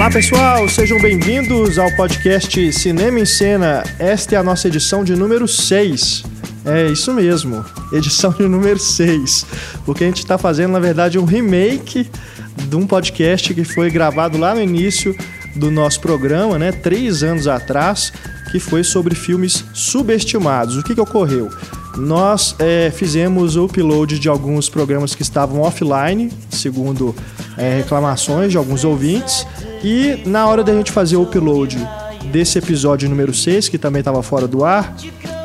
Olá 0.00 0.10
pessoal, 0.10 0.66
sejam 0.66 0.98
bem-vindos 0.98 1.78
ao 1.78 1.94
podcast 1.94 2.72
Cinema 2.72 3.20
em 3.20 3.26
Cena. 3.26 3.84
Esta 3.98 4.34
é 4.34 4.38
a 4.38 4.42
nossa 4.42 4.66
edição 4.66 5.04
de 5.04 5.14
número 5.14 5.46
6. 5.46 6.24
É 6.64 6.86
isso 6.86 7.12
mesmo, 7.12 7.62
edição 7.92 8.32
de 8.32 8.48
número 8.48 8.78
6. 8.78 9.44
Porque 9.84 10.04
a 10.04 10.06
gente 10.06 10.20
está 10.20 10.38
fazendo, 10.38 10.72
na 10.72 10.80
verdade, 10.80 11.18
um 11.18 11.26
remake 11.26 12.10
de 12.56 12.76
um 12.76 12.86
podcast 12.86 13.52
que 13.52 13.62
foi 13.62 13.90
gravado 13.90 14.38
lá 14.38 14.54
no 14.54 14.62
início 14.62 15.14
do 15.54 15.70
nosso 15.70 16.00
programa, 16.00 16.58
né? 16.58 16.72
Três 16.72 17.22
anos 17.22 17.46
atrás, 17.46 18.10
que 18.50 18.58
foi 18.58 18.82
sobre 18.82 19.14
filmes 19.14 19.66
subestimados. 19.74 20.78
O 20.78 20.82
que, 20.82 20.94
que 20.94 21.00
ocorreu? 21.00 21.50
Nós 21.98 22.56
é, 22.58 22.90
fizemos 22.90 23.54
o 23.54 23.66
upload 23.66 24.18
de 24.18 24.30
alguns 24.30 24.66
programas 24.66 25.14
que 25.14 25.20
estavam 25.20 25.60
offline, 25.60 26.32
segundo 26.48 27.14
é, 27.58 27.76
reclamações 27.76 28.50
de 28.50 28.56
alguns 28.56 28.84
ouvintes, 28.84 29.46
e 29.82 30.22
na 30.26 30.46
hora 30.46 30.62
da 30.62 30.72
gente 30.72 30.92
fazer 30.92 31.16
o 31.16 31.22
upload 31.22 31.78
desse 32.30 32.58
episódio 32.58 33.08
número 33.08 33.32
6, 33.32 33.68
que 33.68 33.78
também 33.78 34.00
estava 34.00 34.22
fora 34.22 34.46
do 34.46 34.64
ar, 34.64 34.94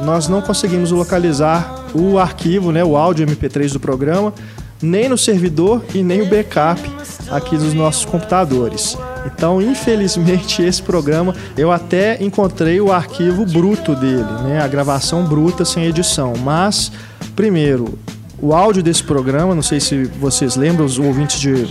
nós 0.03 0.27
não 0.27 0.41
conseguimos 0.41 0.91
localizar 0.91 1.85
o 1.93 2.19
arquivo, 2.19 2.71
né, 2.71 2.83
o 2.83 2.97
áudio 2.97 3.25
MP3 3.25 3.71
do 3.71 3.79
programa, 3.79 4.33
nem 4.81 5.07
no 5.07 5.17
servidor 5.17 5.83
e 5.93 6.03
nem 6.03 6.21
o 6.21 6.29
backup 6.29 6.81
aqui 7.29 7.57
dos 7.57 7.73
nossos 7.73 8.05
computadores. 8.05 8.97
Então, 9.25 9.61
infelizmente, 9.61 10.61
esse 10.63 10.81
programa 10.81 11.33
eu 11.57 11.71
até 11.71 12.21
encontrei 12.23 12.79
o 12.79 12.91
arquivo 12.91 13.45
bruto 13.45 13.95
dele, 13.95 14.43
né? 14.43 14.61
A 14.61 14.67
gravação 14.67 15.25
bruta 15.25 15.65
sem 15.65 15.85
edição. 15.85 16.33
Mas, 16.43 16.91
primeiro, 17.35 17.97
o 18.39 18.53
áudio 18.53 18.83
desse 18.83 19.03
programa, 19.03 19.55
não 19.55 19.63
sei 19.63 19.79
se 19.79 20.03
vocês 20.19 20.55
lembram, 20.55 20.85
os 20.85 20.99
ouvintes 20.99 21.39
de 21.39 21.67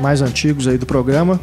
mais 0.00 0.20
antigos 0.20 0.68
aí 0.68 0.76
do 0.76 0.86
programa, 0.86 1.40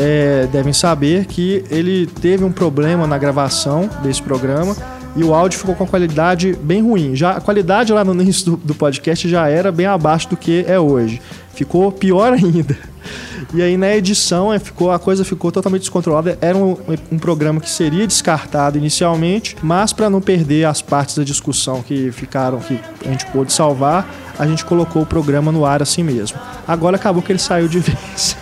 é, 0.00 0.46
devem 0.52 0.72
saber 0.72 1.26
que 1.26 1.64
ele 1.68 2.06
teve 2.06 2.44
um 2.44 2.52
problema 2.52 3.04
na 3.04 3.18
gravação 3.18 3.90
desse 4.00 4.22
programa 4.22 4.76
e 5.16 5.24
o 5.24 5.34
áudio 5.34 5.58
ficou 5.58 5.74
com 5.74 5.84
qualidade 5.84 6.56
bem 6.62 6.80
ruim. 6.80 7.16
Já 7.16 7.32
a 7.32 7.40
qualidade 7.40 7.92
lá 7.92 8.04
no 8.04 8.12
início 8.22 8.52
do, 8.52 8.56
do 8.58 8.74
podcast 8.76 9.28
já 9.28 9.48
era 9.48 9.72
bem 9.72 9.86
abaixo 9.86 10.30
do 10.30 10.36
que 10.36 10.64
é 10.68 10.78
hoje. 10.78 11.20
Ficou 11.52 11.90
pior 11.90 12.30
ainda. 12.34 12.78
E 13.52 13.60
aí 13.60 13.76
na 13.76 13.96
edição 13.96 14.52
é, 14.52 14.60
ficou, 14.60 14.92
a 14.92 15.00
coisa 15.00 15.24
ficou 15.24 15.50
totalmente 15.50 15.80
descontrolada. 15.80 16.38
Era 16.40 16.56
um, 16.56 16.76
um 17.10 17.18
programa 17.18 17.60
que 17.60 17.68
seria 17.68 18.06
descartado 18.06 18.78
inicialmente, 18.78 19.56
mas 19.60 19.92
para 19.92 20.08
não 20.08 20.20
perder 20.20 20.64
as 20.66 20.80
partes 20.80 21.16
da 21.16 21.24
discussão 21.24 21.82
que 21.82 22.12
ficaram, 22.12 22.60
que 22.60 22.78
a 23.04 23.08
gente 23.08 23.26
pôde 23.26 23.52
salvar, 23.52 24.08
a 24.38 24.46
gente 24.46 24.64
colocou 24.64 25.02
o 25.02 25.06
programa 25.06 25.50
no 25.50 25.64
ar 25.64 25.82
assim 25.82 26.02
mesmo. 26.02 26.38
Agora 26.66 26.96
acabou 26.96 27.22
que 27.22 27.32
ele 27.32 27.38
saiu 27.38 27.68
de 27.68 27.80
vez. 27.80 28.36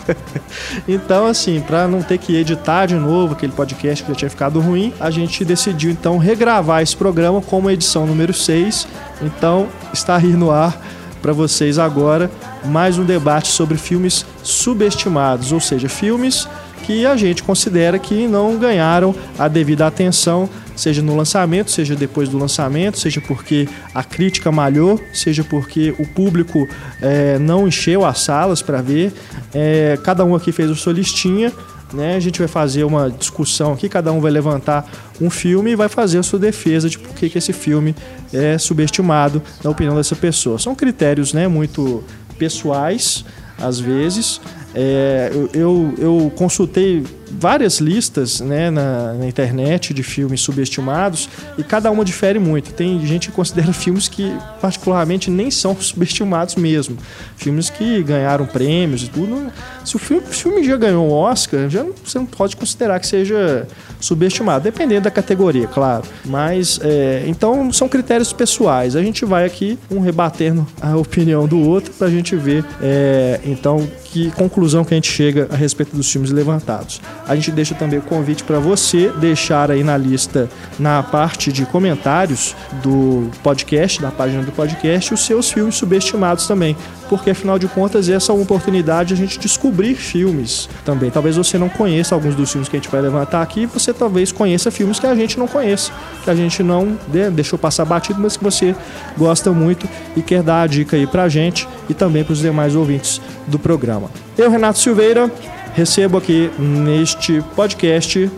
então, 0.86 1.27
assim, 1.27 1.61
para 1.61 1.88
não 1.88 2.03
ter 2.03 2.19
que 2.19 2.36
editar 2.36 2.86
de 2.86 2.94
novo 2.94 3.33
aquele 3.34 3.53
podcast 3.53 4.05
que 4.05 4.11
já 4.11 4.16
tinha 4.16 4.30
ficado 4.30 4.61
ruim, 4.61 4.92
a 5.00 5.11
gente 5.11 5.44
decidiu 5.44 5.91
então 5.91 6.19
regravar 6.19 6.83
esse 6.83 6.97
programa 6.97 7.41
como 7.41 7.70
edição 7.70 8.06
número 8.06 8.33
6. 8.33 8.86
Então, 9.22 9.69
está 9.92 10.16
aí 10.16 10.34
no 10.34 10.50
ar 10.50 10.78
para 11.22 11.33
vocês 11.33 11.78
agora 11.78 12.31
mais 12.64 12.98
um 12.98 13.05
debate 13.05 13.48
sobre 13.48 13.77
filmes 13.77 14.25
subestimados, 14.42 15.50
ou 15.50 15.60
seja, 15.60 15.88
filmes 15.88 16.48
que 16.86 17.04
a 17.04 17.16
gente 17.16 17.42
considera 17.42 17.98
que 17.98 18.28
não 18.28 18.56
ganharam 18.56 19.14
a 19.38 19.48
devida 19.48 19.86
atenção, 19.86 20.48
seja 20.76 21.02
no 21.02 21.16
lançamento, 21.16 21.70
seja 21.70 21.96
depois 21.96 22.28
do 22.28 22.38
lançamento, 22.38 22.98
seja 22.98 23.20
porque 23.20 23.68
a 23.92 24.04
crítica 24.04 24.52
malhou, 24.52 25.00
seja 25.12 25.42
porque 25.42 25.94
o 25.98 26.06
público 26.06 26.68
é, 27.02 27.38
não 27.38 27.66
encheu 27.66 28.04
as 28.04 28.20
salas 28.20 28.62
para 28.62 28.80
ver. 28.80 29.12
É, 29.52 29.98
cada 30.04 30.24
um 30.24 30.34
aqui 30.34 30.52
fez 30.52 30.70
a 30.70 30.74
sua 30.76 30.92
listinha 30.92 31.52
né? 31.92 32.16
A 32.16 32.20
gente 32.20 32.38
vai 32.38 32.48
fazer 32.48 32.84
uma 32.84 33.08
discussão 33.10 33.72
aqui, 33.72 33.88
cada 33.88 34.12
um 34.12 34.20
vai 34.20 34.30
levantar 34.30 34.88
um 35.20 35.30
filme 35.30 35.70
e 35.70 35.76
vai 35.76 35.88
fazer 35.88 36.19
a 36.19 36.22
sua 36.22 36.38
defesa 36.38 36.88
de 36.88 36.98
por 36.98 37.14
que, 37.14 37.30
esse 37.38 37.52
filme 37.52 37.94
é 38.32 38.58
subestimado 38.58 39.41
na 39.62 39.70
opinião 39.70 39.94
dessa 39.94 40.16
pessoa. 40.16 40.58
São 40.58 40.75
critérios 40.75 41.32
né, 41.32 41.46
muito 41.46 42.02
pessoais, 42.38 43.25
às 43.58 43.78
vezes. 43.78 44.41
É, 44.78 45.31
eu, 45.54 45.94
eu, 45.97 46.32
consultei 46.37 47.03
várias 47.31 47.78
listas 47.78 48.42
né, 48.42 48.70
na, 48.70 49.14
na, 49.14 49.26
internet 49.26 49.94
de 49.94 50.03
filmes 50.03 50.42
subestimados 50.42 51.31
e 51.56 51.64
cada 51.64 51.91
uma 51.91 52.04
difere 52.04 52.38
muito. 52.38 52.75
Tem 52.75 53.00
gente 53.06 53.31
que 53.31 53.34
considera 53.34 53.72
filmes 53.75 54.06
que, 54.06 54.31
particularmente, 54.60 55.31
nem 55.31 55.50
são 55.50 55.75
subestimados 55.81 56.56
mesmo. 56.56 56.98
Filmes 57.38 57.70
que 57.70 58.03
ganharam 58.03 58.44
prêmios 58.44 59.04
e 59.04 59.09
tudo. 59.09 59.50
Se 59.86 59.94
o 59.94 60.00
filme, 60.00 60.26
filme 60.26 60.64
já 60.64 60.76
ganhou 60.76 61.06
um 61.06 61.12
Oscar, 61.12 61.70
já 61.70 61.86
você 62.04 62.19
não 62.19 62.26
pode 62.26 62.56
considerar 62.56 62.98
que 62.98 63.06
seja 63.06 63.69
subestimado, 64.00 64.64
dependendo 64.64 65.02
da 65.02 65.12
categoria, 65.12 65.69
claro. 65.69 66.02
Mas, 66.24 66.80
é, 66.82 67.22
então, 67.28 67.72
são 67.72 67.88
critérios 67.88 68.32
pessoais. 68.32 68.96
A 68.96 69.02
gente 69.02 69.25
vai 69.25 69.44
aqui, 69.44 69.78
um 69.88 70.00
rebatendo 70.00 70.66
a 70.80 70.96
opinião 70.96 71.46
do 71.46 71.60
outro, 71.60 71.92
para 71.92 72.08
a 72.08 72.10
gente 72.10 72.34
ver, 72.34 72.64
é, 72.82 73.41
então, 73.44 73.88
que 74.04 74.32
conclusão 74.32 74.84
que 74.84 74.92
a 74.92 74.96
gente 74.96 75.10
chega 75.10 75.46
a 75.52 75.56
respeito 75.56 75.94
dos 75.94 76.10
filmes 76.10 76.32
levantados. 76.32 77.00
A 77.26 77.36
gente 77.36 77.52
deixa 77.52 77.75
também 77.75 78.00
o 78.00 78.02
convite 78.02 78.42
para 78.42 78.58
você 78.58 79.10
deixar 79.20 79.70
aí 79.70 79.84
na 79.84 79.96
lista, 79.96 80.48
na 80.80 81.00
parte 81.00 81.52
de 81.52 81.64
comentários 81.64 82.56
do 82.82 83.30
podcast, 83.42 84.02
da 84.02 84.10
página 84.10 84.42
do 84.42 84.50
podcast, 84.50 85.14
os 85.14 85.25
seus 85.25 85.48
filmes 85.50 85.76
subestimados 85.76 86.48
também. 86.48 86.76
Porque 87.08 87.30
afinal 87.30 87.56
de 87.56 87.69
contas, 87.69 88.08
essa 88.08 88.32
é 88.32 88.34
uma 88.34 88.42
oportunidade 88.42 89.08
de 89.08 89.14
a 89.14 89.16
gente 89.16 89.38
descobrir 89.38 89.75
filmes 89.94 90.69
também. 90.84 91.10
Talvez 91.10 91.37
você 91.37 91.59
não 91.59 91.69
conheça 91.69 92.14
alguns 92.14 92.34
dos 92.34 92.50
filmes 92.50 92.69
que 92.69 92.76
a 92.76 92.78
gente 92.81 92.91
vai 92.91 93.00
levantar 93.00 93.42
aqui, 93.42 93.66
você 93.66 93.92
talvez 93.92 94.32
conheça 94.32 94.70
filmes 94.70 94.98
que 94.98 95.06
a 95.06 95.14
gente 95.14 95.38
não 95.38 95.47
conheça, 95.47 95.92
que 96.25 96.31
a 96.31 96.34
gente 96.34 96.62
não 96.62 96.98
né, 97.12 97.31
deixou 97.31 97.59
passar 97.59 97.84
batido, 97.84 98.20
mas 98.20 98.37
que 98.37 98.44
você 98.44 98.75
gosta 99.16 99.53
muito 99.53 99.88
e 100.16 100.22
quer 100.22 100.42
dar 100.42 100.62
a 100.62 100.66
dica 100.66 100.97
aí 100.97 101.06
pra 101.06 101.28
gente 101.28 101.69
e 101.88 101.94
também 101.94 102.25
para 102.25 102.32
os 102.32 102.41
demais 102.41 102.75
ouvintes 102.75 103.20
do 103.47 103.59
programa. 103.59 104.10
Eu, 104.37 104.50
Renato 104.50 104.78
Silveira, 104.78 105.31
recebo 105.75 106.19
aqui 106.19 106.50
neste 106.58 107.43
podcast 107.54 108.31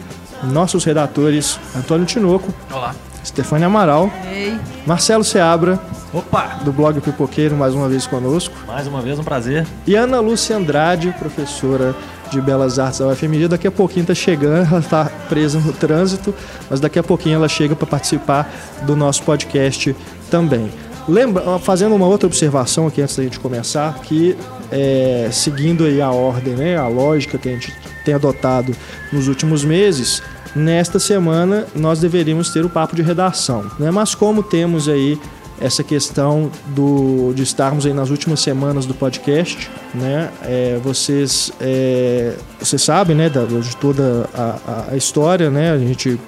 nossos 0.43 0.85
redatores 0.85 1.59
Antônio 1.77 2.07
Tinoco. 2.07 2.53
Olá. 2.71 2.95
Stefania 3.39 3.67
Amaral. 3.69 4.11
Ei. 4.33 4.59
Marcelo 4.85 5.23
Seabra. 5.23 5.79
Opa! 6.13 6.59
Do 6.65 6.73
blog 6.73 7.01
Pipoqueiro, 7.01 7.57
mais 7.57 7.73
uma 7.73 7.89
vez 7.89 8.05
conosco. 8.05 8.53
Mais 8.67 8.89
uma 8.89 9.01
vez, 9.01 9.17
um 9.17 9.23
prazer. 9.23 9.65
E 9.87 9.95
Ana 9.95 10.19
Lúcia 10.19 10.57
Andrade, 10.57 11.15
professora 11.17 11.95
de 12.33 12.41
Belas 12.41 12.81
Artes 12.81 12.99
da 12.99 13.07
UFMG. 13.07 13.47
Daqui 13.47 13.69
a 13.69 13.71
pouquinho 13.71 14.03
está 14.03 14.15
chegando, 14.15 14.67
ela 14.67 14.81
está 14.81 15.05
presa 15.29 15.61
no 15.61 15.73
trânsito, 15.73 16.35
mas 16.69 16.81
daqui 16.81 16.99
a 16.99 17.03
pouquinho 17.03 17.37
ela 17.37 17.49
chega 17.49 17.77
para 17.77 17.87
participar 17.87 18.53
do 18.83 18.97
nosso 18.97 19.23
podcast 19.23 19.95
também. 20.29 20.69
Lembra, 21.09 21.61
fazendo 21.61 21.95
uma 21.95 22.07
outra 22.07 22.27
observação 22.27 22.89
aqui 22.89 23.01
antes 23.01 23.17
da 23.17 23.23
gente 23.23 23.39
começar, 23.39 24.01
que 24.01 24.37
é, 24.73 25.29
seguindo 25.31 25.85
aí 25.85 26.03
a 26.03 26.11
ordem, 26.11 26.55
né, 26.55 26.77
a 26.77 26.89
lógica 26.89 27.39
que 27.39 27.49
a 27.49 27.53
gente 27.53 27.73
tem 28.05 28.15
adotado 28.15 28.77
nos 29.13 29.29
últimos 29.29 29.65
meses, 29.65 30.23
nesta 30.55 30.99
semana 30.99 31.67
nós 31.75 32.01
deveríamos 32.01 32.51
ter 32.51 32.65
o 32.65 32.69
papo 32.69 32.97
de 32.97 33.03
redação. 33.03 33.65
Né? 33.79 33.91
Mas 33.91 34.15
como 34.15 34.43
temos 34.43 34.89
aí 34.89 35.19
essa 35.61 35.83
questão 35.83 36.51
do, 36.69 37.33
de 37.35 37.43
estarmos 37.43 37.85
aí 37.85 37.93
nas 37.93 38.11
últimas 38.11 38.41
semanas 38.41 38.87
do 38.87 38.95
podcast, 38.95 39.71
né? 39.95 40.31
É, 40.43 40.79
vocês, 40.83 41.53
é, 41.61 42.35
vocês 42.61 42.81
sabem, 42.81 43.17
né, 43.17 43.29
de 43.29 43.77
toda 43.77 44.29
a, 44.33 44.85
a, 44.93 44.97
história, 44.97 45.51
né? 45.51 45.73
A 45.73 45.79
gente 45.79 46.19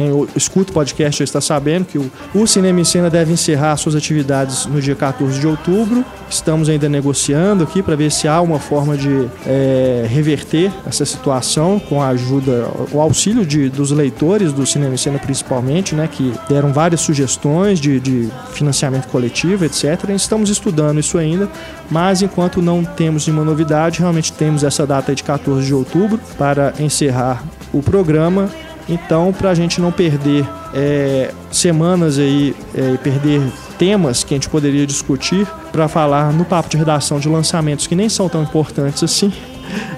quem 0.00 0.26
escuta 0.34 0.70
o 0.70 0.74
podcast 0.74 1.18
já 1.18 1.24
está 1.24 1.42
sabendo 1.42 1.84
que 1.84 1.98
o, 1.98 2.10
o 2.34 2.46
Cinema 2.46 2.80
em 2.80 2.84
Cena 2.84 3.10
deve 3.10 3.34
encerrar 3.34 3.76
suas 3.76 3.94
atividades 3.94 4.64
no 4.64 4.80
dia 4.80 4.94
14 4.94 5.38
de 5.38 5.46
outubro. 5.46 6.02
Estamos 6.30 6.70
ainda 6.70 6.88
negociando 6.88 7.64
aqui 7.64 7.82
para 7.82 7.94
ver 7.96 8.10
se 8.10 8.26
há 8.26 8.40
uma 8.40 8.58
forma 8.58 8.96
de 8.96 9.28
é, 9.46 10.06
reverter 10.08 10.72
essa 10.86 11.04
situação 11.04 11.78
com 11.78 12.00
a 12.00 12.08
ajuda, 12.08 12.66
o 12.92 12.98
auxílio 12.98 13.44
de, 13.44 13.68
dos 13.68 13.90
leitores 13.90 14.54
do 14.54 14.64
Cinema 14.64 14.94
em 14.94 14.96
Cena 14.96 15.18
principalmente, 15.18 15.94
né, 15.94 16.08
que 16.10 16.32
deram 16.48 16.72
várias 16.72 17.02
sugestões 17.02 17.78
de, 17.78 18.00
de 18.00 18.30
financiamento 18.52 19.06
coletivo, 19.08 19.66
etc. 19.66 20.08
Estamos 20.14 20.48
estudando 20.48 20.98
isso 20.98 21.18
ainda, 21.18 21.46
mas 21.90 22.22
enquanto 22.22 22.62
não 22.62 22.82
temos 22.84 23.26
nenhuma 23.26 23.44
novidade, 23.44 24.00
realmente 24.00 24.32
temos 24.32 24.64
essa 24.64 24.86
data 24.86 25.14
de 25.14 25.22
14 25.22 25.66
de 25.66 25.74
outubro 25.74 26.18
para 26.38 26.72
encerrar 26.78 27.44
o 27.70 27.82
programa 27.82 28.48
então, 28.90 29.32
para 29.32 29.50
a 29.50 29.54
gente 29.54 29.80
não 29.80 29.92
perder 29.92 30.44
é, 30.74 31.32
semanas 31.50 32.18
aí 32.18 32.54
é, 32.74 32.94
e 32.94 32.98
perder 32.98 33.40
temas 33.78 34.24
que 34.24 34.34
a 34.34 34.36
gente 34.36 34.48
poderia 34.48 34.86
discutir 34.86 35.46
para 35.72 35.88
falar 35.88 36.32
no 36.32 36.44
papo 36.44 36.68
de 36.68 36.76
redação 36.76 37.18
de 37.18 37.28
lançamentos 37.28 37.86
que 37.86 37.94
nem 37.94 38.08
são 38.08 38.28
tão 38.28 38.42
importantes 38.42 39.02
assim, 39.02 39.32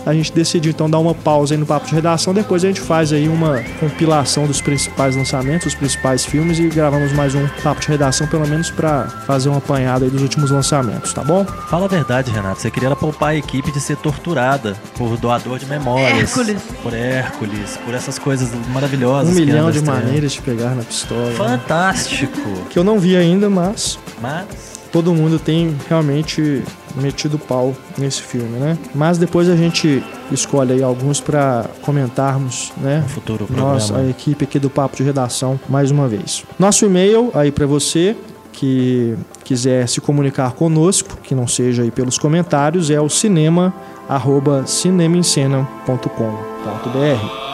a 0.04 0.12
gente 0.12 0.32
decidiu 0.32 0.70
então 0.70 0.88
dar 0.88 0.98
uma 0.98 1.14
pausa 1.14 1.54
aí 1.54 1.58
no 1.58 1.66
papo 1.66 1.86
de 1.86 1.94
redação. 1.94 2.34
Depois 2.34 2.64
a 2.64 2.68
gente 2.68 2.80
faz 2.80 3.12
aí 3.12 3.28
uma 3.28 3.62
compilação 3.80 4.46
dos 4.46 4.60
principais 4.60 5.16
lançamentos, 5.16 5.68
os 5.68 5.74
principais 5.74 6.24
filmes 6.24 6.58
e 6.58 6.68
gravamos 6.68 7.12
mais 7.12 7.34
um 7.34 7.46
papo 7.62 7.80
de 7.80 7.88
redação, 7.88 8.26
pelo 8.26 8.46
menos 8.46 8.70
para 8.70 9.04
fazer 9.26 9.48
uma 9.48 9.58
apanhada 9.58 10.04
aí 10.04 10.10
dos 10.10 10.22
últimos 10.22 10.50
lançamentos, 10.50 11.12
tá 11.12 11.22
bom? 11.22 11.44
Fala 11.44 11.86
a 11.86 11.88
verdade, 11.88 12.30
Renato. 12.30 12.60
Você 12.60 12.70
queria 12.70 12.94
poupar 12.96 13.30
a 13.30 13.36
equipe 13.36 13.70
de 13.72 13.80
ser 13.80 13.96
torturada 13.96 14.76
por 14.96 15.16
doador 15.16 15.58
de 15.58 15.66
memórias. 15.66 16.36
Hércules. 16.36 16.62
Por 16.82 16.94
Hércules, 16.94 17.78
por 17.84 17.94
essas 17.94 18.18
coisas 18.18 18.50
maravilhosas. 18.72 19.32
Um 19.32 19.36
milhão 19.36 19.70
de 19.70 19.80
maneiras 19.82 20.32
de 20.32 20.42
pegar 20.42 20.74
na 20.74 20.82
pistola. 20.82 21.30
né? 21.30 21.36
Fantástico. 21.36 22.40
Que 22.70 22.78
eu 22.78 22.84
não 22.84 22.98
vi 22.98 23.16
ainda, 23.16 23.48
mas 23.48 23.98
Mas 24.20 24.81
todo 24.92 25.14
mundo 25.14 25.38
tem 25.38 25.74
realmente 25.88 26.62
metido 26.94 27.38
pau 27.38 27.74
nesse 27.96 28.22
filme, 28.22 28.58
né? 28.58 28.76
Mas 28.94 29.16
depois 29.16 29.48
a 29.48 29.56
gente 29.56 30.04
escolhe 30.30 30.74
aí 30.74 30.82
alguns 30.82 31.20
para 31.20 31.66
comentarmos, 31.80 32.72
né? 32.76 33.00
no 33.00 33.08
futuro 33.08 33.46
programa. 33.46 33.72
Nós, 33.72 33.90
a 33.90 34.06
equipe 34.06 34.44
aqui 34.44 34.58
do 34.58 34.68
Papo 34.68 34.96
de 34.96 35.02
Redação, 35.02 35.58
mais 35.68 35.90
uma 35.90 36.06
vez. 36.06 36.44
Nosso 36.58 36.84
e-mail 36.84 37.30
aí 37.34 37.50
para 37.50 37.66
você 37.66 38.14
que 38.52 39.16
quiser 39.42 39.88
se 39.88 40.00
comunicar 40.00 40.52
conosco, 40.52 41.16
que 41.22 41.34
não 41.34 41.46
seja 41.46 41.82
aí 41.82 41.90
pelos 41.90 42.18
comentários, 42.18 42.90
é 42.90 43.00
o 43.00 43.08
cinema 43.08 43.72
arroba 44.08 44.66
cinemaencena.com.br. 44.66 47.51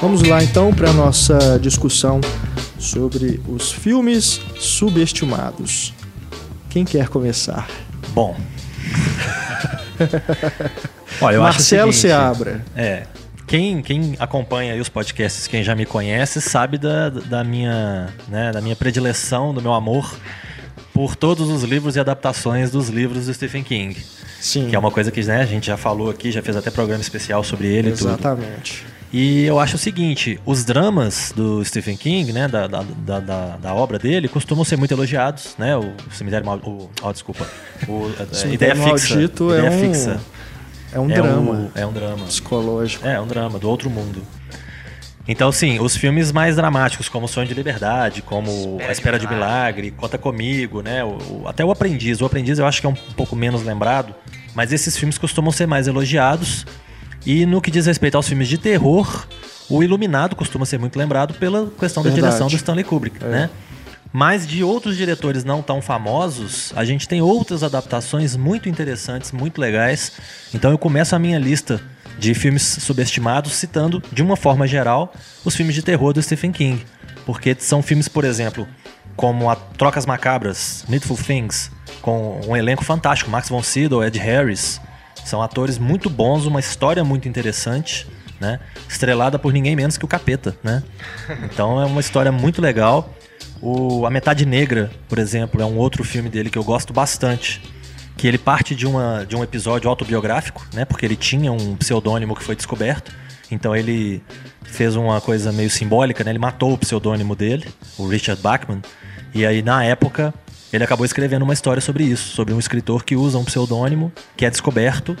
Vamos 0.00 0.22
lá 0.22 0.42
então 0.42 0.72
para 0.72 0.92
nossa 0.94 1.58
discussão 1.58 2.22
sobre 2.78 3.38
os 3.46 3.70
filmes 3.70 4.40
subestimados. 4.58 5.92
Quem 6.70 6.86
quer 6.86 7.08
começar? 7.08 7.68
Bom. 8.14 8.34
Olha, 11.20 11.34
eu 11.34 11.42
Marcelo 11.42 11.90
acho 11.90 11.90
o 11.90 11.92
seguinte, 11.92 11.96
Seabra. 11.96 12.64
É. 12.74 13.06
Quem, 13.46 13.82
quem 13.82 14.16
acompanha 14.18 14.80
os 14.80 14.88
podcasts, 14.88 15.46
quem 15.46 15.62
já 15.62 15.74
me 15.74 15.84
conhece, 15.84 16.40
sabe 16.40 16.78
da, 16.78 17.10
da, 17.10 17.44
minha, 17.44 18.08
né, 18.26 18.52
da 18.52 18.62
minha 18.62 18.76
predileção, 18.76 19.52
do 19.52 19.60
meu 19.60 19.74
amor 19.74 20.16
por 20.94 21.14
todos 21.14 21.48
os 21.50 21.62
livros 21.62 21.96
e 21.96 22.00
adaptações 22.00 22.70
dos 22.70 22.88
livros 22.88 23.26
do 23.26 23.34
Stephen 23.34 23.62
King. 23.62 23.96
Sim. 24.40 24.68
Que 24.68 24.76
é 24.76 24.78
uma 24.78 24.90
coisa 24.90 25.10
que 25.10 25.22
né, 25.22 25.42
a 25.42 25.46
gente 25.46 25.66
já 25.66 25.76
falou 25.76 26.08
aqui, 26.10 26.30
já 26.32 26.42
fez 26.42 26.56
até 26.56 26.70
programa 26.70 27.02
especial 27.02 27.44
sobre 27.44 27.66
ele 27.68 27.90
e 27.90 27.92
tudo. 27.92 28.08
Exatamente. 28.08 28.86
E 29.12 29.44
eu 29.44 29.58
acho 29.58 29.74
o 29.74 29.78
seguinte, 29.78 30.38
os 30.46 30.64
dramas 30.64 31.32
do 31.34 31.64
Stephen 31.64 31.96
King, 31.96 32.32
né, 32.32 32.46
da, 32.46 32.66
da, 32.68 32.82
da, 33.18 33.56
da- 33.56 33.74
obra 33.74 33.98
dele, 33.98 34.28
costumam 34.28 34.64
ser 34.64 34.76
muito 34.76 34.92
elogiados, 34.94 35.56
né, 35.58 35.76
o 35.76 35.92
Cemitério 36.12 36.46
Mal... 36.46 36.58
O, 36.58 36.88
oh, 37.02 37.12
desculpa. 37.12 37.44
O, 37.88 38.08
é, 38.20 38.32
Cemitério 38.34 38.74
Ideia 38.80 38.94
Fixa. 38.96 39.14
Maldito 39.14 39.52
é 39.52 39.58
Ideia 39.58 39.70
um 39.72 39.80
Fixa. 39.80 40.20
É 40.92 41.00
um 41.00 41.10
É 41.10 41.14
drama 41.14 41.50
um- 41.52 41.70
é 41.74 41.86
um 41.86 41.92
drama. 41.92 42.24
psicológico. 42.26 43.06
É, 43.06 43.14
é 43.14 43.20
um 43.20 43.26
drama, 43.26 43.58
do 43.58 43.68
outro 43.68 43.90
mundo. 43.90 44.22
Então, 45.28 45.52
sim, 45.52 45.78
os 45.80 45.96
filmes 45.96 46.32
mais 46.32 46.56
dramáticos, 46.56 47.08
como 47.08 47.28
Sonho 47.28 47.46
de 47.46 47.54
Liberdade, 47.54 48.22
como 48.22 48.78
A 48.86 48.90
Espera 48.90 49.18
de 49.18 49.28
Milagre, 49.28 49.90
Conta 49.90 50.18
Comigo, 50.18 50.82
né? 50.82 51.04
o- 51.04 51.18
o- 51.42 51.48
até 51.48 51.64
O 51.64 51.70
Aprendiz. 51.70 52.20
O 52.20 52.24
Aprendiz 52.26 52.58
eu 52.58 52.66
acho 52.66 52.80
que 52.80 52.86
é 52.86 52.90
um 52.90 52.94
pouco 53.16 53.36
menos 53.36 53.62
lembrado, 53.62 54.14
mas 54.54 54.72
esses 54.72 54.96
filmes 54.96 55.18
costumam 55.18 55.52
ser 55.52 55.66
mais 55.66 55.86
elogiados. 55.86 56.66
E 57.24 57.44
no 57.44 57.60
que 57.60 57.70
diz 57.70 57.86
respeito 57.86 58.16
aos 58.16 58.28
filmes 58.28 58.48
de 58.48 58.58
terror, 58.58 59.26
o 59.68 59.82
Iluminado 59.82 60.34
costuma 60.34 60.64
ser 60.64 60.78
muito 60.78 60.98
lembrado 60.98 61.34
pela 61.34 61.70
questão 61.78 62.02
da 62.02 62.10
Verdade. 62.10 62.28
direção 62.28 62.48
do 62.48 62.56
Stanley 62.56 62.84
Kubrick, 62.84 63.22
né? 63.24 63.50
Mas 64.12 64.46
de 64.46 64.64
outros 64.64 64.96
diretores 64.96 65.44
não 65.44 65.62
tão 65.62 65.80
famosos, 65.80 66.72
a 66.74 66.84
gente 66.84 67.06
tem 67.06 67.22
outras 67.22 67.62
adaptações 67.62 68.34
muito 68.34 68.68
interessantes, 68.68 69.30
muito 69.30 69.60
legais. 69.60 70.12
Então 70.52 70.72
eu 70.72 70.78
começo 70.78 71.14
a 71.14 71.18
minha 71.18 71.38
lista 71.38 71.80
de 72.18 72.34
filmes 72.34 72.62
subestimados 72.62 73.52
citando, 73.52 74.02
de 74.12 74.22
uma 74.22 74.36
forma 74.36 74.66
geral, 74.66 75.12
os 75.44 75.54
filmes 75.54 75.74
de 75.74 75.82
terror 75.82 76.12
do 76.12 76.20
Stephen 76.20 76.50
King. 76.50 76.84
Porque 77.24 77.56
são 77.58 77.82
filmes, 77.82 78.08
por 78.08 78.24
exemplo, 78.24 78.66
como 79.14 79.48
a 79.48 79.54
Trocas 79.54 80.04
Macabras, 80.04 80.84
Needful 80.88 81.16
Things, 81.16 81.70
com 82.00 82.40
um 82.46 82.56
elenco 82.56 82.84
fantástico, 82.84 83.30
Max 83.30 83.48
von 83.48 83.62
Sydow, 83.62 84.04
Ed 84.04 84.18
Harris. 84.18 84.80
São 85.24 85.42
atores 85.42 85.78
muito 85.78 86.08
bons, 86.08 86.46
uma 86.46 86.60
história 86.60 87.04
muito 87.04 87.28
interessante, 87.28 88.06
né? 88.40 88.58
Estrelada 88.88 89.38
por 89.38 89.52
ninguém 89.52 89.76
menos 89.76 89.98
que 89.98 90.04
o 90.04 90.08
Capeta, 90.08 90.56
né? 90.62 90.82
Então 91.44 91.80
é 91.80 91.84
uma 91.84 92.00
história 92.00 92.32
muito 92.32 92.62
legal. 92.62 93.14
O 93.60 94.06
A 94.06 94.10
Metade 94.10 94.46
Negra, 94.46 94.90
por 95.08 95.18
exemplo, 95.18 95.60
é 95.60 95.64
um 95.64 95.76
outro 95.76 96.02
filme 96.02 96.30
dele 96.30 96.48
que 96.48 96.56
eu 96.56 96.64
gosto 96.64 96.92
bastante. 96.92 97.62
Que 98.16 98.26
ele 98.26 98.38
parte 98.38 98.74
de, 98.74 98.86
uma, 98.86 99.24
de 99.26 99.36
um 99.36 99.42
episódio 99.42 99.88
autobiográfico, 99.88 100.66
né? 100.74 100.84
Porque 100.84 101.04
ele 101.06 101.16
tinha 101.16 101.52
um 101.52 101.76
pseudônimo 101.76 102.34
que 102.34 102.42
foi 102.42 102.56
descoberto. 102.56 103.12
Então 103.50 103.74
ele 103.74 104.22
fez 104.62 104.96
uma 104.96 105.20
coisa 105.20 105.52
meio 105.52 105.70
simbólica, 105.70 106.24
né? 106.24 106.30
Ele 106.30 106.38
matou 106.38 106.72
o 106.72 106.78
pseudônimo 106.78 107.34
dele, 107.34 107.68
o 107.98 108.06
Richard 108.06 108.40
Bachman. 108.40 108.80
E 109.34 109.46
aí, 109.46 109.62
na 109.62 109.84
época, 109.84 110.34
ele 110.72 110.84
acabou 110.84 111.04
escrevendo 111.04 111.42
uma 111.42 111.52
história 111.52 111.80
sobre 111.80 112.04
isso, 112.04 112.28
sobre 112.34 112.54
um 112.54 112.58
escritor 112.58 113.04
que 113.04 113.16
usa 113.16 113.38
um 113.38 113.44
pseudônimo, 113.44 114.12
que 114.36 114.44
é 114.44 114.50
descoberto, 114.50 115.16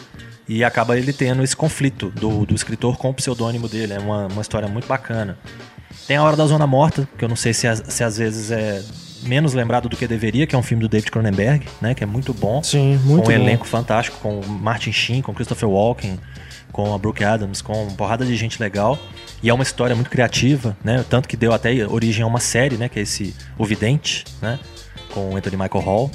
e 0.48 0.64
acaba 0.64 0.96
ele 0.98 1.12
tendo 1.12 1.42
esse 1.42 1.56
conflito 1.56 2.10
do, 2.10 2.44
do 2.46 2.54
escritor 2.54 2.96
com 2.96 3.10
o 3.10 3.14
pseudônimo 3.14 3.68
dele. 3.68 3.92
É 3.94 3.98
uma, 3.98 4.26
uma 4.26 4.42
história 4.42 4.68
muito 4.68 4.86
bacana. 4.88 5.38
Tem 6.06 6.16
A 6.16 6.22
Hora 6.24 6.36
da 6.36 6.46
Zona 6.46 6.66
Morta, 6.66 7.08
que 7.16 7.24
eu 7.24 7.28
não 7.28 7.36
sei 7.36 7.52
se, 7.52 7.66
às- 7.68 7.82
se 7.88 8.02
às 8.02 8.16
vezes 8.16 8.50
é 8.50 8.82
menos 9.22 9.52
lembrado 9.54 9.88
do 9.88 9.96
que 9.96 10.06
deveria, 10.08 10.46
que 10.46 10.54
é 10.54 10.58
um 10.58 10.62
filme 10.62 10.80
do 10.82 10.88
David 10.88 11.10
Cronenberg, 11.10 11.66
né? 11.80 11.94
Que 11.94 12.02
é 12.02 12.06
muito 12.06 12.32
bom. 12.32 12.62
Sim, 12.62 12.98
muito 13.04 13.24
Com 13.26 13.32
um 13.32 13.36
bom. 13.36 13.42
elenco 13.42 13.66
fantástico, 13.66 14.18
com 14.20 14.40
Martin 14.46 14.92
Sheen, 14.92 15.20
com 15.22 15.32
Christopher 15.34 15.68
Walken, 15.68 16.18
com 16.72 16.94
a 16.94 16.98
Brooke 16.98 17.22
Adams, 17.22 17.60
com 17.62 17.84
uma 17.84 17.92
porrada 17.92 18.24
de 18.24 18.34
gente 18.34 18.60
legal. 18.60 18.98
E 19.42 19.50
é 19.50 19.54
uma 19.54 19.62
história 19.62 19.94
muito 19.94 20.10
criativa, 20.10 20.76
né? 20.82 21.04
Tanto 21.08 21.28
que 21.28 21.36
deu 21.36 21.52
até 21.52 21.86
origem 21.86 22.24
a 22.24 22.26
uma 22.26 22.40
série, 22.40 22.76
né? 22.76 22.88
Que 22.88 22.98
é 22.98 23.02
esse 23.02 23.34
O 23.58 23.64
Vidente, 23.64 24.24
né? 24.42 24.58
Com 25.12 25.36
Anthony 25.36 25.56
Michael 25.56 25.84
Hall. 25.84 26.10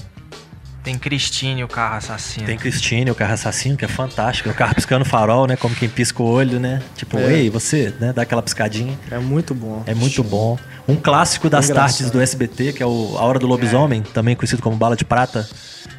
Tem 0.86 0.98
Cristine, 0.98 1.64
o 1.64 1.68
carro 1.68 1.96
assassino. 1.98 2.46
Tem 2.46 2.56
Christine, 2.58 3.10
o 3.12 3.16
carro 3.16 3.34
assassino, 3.34 3.76
que 3.76 3.84
é 3.84 3.88
fantástico. 3.88 4.50
O 4.50 4.54
carro 4.54 4.76
piscando 4.76 5.04
farol, 5.04 5.48
né? 5.48 5.56
Como 5.58 5.76
quem 5.76 5.90
pisca 5.90 6.22
o 6.22 6.26
olho, 6.28 6.60
né? 6.60 6.82
Tipo, 6.96 7.18
É. 7.18 7.34
ei, 7.34 7.50
você, 7.50 7.94
né? 8.00 8.14
Dá 8.14 8.22
aquela 8.22 8.42
piscadinha. 8.44 8.98
É 9.10 9.18
muito 9.18 9.56
bom. 9.56 9.84
É 9.88 9.96
muito 9.96 10.24
bom. 10.24 10.58
Um 10.88 10.96
clássico 10.96 11.50
das 11.50 11.66
Engraçado. 11.70 11.90
tardes 11.98 12.12
do 12.12 12.22
SBT, 12.22 12.74
que 12.74 12.84
é 12.84 12.86
o 12.86 13.16
A 13.18 13.24
Hora 13.26 13.40
do 13.40 13.48
Lobisomem, 13.48 14.04
também 14.04 14.36
conhecido 14.36 14.62
como 14.62 14.76
Bala 14.78 14.96
de 14.96 15.04
Prata. 15.04 15.50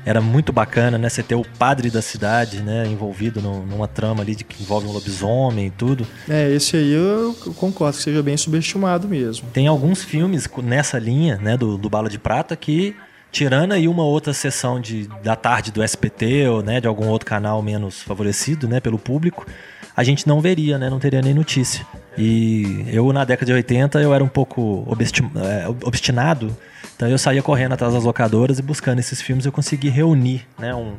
Era 0.04 0.20
muito 0.20 0.52
bacana, 0.52 0.96
né? 0.96 1.08
Você 1.08 1.20
ter 1.20 1.34
o 1.34 1.44
padre 1.58 1.90
da 1.90 2.00
cidade, 2.00 2.60
né? 2.62 2.86
Envolvido 2.86 3.42
num- 3.42 3.66
numa 3.66 3.88
trama 3.88 4.22
ali 4.22 4.36
de 4.36 4.44
que 4.44 4.62
envolve 4.62 4.86
um 4.86 4.92
lobisomem 4.92 5.66
e 5.66 5.70
tudo. 5.70 6.06
É, 6.28 6.48
esse 6.52 6.76
aí 6.76 6.92
eu 6.92 7.34
concordo 7.56 7.96
que 7.96 8.04
seja 8.04 8.22
bem 8.22 8.36
subestimado 8.36 9.08
mesmo. 9.08 9.48
Tem 9.52 9.66
alguns 9.66 10.04
filmes 10.04 10.48
nessa 10.62 10.96
linha, 10.96 11.38
né? 11.42 11.56
Do, 11.56 11.76
do 11.76 11.90
Bala 11.90 12.08
de 12.08 12.20
Prata 12.20 12.54
que, 12.54 12.94
tirando 13.30 13.72
aí 13.72 13.86
uma 13.88 14.04
outra 14.04 14.32
sessão 14.32 14.80
de, 14.80 15.08
da 15.22 15.36
tarde 15.36 15.70
do 15.70 15.82
SBT 15.82 16.48
ou 16.48 16.62
né, 16.62 16.80
de 16.80 16.86
algum 16.86 17.08
outro 17.08 17.26
canal 17.26 17.60
menos 17.62 18.02
favorecido, 18.02 18.68
né? 18.68 18.80
Pelo 18.80 18.98
público, 18.98 19.46
a 19.96 20.02
gente 20.04 20.26
não 20.26 20.40
veria, 20.40 20.78
né? 20.78 20.90
Não 20.90 20.98
teria 20.98 21.22
nem 21.22 21.34
notícia. 21.34 21.86
E 22.18 22.84
eu, 22.88 23.12
na 23.12 23.24
década 23.24 23.46
de 23.46 23.52
80, 23.52 24.00
eu 24.00 24.14
era 24.14 24.22
um 24.22 24.28
pouco 24.28 24.86
é, 24.90 25.68
obstinado. 25.84 26.56
Então 26.94 27.08
eu 27.08 27.18
saía 27.18 27.42
correndo 27.42 27.72
atrás 27.72 27.92
das 27.92 28.04
locadoras 28.04 28.58
e 28.58 28.62
buscando 28.62 28.98
esses 28.98 29.20
filmes 29.20 29.44
eu 29.44 29.52
consegui 29.52 29.88
reunir 29.88 30.46
né, 30.58 30.74
um, 30.74 30.94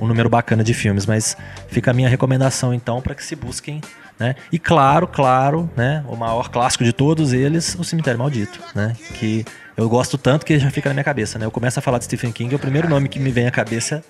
um 0.00 0.06
número 0.06 0.28
bacana 0.28 0.62
de 0.62 0.74
filmes. 0.74 1.06
Mas 1.06 1.36
fica 1.68 1.90
a 1.90 1.94
minha 1.94 2.08
recomendação 2.08 2.72
então 2.72 3.00
para 3.00 3.14
que 3.14 3.24
se 3.24 3.34
busquem. 3.34 3.80
Né? 4.20 4.36
E 4.52 4.58
claro, 4.58 5.08
claro, 5.08 5.70
né, 5.74 6.04
o 6.06 6.14
maior 6.14 6.50
clássico 6.50 6.84
de 6.84 6.92
todos 6.92 7.32
eles, 7.32 7.74
O 7.76 7.82
Cemitério 7.82 8.18
Maldito. 8.18 8.60
Né? 8.74 8.94
Que 9.14 9.46
eu 9.74 9.88
gosto 9.88 10.18
tanto 10.18 10.44
que 10.44 10.58
já 10.58 10.70
fica 10.70 10.90
na 10.90 10.94
minha 10.94 11.04
cabeça. 11.04 11.38
Né? 11.38 11.46
Eu 11.46 11.50
começo 11.50 11.78
a 11.78 11.82
falar 11.82 11.96
de 11.96 12.04
Stephen 12.04 12.30
King, 12.30 12.54
o 12.54 12.58
primeiro 12.58 12.86
nome 12.86 13.08
que 13.08 13.18
me 13.18 13.30
vem 13.30 13.46
à 13.46 13.50
cabeça 13.50 14.04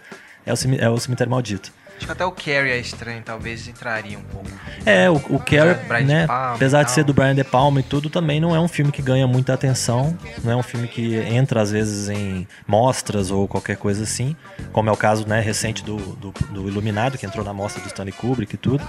é 0.45 0.52
o, 0.52 0.57
é 0.81 0.90
o 0.90 0.99
Cemitério 0.99 1.31
Maldito. 1.31 1.73
Acho 1.97 2.07
que 2.07 2.12
até 2.12 2.25
o 2.25 2.33
Carrie 2.33 2.73
é 2.73 2.79
estranho, 2.79 3.23
talvez 3.23 3.69
entraria 3.69 4.19
um 4.19 4.23
pouco. 4.23 4.49
É, 4.87 5.11
o, 5.11 5.17
o 5.17 5.38
Carrie, 5.38 6.05
né, 6.05 6.25
e 6.25 6.55
apesar 6.55 6.83
de 6.83 6.90
ser 6.90 7.05
do 7.05 7.12
Brian 7.12 7.35
De 7.35 7.45
Palma 7.45 7.81
e 7.81 7.83
tudo, 7.83 8.09
também 8.09 8.40
não 8.40 8.57
é 8.57 8.59
um 8.59 8.67
filme 8.67 8.90
que 8.90 9.02
ganha 9.02 9.26
muita 9.26 9.52
atenção, 9.52 10.17
não 10.43 10.50
é 10.50 10.57
um 10.57 10.62
filme 10.62 10.88
que 10.88 11.17
entra 11.17 11.61
às 11.61 11.71
vezes 11.71 12.09
em 12.09 12.49
mostras 12.67 13.31
ou 13.31 13.47
qualquer 13.47 13.76
coisa 13.76 14.05
assim, 14.05 14.35
como 14.73 14.88
é 14.88 14.93
o 14.93 14.97
caso 14.97 15.29
né, 15.29 15.40
recente 15.40 15.85
do, 15.85 15.97
do, 15.97 16.33
do 16.50 16.69
Iluminado, 16.69 17.19
que 17.19 17.26
entrou 17.26 17.45
na 17.45 17.52
mostra 17.52 17.83
do 17.83 17.88
Stanley 17.88 18.14
Kubrick 18.14 18.55
e 18.55 18.59
tudo. 18.59 18.83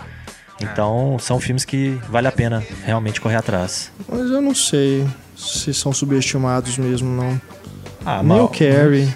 Então, 0.60 1.18
são 1.20 1.40
filmes 1.40 1.66
que 1.66 2.00
vale 2.10 2.28
a 2.28 2.32
pena 2.32 2.64
realmente 2.86 3.20
correr 3.22 3.36
atrás. 3.36 3.92
Mas 4.08 4.20
eu 4.30 4.42
não 4.42 4.54
sei 4.54 5.08
se 5.36 5.74
são 5.74 5.92
subestimados 5.94 6.78
mesmo, 6.78 7.10
não. 7.10 7.40
Ah, 8.06 8.18
Nem 8.18 8.26
mal- 8.38 8.46
o 8.46 8.50
Carrie. 8.50 9.14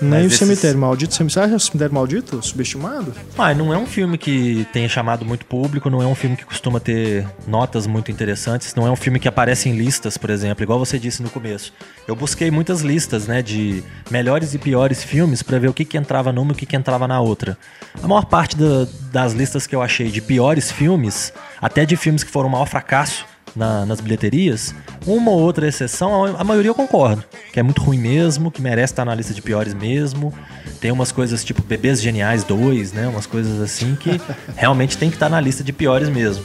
Nem 0.00 0.10
Mas 0.10 0.22
o 0.22 0.26
esses- 0.28 0.38
Cemitério 0.38 0.78
Maldito. 0.78 1.12
Você 1.14 1.40
acha 1.40 1.54
o 1.56 1.60
Cemitério 1.60 1.94
Maldito 1.94 2.42
subestimado? 2.42 3.12
Ah, 3.36 3.52
não 3.52 3.72
é 3.72 3.76
um 3.76 3.86
filme 3.86 4.16
que 4.16 4.66
tenha 4.72 4.88
chamado 4.88 5.24
muito 5.26 5.44
público, 5.44 5.90
não 5.90 6.02
é 6.02 6.06
um 6.06 6.14
filme 6.14 6.36
que 6.36 6.44
costuma 6.44 6.80
ter 6.80 7.26
notas 7.46 7.86
muito 7.86 8.10
interessantes, 8.10 8.74
não 8.74 8.86
é 8.86 8.90
um 8.90 8.96
filme 8.96 9.18
que 9.20 9.28
aparece 9.28 9.68
em 9.68 9.76
listas, 9.76 10.16
por 10.16 10.30
exemplo, 10.30 10.62
igual 10.62 10.78
você 10.78 10.98
disse 10.98 11.22
no 11.22 11.28
começo. 11.28 11.72
Eu 12.08 12.16
busquei 12.16 12.50
muitas 12.50 12.80
listas, 12.80 13.26
né, 13.26 13.42
de 13.42 13.82
melhores 14.10 14.54
e 14.54 14.58
piores 14.58 15.04
filmes 15.04 15.42
pra 15.42 15.58
ver 15.58 15.68
o 15.68 15.74
que 15.74 15.84
que 15.84 15.98
entrava 15.98 16.32
numa 16.32 16.52
e 16.52 16.54
o 16.54 16.56
que 16.56 16.64
que 16.66 16.76
entrava 16.76 17.06
na 17.06 17.20
outra. 17.20 17.58
A 18.02 18.08
maior 18.08 18.24
parte 18.24 18.56
da- 18.56 18.86
das 19.12 19.32
listas 19.34 19.66
que 19.66 19.76
eu 19.76 19.82
achei 19.82 20.10
de 20.10 20.20
piores 20.22 20.72
filmes, 20.72 21.32
até 21.60 21.84
de 21.84 21.96
filmes 21.96 22.24
que 22.24 22.30
foram 22.30 22.48
um 22.48 22.52
maior 22.52 22.66
fracasso 22.66 23.26
na- 23.54 23.84
nas 23.86 24.00
bilheterias, 24.00 24.74
uma 25.06 25.30
ou 25.30 25.40
outra 25.40 25.66
exceção, 25.68 26.24
a 26.36 26.44
maioria 26.44 26.70
eu 26.70 26.74
concordo. 26.74 27.24
Que 27.52 27.60
é 27.60 27.62
muito 27.62 27.80
ruim 27.82 27.98
mesmo, 27.98 28.50
que 28.50 28.60
merece 28.62 28.92
estar 28.92 29.04
na 29.04 29.14
lista 29.14 29.34
de 29.34 29.42
piores 29.42 29.74
mesmo. 29.74 30.32
Tem 30.80 30.90
umas 30.90 31.12
coisas 31.12 31.44
tipo 31.44 31.62
Bebês 31.62 32.00
Geniais 32.00 32.44
2, 32.44 32.92
né? 32.92 33.06
Umas 33.08 33.26
coisas 33.26 33.60
assim 33.60 33.94
que 33.96 34.20
realmente 34.56 34.96
tem 34.96 35.10
que 35.10 35.16
estar 35.16 35.28
na 35.28 35.40
lista 35.40 35.62
de 35.64 35.72
piores 35.72 36.08
mesmo. 36.08 36.44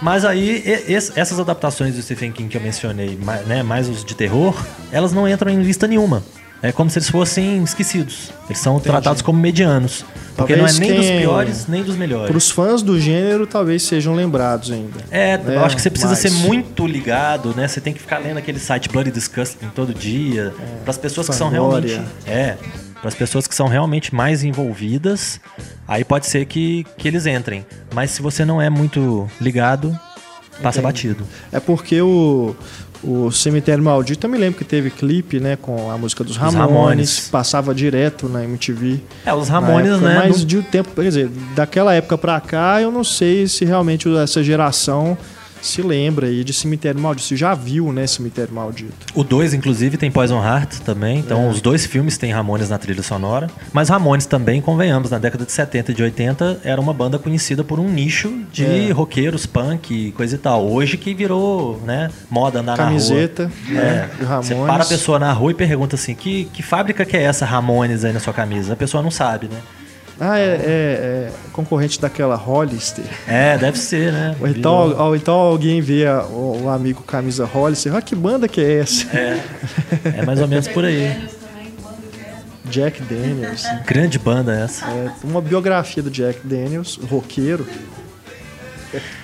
Mas 0.00 0.24
aí, 0.24 0.62
es- 0.88 1.12
essas 1.16 1.38
adaptações 1.38 1.94
do 1.94 2.02
Stephen 2.02 2.32
King 2.32 2.48
que 2.48 2.56
eu 2.56 2.60
mencionei, 2.60 3.16
né, 3.46 3.62
mais 3.62 3.88
os 3.88 4.04
de 4.04 4.14
terror, 4.16 4.60
elas 4.90 5.12
não 5.12 5.28
entram 5.28 5.50
em 5.50 5.62
lista 5.62 5.86
nenhuma. 5.86 6.24
É 6.62 6.70
como 6.70 6.88
se 6.88 6.98
eles 6.98 7.10
fossem 7.10 7.62
esquecidos. 7.64 8.30
Eles 8.48 8.58
são 8.58 8.78
tratados 8.78 9.20
como 9.20 9.38
medianos. 9.40 10.04
Porque 10.36 10.54
Talvez 10.54 10.78
não 10.78 10.86
é 10.86 10.88
nem 10.88 10.96
dos 11.00 11.10
piores, 11.10 11.66
nem 11.66 11.82
dos 11.82 11.96
melhores. 11.96 12.28
Para 12.28 12.38
os 12.38 12.50
fãs 12.50 12.82
do 12.82 12.98
gênero, 13.00 13.46
talvez 13.48 13.82
sejam 13.82 14.14
lembrados 14.14 14.70
ainda. 14.70 15.00
É, 15.10 15.34
eu 15.44 15.52
É, 15.52 15.56
acho 15.58 15.74
que 15.74 15.82
você 15.82 15.90
precisa 15.90 16.10
mas- 16.12 16.20
ser 16.20 16.30
muito 16.30 16.86
ligado, 16.86 17.52
né? 17.56 17.66
Você 17.66 17.80
tem 17.80 17.92
que 17.92 17.98
ficar 17.98 18.18
lendo 18.18 18.38
aquele 18.38 18.60
site 18.60 18.88
Bloody 18.88 19.10
Disgusting 19.10 19.70
todo 19.74 19.92
dia. 19.92 20.54
Para 20.84 20.90
as 20.92 20.98
pessoas 20.98 21.28
que 21.28 21.34
são 21.34 21.50
realmente. 21.50 22.00
É. 22.26 22.56
Para 23.00 23.08
as 23.08 23.14
pessoas 23.16 23.48
que 23.48 23.54
são 23.56 23.66
realmente 23.66 24.14
mais 24.14 24.44
envolvidas, 24.44 25.40
aí 25.88 26.04
pode 26.04 26.26
ser 26.26 26.46
que, 26.46 26.86
que 26.96 27.08
eles 27.08 27.26
entrem. 27.26 27.66
Mas 27.92 28.12
se 28.12 28.22
você 28.22 28.44
não 28.44 28.62
é 28.62 28.70
muito 28.70 29.28
ligado, 29.40 29.98
passa 30.62 30.80
batido. 30.80 31.26
É 31.50 31.58
porque 31.58 32.00
o, 32.00 32.54
o 33.02 33.30
Cemitério 33.32 33.82
Maldito, 33.82 34.26
eu 34.26 34.30
me 34.30 34.38
lembro 34.38 34.58
que 34.58 34.64
teve 34.64 34.90
clipe, 34.90 35.40
né, 35.40 35.56
com 35.60 35.90
a 35.90 35.98
música 35.98 36.22
dos 36.22 36.36
Ramones, 36.36 36.58
Ramones. 36.60 37.28
passava 37.30 37.74
direto 37.74 38.28
na 38.28 38.44
MTV. 38.44 39.00
É, 39.26 39.34
os 39.34 39.48
Ramones, 39.48 39.90
época, 39.92 40.06
né? 40.08 40.14
Mas 40.18 40.38
não- 40.40 40.46
de 40.46 40.58
um 40.58 40.62
tempo, 40.62 40.90
quer 40.94 41.02
dizer, 41.02 41.28
daquela 41.56 41.92
época 41.94 42.16
pra 42.16 42.40
cá, 42.40 42.80
eu 42.80 42.90
não 42.92 43.02
sei 43.04 43.46
se 43.48 43.64
realmente 43.64 44.08
essa 44.16 44.42
geração 44.42 45.16
se 45.62 45.80
lembra 45.80 46.26
aí 46.26 46.44
de 46.44 46.52
Cemitério 46.52 47.00
Maldito. 47.00 47.26
Se 47.28 47.36
já 47.36 47.54
viu, 47.54 47.92
né, 47.92 48.06
Cemitério 48.06 48.52
Maldito. 48.54 48.92
O 49.14 49.22
2, 49.24 49.54
inclusive, 49.54 49.96
tem 49.96 50.10
Poison 50.10 50.42
Heart 50.44 50.80
também. 50.80 51.20
Então, 51.20 51.44
É. 51.44 51.48
os 51.48 51.60
dois 51.60 51.86
filmes 51.86 52.18
têm 52.18 52.32
Ramones 52.32 52.68
na 52.68 52.78
trilha 52.78 53.02
sonora. 53.02 53.48
Mas 53.72 53.88
Ramones 53.88 54.26
também, 54.26 54.60
convenhamos, 54.60 55.10
na 55.10 55.18
década 55.18 55.44
de 55.46 55.52
70 55.52 55.92
e 55.92 55.94
de 55.94 56.02
80, 56.02 56.60
era 56.64 56.80
uma 56.80 56.92
banda 56.92 57.18
conhecida 57.18 57.62
por 57.64 57.78
um 57.78 57.88
nicho 57.88 58.32
de 58.52 58.90
É. 58.90 58.92
roqueiros, 58.92 59.46
punk 59.46 59.92
e 60.08 60.12
coisa 60.12 60.34
e 60.34 60.38
tal. 60.38 60.66
Hoje 60.68 60.96
que 60.96 61.14
virou, 61.14 61.80
né, 61.84 62.10
moda 62.28 62.60
andar 62.60 62.76
Camiseta, 62.76 63.44
na 63.44 63.50
rua. 63.74 63.82
né, 63.84 64.10
do 64.18 64.24
Ramones. 64.26 64.48
Você 64.48 64.54
para 64.66 64.82
a 64.82 64.86
pessoa 64.86 65.18
na 65.18 65.32
rua 65.32 65.52
e 65.52 65.54
pergunta 65.54 65.94
assim, 65.96 66.14
que, 66.14 66.44
que 66.52 66.62
fábrica 66.62 67.04
que 67.04 67.16
é 67.16 67.22
essa 67.22 67.46
Ramones 67.46 68.04
aí 68.04 68.12
na 68.12 68.20
sua 68.20 68.32
camisa? 68.32 68.72
A 68.72 68.76
pessoa 68.76 69.02
não 69.02 69.10
sabe, 69.10 69.46
né? 69.48 69.58
Ah, 70.20 70.38
é, 70.38 70.42
é- 70.44 70.46
é 70.66 71.32
concorrente 71.52 72.00
daquela 72.00 72.36
Hollister. 72.36 73.04
É, 73.26 73.58
deve 73.58 73.78
ser, 73.78 74.12
né? 74.12 74.36
Ou 74.40 74.46
então, 74.48 74.96
ou 74.98 75.16
então 75.16 75.34
alguém 75.34 75.80
vê 75.80 76.06
a- 76.06 76.22
o, 76.24 76.64
o 76.64 76.68
amigo 76.68 77.02
camisa 77.02 77.44
Hollister, 77.44 77.94
ah, 77.94 78.02
que 78.02 78.14
banda 78.14 78.46
que 78.46 78.60
é 78.60 78.80
essa? 78.80 79.06
É 79.16 80.24
mais 80.24 80.40
ou 80.40 80.46
menos 80.48 80.68
por 80.68 80.84
aí. 80.84 81.28
Jack 82.66 83.02
Daniels. 83.02 83.64
Grande 83.86 84.18
banda 84.18 84.52
essa. 84.54 84.86
É, 84.86 85.10
uma 85.24 85.40
biografia 85.42 86.02
do 86.02 86.10
Jack 86.10 86.40
Daniels, 86.44 86.98
roqueiro. 87.10 87.66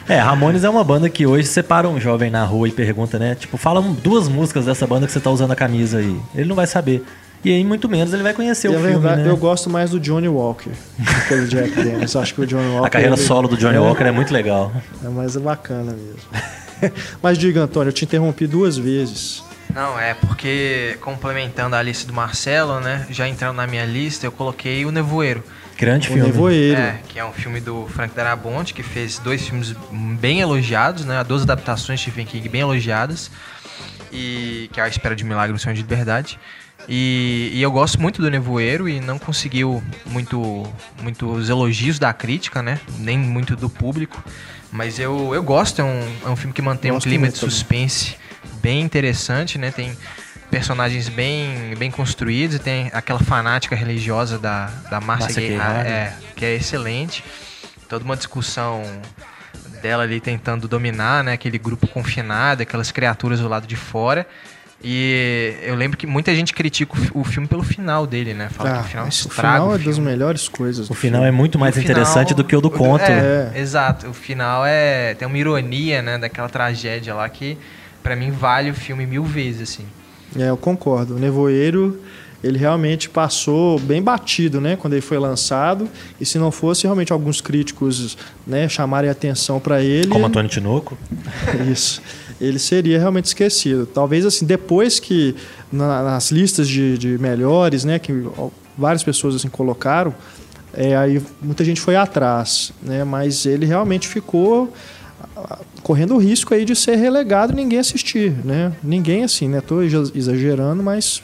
É, 0.09 0.19
Ramones 0.19 0.65
é 0.65 0.69
uma 0.69 0.83
banda 0.83 1.09
que 1.11 1.27
hoje 1.27 1.47
você 1.47 1.63
para 1.63 1.87
um 1.89 2.01
jovem 2.01 2.31
na 2.31 2.43
rua 2.45 2.69
e 2.69 2.73
pergunta, 2.73 3.19
né? 3.19 3.35
Tipo, 3.35 3.57
fala 3.59 3.81
duas 3.83 4.27
músicas 4.29 4.65
dessa 4.65 4.87
banda 4.87 5.07
que 5.07 5.13
você 5.13 5.21
tá 5.21 5.31
usando 5.31 5.51
a 5.53 5.57
camisa 5.57 5.99
aí. 5.99 6.17
Ele 6.35 6.49
não 6.49 6.57
vai 6.57 6.67
saber. 6.67 7.05
E 7.45 7.51
aí, 7.53 7.65
muito 7.65 7.89
menos, 7.89 8.13
ele 8.13 8.23
vai 8.23 8.35
conhecer 8.35 8.67
E 8.69 8.71
o 8.71 8.79
a 8.79 8.81
filme, 8.81 8.95
verdade, 8.99 9.23
né? 9.23 9.31
eu 9.31 9.37
gosto 9.37 9.71
mais 9.71 9.91
do 9.91 10.01
Johnny 10.01 10.29
Walker 10.29 10.71
do 10.71 11.29
que 11.29 11.37
do 11.37 11.49
Jack 11.49 11.71
Daniels. 11.71 12.17
Acho 12.17 12.35
que 12.35 12.41
o 12.41 12.47
Johnny 12.47 12.69
Walker. 12.73 12.87
A 12.87 12.91
carreira 12.91 13.15
ele- 13.15 13.23
solo 13.23 13.47
do 13.49 13.57
Johnny 13.57 13.77
é, 13.77 13.81
Walker 13.81 14.03
é 14.05 14.11
muito 14.11 14.33
legal. 14.33 14.73
É 15.05 15.09
mais 15.09 15.37
bacana 15.37 15.93
mesmo. 15.93 16.93
Mas 17.23 17.39
diga, 17.39 17.63
Antônio, 17.63 17.89
eu 17.91 17.93
te 17.93 18.05
interrompi 18.05 18.47
duas 18.47 18.77
vezes. 18.77 19.43
Não, 19.75 19.99
é 19.99 20.15
porque 20.15 20.97
complementando 21.01 21.77
a 21.77 21.83
lista 21.83 22.07
do 22.07 22.13
Marcelo, 22.13 22.81
né? 22.81 23.07
Já 23.11 23.29
entrando 23.29 23.57
na 23.57 23.67
minha 23.67 23.85
lista, 23.85 24.27
eu 24.27 24.33
coloquei 24.33 24.85
o 24.85 24.91
Nevoeiro. 24.91 25.43
Grande 25.77 26.09
O 26.09 26.13
filme. 26.13 26.27
Nevoeiro. 26.29 26.81
É, 26.81 26.99
que 27.09 27.19
é 27.21 27.25
um 27.25 27.33
filme 27.33 27.61
do 27.61 27.87
Frank 27.89 28.13
Darabont, 28.15 28.75
que 28.75 28.83
fez 28.83 29.19
dois 29.21 29.47
filmes 29.47 29.75
bem 30.21 30.41
elogiados, 30.41 31.05
né? 31.05 31.23
Duas 31.23 31.43
adaptações 31.43 32.01
de 32.01 32.05
Stephen 32.07 32.27
King 32.27 32.49
bem 32.49 32.63
elogiadas. 32.63 33.31
E 34.13 34.69
que 34.73 34.81
é 34.81 34.83
A 34.85 34.89
Espera 34.89 35.15
de 35.15 35.23
um 35.23 35.29
Milagre, 35.29 35.55
um 35.55 35.59
Sonho 35.59 35.77
de 35.77 35.83
Liberdade. 35.83 36.39
E, 36.89 37.51
e 37.53 37.63
eu 37.63 37.71
gosto 37.71 38.01
muito 38.01 38.23
do 38.23 38.31
Nevoeiro 38.31 38.89
e 38.89 38.99
não 38.99 39.19
conseguiu 39.19 39.83
muito, 40.07 40.67
muitos 41.03 41.51
elogios 41.51 41.99
da 41.99 42.13
crítica, 42.15 42.63
né? 42.63 42.81
Nem 42.99 43.19
muito 43.19 43.55
do 43.55 43.69
público. 43.69 44.25
Mas 44.73 44.99
eu, 44.99 45.35
eu 45.35 45.43
gosto, 45.43 45.81
é 45.81 45.85
um, 45.85 46.17
é 46.25 46.29
um 46.29 46.37
filme 46.37 46.53
que 46.53 46.63
mantém 46.63 46.91
um 46.91 46.95
Gosto 46.95 47.09
clima 47.09 47.23
muito 47.23 47.35
de 47.35 47.41
também. 47.41 47.51
suspense 47.51 48.17
bem 48.63 48.81
interessante, 48.81 49.59
né? 49.59 49.71
Tem 49.71 49.97
personagens 50.51 51.09
bem, 51.09 51.75
bem 51.77 51.91
construídos 51.91 52.57
e 52.57 52.59
tem 52.59 52.91
aquela 52.95 53.21
fanática 53.21 53.77
religiosa 53.77 54.39
da, 54.39 54.67
da 54.91 55.01
Márcia 55.01 55.59
Harden. 55.59 55.93
é, 55.93 56.17
que 56.35 56.45
é 56.45 56.55
excelente. 56.55 57.23
Toda 57.89 58.05
uma 58.05 58.17
discussão 58.17 58.83
dela 59.83 60.03
ali 60.03 60.21
tentando 60.21 60.67
dominar, 60.67 61.23
né, 61.23 61.33
aquele 61.33 61.59
grupo 61.59 61.87
confinado, 61.87 62.63
aquelas 62.63 62.91
criaturas 62.91 63.41
do 63.41 63.49
lado 63.49 63.67
de 63.67 63.77
fora. 63.77 64.27
E 64.83 65.55
eu 65.63 65.75
lembro 65.75 65.97
que 65.99 66.07
muita 66.07 66.33
gente 66.35 66.55
critica 66.55 66.93
o 66.95 66.97
fi- 66.97 67.11
o 67.15 67.25
filme 67.25 67.49
pelo 67.49 67.65
final 67.65 68.07
dele, 68.07 68.33
né? 68.33 68.49
Fala 68.49 68.71
que 68.71 68.77
Ah, 68.77 68.81
o 68.81 68.85
final 68.85 69.09
esse 69.09 69.27
estraga 69.29 69.55
final 69.57 69.69
o 69.71 69.75
é 69.75 69.79
das 69.79 69.95
filme. 69.97 70.11
melhores 70.11 70.49
coisas. 70.49 70.89
O 70.89 70.95
final 70.95 71.25
é 71.25 71.33
muito 71.33 71.59
mais 71.59 71.75
O 71.77 71.81
final- 71.81 71.91
interessante 71.93 72.33
do 72.33 72.45
que 72.45 72.55
o 72.55 72.61
do 72.61 72.71
conto. 72.71 73.03
É, 73.03 73.51
É. 73.55 73.61
exato. 73.61 74.09
O 74.09 74.15
final 74.15 74.65
é 74.65 75.15
tem 75.15 75.27
uma 75.27 75.37
ironia, 75.37 76.01
né, 76.01 76.17
daquela 76.17 76.49
tragédia 76.49 77.13
lá 77.13 77.29
que 77.29 77.59
pra 78.05 78.15
mim 78.15 78.31
vale 78.31 78.71
o 78.71 78.75
filme 78.75 79.05
mil 79.05 79.25
vezes, 79.25 79.63
assim. 79.73 79.85
É, 80.39 80.49
eu 80.49 80.57
concordo. 80.57 81.17
O 81.17 81.19
Nevoeiro, 81.19 82.01
ele 82.45 82.57
realmente 82.57 83.09
passou 83.09 83.81
bem 83.81 84.01
batido, 84.01 84.61
né, 84.61 84.77
quando 84.77 84.93
ele 84.93 85.03
foi 85.03 85.19
lançado. 85.19 85.89
E 86.21 86.25
se 86.25 86.39
não 86.39 86.53
fosse 86.53 86.85
realmente 86.85 87.13
alguns 87.13 87.41
críticos, 87.41 88.17
né, 88.47 88.69
chamarem 88.69 89.11
atenção 89.11 89.59
para 89.59 89.83
ele, 89.83 90.07
Como 90.07 90.25
Antônio 90.25 90.49
Tinoco. 90.49 90.97
isso, 91.73 92.01
ele 92.41 92.59
seria 92.59 92.99
realmente 92.99 93.27
esquecido. 93.27 93.87
Talvez 93.87 94.25
assim, 94.27 94.45
depois 94.47 94.99
que 95.01 95.35
na- 95.73 96.03
nas 96.03 96.31
listas 96.31 96.69
de, 96.69 96.97
de 96.99 97.19
melhores, 97.19 97.85
né, 97.85 97.99
que 97.99 98.13
várias 98.77 99.03
pessoas 99.03 99.35
assim 99.35 99.49
colocaram, 99.49 100.15
é, 100.73 100.97
aí 100.97 101.21
muita 101.43 101.65
gente 101.65 101.81
foi 101.81 101.97
atrás, 101.97 102.73
né, 102.83 103.03
mas 103.05 103.45
ele 103.47 103.67
realmente 103.67 104.07
ficou 104.07 104.73
correndo 105.83 106.15
o 106.15 106.19
risco 106.19 106.55
aí 106.55 106.65
de 106.65 106.75
ser 106.77 106.97
relegado 106.97 107.53
e 107.53 107.57
ninguém 107.57 107.79
assistir, 107.79 108.33
né? 108.45 108.73
Ninguém 108.83 109.25
assim, 109.25 109.49
né? 109.49 109.61
Tô 109.61 109.83
exa- 109.83 110.11
exagerando, 110.15 110.83
mas 110.83 111.23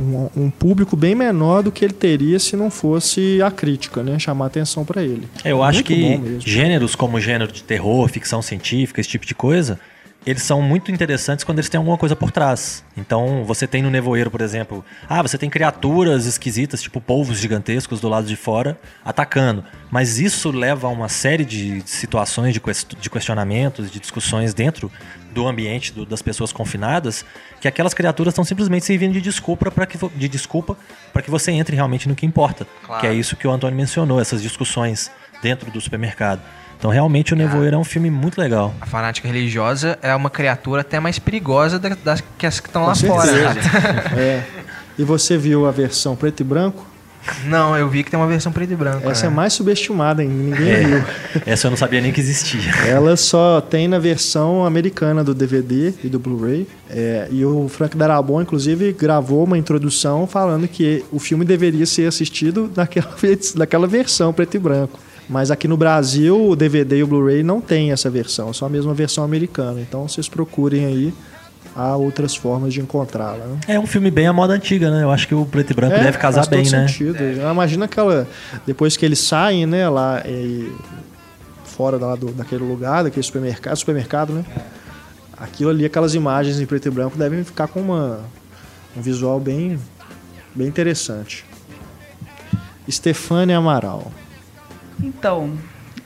um, 0.00 0.28
um 0.44 0.50
público 0.50 0.96
bem 0.96 1.14
menor 1.14 1.62
do 1.62 1.72
que 1.72 1.84
ele 1.84 1.94
teria 1.94 2.38
se 2.38 2.54
não 2.56 2.70
fosse 2.70 3.40
a 3.42 3.50
crítica, 3.50 4.02
né? 4.02 4.18
Chamar 4.18 4.46
atenção 4.46 4.84
para 4.84 5.02
ele. 5.02 5.26
Eu 5.44 5.62
acho 5.62 5.78
Muito 5.78 6.38
que 6.40 6.50
gêneros 6.50 6.94
como 6.94 7.18
gênero 7.20 7.50
de 7.50 7.62
terror, 7.62 8.06
ficção 8.08 8.42
científica, 8.42 9.00
esse 9.00 9.08
tipo 9.10 9.24
de 9.26 9.34
coisa, 9.34 9.78
eles 10.26 10.42
são 10.42 10.62
muito 10.62 10.90
interessantes 10.90 11.44
quando 11.44 11.58
eles 11.58 11.68
têm 11.68 11.78
alguma 11.78 11.98
coisa 11.98 12.16
por 12.16 12.30
trás. 12.30 12.84
Então, 12.96 13.44
você 13.44 13.66
tem 13.66 13.82
no 13.82 13.90
Nevoeiro, 13.90 14.30
por 14.30 14.40
exemplo, 14.40 14.84
ah, 15.08 15.20
você 15.20 15.36
tem 15.36 15.50
criaturas 15.50 16.24
esquisitas, 16.26 16.80
tipo 16.82 17.00
polvos 17.00 17.38
gigantescos 17.38 18.00
do 18.00 18.08
lado 18.08 18.26
de 18.26 18.36
fora, 18.36 18.78
atacando. 19.04 19.64
Mas 19.90 20.18
isso 20.18 20.50
leva 20.50 20.86
a 20.86 20.90
uma 20.90 21.08
série 21.08 21.44
de 21.44 21.82
situações, 21.86 22.54
de, 22.54 22.60
quest- 22.60 22.94
de 22.98 23.10
questionamentos, 23.10 23.90
de 23.90 24.00
discussões 24.00 24.54
dentro 24.54 24.90
do 25.32 25.46
ambiente 25.46 25.92
do- 25.92 26.06
das 26.06 26.22
pessoas 26.22 26.52
confinadas, 26.52 27.24
que 27.60 27.68
aquelas 27.68 27.92
criaturas 27.92 28.32
estão 28.32 28.44
simplesmente 28.44 28.84
servindo 28.84 29.12
de 29.12 29.20
desculpa 29.20 29.70
para 29.70 29.84
que, 29.86 29.98
de 30.16 30.28
desculpa 30.28 30.76
para 31.12 31.22
que 31.22 31.30
você 31.30 31.50
entre 31.52 31.74
realmente 31.76 32.08
no 32.08 32.14
que 32.14 32.24
importa. 32.24 32.66
Claro. 32.86 33.00
Que 33.00 33.06
é 33.08 33.12
isso 33.14 33.36
que 33.36 33.46
o 33.46 33.50
Antônio 33.50 33.76
mencionou, 33.76 34.20
essas 34.20 34.40
discussões 34.40 35.10
dentro 35.42 35.70
do 35.70 35.80
supermercado. 35.80 36.40
Então, 36.78 36.90
realmente, 36.90 37.32
o 37.32 37.36
Nevoeiro 37.36 37.76
é 37.76 37.78
um 37.78 37.84
filme 37.84 38.10
muito 38.10 38.38
legal. 38.40 38.74
A 38.80 38.86
fanática 38.86 39.26
religiosa 39.26 39.98
é 40.02 40.14
uma 40.14 40.28
criatura 40.30 40.82
até 40.82 41.00
mais 41.00 41.18
perigosa 41.18 41.78
da- 41.78 41.96
das 42.04 42.22
que 42.36 42.46
as 42.46 42.60
que 42.60 42.68
estão 42.68 42.84
lá 42.86 42.94
fora. 42.94 43.26
certeza. 43.26 43.68
É. 44.16 44.42
E 44.98 45.02
você 45.04 45.36
viu 45.38 45.66
a 45.66 45.70
versão 45.70 46.14
preto 46.14 46.40
e 46.40 46.44
branco? 46.44 46.86
Não, 47.46 47.74
eu 47.74 47.88
vi 47.88 48.04
que 48.04 48.10
tem 48.10 48.20
uma 48.20 48.26
versão 48.26 48.52
preto 48.52 48.74
e 48.74 48.76
branco. 48.76 49.08
Essa 49.10 49.26
né? 49.26 49.32
é 49.32 49.34
mais 49.34 49.54
subestimada 49.54 50.20
ainda, 50.20 50.34
ninguém 50.34 50.68
É. 50.70 50.80
viu. 50.84 51.04
Essa 51.46 51.66
eu 51.66 51.70
não 51.70 51.76
sabia 51.78 51.98
nem 52.02 52.12
que 52.12 52.20
existia. 52.20 52.60
Ela 52.86 53.16
só 53.16 53.62
tem 53.62 53.88
na 53.88 53.98
versão 53.98 54.62
americana 54.62 55.24
do 55.24 55.34
DVD 55.34 55.94
e 56.04 56.08
do 56.10 56.18
Blu-ray. 56.18 56.68
É, 56.90 57.26
e 57.30 57.42
o 57.46 57.66
Frank 57.66 57.96
Darabont, 57.96 58.42
inclusive, 58.42 58.92
gravou 58.92 59.42
uma 59.44 59.56
introdução 59.56 60.26
falando 60.26 60.68
que 60.68 61.02
o 61.10 61.18
filme 61.18 61.46
deveria 61.46 61.86
ser 61.86 62.06
assistido 62.06 62.70
naquela, 62.76 63.08
naquela 63.56 63.86
versão 63.86 64.30
preto 64.30 64.56
e 64.56 64.60
branco. 64.60 65.00
Mas 65.28 65.50
aqui 65.50 65.66
no 65.66 65.76
Brasil, 65.76 66.50
o 66.50 66.54
DVD 66.54 66.98
e 66.98 67.02
o 67.02 67.06
Blu-ray 67.06 67.42
não 67.42 67.60
tem 67.60 67.92
essa 67.92 68.10
versão, 68.10 68.52
só 68.52 68.66
a 68.66 68.68
mesma 68.68 68.92
versão 68.92 69.24
americana. 69.24 69.80
Então 69.80 70.06
vocês 70.06 70.28
procurem 70.28 70.84
aí, 70.84 71.14
há 71.74 71.96
outras 71.96 72.36
formas 72.36 72.74
de 72.74 72.80
encontrá-la. 72.80 73.44
Né? 73.44 73.58
É 73.68 73.80
um 73.80 73.86
filme 73.86 74.10
bem 74.10 74.26
à 74.26 74.32
moda 74.32 74.52
antiga, 74.52 74.90
né? 74.90 75.02
Eu 75.02 75.10
acho 75.10 75.26
que 75.26 75.34
o 75.34 75.46
preto 75.46 75.70
e 75.70 75.74
branco 75.74 75.94
É, 75.94 76.04
deve 76.04 76.18
casar 76.18 76.44
faz 76.44 76.48
todo 76.48 76.62
bem, 76.62 76.70
né? 76.70 76.88
Sentido. 76.88 77.16
Imagina 77.50 77.86
aquela. 77.86 78.28
Depois 78.66 78.96
que 78.96 79.04
eles 79.04 79.18
saem, 79.18 79.64
né, 79.66 79.88
lá 79.88 80.22
e, 80.26 80.70
fora 81.64 81.96
lá 81.96 82.14
do, 82.14 82.30
daquele 82.32 82.64
lugar, 82.64 83.02
daquele 83.04 83.24
supermercado, 83.24 83.76
supermercado, 83.76 84.32
né? 84.32 84.44
Aquilo 85.36 85.70
ali, 85.70 85.84
aquelas 85.84 86.14
imagens 86.14 86.60
em 86.60 86.66
preto 86.66 86.86
e 86.86 86.90
branco 86.90 87.18
devem 87.18 87.42
ficar 87.42 87.66
com 87.66 87.80
uma, 87.80 88.20
um 88.96 89.02
visual 89.02 89.40
bem, 89.40 89.78
bem 90.54 90.68
interessante. 90.68 91.44
Stefânia 92.88 93.58
Amaral. 93.58 94.12
Então, 95.02 95.56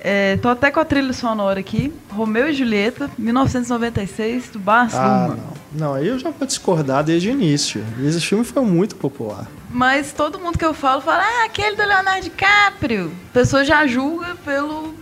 é, 0.01 0.37
tô 0.37 0.49
até 0.49 0.71
com 0.71 0.81
a 0.81 0.85
trilha 0.85 1.13
sonora 1.13 1.61
aqui. 1.61 1.93
Romeu 2.11 2.49
e 2.49 2.53
Julieta, 2.53 3.11
1996, 3.19 4.51
do 4.51 4.59
Baz 4.59 4.95
Ah, 4.95 5.29
não. 5.29 5.59
Não, 5.71 5.95
aí 5.95 6.09
eu 6.09 6.19
já 6.19 6.31
vou 6.31 6.47
discordar 6.47 7.05
desde 7.05 7.29
o 7.29 7.33
início. 7.33 7.85
Esse 8.03 8.21
filme 8.21 8.45
foi 8.45 8.63
muito 8.63 8.97
popular. 8.97 9.47
Mas 9.71 10.13
todo 10.13 10.39
mundo 10.39 10.57
que 10.57 10.65
eu 10.65 10.73
falo 10.73 11.03
fala, 11.03 11.23
ah, 11.23 11.45
aquele 11.45 11.77
do 11.77 11.83
Leonardo 11.83 12.23
DiCaprio. 12.23 13.13
A 13.31 13.33
pessoa 13.35 13.65
já 13.65 13.87
julga 13.87 14.35
pelo. 14.45 14.95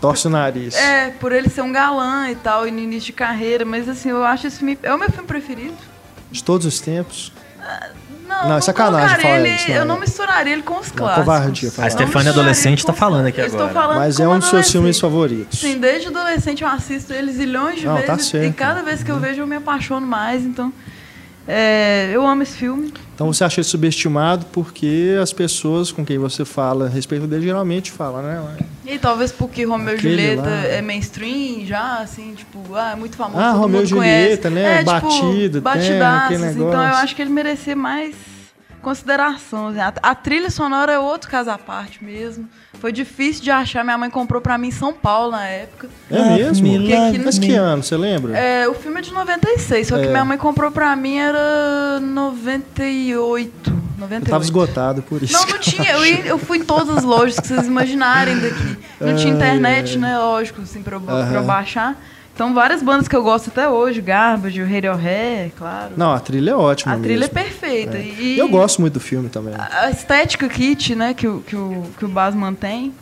Torce 0.00 0.26
o 0.26 0.30
nariz. 0.30 0.74
É, 0.74 1.10
por 1.10 1.30
ele 1.32 1.48
ser 1.48 1.62
um 1.62 1.70
galã 1.70 2.28
e 2.28 2.34
tal, 2.34 2.66
e 2.66 2.70
no 2.70 2.80
início 2.80 3.06
de 3.06 3.12
carreira. 3.12 3.64
Mas 3.64 3.88
assim, 3.88 4.10
eu 4.10 4.24
acho 4.24 4.46
esse 4.46 4.58
filme. 4.58 4.76
É 4.82 4.92
o 4.92 4.98
meu 4.98 5.10
filme 5.10 5.26
preferido. 5.26 5.76
De 6.30 6.42
todos 6.42 6.66
os 6.66 6.80
tempos. 6.80 7.32
Não, 7.56 7.90
Não, 8.42 8.48
não 8.50 8.56
é 8.56 8.60
sacanagem 8.60 9.20
falar 9.20 9.38
ele, 9.40 9.48
isso, 9.54 9.68
não. 9.68 9.74
Eu 9.76 9.84
não 9.84 9.98
misturaria 10.00 10.52
ele 10.52 10.62
com 10.62 10.78
os 10.78 10.88
Não, 10.88 10.96
clássicos. 10.96 11.24
covardia 11.24 11.72
A 11.78 11.90
Stefania 11.90 12.30
adolescente 12.32 12.84
tá 12.84 12.92
com- 12.92 12.98
falando 12.98 13.26
aqui 13.26 13.40
eu 13.40 13.46
estou 13.46 13.60
agora. 13.66 13.74
falando 13.74 13.98
Mas 13.98 14.20
é 14.20 14.28
um 14.28 14.38
dos 14.38 14.48
seus 14.48 14.70
filmes 14.70 14.98
favoritos. 15.00 15.58
Sim, 15.60 15.78
desde 15.78 16.08
adolescente 16.08 16.62
eu 16.62 16.68
assisto 16.68 17.12
ele 17.12 17.32
zilhões 17.32 17.80
de 17.80 17.86
Não, 17.86 18.00
tá 18.02 18.14
vezes. 18.14 18.30
certo. 18.30 18.46
E 18.46 18.52
cada 18.52 18.82
vez 18.82 19.02
que 19.02 19.10
eu 19.10 19.18
vejo 19.18 19.40
eu 19.42 19.46
me 19.46 19.56
apaixono 19.56 20.06
mais. 20.06 20.42
Então, 20.44 20.72
é, 21.46 22.10
eu 22.12 22.26
amo 22.26 22.42
esse 22.42 22.56
filme. 22.56 22.92
Então 23.14 23.32
você 23.32 23.44
acha 23.44 23.60
ele 23.60 23.66
subestimado 23.68 24.46
porque 24.52 25.16
as 25.22 25.32
pessoas 25.32 25.92
com 25.92 26.04
quem 26.04 26.18
você 26.18 26.44
fala 26.44 26.86
a 26.86 26.88
respeito 26.88 27.26
dele 27.26 27.44
geralmente 27.44 27.92
falam, 27.92 28.22
né? 28.22 28.56
E 28.84 28.98
talvez 28.98 29.30
porque 29.30 29.64
Romeu 29.64 29.94
e 29.94 29.98
Julieta 29.98 30.42
lá. 30.42 30.66
é 30.66 30.82
mainstream 30.82 31.64
já, 31.64 31.98
assim, 31.98 32.34
tipo, 32.34 32.74
ah, 32.74 32.92
é 32.92 32.96
muito 32.96 33.16
famoso. 33.16 33.38
Ah, 33.38 33.52
Romeu 33.52 33.82
e 33.82 33.86
Julieta, 33.86 34.48
conhece. 34.50 34.50
né? 34.50 34.80
É, 34.80 34.84
Batido, 34.84 35.60
tipo, 35.60 35.70
tem 35.70 35.98
batidaço, 36.00 36.34
Então 36.34 36.72
eu 36.72 36.94
acho 36.96 37.14
que 37.14 37.22
ele 37.22 37.30
merecia 37.30 37.76
mais 37.76 38.14
consideração. 38.84 39.68
assim. 39.68 39.80
A, 39.80 39.92
a 40.02 40.14
trilha 40.14 40.50
sonora 40.50 40.92
é 40.92 40.98
outro 40.98 41.28
caso 41.30 41.50
à 41.50 41.58
parte 41.58 42.04
mesmo. 42.04 42.48
Foi 42.80 42.92
difícil 42.92 43.42
de 43.42 43.50
achar. 43.50 43.82
Minha 43.82 43.96
mãe 43.98 44.10
comprou 44.10 44.40
pra 44.42 44.56
mim 44.58 44.68
em 44.68 44.70
São 44.70 44.92
Paulo 44.92 45.32
na 45.32 45.44
época. 45.46 45.88
É 46.10 46.36
mesmo? 46.36 46.68
Porque 46.68 46.92
aqui 46.92 47.18
no- 47.18 47.24
Mas 47.24 47.38
que 47.38 47.52
ano, 47.54 47.82
você 47.82 47.96
lembra? 47.96 48.36
É, 48.36 48.68
o 48.68 48.74
filme 48.74 48.98
é 48.98 49.02
de 49.02 49.12
96, 49.12 49.86
só 49.88 49.96
que 49.98 50.04
É. 50.04 50.10
minha 50.10 50.24
mãe 50.24 50.36
comprou 50.38 50.70
pra 50.70 50.94
mim 50.94 51.16
era 51.16 51.98
98. 52.00 53.72
98. 53.98 54.26
Eu 54.26 54.30
tava 54.30 54.44
esgotado 54.44 55.02
por 55.02 55.22
isso. 55.22 55.32
Não, 55.32 55.46
não 55.46 55.58
tinha. 55.58 55.90
Eu, 55.92 56.04
ia- 56.04 56.26
eu 56.26 56.38
fui 56.38 56.58
em 56.58 56.64
todas 56.64 56.96
as 56.98 57.04
lojas 57.04 57.38
que 57.38 57.46
vocês 57.46 57.66
imaginarem 57.66 58.38
daqui. 58.38 58.76
Não 59.00 59.16
tinha 59.16 59.32
internet, 59.34 59.92
ai. 59.94 59.98
né? 59.98 60.18
Lógico, 60.18 60.62
assim, 60.62 60.82
pra 60.82 60.96
eu, 60.96 61.00
pra 61.00 61.32
eu 61.34 61.44
baixar. 61.44 61.96
Então, 62.34 62.52
várias 62.52 62.82
bandas 62.82 63.06
que 63.06 63.14
eu 63.14 63.22
gosto 63.22 63.48
até 63.48 63.68
hoje. 63.68 64.00
Garbage, 64.00 64.60
o 64.60 64.68
Radiohead, 64.68 65.52
claro. 65.56 65.92
Não, 65.96 66.12
a 66.12 66.18
trilha 66.18 66.50
é 66.50 66.54
ótima 66.54 66.94
a 66.94 66.98
trilha 66.98 67.14
é 67.14 67.18
mesmo. 67.20 67.34
perfeita. 67.34 67.96
E 67.98 68.36
Eu 68.36 68.48
gosto 68.48 68.80
muito 68.80 68.94
do 68.94 69.00
filme 69.00 69.28
também. 69.28 69.54
A 69.56 69.88
estética 69.88 70.48
kit, 70.48 70.96
né, 70.96 71.14
que 71.14 71.28
o, 71.28 71.40
que 71.40 71.54
o, 71.54 71.84
que 71.96 72.04
o 72.04 72.08
Baz 72.08 72.34
mantém. 72.34 72.92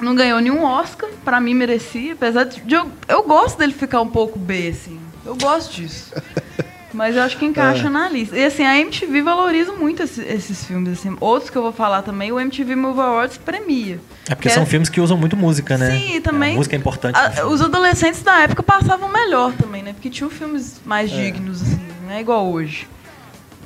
Não 0.00 0.14
ganhou 0.14 0.40
nenhum 0.40 0.62
Oscar, 0.62 1.08
pra 1.24 1.40
mim 1.40 1.54
merecia. 1.54 2.12
Apesar 2.12 2.44
de. 2.44 2.72
eu, 2.72 2.86
eu 3.08 3.22
gosto 3.24 3.58
dele 3.58 3.72
ficar 3.72 4.00
um 4.00 4.08
pouco 4.08 4.38
B, 4.38 4.68
assim. 4.68 5.00
Eu 5.24 5.34
gosto 5.36 5.74
disso. 5.74 6.14
Mas 6.96 7.14
eu 7.14 7.22
acho 7.22 7.36
que 7.36 7.44
É. 7.44 7.48
encaixa 7.48 7.90
na 7.90 8.08
lista. 8.08 8.36
E 8.38 8.44
assim, 8.44 8.64
a 8.64 8.78
MTV 8.78 9.20
valoriza 9.22 9.72
muito 9.72 10.02
esse- 10.02 10.22
esses 10.22 10.64
filmes. 10.64 10.98
Assim. 10.98 11.14
Outros 11.20 11.50
que 11.50 11.56
eu 11.58 11.62
vou 11.62 11.72
falar 11.72 12.00
também, 12.02 12.32
o 12.32 12.40
MTV 12.40 12.74
Movie 12.74 13.00
Awards 13.02 13.36
premia. 13.36 14.00
É 14.28 14.34
porque 14.34 14.48
Que 14.48 14.54
são 14.54 14.64
filmes 14.64 14.88
que 14.88 15.00
usam 15.00 15.16
muito 15.18 15.36
música, 15.36 15.76
né? 15.76 15.90
Sim, 15.90 16.16
e 16.16 16.20
também. 16.20 16.50
É, 16.50 16.54
a 16.54 16.56
música 16.56 16.74
é 16.74 16.78
importante. 16.78 17.16
a- 17.18 17.46
os 17.46 17.60
adolescentes 17.60 18.22
da 18.22 18.40
época 18.40 18.62
passavam 18.62 19.08
melhor 19.12 19.52
também, 19.52 19.82
né? 19.82 19.92
Porque 19.92 20.08
tinham 20.10 20.30
filmes 20.30 20.80
mais 20.86 21.12
É. 21.12 21.14
dignos, 21.16 21.60
assim, 21.62 21.80
não 22.04 22.12
é 22.12 22.20
igual 22.20 22.50
hoje. 22.50 22.88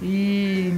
E 0.03 0.75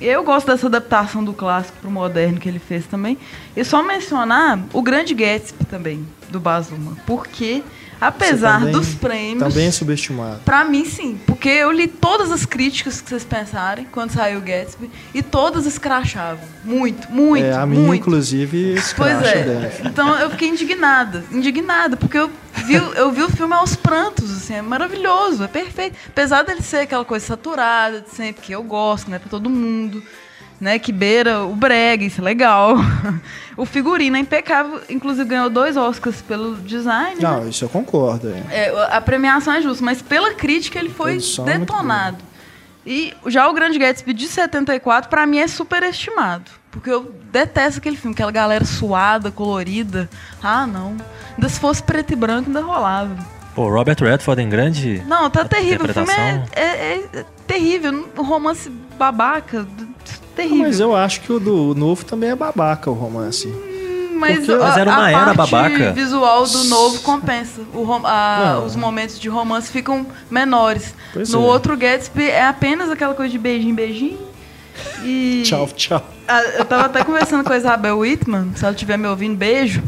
eu 0.00 0.22
gosto 0.24 0.46
dessa 0.46 0.66
adaptação 0.66 1.24
do 1.24 1.32
clássico 1.32 1.78
pro 1.80 1.90
moderno 1.90 2.38
que 2.38 2.48
ele 2.48 2.58
fez 2.58 2.84
também. 2.86 3.16
E 3.56 3.64
só 3.64 3.82
mencionar 3.82 4.58
o 4.72 4.82
Grande 4.82 5.14
Gatsby 5.14 5.64
também, 5.64 6.06
do 6.28 6.40
Baz 6.40 6.68
Luhrmann. 6.70 6.96
Porque, 7.06 7.62
apesar 8.08 8.58
também- 8.58 8.72
dos 8.72 8.94
prêmios. 8.94 9.38
Também 9.38 9.66
é 9.66 9.70
subestimado. 9.70 10.40
Pra 10.44 10.64
mim, 10.64 10.84
sim. 10.84 11.18
Porque 11.26 11.48
eu 11.48 11.70
li 11.70 11.86
todas 11.86 12.30
as 12.30 12.44
críticas 12.46 13.00
que 13.00 13.08
vocês 13.08 13.24
pensarem 13.24 13.86
quando 13.90 14.10
saiu 14.10 14.38
o 14.38 14.42
Gatsby. 14.42 14.90
E 15.12 15.22
todas 15.22 15.66
escrachavam. 15.66 16.44
Muito, 16.64 17.10
muito, 17.10 17.44
é, 17.44 17.52
a 17.54 17.66
minha, 17.66 17.80
muito. 17.86 18.00
inclusive, 18.00 18.74
Pois 18.96 19.22
é. 19.22 19.42
dela. 19.42 19.72
Então 19.84 20.18
eu 20.18 20.30
fiquei 20.30 20.48
indignada. 20.48 21.24
Indignada, 21.30 21.96
porque 21.96 22.16
eu 22.18 22.30
vi, 22.64 22.74
eu 22.74 23.10
vi 23.12 23.22
o 23.22 23.28
filme 23.28 23.54
aos 23.54 23.76
prantos, 23.76 24.30
assim, 24.30 24.54
é 24.54 24.62
maravilhoso, 24.62 25.44
é 25.44 25.48
perfeito. 25.48 25.96
Apesar 26.08 26.42
dele 26.42 26.62
ser 26.62 26.78
aquela 26.78 27.04
coisa 27.04 27.24
saturada, 27.26 28.00
de 28.00 28.10
sempre 28.10 28.42
que 28.42 28.52
eu 28.52 28.62
gosto, 28.62 29.10
né, 29.10 29.18
pra 29.18 29.28
todo 29.28 29.50
mundo, 29.50 30.02
né, 30.64 30.78
que 30.78 30.90
beira 30.90 31.44
o 31.44 31.54
brega, 31.54 32.04
isso 32.04 32.20
é 32.20 32.24
legal. 32.24 32.76
O 33.56 33.64
figurino 33.64 34.16
é 34.16 34.18
impecável, 34.18 34.80
inclusive 34.90 35.28
ganhou 35.28 35.48
dois 35.48 35.76
Oscars 35.76 36.20
pelo 36.20 36.56
design. 36.56 37.14
né? 37.14 37.22
Não, 37.22 37.48
isso 37.48 37.64
eu 37.64 37.68
concordo. 37.68 38.34
É. 38.50 38.64
É, 38.66 38.88
a 38.96 39.00
premiação 39.00 39.54
é 39.54 39.62
justa, 39.62 39.84
mas 39.84 40.02
pela 40.02 40.34
crítica 40.34 40.76
ele 40.76 40.88
foi 40.90 41.18
é 41.46 41.58
detonado. 41.58 42.18
E 42.84 43.14
já 43.28 43.48
o 43.48 43.52
Grande 43.52 43.78
Gatsby 43.78 44.12
de 44.12 44.26
74, 44.26 45.08
pra 45.08 45.24
mim, 45.24 45.38
é 45.38 45.46
superestimado. 45.46 46.50
Porque 46.72 46.90
eu 46.90 47.14
detesto 47.30 47.78
aquele 47.78 47.96
filme, 47.96 48.12
aquela 48.12 48.32
galera 48.32 48.64
suada, 48.64 49.30
colorida. 49.30 50.10
Ah, 50.42 50.66
não. 50.66 50.96
Ainda 51.36 51.48
se 51.48 51.60
fosse 51.60 51.80
preto 51.80 52.12
e 52.12 52.16
branco, 52.16 52.48
ainda 52.48 52.60
rolava. 52.60 53.16
Pô, 53.54 53.68
Robert 53.70 53.98
Redford 54.00 54.42
em 54.42 54.48
grande. 54.48 55.00
Não, 55.06 55.30
tá 55.30 55.44
terrível. 55.44 55.86
O 55.88 55.94
filme 55.94 56.12
é, 56.12 56.60
é- 56.60 57.08
é 57.20 57.24
terrível. 57.46 58.08
Um 58.18 58.22
romance 58.24 58.68
babaca. 58.98 59.64
Terrível. 60.34 60.58
Mas 60.58 60.80
eu 60.80 60.94
acho 60.96 61.20
que 61.20 61.32
o 61.32 61.38
do 61.40 61.74
novo 61.74 62.04
também 62.04 62.30
é 62.30 62.34
babaca, 62.36 62.90
o 62.90 62.94
romance. 62.94 63.46
Mas, 64.16 64.38
Porque- 64.46 64.52
a, 64.52 64.58
Mas 64.58 64.76
era 64.78 64.90
uma 64.90 65.04
a 65.04 65.10
era 65.10 65.34
parte 65.34 65.50
babaca. 65.50 65.92
visual 65.92 66.46
do 66.46 66.64
novo 66.64 67.00
compensa. 67.00 67.60
O 67.74 67.82
rom- 67.82 68.06
a- 68.06 68.62
os 68.64 68.74
momentos 68.76 69.18
de 69.18 69.28
romance 69.28 69.70
ficam 69.70 70.06
menores. 70.30 70.94
Pois 71.12 71.28
no 71.30 71.40
é. 71.40 71.46
outro 71.46 71.76
Gatsby 71.76 72.24
é 72.30 72.46
apenas 72.46 72.90
aquela 72.90 73.12
coisa 73.14 73.30
de 73.30 73.38
beijinho, 73.38 73.74
beijinho. 73.74 74.18
E 75.04 75.42
Tchau, 75.44 75.68
tchau. 75.74 76.02
a- 76.26 76.42
eu 76.58 76.64
tava 76.64 76.86
até 76.86 77.04
conversando 77.04 77.44
com 77.44 77.52
a 77.52 77.56
Isabel 77.56 77.98
Whitman, 77.98 78.52
se 78.56 78.64
ela 78.64 78.72
estiver 78.72 78.96
me 78.96 79.06
ouvindo, 79.06 79.36
beijo. 79.36 79.82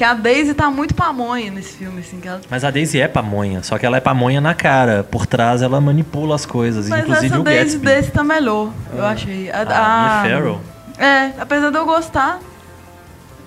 Que 0.00 0.04
a 0.04 0.14
Daisy 0.14 0.54
tá 0.54 0.70
muito 0.70 0.94
pamonha 0.94 1.50
nesse 1.50 1.74
filme, 1.76 2.00
assim. 2.00 2.18
Que 2.20 2.26
ela... 2.26 2.40
Mas 2.48 2.64
a 2.64 2.70
Daisy 2.70 2.98
é 2.98 3.06
pamonha, 3.06 3.62
só 3.62 3.76
que 3.76 3.84
ela 3.84 3.98
é 3.98 4.00
pamonha 4.00 4.40
na 4.40 4.54
cara. 4.54 5.04
Por 5.04 5.26
trás 5.26 5.60
ela 5.60 5.78
manipula 5.78 6.34
as 6.34 6.46
coisas, 6.46 6.88
Mas 6.88 7.00
inclusive 7.02 7.26
essa 7.26 7.38
o 7.38 7.42
Daisy 7.44 7.64
Gatsby. 7.76 7.84
desse 7.86 8.10
tá 8.10 8.24
melhor, 8.24 8.70
eu 8.96 9.04
achei. 9.04 9.50
A, 9.50 9.60
A 9.60 10.22
Mia 10.24 10.34
Farrow? 10.38 10.60
É, 10.96 11.32
apesar 11.38 11.68
de 11.68 11.76
eu 11.76 11.84
gostar 11.84 12.38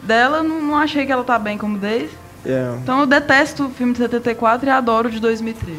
dela, 0.03 0.43
não, 0.43 0.61
não 0.61 0.77
achei 0.77 1.07
que 1.07 1.11
ela 1.11 1.23
tá 1.23 1.39
bem 1.39 1.57
como 1.57 1.75
Daisy. 1.79 2.11
É. 2.45 2.75
Então 2.83 2.99
eu 2.99 3.07
detesto 3.07 3.65
o 3.65 3.69
filme 3.71 3.93
de 3.93 3.97
74 3.97 4.67
e 4.67 4.69
adoro 4.69 5.07
o 5.07 5.11
de 5.11 5.19
2013. 5.19 5.75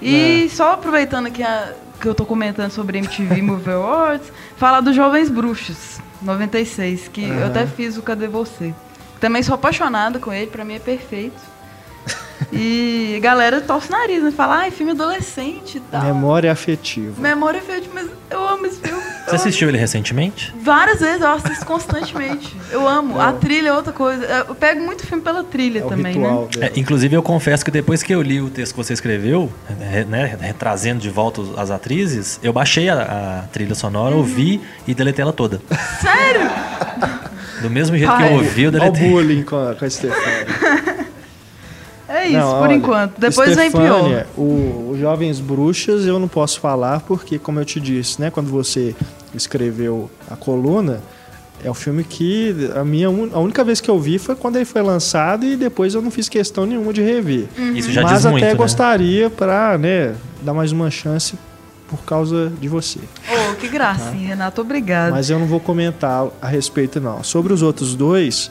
E 0.00 0.48
só 0.50 0.74
aproveitando 0.74 1.32
que, 1.32 1.42
a- 1.42 1.72
que 2.00 2.06
eu 2.06 2.14
tô 2.14 2.24
comentando 2.24 2.70
sobre 2.70 2.98
MTV 2.98 3.42
Movie 3.42 3.72
Awards, 3.72 4.30
falar 4.56 4.82
dos 4.82 4.94
Jovens 4.94 5.28
Bruxos, 5.28 5.98
96, 6.22 7.08
que 7.08 7.24
eu 7.24 7.38
Aham. 7.38 7.46
até 7.46 7.66
fiz 7.66 7.96
o 7.98 8.02
Cadê 8.02 8.28
Você? 8.28 8.72
Também 9.20 9.42
sou 9.42 9.54
apaixonada 9.54 10.18
com 10.18 10.32
ele, 10.32 10.46
pra 10.48 10.64
mim 10.64 10.74
é 10.74 10.78
perfeito. 10.78 11.56
E 12.52 13.14
a 13.16 13.20
galera 13.20 13.60
torce 13.60 13.88
o 13.88 13.92
nariz, 13.92 14.22
né? 14.22 14.30
Fala, 14.30 14.56
ai, 14.58 14.70
filme 14.70 14.92
adolescente 14.92 15.78
e 15.78 15.80
tal. 15.80 16.02
Memória 16.02 16.52
afetiva. 16.52 17.20
Memória 17.20 17.60
feita, 17.60 17.88
mas 17.92 18.08
eu 18.30 18.46
amo 18.46 18.66
esse 18.66 18.80
filme. 18.80 19.02
Você 19.26 19.36
assistiu 19.36 19.68
ele 19.68 19.78
recentemente? 19.78 20.54
Várias 20.62 21.00
vezes, 21.00 21.20
eu 21.20 21.28
assisto 21.28 21.66
constantemente. 21.66 22.54
Eu 22.70 22.86
amo. 22.86 23.20
A 23.20 23.32
trilha 23.32 23.70
é 23.70 23.72
outra 23.72 23.92
coisa. 23.92 24.24
Eu 24.24 24.54
pego 24.54 24.80
muito 24.82 25.04
filme 25.04 25.22
pela 25.22 25.42
trilha 25.42 25.80
É 25.80 25.84
o 25.84 25.88
também, 25.88 26.14
ritual 26.14 26.48
né? 26.56 26.66
É, 26.66 26.78
inclusive, 26.78 27.16
eu 27.16 27.22
confesso 27.22 27.64
que 27.64 27.70
depois 27.70 28.02
que 28.02 28.14
eu 28.14 28.22
li 28.22 28.40
o 28.40 28.48
texto 28.48 28.72
que 28.72 28.76
você 28.76 28.92
escreveu, 28.92 29.50
né, 30.08 30.54
trazendo 30.58 31.00
de 31.00 31.10
volta 31.10 31.42
as 31.56 31.70
atrizes, 31.70 32.38
eu 32.42 32.52
baixei 32.52 32.88
a, 32.88 33.42
a 33.44 33.48
trilha 33.48 33.74
sonora, 33.74 34.14
ouvi 34.14 34.60
e 34.86 34.94
deletei 34.94 35.22
ela 35.22 35.32
toda. 35.32 35.60
Sério? 36.00 36.42
Do 37.62 37.70
mesmo 37.70 37.96
jeito 37.96 38.14
que 38.16 38.22
eu 38.22 38.32
ouvi, 38.32 38.62
eu 38.62 38.70
Olha 38.70 38.78
o 38.78 38.80
deletei. 38.92 39.10
bullying 39.10 39.42
com 39.42 39.56
a, 39.56 39.74
com 39.74 39.84
a 39.84 39.90
Stefania. 39.90 41.06
É 42.08 42.28
isso, 42.28 42.38
Não, 42.38 42.52
por 42.52 42.62
olha, 42.68 42.74
enquanto. 42.74 43.18
Depois 43.18 43.56
vem 43.56 43.70
pior. 43.70 44.26
O, 44.36 44.90
o 44.92 44.96
Jovens 44.98 45.40
Bruxas 45.40 46.06
eu 46.06 46.20
não 46.20 46.28
posso 46.28 46.60
falar 46.60 47.00
porque, 47.00 47.36
como 47.36 47.58
eu 47.58 47.64
te 47.64 47.80
disse, 47.80 48.20
né, 48.20 48.30
quando 48.30 48.48
você 48.48 48.94
escreveu 49.34 50.08
a 50.30 50.36
coluna, 50.36 51.00
é 51.64 51.70
um 51.70 51.74
filme 51.74 52.04
que 52.04 52.70
a 52.76 52.84
minha 52.84 53.08
a 53.08 53.40
única 53.40 53.64
vez 53.64 53.80
que 53.80 53.90
eu 53.90 53.98
vi 53.98 54.18
foi 54.20 54.36
quando 54.36 54.54
ele 54.54 54.64
foi 54.64 54.82
lançado 54.82 55.44
e 55.44 55.56
depois 55.56 55.94
eu 55.94 56.00
não 56.02 56.12
fiz 56.12 56.28
questão 56.28 56.64
nenhuma 56.64 56.92
de 56.92 57.02
rever. 57.02 57.48
Isso 57.74 57.90
já 57.90 58.02
Mas 58.02 58.12
diz 58.12 58.20
até 58.26 58.30
muito, 58.30 58.44
né? 58.44 58.54
gostaria 58.54 59.28
para, 59.28 59.76
né, 59.76 60.14
dar 60.42 60.54
mais 60.54 60.70
uma 60.70 60.90
chance 60.92 61.34
por 61.88 62.00
causa 62.04 62.52
de 62.60 62.68
você. 62.68 62.98
Oh, 63.30 63.54
que 63.56 63.68
gracinha, 63.68 64.28
Renato. 64.28 64.60
Obrigada. 64.60 65.12
Mas 65.12 65.30
eu 65.30 65.38
não 65.38 65.46
vou 65.46 65.60
comentar 65.60 66.26
a 66.42 66.48
respeito, 66.48 67.00
não. 67.00 67.22
Sobre 67.22 67.52
os 67.52 67.62
outros 67.62 67.94
dois, 67.94 68.50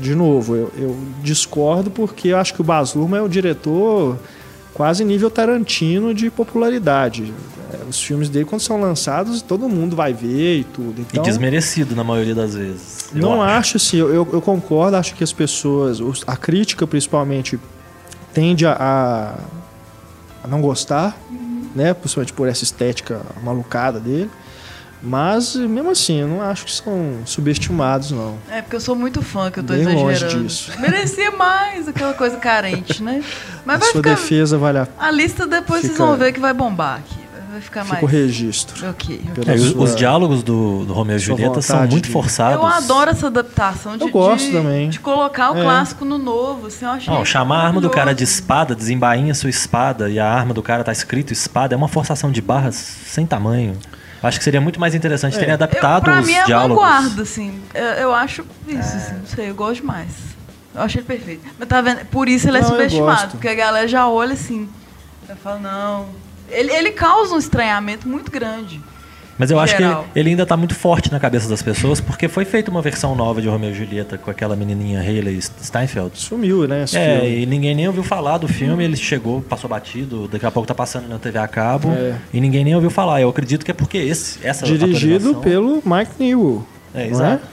de 0.00 0.14
novo, 0.14 0.54
eu, 0.54 0.72
eu 0.76 0.96
discordo 1.22 1.90
porque 1.90 2.28
eu 2.28 2.36
acho 2.36 2.52
que 2.54 2.60
o 2.60 2.64
Baz 2.64 2.94
Luhrmann 2.94 3.20
é 3.20 3.22
o 3.22 3.28
diretor 3.28 4.18
quase 4.74 5.04
nível 5.04 5.30
Tarantino 5.30 6.12
de 6.14 6.30
popularidade. 6.30 7.32
É, 7.72 7.78
Os 7.88 8.00
filmes 8.02 8.28
dele, 8.28 8.44
quando 8.44 8.60
são 8.60 8.80
lançados, 8.80 9.42
todo 9.42 9.68
mundo 9.68 9.96
vai 9.96 10.12
ver 10.12 10.58
e 10.60 10.64
tudo. 10.64 11.00
E 11.00 11.02
Então, 11.10 11.22
desmerecido 11.22 11.96
na 11.96 12.04
maioria 12.04 12.34
das 12.34 12.54
vezes. 12.54 13.08
eu 13.14 13.20
não 13.20 13.42
acho. 13.42 13.52
acho 13.58 13.76
assim, 13.78 13.96
eu, 13.96 14.28
eu- 14.32 14.40
concordo, 14.42 14.96
acho 14.96 15.14
que 15.14 15.24
as 15.24 15.32
pessoas, 15.32 16.00
a 16.26 16.36
crítica 16.36 16.86
principalmente, 16.86 17.58
tende 18.32 18.64
a, 18.66 18.72
a- 18.78 19.34
a 20.44 20.46
não 20.46 20.60
gostar, 20.60 21.18
né? 21.78 21.94
Principalmente 21.94 22.32
por 22.32 22.48
essa 22.48 22.64
estética 22.64 23.20
malucada 23.42 23.98
dele. 24.00 24.30
Mas, 25.00 25.54
mesmo 25.54 25.90
assim, 25.92 26.20
eu 26.22 26.26
não 26.26 26.42
acho 26.42 26.64
que 26.64 26.72
são 26.72 27.18
subestimados, 27.24 28.10
não. 28.10 28.36
É 28.50 28.60
porque 28.60 28.74
eu 28.74 28.80
sou 28.80 28.96
muito 28.96 29.22
fã, 29.22 29.48
que 29.48 29.60
eu 29.60 29.62
tô 29.62 29.72
Bem 29.72 29.84
longe 29.84 30.16
exagerando. 30.24 30.42
disso. 30.48 30.72
Merecia 30.80 31.30
mais, 31.30 31.86
aquela 31.86 32.14
coisa 32.14 32.36
carente, 32.36 33.00
né? 33.00 33.22
Mas 33.64 33.76
a 33.76 33.78
vai 33.78 33.92
sua 33.92 34.02
ficar. 34.02 34.14
defesa 34.16 34.58
vale 34.58 34.78
a 34.78 34.88
A 34.98 35.10
lista 35.12 35.46
depois 35.46 35.82
vocês 35.82 35.92
Fica- 35.92 36.04
vão 36.04 36.16
ver 36.16 36.32
que 36.32 36.40
vai 36.40 36.52
bombar 36.52 36.98
aqui. 36.98 37.17
Vai 37.58 37.60
ficar 37.60 37.82
fica 37.82 37.92
mais. 37.94 38.02
o 38.02 38.06
registro. 38.06 38.88
Ok. 38.90 39.20
Pela 39.34 39.52
É, 39.52 39.54
os, 39.56 39.70
sua- 39.70 39.82
os 39.82 39.96
diálogos 39.96 40.42
do, 40.42 40.84
do 40.84 40.92
Romeu 40.92 41.16
e 41.16 41.18
Julieta 41.18 41.60
são 41.60 41.80
muito 41.80 42.04
de- 42.06 42.10
forçados. 42.12 42.56
Eu 42.56 42.66
adoro 42.66 43.10
essa 43.10 43.26
adaptação 43.26 43.96
de, 43.96 44.04
Eu 44.04 44.10
gosto 44.10 44.46
de, 44.46 44.52
também. 44.52 44.88
de 44.90 45.00
colocar 45.00 45.50
o 45.52 45.58
É. 45.58 45.62
clássico 45.62 46.04
no 46.04 46.18
novo. 46.18 46.68
Assim, 46.68 46.84
eu 46.84 46.90
achei 46.92 47.12
Não, 47.12 47.24
chamar 47.24 47.62
a 47.62 47.66
arma 47.66 47.80
do 47.80 47.90
cara 47.90 48.14
de 48.14 48.22
espada, 48.24 48.74
desembainha 48.74 49.34
sua 49.34 49.50
espada 49.50 50.08
e 50.08 50.18
a 50.20 50.30
arma 50.32 50.54
do 50.54 50.62
cara 50.62 50.84
tá 50.84 50.92
escrito 50.92 51.32
espada, 51.32 51.74
é 51.74 51.76
uma 51.76 51.88
forçação 51.88 52.30
de 52.30 52.40
barras 52.40 52.76
sem 52.76 53.26
tamanho. 53.26 53.76
Acho 54.22 54.38
que 54.38 54.44
seria 54.44 54.60
muito 54.60 54.80
mais 54.80 54.94
interessante 54.94 55.34
terem 55.34 55.50
Eu, 55.50 55.54
adaptado 55.54 56.02
pra 56.04 56.20
os 56.20 56.26
mim 56.26 56.34
é 56.34 56.44
diálogos. 56.44 56.76
vanguarda, 56.76 57.22
assim. 57.22 57.60
Eu, 57.74 57.84
eu 57.84 58.14
acho 58.14 58.44
isso, 58.66 58.96
assim. 58.96 59.14
Não 59.14 59.26
sei, 59.26 59.50
eu 59.50 59.54
gosto 59.54 59.80
demais. 59.80 60.08
Eu 60.74 60.82
acho 60.82 60.98
ele 60.98 61.06
perfeito. 61.06 61.42
Mas 61.58 61.68
tá 61.68 61.80
vendo? 61.80 62.04
Por 62.06 62.28
isso 62.28 62.48
ele 62.48 62.58
é 62.58 62.60
Não, 62.60 62.68
eu 62.68 62.72
subestimado. 62.74 63.30
Porque 63.32 63.48
a 63.48 63.54
galera 63.54 63.86
já 63.88 64.08
olha 64.08 64.32
assim. 64.34 64.68
Eu 65.28 65.36
falo, 65.36 65.60
não. 65.60 66.06
Ele, 66.50 66.72
ele 66.72 66.90
causa 66.90 67.34
um 67.34 67.38
estranhamento 67.38 68.08
muito 68.08 68.30
grande. 68.30 68.80
Mas 69.38 69.52
eu 69.52 69.60
acho 69.60 69.76
que 69.76 69.82
ele, 69.82 69.88
Geral. 69.88 70.06
ainda 70.16 70.44
tá 70.44 70.56
muito 70.56 70.74
forte 70.74 71.12
na 71.12 71.20
cabeça 71.20 71.48
das 71.48 71.62
pessoas, 71.62 72.00
porque 72.00 72.26
foi 72.26 72.44
feita 72.44 72.72
uma 72.72 72.82
versão 72.82 73.14
nova 73.14 73.40
de 73.40 73.46
Romeu 73.46 73.70
e 73.70 73.74
Julieta 73.74 74.18
com 74.18 74.28
aquela 74.28 74.56
menininha 74.56 74.98
Hayley 75.00 75.40
Steinfeld. 75.40 76.18
Sumiu, 76.18 76.66
né? 76.66 76.82
Esse 76.82 76.96
É, 76.98 77.20
filme. 77.20 77.42
e 77.42 77.46
ninguém 77.46 77.72
nem 77.72 77.86
ouviu 77.86 78.02
falar 78.02 78.38
do 78.38 78.48
filme, 78.48 78.82
ele 78.82 78.96
chegou, 78.96 79.40
passou 79.40 79.70
batido, 79.70 80.26
daqui 80.26 80.44
a 80.44 80.50
pouco 80.50 80.66
tá 80.66 80.74
passando 80.74 81.06
na 81.08 81.20
TV 81.20 81.38
a 81.38 81.46
cabo, 81.46 81.88
É. 81.92 82.16
e 82.34 82.40
ninguém 82.40 82.64
nem 82.64 82.74
ouviu 82.74 82.90
falar. 82.90 83.20
Eu 83.20 83.28
acredito 83.28 83.64
que 83.64 83.70
é 83.70 83.74
porque 83.74 83.98
esse, 83.98 84.44
essa 84.44 84.66
Dirigido 84.66 85.36
pelo 85.36 85.80
Mike 85.86 86.12
Newell. 86.18 86.66
É, 86.92 87.04
não 87.04 87.10
exato. 87.12 87.46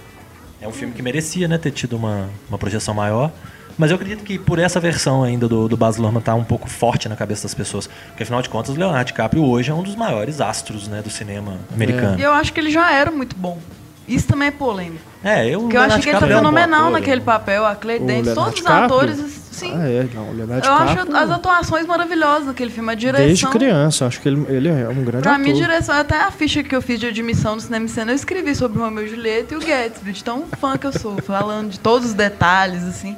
É 0.59 0.67
um 0.67 0.71
filme 0.71 0.91
que 0.91 1.03
merecia, 1.03 1.47
né, 1.47 1.59
ter 1.59 1.69
tido 1.69 1.95
uma, 1.97 2.27
uma 2.49 2.57
projeção 2.57 2.95
maior. 2.95 3.31
Mas 3.77 3.91
eu 3.91 3.95
acredito 3.95 4.23
que 4.23 4.39
por 4.39 4.57
essa 4.59 4.79
versão 4.79 5.23
ainda 5.23 5.47
do, 5.47 5.67
do 5.67 5.75
Baz 5.75 5.97
Luhrmann 5.97 6.21
tá 6.21 6.33
um 6.33 6.43
pouco 6.43 6.69
forte 6.69 7.09
na 7.09 7.15
cabeça 7.15 7.43
das 7.43 7.53
pessoas. 7.53 7.87
Porque 8.07 8.23
afinal 8.23 8.41
de 8.41 8.49
contas, 8.49 8.75
o 8.75 8.79
Leonardo 8.79 9.07
DiCaprio 9.07 9.43
hoje 9.43 9.69
é 9.71 9.73
um 9.73 9.83
dos 9.83 9.95
maiores 9.95 10.39
astros, 10.39 10.87
né, 10.87 11.01
do 11.01 11.09
cinema 11.09 11.57
americano. 11.73 12.17
E 12.17 12.23
eu 12.23 12.31
acho 12.31 12.53
que 12.53 12.59
ele 12.59 12.71
já 12.71 12.91
era 12.91 13.11
muito 13.11 13.35
bom. 13.35 13.59
Isso 14.07 14.27
também 14.27 14.49
é 14.49 14.51
polêmico. 14.51 15.03
É, 15.23 15.49
eu 15.49 15.61
Porque 15.61 15.75
eu 15.75 15.81
achei 15.81 15.99
que 15.99 16.09
ele 16.09 16.19
tá 16.19 16.27
é 16.27 16.29
um 16.35 16.37
fenomenal 16.37 16.91
naquele 16.91 17.21
né? 17.21 17.25
papel. 17.25 17.65
A 17.65 17.73
Danes, 17.73 17.99
Leonardo 18.05 18.35
todos 18.35 18.49
os 18.49 18.55
DiCaprio? 18.55 18.85
atores, 18.85 19.17
sim. 19.51 19.73
Ah, 19.75 19.89
é, 19.89 20.07
não, 20.13 20.29
o 20.29 20.33
Leonardo 20.33 20.67
eu 20.67 20.73
acho 20.73 21.15
as 21.15 21.29
atuações 21.31 21.87
maravilhosas 21.87 22.45
naquele 22.45 22.69
filme. 22.69 22.91
A 22.91 22.95
direção. 22.95 23.25
desde 23.25 23.47
criança, 23.47 24.05
acho 24.05 24.21
que 24.21 24.29
ele, 24.29 24.45
ele 24.47 24.69
é 24.69 24.87
um 24.87 25.03
grande 25.03 25.23
Pra 25.23 25.31
ator. 25.33 25.43
mim, 25.43 25.49
a 25.49 25.53
direção, 25.53 25.95
até 25.95 26.21
a 26.21 26.29
ficha 26.29 26.61
que 26.63 26.75
eu 26.75 26.81
fiz 26.83 26.99
de 26.99 27.07
admissão 27.07 27.55
no 27.55 27.61
cinema 27.61 27.85
em 27.85 27.87
cena, 27.87 28.11
eu 28.11 28.15
escrevi 28.15 28.53
sobre 28.53 28.77
o 28.77 28.83
Romeu 28.83 29.05
e 29.05 29.09
Julieta 29.09 29.55
e 29.55 29.57
o 29.57 29.59
Gatsby, 29.59 30.11
de 30.11 30.23
tão 30.23 30.43
fã 30.61 30.77
que 30.77 30.85
eu 30.85 30.93
sou, 30.93 31.17
falando 31.25 31.71
de 31.71 31.79
todos 31.79 32.09
os 32.09 32.13
detalhes, 32.13 32.83
assim. 32.83 33.17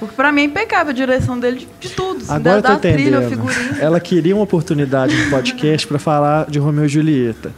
Porque 0.00 0.14
pra 0.16 0.32
mim 0.32 0.42
é 0.42 0.44
impecável 0.44 0.90
a 0.90 0.94
direção 0.94 1.38
dele 1.38 1.60
de, 1.60 1.68
de 1.88 1.94
tudo. 1.94 2.22
Assim, 2.22 2.32
Agora 2.32 2.58
eu 2.58 2.62
da, 2.62 2.68
tô 2.70 2.74
da 2.74 2.80
trilha, 2.80 3.16
entendendo. 3.18 3.28
figurinha. 3.30 3.76
Ela 3.80 4.00
queria 4.00 4.34
uma 4.34 4.42
oportunidade 4.44 5.14
no 5.16 5.30
podcast 5.30 5.86
pra 5.86 5.98
falar 5.98 6.46
de 6.50 6.58
Romeu 6.58 6.84
e 6.84 6.88
Julieta. 6.88 7.52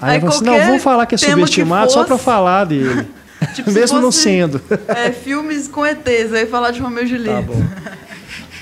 Aí, 0.00 0.10
Aí 0.10 0.20
ela 0.20 0.20
falou 0.32 0.34
assim: 0.36 0.44
não, 0.44 0.66
vamos 0.66 0.82
falar 0.82 1.06
que 1.06 1.14
é 1.14 1.18
tema 1.18 1.32
que 1.32 1.40
subestimado 1.40 1.90
só 1.92 2.04
pra 2.04 2.16
fosse- 2.16 2.24
falar 2.24 2.64
dele. 2.64 3.06
Tipo, 3.54 3.70
se 3.70 3.78
Mesmo 3.78 3.96
não 4.00 4.04
fosse, 4.10 4.22
sendo. 4.22 4.60
É, 4.88 5.12
filmes 5.12 5.68
com 5.68 5.84
ETs, 5.86 6.32
aí 6.32 6.46
falar 6.46 6.70
de 6.70 6.80
Romeu 6.80 7.04
e 7.04 7.06
Julieta. 7.06 7.34
Tá 7.34 7.42
bom. 7.42 7.62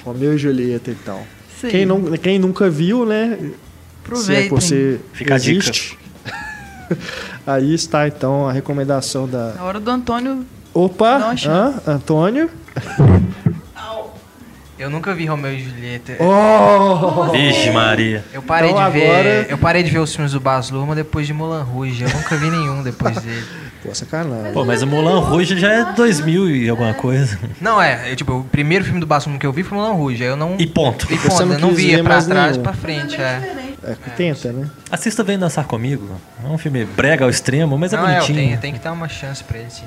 Romeu 0.05 0.35
e 0.35 0.39
Julieta, 0.39 0.91
então. 0.91 1.21
Sim. 1.61 1.69
Quem, 1.69 1.87
não, 1.87 2.03
quem 2.19 2.39
nunca 2.41 2.69
viu, 2.69 3.07
né? 3.07 3.39
Se 3.39 3.45
é 3.47 3.51
Aproveitem. 4.05 4.49
que 4.49 4.55
você 4.55 5.01
Fica 5.13 5.37
a 5.37 5.39
dica. 5.39 5.59
existe. 5.71 5.99
Aí 7.47 7.73
está, 7.75 8.07
então, 8.09 8.49
a 8.49 8.53
recomendação 8.53 9.29
da. 9.29 9.53
Na 9.55 9.63
hora 9.65 9.81
do 9.81 9.91
Antônio. 9.91 10.45
Opa! 10.73 11.19
Uma 11.19 11.35
hã? 11.53 11.75
Antônio? 11.87 12.51
Eu 14.77 14.91
nunca 14.91 15.15
vi 15.15 15.25
Romeu 15.25 15.53
e 15.55 15.61
Julieta. 15.63 16.17
Oh! 16.19 17.31
Vixe, 17.31 17.71
Maria. 17.71 18.25
Eu 18.33 18.43
parei 18.43 18.71
Então 18.71 18.85
de 18.85 18.91
ver. 18.91 19.05
agora- 19.11 19.47
Eu 19.49 19.57
parei 19.59 19.83
de 19.85 19.91
ver 19.91 20.01
os 20.01 20.13
filmes 20.13 20.33
do 20.33 20.41
Baz 20.41 20.69
Luhrmann 20.71 20.97
depois 20.97 21.27
de 21.29 21.33
Moulin 21.33 21.63
Rouge. 21.63 22.03
Eu 22.03 22.11
nunca 22.11 22.37
vi 22.37 22.51
nenhum 22.51 22.83
depois 22.83 23.17
dele. 23.23 23.45
Pô, 23.85 23.95
sacanagem. 23.95 24.53
Pô, 24.53 24.65
mas 24.65 24.83
o 24.83 24.87
Moulin 24.87 25.21
Rouge 25.21 25.57
já 25.59 25.73
é 25.73 25.93
2000 25.93 26.51
e 26.51 26.69
alguma 26.69 26.93
coisa. 26.93 27.39
Não, 27.61 27.81
é, 27.81 28.11
eu, 28.11 28.17
tipo, 28.17 28.33
o 28.33 28.45
primeiro 28.45 28.85
filme 28.85 28.99
do 28.99 29.07
Baz 29.07 29.25
Luhrmann 29.25 29.39
que 29.39 29.47
eu 29.47 29.53
vi 29.53 29.63
foi 29.63 29.79
Moulin 29.79 29.95
Rouge. 29.97 30.23
Aí 30.25 30.29
eu 30.29 30.37
não. 30.37 30.57
E 30.59 30.67
ponto. 30.67 31.07
E 31.13 31.17
ponto, 31.19 31.47
não 31.47 31.53
eu 31.55 31.59
não 31.61 31.69
quis 31.69 31.79
via 31.79 32.03
pra 32.03 32.21
trás 32.21 32.51
nenhum. 32.53 32.63
pra 32.65 32.73
frente. 32.73 33.21
É. 33.21 33.55
É, 33.87 33.95
tenta, 34.17 34.51
né? 34.51 34.67
Assista 34.91 35.23
Vem 35.23 35.39
Dançar 35.39 35.67
Comigo. 35.67 36.09
É 36.43 36.49
um 36.49 36.59
filme 36.59 36.85
brega 36.85 37.25
ao 37.25 37.31
extremo, 37.31 37.79
mas 37.79 37.93
é 37.93 37.97
Não, 37.97 38.09
é, 38.09 38.15
bonitinho. 38.15 38.39
tenho, 38.39 38.59
tem 38.59 38.73
que 38.73 38.79
dar 38.81 38.93
uma 38.93 39.09
chance 39.09 39.45
pra 39.45 39.59
ele, 39.59 39.71
sim. 39.71 39.85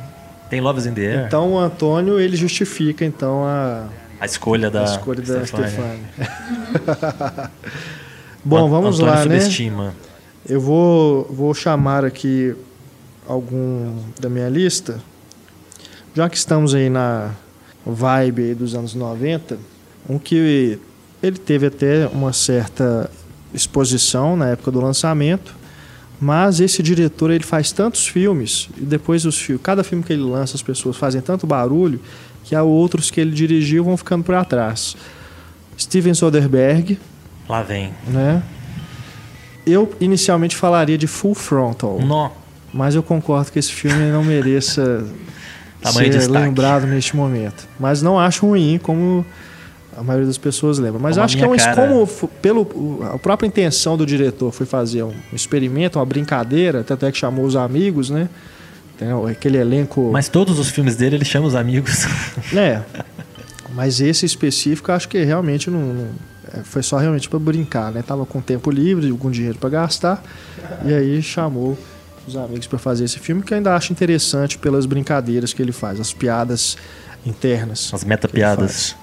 Tem 0.49 0.61
Loves 0.61 0.85
in 0.85 0.93
the 0.93 1.01
Air. 1.01 1.25
Então 1.27 1.53
o 1.53 1.59
Antônio, 1.59 2.19
ele 2.19 2.37
justifica, 2.37 3.03
então, 3.03 3.43
a, 3.45 3.87
A 4.19 4.25
escolha 4.25 4.69
da 4.69 4.81
a 4.81 4.85
escolha 4.85 5.21
da. 5.21 5.45
Stefania. 5.45 5.99
Bom, 8.43 8.69
vamos 8.69 8.99
Antônio 8.99 9.13
lá, 9.13 9.25
né? 9.25 9.39
subestima. 9.39 9.93
Eu 10.47 10.61
vou, 10.61 11.25
vou 11.29 11.53
chamar 11.53 12.05
aqui 12.05 12.55
algum 13.27 13.97
da 14.19 14.29
minha 14.29 14.47
lista. 14.47 15.01
Já 16.15 16.29
que 16.29 16.37
estamos 16.37 16.73
aí 16.73 16.89
na 16.89 17.31
vibe 17.85 18.55
dos 18.55 18.73
anos 18.73 18.95
90, 18.95 19.57
um 20.09 20.17
que 20.17 20.79
ele 21.21 21.37
teve 21.37 21.67
até 21.67 22.07
uma 22.07 22.31
certa 22.31 23.09
exposição 23.53 24.37
na 24.37 24.49
época 24.49 24.71
do 24.71 24.79
lançamento, 24.79 25.56
mas 26.19 26.59
esse 26.59 26.81
diretor 26.81 27.29
ele 27.31 27.43
faz 27.43 27.71
tantos 27.71 28.07
filmes 28.07 28.69
e 28.77 28.81
depois 28.85 29.25
os 29.25 29.37
filmes, 29.39 29.61
cada 29.63 29.83
filme 29.83 30.03
que 30.03 30.11
ele 30.13 30.23
lança 30.23 30.55
as 30.55 30.61
pessoas 30.63 30.97
fazem 30.97 31.21
tanto 31.21 31.45
barulho 31.45 31.99
que 32.43 32.55
há 32.55 32.63
outros 32.63 33.11
que 33.11 33.19
ele 33.21 33.31
dirigiu 33.31 33.83
vão 33.83 33.95
ficando 33.97 34.23
para 34.23 34.43
trás. 34.45 34.95
Steven 35.77 36.13
Soderbergh, 36.13 36.97
Lá 37.47 37.61
vem. 37.61 37.91
né? 38.07 38.41
Eu 39.65 39.93
inicialmente 39.99 40.55
falaria 40.55 40.97
de 40.97 41.07
Full 41.07 41.35
Frontal, 41.35 41.99
Nó. 42.01 42.29
mas 42.73 42.95
eu 42.95 43.03
concordo 43.03 43.51
que 43.51 43.59
esse 43.59 43.71
filme 43.71 44.11
não 44.11 44.23
mereça 44.23 45.05
ser 45.83 46.09
de 46.09 46.27
lembrado 46.27 46.87
neste 46.87 47.15
momento. 47.15 47.67
Mas 47.79 48.01
não 48.01 48.17
acho 48.19 48.47
ruim 48.47 48.79
como 48.81 49.25
a 49.97 50.03
maioria 50.03 50.27
das 50.27 50.37
pessoas 50.37 50.77
lembra. 50.77 50.99
Mas 50.99 51.15
Como 51.15 51.25
acho 51.25 51.37
que 51.37 51.43
é 51.43 51.47
um 51.47 51.57
cara. 51.57 51.75
como 51.75 52.07
pelo 52.41 52.99
a 53.13 53.17
própria 53.17 53.47
intenção 53.47 53.97
do 53.97 54.05
diretor 54.05 54.51
foi 54.51 54.65
fazer 54.67 55.03
um 55.03 55.13
experimento, 55.33 55.97
uma 55.97 56.05
brincadeira, 56.05 56.83
tanto 56.83 57.05
é 57.05 57.11
que 57.11 57.17
chamou 57.17 57.43
os 57.45 57.55
amigos, 57.55 58.09
né? 58.11 58.29
Tem 58.97 59.07
aquele 59.29 59.57
elenco, 59.57 60.09
Mas 60.11 60.29
todos 60.29 60.59
os 60.59 60.69
filmes 60.69 60.95
dele 60.95 61.15
ele 61.15 61.25
chama 61.25 61.47
os 61.47 61.55
amigos. 61.55 62.05
né? 62.53 62.83
Mas 63.73 63.99
esse 63.99 64.25
específico, 64.25 64.91
acho 64.91 65.09
que 65.09 65.23
realmente 65.23 65.69
não, 65.69 65.79
não 65.79 66.07
é, 66.53 66.63
foi 66.63 66.81
só 66.81 66.97
realmente 66.97 67.27
para 67.27 67.39
brincar, 67.39 67.91
né? 67.91 68.01
Tava 68.01 68.25
com 68.25 68.39
tempo 68.39 68.71
livre, 68.71 69.09
algum 69.09 69.29
dinheiro 69.29 69.57
para 69.57 69.69
gastar, 69.69 70.23
e 70.85 70.93
aí 70.93 71.21
chamou 71.21 71.77
os 72.27 72.35
amigos 72.35 72.67
para 72.67 72.79
fazer 72.79 73.05
esse 73.05 73.19
filme 73.19 73.41
que 73.41 73.53
eu 73.53 73.57
ainda 73.57 73.75
acho 73.75 73.91
interessante 73.91 74.57
pelas 74.57 74.85
brincadeiras 74.85 75.53
que 75.53 75.61
ele 75.61 75.71
faz, 75.71 75.99
as 75.99 76.13
piadas 76.13 76.77
internas. 77.25 77.91
As 77.93 78.03
meta-piadas. 78.03 78.95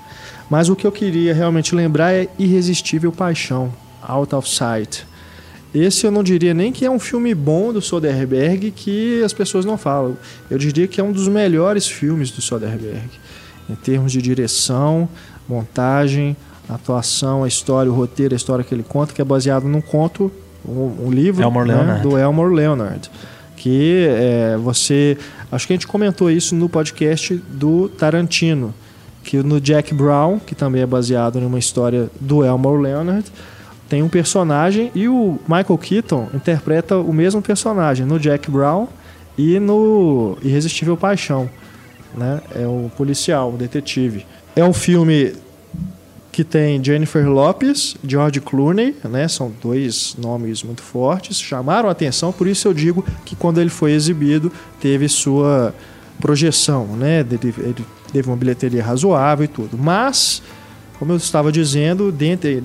Mas 0.50 0.68
o 0.68 0.76
que 0.76 0.86
eu 0.86 0.92
queria 0.92 1.34
realmente 1.34 1.74
lembrar 1.74 2.12
é 2.12 2.28
Irresistível 2.38 3.10
Paixão, 3.10 3.72
Out 4.02 4.34
of 4.34 4.48
Sight. 4.48 5.06
Esse 5.74 6.06
eu 6.06 6.12
não 6.12 6.22
diria 6.22 6.54
nem 6.54 6.70
que 6.70 6.84
é 6.84 6.90
um 6.90 7.00
filme 7.00 7.34
bom 7.34 7.72
do 7.72 7.82
Soderbergh 7.82 8.70
que 8.70 9.20
as 9.24 9.32
pessoas 9.32 9.64
não 9.64 9.76
falam. 9.76 10.16
Eu 10.48 10.56
diria 10.56 10.86
que 10.86 11.00
é 11.00 11.04
um 11.04 11.10
dos 11.10 11.26
melhores 11.26 11.88
filmes 11.88 12.30
do 12.30 12.40
Soderbergh. 12.40 13.10
Em 13.68 13.74
termos 13.74 14.12
de 14.12 14.22
direção, 14.22 15.08
montagem, 15.48 16.36
atuação, 16.68 17.42
a 17.42 17.48
história, 17.48 17.90
o 17.90 17.94
roteiro, 17.94 18.34
a 18.34 18.36
história 18.36 18.64
que 18.64 18.72
ele 18.72 18.84
conta, 18.84 19.12
que 19.12 19.20
é 19.20 19.24
baseado 19.24 19.64
num 19.64 19.80
conto, 19.80 20.30
um, 20.66 21.06
um 21.06 21.10
livro 21.10 21.42
Elmore 21.42 21.66
né, 21.66 22.00
do 22.02 22.16
Elmore 22.16 22.54
Leonard. 22.54 23.10
Que 23.56 24.06
é, 24.10 24.56
você. 24.56 25.16
Acho 25.50 25.66
que 25.66 25.72
a 25.72 25.76
gente 25.76 25.86
comentou 25.86 26.30
isso 26.30 26.54
no 26.54 26.68
podcast 26.68 27.34
do 27.34 27.88
Tarantino. 27.88 28.74
Que 29.24 29.38
no 29.42 29.60
Jack 29.60 29.92
Brown, 29.92 30.38
que 30.38 30.54
também 30.54 30.82
é 30.82 30.86
baseado 30.86 31.40
numa 31.40 31.58
história 31.58 32.10
do 32.20 32.44
Elmore 32.44 32.80
Leonard, 32.80 33.24
tem 33.88 34.02
um 34.02 34.08
personagem 34.08 34.90
e 34.94 35.08
o 35.08 35.38
Michael 35.48 35.78
Keaton 35.78 36.28
interpreta 36.34 36.96
o 36.96 37.12
mesmo 37.12 37.42
personagem 37.42 38.06
no 38.06 38.18
Jack 38.18 38.50
Brown 38.50 38.86
e 39.36 39.58
no 39.58 40.38
Irresistível 40.42 40.96
Paixão. 40.96 41.50
Né? 42.16 42.40
É 42.54 42.66
um 42.66 42.88
policial, 42.88 43.50
um 43.50 43.56
detetive. 43.56 44.24
É 44.54 44.64
um 44.64 44.72
filme 44.72 45.34
que 46.34 46.42
tem 46.42 46.82
Jennifer 46.82 47.28
Lopez, 47.28 47.96
George 48.04 48.40
Clooney, 48.40 48.96
né? 49.04 49.28
São 49.28 49.52
dois 49.62 50.16
nomes 50.18 50.64
muito 50.64 50.82
fortes, 50.82 51.40
chamaram 51.40 51.88
a 51.88 51.92
atenção, 51.92 52.32
por 52.32 52.48
isso 52.48 52.66
eu 52.66 52.74
digo 52.74 53.04
que 53.24 53.36
quando 53.36 53.60
ele 53.60 53.70
foi 53.70 53.92
exibido 53.92 54.50
teve 54.80 55.08
sua 55.08 55.72
projeção, 56.20 56.86
né? 56.96 57.20
Ele, 57.20 57.54
ele 57.58 57.86
teve 58.14 58.30
uma 58.30 58.36
bilheteria 58.36 58.82
razoável 58.82 59.44
e 59.44 59.48
tudo. 59.48 59.76
Mas, 59.76 60.40
como 61.00 61.12
eu 61.12 61.16
estava 61.16 61.50
dizendo, 61.50 62.12
dentro, 62.12 62.62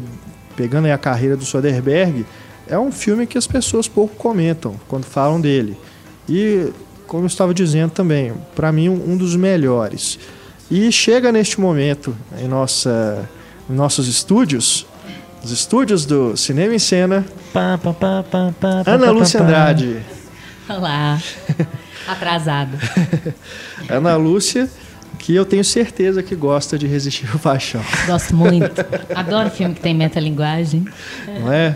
pegando 0.56 0.86
aí 0.86 0.92
a 0.92 0.98
carreira 0.98 1.36
do 1.36 1.44
Soderbergh, 1.44 2.24
é 2.68 2.78
um 2.78 2.92
filme 2.92 3.26
que 3.26 3.36
as 3.36 3.48
pessoas 3.48 3.88
pouco 3.88 4.16
comentam 4.16 4.80
quando 4.88 5.06
falam 5.06 5.42
dele. 5.42 5.76
E, 6.30 6.72
como 7.08 7.24
eu 7.24 7.28
estava 7.28 7.52
dizendo 7.52 7.90
também, 7.90 8.32
para 8.56 8.72
mim 8.72 8.90
um 8.90 9.18
dos 9.18 9.36
melhores. 9.36 10.20
E 10.70 10.92
chega 10.92 11.32
neste 11.32 11.60
momento 11.60 12.16
em 12.40 12.48
nossa 12.48 13.28
em 13.68 13.74
nossos 13.74 14.08
estúdios, 14.08 14.86
os 15.44 15.52
estúdios 15.52 16.06
do 16.06 16.36
Cinema 16.36 16.74
em 16.74 16.80
Cena, 16.80 17.26
Pá, 17.54 17.80
pá, 17.82 17.94
pá, 17.94 18.84
Ana 18.86 19.10
Lúcia. 19.12 19.42
Andrade. 19.42 20.00
Olá. 20.68 21.20
Atrasado. 22.08 22.78
Ana 23.88 24.16
Lúcia, 24.16 24.70
que 25.20 25.36
eu 25.36 25.46
tenho 25.46 25.64
certeza 25.64 26.24
que 26.24 26.34
gosta 26.34 26.78
de 26.80 26.88
Resistir 26.88 27.30
ao 27.32 27.38
Paixão, 27.38 27.82
Gosto 28.08 28.36
muito. 28.36 28.84
Adoro 29.14 29.52
filme 29.52 29.76
que 29.76 29.82
tem 29.82 29.94
metalinguagem. 29.94 30.86
não 31.40 31.52
é? 31.54 31.76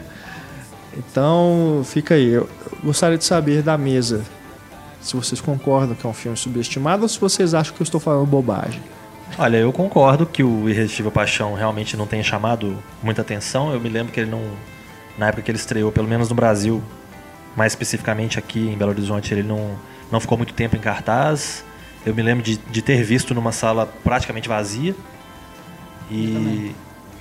Então, 0.98 1.84
fica 1.86 2.16
aí. 2.16 2.30
Eu 2.30 2.50
gostaria 2.84 3.18
de 3.18 3.26
saber 3.26 3.62
da 3.62 3.78
mesa 3.78 4.24
se 5.02 5.16
vocês 5.16 5.42
concordam 5.42 5.96
que 5.96 6.06
é 6.06 6.10
um 6.10 6.14
filme 6.14 6.38
subestimado 6.38 7.04
ou 7.04 7.10
se 7.10 7.20
vocês 7.20 7.54
acham 7.54 7.76
que 7.76 7.82
eu 7.82 7.84
estou 7.84 8.00
falando 8.00 8.26
bobagem. 8.26 8.82
Olha, 9.38 9.58
eu 9.58 9.74
concordo 9.74 10.26
que 10.26 10.44
o 10.44 10.70
Irresistível 10.70 11.12
Paixão 11.12 11.54
realmente 11.56 11.98
não 11.98 12.06
tenha 12.06 12.24
chamado 12.24 12.78
muita 13.02 13.22
atenção. 13.22 13.74
Eu 13.74 13.80
me 13.80 13.90
lembro 13.90 14.14
que 14.14 14.20
ele 14.20 14.30
não. 14.30 14.42
Na 15.18 15.28
época 15.28 15.44
que 15.44 15.52
ele 15.52 15.58
estreou, 15.58 15.92
pelo 15.92 16.08
menos 16.08 16.30
no 16.30 16.36
Brasil, 16.36 16.82
mais 17.56 17.74
especificamente 17.74 18.40
aqui 18.40 18.60
em 18.60 18.78
Belo 18.78 18.92
Horizonte, 18.92 19.34
ele 19.34 19.44
não, 19.44 19.72
não 20.12 20.20
ficou 20.20 20.38
muito 20.38 20.54
tempo 20.54 20.76
em 20.76 20.80
cartaz. 20.80 21.64
Eu 22.06 22.14
me 22.14 22.22
lembro 22.22 22.44
de, 22.44 22.58
de 22.58 22.82
ter 22.82 23.04
visto 23.04 23.34
numa 23.34 23.52
sala 23.52 23.86
praticamente 24.04 24.50
vazia. 24.50 24.96
E 26.12 26.74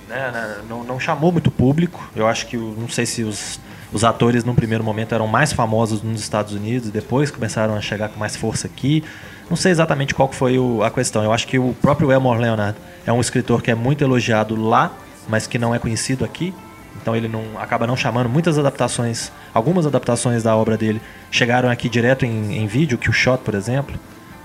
né, 0.07 0.29
né, 0.31 0.57
não, 0.69 0.83
não 0.83 0.99
chamou 0.99 1.31
muito 1.31 1.49
público. 1.49 2.09
Eu 2.15 2.27
acho 2.27 2.47
que, 2.47 2.57
não 2.57 2.89
sei 2.89 3.05
se 3.05 3.23
os, 3.23 3.59
os 3.91 4.03
atores, 4.03 4.43
num 4.43 4.53
primeiro 4.55 4.83
momento, 4.83 5.15
eram 5.15 5.27
mais 5.27 5.53
famosos 5.53 6.01
nos 6.01 6.21
Estados 6.21 6.53
Unidos, 6.53 6.89
depois 6.89 7.31
começaram 7.31 7.75
a 7.75 7.81
chegar 7.81 8.09
com 8.09 8.19
mais 8.19 8.35
força 8.35 8.67
aqui. 8.67 9.03
Não 9.49 9.55
sei 9.57 9.71
exatamente 9.71 10.13
qual 10.13 10.31
foi 10.31 10.57
o- 10.57 10.83
a 10.83 10.91
questão. 10.91 11.23
Eu 11.23 11.31
acho 11.33 11.47
que 11.47 11.57
o 11.57 11.73
próprio 11.81 12.11
Elmore 12.11 12.39
Leonard 12.39 12.77
é 13.05 13.11
um 13.11 13.21
escritor 13.21 13.61
que 13.61 13.71
é 13.71 13.75
muito 13.75 14.03
elogiado 14.03 14.55
lá, 14.55 14.91
mas 15.27 15.47
que 15.47 15.57
não 15.57 15.73
é 15.73 15.79
conhecido 15.79 16.23
aqui. 16.25 16.53
Então 17.01 17.15
ele 17.15 17.27
não 17.27 17.43
acaba 17.59 17.87
não 17.87 17.97
chamando 17.97 18.29
muitas 18.29 18.57
adaptações, 18.59 19.31
algumas 19.53 19.85
adaptações 19.85 20.43
da 20.43 20.55
obra 20.55 20.77
dele 20.77 21.01
chegaram 21.31 21.67
aqui 21.69 21.89
direto 21.89 22.23
em, 22.23 22.57
em 22.57 22.67
vídeo, 22.67 22.97
que 22.99 23.09
o 23.09 23.13
Shot, 23.13 23.41
por 23.43 23.55
exemplo, 23.55 23.99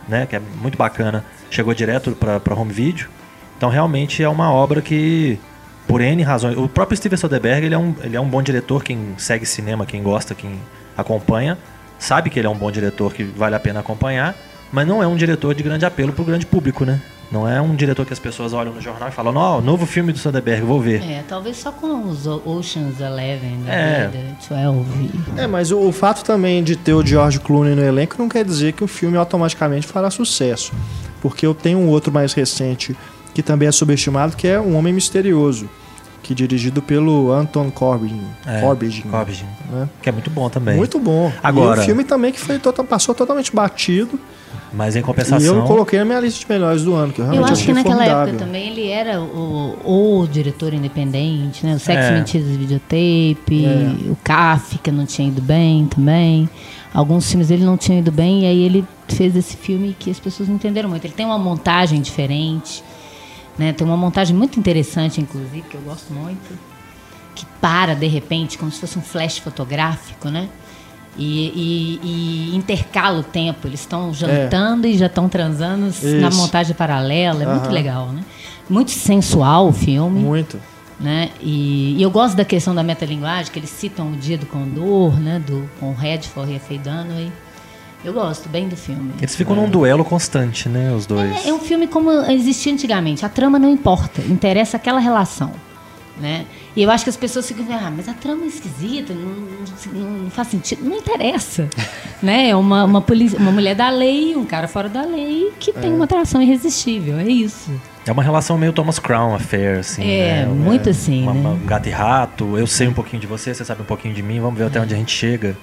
né, 0.08 0.26
que 0.26 0.34
é 0.34 0.40
muito 0.40 0.78
bacana, 0.78 1.24
chegou 1.50 1.74
direto 1.74 2.12
para 2.12 2.54
home 2.54 2.72
video. 2.72 3.08
Então 3.56 3.68
realmente 3.68 4.22
é 4.22 4.28
uma 4.28 4.52
obra 4.52 4.80
que 4.80 5.38
por 5.86 6.00
N 6.00 6.22
razões, 6.22 6.56
o 6.56 6.68
próprio 6.68 6.96
Steven 6.96 7.16
Soderbergh, 7.16 7.64
ele 7.64 7.74
é 7.74 7.78
um, 7.78 7.94
ele 8.02 8.16
é 8.16 8.20
um 8.20 8.28
bom 8.28 8.42
diretor, 8.42 8.84
quem 8.84 9.14
segue 9.16 9.46
cinema, 9.46 9.86
quem 9.86 10.02
gosta, 10.02 10.34
quem 10.34 10.60
acompanha, 10.96 11.56
sabe 11.98 12.28
que 12.28 12.38
ele 12.38 12.46
é 12.46 12.50
um 12.50 12.56
bom 12.56 12.70
diretor 12.70 13.12
que 13.12 13.24
vale 13.24 13.54
a 13.54 13.60
pena 13.60 13.80
acompanhar, 13.80 14.34
mas 14.70 14.86
não 14.86 15.02
é 15.02 15.06
um 15.06 15.16
diretor 15.16 15.54
de 15.54 15.62
grande 15.62 15.86
apelo 15.86 16.12
para 16.12 16.22
o 16.22 16.24
grande 16.24 16.44
público, 16.44 16.84
né? 16.84 17.00
Não 17.30 17.46
é 17.46 17.60
um 17.60 17.74
diretor 17.74 18.06
que 18.06 18.12
as 18.12 18.18
pessoas 18.18 18.54
olham 18.54 18.72
no 18.72 18.80
jornal 18.80 19.08
e 19.10 19.12
falam, 19.12 19.34
ó, 19.36 19.60
novo 19.60 19.84
filme 19.84 20.12
do 20.12 20.18
Soderbergh, 20.18 20.64
vou 20.64 20.80
ver. 20.80 21.02
É, 21.02 21.22
talvez 21.28 21.58
só 21.58 21.70
com 21.70 22.08
os 22.08 22.26
Oceans 22.26 23.00
Eleven, 23.00 23.62
da 23.66 23.72
É. 23.72 24.08
vida, 24.08 24.24
12. 24.48 25.10
É, 25.36 25.46
mas 25.46 25.70
o, 25.70 25.78
o 25.78 25.92
fato 25.92 26.24
também 26.24 26.64
de 26.64 26.74
ter 26.74 26.94
o 26.94 27.04
George 27.04 27.38
Clooney 27.40 27.74
no 27.74 27.82
elenco 27.82 28.16
não 28.18 28.30
quer 28.30 28.44
dizer 28.46 28.72
que 28.72 28.82
o 28.82 28.86
filme 28.88 29.18
automaticamente 29.18 29.86
fará 29.86 30.10
sucesso. 30.10 30.72
Porque 31.20 31.44
eu 31.44 31.52
tenho 31.52 31.78
um 31.78 31.88
outro 31.88 32.10
mais 32.10 32.32
recente 32.32 32.96
que 33.34 33.42
também 33.42 33.68
é 33.68 33.72
subestimado, 33.72 34.34
que 34.34 34.48
é 34.48 34.58
Um 34.58 34.74
Homem 34.76 34.94
Misterioso, 34.94 35.68
que 36.22 36.32
é 36.32 36.36
dirigido 36.36 36.80
pelo 36.80 37.30
Anton 37.30 37.70
Corbijn. 37.70 38.22
É, 38.46 38.60
Corbijn, 38.62 39.02
Corbijn, 39.02 39.44
né? 39.70 39.88
que 40.00 40.08
é 40.08 40.12
muito 40.12 40.30
bom 40.30 40.48
também. 40.48 40.76
Muito 40.76 40.98
bom. 40.98 41.30
Agora- 41.42 41.80
E 41.80 41.82
um 41.82 41.86
filme 41.86 42.04
também 42.04 42.32
que 42.32 42.40
foi 42.40 42.58
tota- 42.58 42.82
passou 42.82 43.14
totalmente 43.14 43.54
batido. 43.54 44.18
Mas 44.72 44.94
em 44.96 44.98
E 44.98 45.02
compensação, 45.02 45.56
eu 45.56 45.64
coloquei 45.64 45.98
na 45.98 46.04
minha 46.04 46.20
lista 46.20 46.40
de 46.40 46.46
melhores 46.52 46.82
do 46.84 46.94
ano, 46.94 47.12
que 47.12 47.20
eu 47.20 47.24
Eu 47.24 47.30
realmente 47.32 47.52
acho 47.54 47.64
que 47.64 47.72
naquela 47.72 47.94
formidável. 47.96 48.28
época 48.34 48.44
também 48.44 48.68
ele 48.70 48.88
era 48.88 49.20
o, 49.20 50.20
o 50.22 50.26
diretor 50.26 50.74
independente, 50.74 51.64
né? 51.64 51.74
O 51.74 51.78
Sex, 51.78 52.04
É. 52.04 52.12
Mentiras 52.12 52.46
e 52.48 52.56
Videotape, 52.56 53.64
É. 53.64 54.10
o 54.10 54.16
Kafka 54.22 54.92
não 54.92 55.06
tinha 55.06 55.28
ido 55.28 55.40
bem 55.40 55.86
também. 55.86 56.48
Alguns 56.92 57.28
filmes 57.30 57.48
dele 57.48 57.64
não 57.64 57.76
tinham 57.76 57.98
ido 58.00 58.12
bem, 58.12 58.42
e 58.42 58.46
aí 58.46 58.62
ele 58.62 58.84
fez 59.08 59.34
esse 59.36 59.56
filme 59.56 59.96
que 59.98 60.10
as 60.10 60.18
pessoas 60.20 60.48
não 60.48 60.56
entenderam 60.56 60.88
muito. 60.88 61.04
Ele 61.04 61.14
tem 61.14 61.24
uma 61.26 61.38
montagem 61.38 62.00
diferente, 62.00 62.82
né? 63.58 63.72
Tem 63.72 63.86
uma 63.86 63.96
montagem 63.96 64.36
muito 64.36 64.58
interessante, 64.58 65.20
inclusive, 65.20 65.62
que 65.62 65.74
eu 65.76 65.80
gosto 65.82 66.12
muito, 66.12 66.58
que 67.34 67.46
para 67.60 67.94
de 67.94 68.06
repente, 68.06 68.58
como 68.58 68.70
se 68.70 68.80
fosse 68.80 68.98
um 68.98 69.02
flash 69.02 69.38
fotográfico, 69.38 70.28
né? 70.28 70.48
E, 71.16 72.00
e- 72.02 72.50
e 72.52 72.56
intercala 72.56 73.20
o 73.20 73.22
tempo. 73.22 73.66
Eles 73.66 73.80
estão 73.80 74.12
jantando 74.14 74.86
e 74.86 74.96
já 74.96 75.06
estão 75.06 75.28
transando 75.28 75.86
na 76.20 76.28
Isso. 76.28 76.36
montagem 76.38 76.74
paralela. 76.74 77.42
É 77.42 77.46
muito 77.46 77.70
legal, 77.70 78.08
né? 78.08 78.22
Muito 78.68 78.90
sensual 78.90 79.68
o 79.68 79.72
filme. 79.72 80.20
Muito. 80.20 80.60
Né? 81.00 81.30
E, 81.40 81.94
e 81.96 82.02
eu 82.02 82.10
gosto 82.10 82.36
da 82.36 82.44
questão 82.44 82.74
da 82.74 82.82
metalinguagem, 82.82 83.52
que 83.52 83.58
eles 83.58 83.70
citam 83.70 84.12
o 84.12 84.16
Dia 84.16 84.36
do 84.36 84.46
Condor, 84.46 85.18
né? 85.18 85.40
Do, 85.44 85.68
com 85.78 85.90
o 85.90 85.94
Redford 85.94 86.52
e 86.52 86.56
a 86.56 86.60
Faye 86.60 86.78
Dunaway. 86.78 87.32
Eu 88.04 88.12
gosto 88.12 88.48
bem 88.48 88.68
do 88.68 88.76
filme. 88.76 89.12
eles 89.18 89.34
ficam 89.34 89.56
num 89.56 89.68
duelo 89.68 90.04
constante, 90.04 90.68
né, 90.68 90.92
os 90.92 91.04
dois. 91.04 91.44
É, 91.44 91.48
é 91.48 91.52
um 91.52 91.58
filme 91.58 91.88
como 91.88 92.12
existia 92.30 92.72
antigamente. 92.72 93.26
A 93.26 93.28
trama 93.28 93.58
não 93.58 93.68
importa, 93.68 94.22
interessa 94.22 94.76
aquela 94.76 95.00
relação. 95.00 95.50
Né? 96.20 96.46
E 96.74 96.82
eu 96.82 96.90
acho 96.90 97.04
que 97.04 97.10
as 97.10 97.16
pessoas 97.16 97.46
ficam 97.46 97.64
ah, 97.70 97.92
mas 97.94 98.08
a 98.08 98.12
trama 98.12 98.42
é 98.44 98.46
esquisita, 98.48 99.14
não, 99.14 99.30
não- 99.92 100.18
não 100.24 100.30
faz 100.30 100.48
sentido. 100.48 100.84
Não 100.84 100.96
interessa. 100.96 101.68
né? 102.22 102.48
É 102.50 102.56
uma, 102.56 102.84
uma, 102.84 103.00
poli- 103.00 103.36
uma 103.36 103.52
mulher 103.52 103.74
da 103.76 103.88
lei, 103.88 104.34
um 104.36 104.44
cara 104.44 104.66
fora 104.66 104.88
da 104.88 105.02
lei, 105.04 105.52
que 105.60 105.72
tem 105.72 105.92
uma 105.92 106.04
atração 106.06 106.42
irresistível. 106.42 107.18
É 107.18 107.24
isso. 107.28 107.70
É 108.04 108.10
uma 108.10 108.22
relação 108.22 108.56
meio 108.58 108.72
Thomas 108.72 108.98
Crown 108.98 109.34
Affair, 109.34 109.78
assim. 109.78 110.02
É, 110.10 110.44
né? 110.44 110.46
muito 110.46 110.88
assim, 110.90 111.22
Uma, 111.22 111.34
né? 111.34 111.48
um 111.62 111.66
gato 111.66 111.88
e 111.88 111.92
rato, 111.92 112.58
eu 112.58 112.66
sei 112.66 112.88
um 112.88 112.92
pouquinho 112.94 113.20
de 113.20 113.26
você, 113.26 113.54
você 113.54 113.64
sabe 113.64 113.82
um 113.82 113.84
pouquinho 113.84 114.14
de 114.14 114.22
mim, 114.22 114.40
vamos 114.40 114.58
ver 114.58 114.64
até 114.64 114.80
onde 114.80 114.94
a 114.94 114.96
gente 114.96 115.12
chega. 115.12 115.56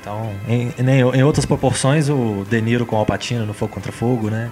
Então, 0.00 0.30
em, 0.48 0.72
em, 0.78 1.18
em 1.18 1.22
outras 1.22 1.44
proporções, 1.44 2.08
o 2.08 2.46
De 2.48 2.60
Niro 2.62 2.86
com 2.86 2.96
o 2.96 2.98
Alpatino 3.00 3.44
no 3.44 3.52
Fogo 3.52 3.74
Contra 3.74 3.92
Fogo, 3.92 4.30
né? 4.30 4.50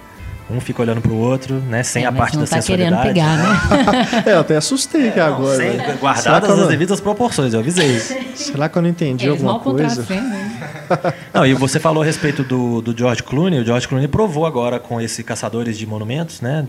Um 0.51 0.59
fica 0.59 0.81
olhando 0.81 0.99
pro 0.99 1.13
outro, 1.15 1.55
né? 1.55 1.83
Sem 1.83 2.03
É, 2.03 2.07
a 2.07 2.11
parte 2.11 2.35
não 2.35 2.43
da 2.43 2.49
tá 2.49 2.61
querendo 2.61 2.95
sensualidade. 2.97 3.07
pegar, 3.13 3.37
né? 3.37 4.23
É, 4.25 4.33
eu 4.33 4.39
até 4.39 4.57
assustei 4.57 5.09
aqui 5.09 5.19
agora. 5.19 5.55
Sem, 5.57 5.77
né? 5.77 5.97
Guardadas 6.01 6.43
que 6.45 6.49
eu 6.49 6.53
as 6.55 6.59
não- 6.61 6.67
devidas 6.67 6.99
proporções, 6.99 7.53
eu 7.53 7.59
avisei. 7.59 7.99
Será 8.35 8.67
que 8.67 8.77
eu 8.77 8.81
não 8.81 8.89
entendi 8.89 9.27
Eles 9.27 9.43
alguma 9.43 9.59
coisa? 9.59 10.05
Não, 11.31 11.45
e 11.45 11.53
você 11.53 11.79
falou 11.79 12.01
a 12.01 12.05
respeito 12.05 12.43
do, 12.43 12.81
do 12.81 12.97
George 12.97 13.21
Clooney. 13.21 13.59
O 13.59 13.65
George 13.65 13.87
Clooney 13.87 14.07
provou 14.07 14.45
agora 14.45 14.79
com 14.79 14.99
esse 14.99 15.23
Caçadores 15.23 15.77
de 15.77 15.85
Monumentos, 15.85 16.41
né? 16.41 16.65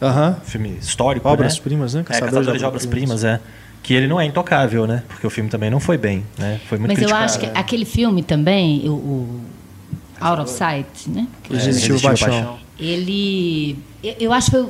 Aham. 0.00 0.36
filme 0.44 0.78
histórico, 0.80 1.28
Obras 1.28 1.56
né? 1.56 1.60
primas, 1.62 1.92
né? 1.92 2.00
É, 2.00 2.04
Caçadores 2.04 2.58
de 2.58 2.64
Obras 2.64 2.86
Primas, 2.86 3.24
é. 3.24 3.40
Que 3.82 3.92
ele 3.92 4.06
não 4.06 4.18
é 4.18 4.24
intocável, 4.24 4.86
né? 4.86 5.02
Porque 5.06 5.26
o 5.26 5.30
filme 5.30 5.50
também 5.50 5.70
não 5.70 5.80
foi 5.80 5.98
bem, 5.98 6.24
né? 6.38 6.60
Foi 6.68 6.78
muito 6.78 6.88
Mas 6.92 6.98
eu 7.02 7.08
criticado. 7.08 7.24
acho 7.24 7.38
que 7.40 7.46
aquele 7.58 7.84
filme 7.84 8.22
também, 8.22 8.88
o, 8.88 8.92
o 8.92 9.40
Out 10.20 10.42
of 10.42 10.50
Sight, 10.50 11.08
né? 11.10 11.26
Resistiu 11.50 11.94
Resistiu 11.94 12.00
Paixão. 12.08 12.58
Ele. 12.78 13.76
Eu, 14.18 14.32
acho 14.32 14.50
que 14.50 14.66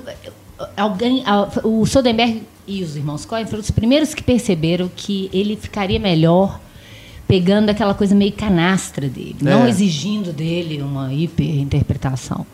alguém. 0.76 1.22
O 1.62 1.84
Soderbergh 1.86 2.42
e 2.66 2.82
os 2.82 2.96
irmãos 2.96 3.24
Coen 3.24 3.46
foram 3.46 3.60
os 3.60 3.70
primeiros 3.70 4.14
que 4.14 4.22
perceberam 4.22 4.90
que 4.94 5.30
ele 5.32 5.56
ficaria 5.56 5.98
melhor 5.98 6.60
pegando 7.26 7.68
aquela 7.68 7.92
coisa 7.92 8.14
meio 8.14 8.32
canastra 8.32 9.06
dele, 9.06 9.36
não 9.42 9.66
É. 9.66 9.68
exigindo 9.68 10.32
dele 10.32 10.80
uma 10.80 11.12
hiperinterpretação. 11.12 12.46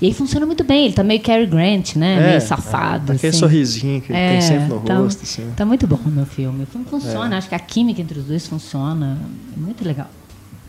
E 0.00 0.06
aí 0.06 0.14
funciona 0.14 0.44
muito 0.46 0.64
bem, 0.64 0.86
ele 0.86 0.94
tá 0.94 1.02
meio 1.02 1.20
Cary 1.20 1.46
Grant, 1.46 1.96
né? 1.96 2.28
meio 2.28 2.40
safado. 2.40 3.12
Aquele 3.12 3.30
assim. 3.30 3.38
sorrisinho 3.38 4.00
que 4.00 4.12
ele 4.12 4.18
tem 4.18 4.40
sempre 4.40 4.68
no 4.68 4.80
tá, 4.80 4.96
rosto. 4.96 5.22
Assim. 5.22 5.50
tá 5.56 5.64
muito 5.66 5.86
bom 5.86 5.98
o 6.04 6.08
meu 6.10 6.24
filme. 6.26 6.64
O 6.64 6.66
filme 6.66 6.86
É. 6.86 6.90
funciona, 6.90 7.36
acho 7.38 7.48
que 7.48 7.54
a 7.54 7.58
química 7.58 8.00
entre 8.00 8.18
os 8.18 8.24
dois 8.26 8.46
funciona. 8.46 9.18
É 9.56 9.60
muito 9.60 9.84
legal. 9.84 10.10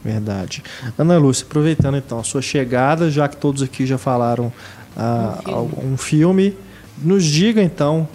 Verdade. 0.04 0.64
Ana 0.98 1.18
Lúcia, 1.18 1.46
aproveitando 1.46 1.98
então 1.98 2.20
a 2.20 2.24
sua 2.24 2.42
chegada, 2.42 3.10
já 3.12 3.28
que 3.28 3.38
todos 3.38 3.62
aqui 3.62 3.86
já 3.86 3.98
falaram 3.98 4.52
ah, 4.98 5.40
Um 5.48 5.68
filme. 5.70 5.94
um 5.94 5.98
filme, 5.98 6.58
nos 7.04 7.24
diga 7.26 7.62
então 7.62 8.08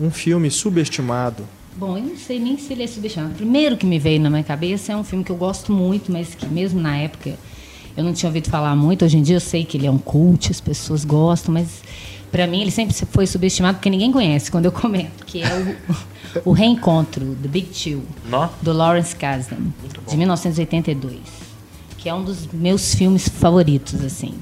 um 0.00 0.10
filme 0.10 0.50
subestimado. 0.50 1.44
Bom, 1.76 1.98
eu 1.98 2.04
não 2.04 2.16
sei 2.16 2.38
nem 2.38 2.56
se 2.56 2.72
ele 2.72 2.84
é 2.84 2.86
subestimado. 2.86 3.32
O 3.32 3.36
primeiro 3.36 3.76
que 3.76 3.84
me 3.84 3.98
veio 3.98 4.20
na 4.20 4.30
minha 4.30 4.44
cabeça 4.44 4.92
é 4.92 4.96
um 4.96 5.02
filme 5.04 5.24
que 5.24 5.32
eu 5.32 5.36
gosto 5.36 5.72
muito, 5.72 6.12
mas 6.12 6.34
que 6.34 6.46
mesmo 6.46 6.80
na 6.80 6.96
época 6.96 7.34
eu 7.96 8.04
não 8.04 8.12
tinha 8.12 8.28
ouvido 8.28 8.48
falar 8.48 8.76
muito. 8.76 9.04
Hoje 9.04 9.16
em 9.18 9.22
dia 9.22 9.36
eu 9.36 9.40
sei 9.40 9.64
que 9.64 9.76
ele 9.76 9.86
é 9.86 9.90
um 9.90 9.98
cult, 9.98 10.50
as 10.52 10.60
pessoas 10.60 11.04
gostam, 11.04 11.52
mas 11.52 11.82
para 12.30 12.46
mim 12.46 12.62
ele 12.62 12.70
sempre 12.70 12.94
foi 13.10 13.26
subestimado 13.26 13.78
porque 13.78 13.90
ninguém 13.90 14.12
conhece 14.12 14.50
quando 14.52 14.66
eu 14.66 14.72
comento, 14.72 15.24
que 15.26 15.42
é 15.42 15.48
o, 15.52 15.94
o 16.44 16.52
Reencontro, 16.52 17.36
The 17.42 17.48
Big 17.48 17.68
Chill, 17.72 18.02
Nó? 18.28 18.48
do 18.62 18.72
Lawrence 18.72 19.14
Kasdan, 19.14 19.56
de 20.08 20.16
1982, 20.16 21.18
que 21.98 22.08
é 22.08 22.14
um 22.14 22.22
dos 22.24 22.46
meus 22.52 22.94
filmes 22.94 23.28
favoritos, 23.28 24.02
assim, 24.02 24.34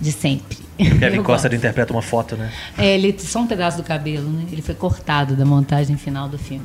de 0.00 0.12
sempre. 0.12 0.58
Kevin 0.76 1.16
Eu 1.18 1.24
Costa 1.24 1.54
interpreta 1.54 1.92
uma 1.92 2.02
foto, 2.02 2.36
né? 2.36 2.50
É, 2.76 2.94
ele 2.94 3.16
só 3.18 3.40
um 3.40 3.46
pedaço 3.46 3.76
do 3.76 3.82
cabelo, 3.82 4.28
né? 4.28 4.44
Ele 4.50 4.62
foi 4.62 4.74
cortado 4.74 5.36
da 5.36 5.44
montagem 5.44 5.96
final 5.96 6.28
do 6.28 6.38
filme. 6.38 6.64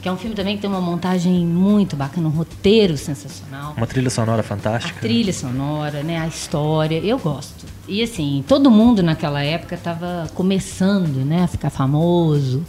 Que 0.00 0.08
é 0.08 0.12
um 0.12 0.18
filme 0.18 0.36
também 0.36 0.56
que 0.56 0.60
tem 0.60 0.68
uma 0.68 0.82
montagem 0.82 1.46
muito 1.46 1.96
bacana, 1.96 2.28
um 2.28 2.30
roteiro 2.30 2.94
sensacional. 2.96 3.72
Uma 3.74 3.86
trilha 3.86 4.10
sonora 4.10 4.40
A 4.40 4.44
fantástica. 4.44 5.00
trilha 5.00 5.32
sonora, 5.32 6.02
né? 6.02 6.18
A 6.18 6.26
história, 6.26 6.98
eu 6.98 7.18
gosto. 7.18 7.64
E 7.88 8.02
assim, 8.02 8.44
todo 8.46 8.70
mundo 8.70 9.02
naquela 9.02 9.42
época 9.42 9.74
estava 9.74 10.26
começando, 10.34 11.24
né? 11.24 11.44
A 11.44 11.46
ficar 11.46 11.70
famoso. 11.70 12.62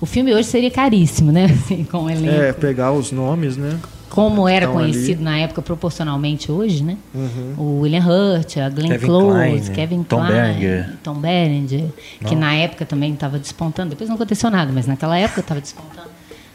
O 0.00 0.06
filme 0.06 0.32
hoje 0.32 0.48
seria 0.48 0.70
caríssimo, 0.70 1.32
né? 1.32 1.46
Assim, 1.50 1.84
com 1.84 2.04
o 2.04 2.10
elenco. 2.10 2.34
É, 2.34 2.52
pegar 2.52 2.92
os 2.92 3.10
nomes, 3.12 3.56
né? 3.56 3.78
Como 4.08 4.48
era 4.48 4.64
Estão 4.66 4.80
ali. 4.80 4.92
conhecido 4.92 5.22
na 5.22 5.38
época 5.38 5.60
proporcionalmente 5.60 6.50
hoje, 6.50 6.82
né? 6.82 6.96
Uhum. 7.14 7.54
O 7.58 7.80
William 7.80 8.04
Hurt, 8.04 8.56
a 8.56 8.68
Glenn 8.68 8.88
Kevin 8.88 9.06
Close, 9.06 9.38
Kline, 9.38 9.70
Kevin 9.74 10.02
Tom 10.02 10.26
Kline, 10.26 10.32
Berenger. 10.32 10.96
Tom 11.02 11.14
Berenger, 11.14 11.84
que 12.26 12.34
na 12.34 12.54
época 12.54 12.86
também 12.86 13.12
estava 13.12 13.38
despontando. 13.38 13.90
Depois 13.90 14.08
não 14.08 14.16
aconteceu 14.16 14.50
nada, 14.50 14.72
mas 14.72 14.86
naquela 14.86 15.18
época 15.18 15.40
estava 15.40 15.60
despontando. 15.60 16.08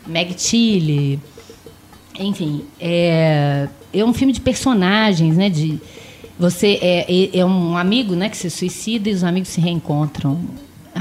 Meg 0.08 0.34
Tilly, 0.34 1.20
enfim, 2.20 2.66
é, 2.80 3.68
é 3.94 4.04
um 4.04 4.14
filme 4.14 4.34
de 4.34 4.42
personagens, 4.42 5.38
né? 5.38 5.50
De 5.50 5.80
você 6.38 6.80
é, 6.82 7.06
é, 7.08 7.40
é 7.40 7.46
um 7.46 7.78
amigo, 7.78 8.16
né, 8.16 8.28
que 8.28 8.36
se 8.36 8.50
suicida 8.50 9.10
e 9.10 9.14
os 9.14 9.24
amigos 9.24 9.50
se 9.50 9.62
reencontram, 9.62 10.42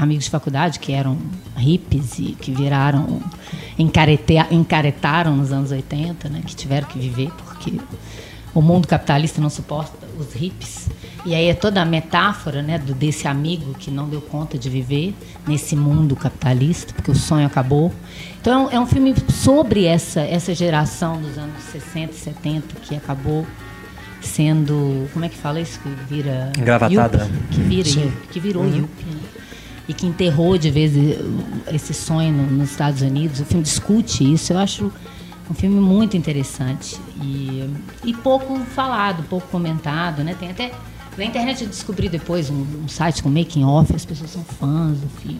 amigos 0.03 0.25
de 0.25 0.29
faculdade 0.29 0.79
que 0.79 0.91
eram 0.91 1.17
hippies 1.57 2.19
e 2.19 2.35
que 2.39 2.51
viraram 2.51 3.21
encarete, 3.77 4.35
encaretaram 4.51 5.35
nos 5.35 5.51
anos 5.51 5.71
80, 5.71 6.29
né, 6.29 6.41
que 6.45 6.55
tiveram 6.55 6.87
que 6.87 6.99
viver 6.99 7.31
porque 7.31 7.79
o 8.53 8.61
mundo 8.61 8.87
capitalista 8.87 9.41
não 9.41 9.49
suporta 9.49 10.07
os 10.17 10.33
hippies. 10.33 10.89
E 11.25 11.33
aí 11.33 11.47
é 11.47 11.53
toda 11.53 11.81
a 11.81 11.85
metáfora 11.85 12.61
né, 12.61 12.77
do, 12.77 12.93
desse 12.93 13.27
amigo 13.27 13.73
que 13.73 13.89
não 13.89 14.09
deu 14.09 14.21
conta 14.21 14.57
de 14.57 14.69
viver 14.69 15.15
nesse 15.47 15.75
mundo 15.75 16.15
capitalista, 16.15 16.93
porque 16.93 17.09
o 17.09 17.15
sonho 17.15 17.47
acabou. 17.47 17.91
Então 18.41 18.69
é 18.71 18.79
um 18.79 18.85
filme 18.85 19.15
sobre 19.29 19.85
essa, 19.85 20.19
essa 20.21 20.53
geração 20.53 21.21
dos 21.21 21.37
anos 21.37 21.63
60 21.71 22.11
e 22.11 22.15
70 22.15 22.75
que 22.81 22.95
acabou 22.95 23.47
sendo. 24.21 25.07
Como 25.13 25.23
é 25.23 25.29
que 25.29 25.37
fala 25.37 25.61
isso? 25.61 25.79
Que 25.79 25.89
vira. 26.13 26.51
Engravatada. 26.57 27.23
yuppie, 27.23 27.55
Que, 27.55 27.61
vira, 27.61 27.89
Sim. 27.89 28.13
que 28.31 28.39
virou 28.39 28.65
yuppie, 28.65 29.05
né? 29.05 29.42
E 29.87 29.93
que 29.93 30.05
enterrou 30.05 30.57
de 30.57 30.71
vez 30.71 30.93
esse 31.73 31.93
sonho 31.93 32.31
no- 32.31 32.47
nos 32.49 32.71
Estados 32.71 33.01
Unidos. 33.01 33.39
O 33.41 33.45
filme 33.45 33.63
discute 33.63 34.33
isso. 34.33 34.53
Eu 34.53 34.57
acho 34.59 34.91
um 35.49 35.53
filme 35.53 35.79
muito 35.79 36.15
interessante 36.15 36.97
e, 37.21 37.69
e 38.05 38.13
pouco 38.13 38.57
falado, 38.73 39.23
pouco 39.23 39.47
comentado, 39.49 40.23
né? 40.23 40.35
Tem 40.39 40.49
até 40.51 40.71
na 41.17 41.25
internet 41.25 41.61
eu 41.63 41.69
descobri 41.69 42.09
depois 42.09 42.49
um, 42.49 42.65
um 42.83 42.87
site 42.87 43.21
com 43.21 43.29
making 43.29 43.63
off, 43.65 43.93
as 43.95 44.03
pessoas 44.05 44.31
são 44.31 44.43
fãs 44.43 44.97
do 44.99 45.07
filme, 45.21 45.39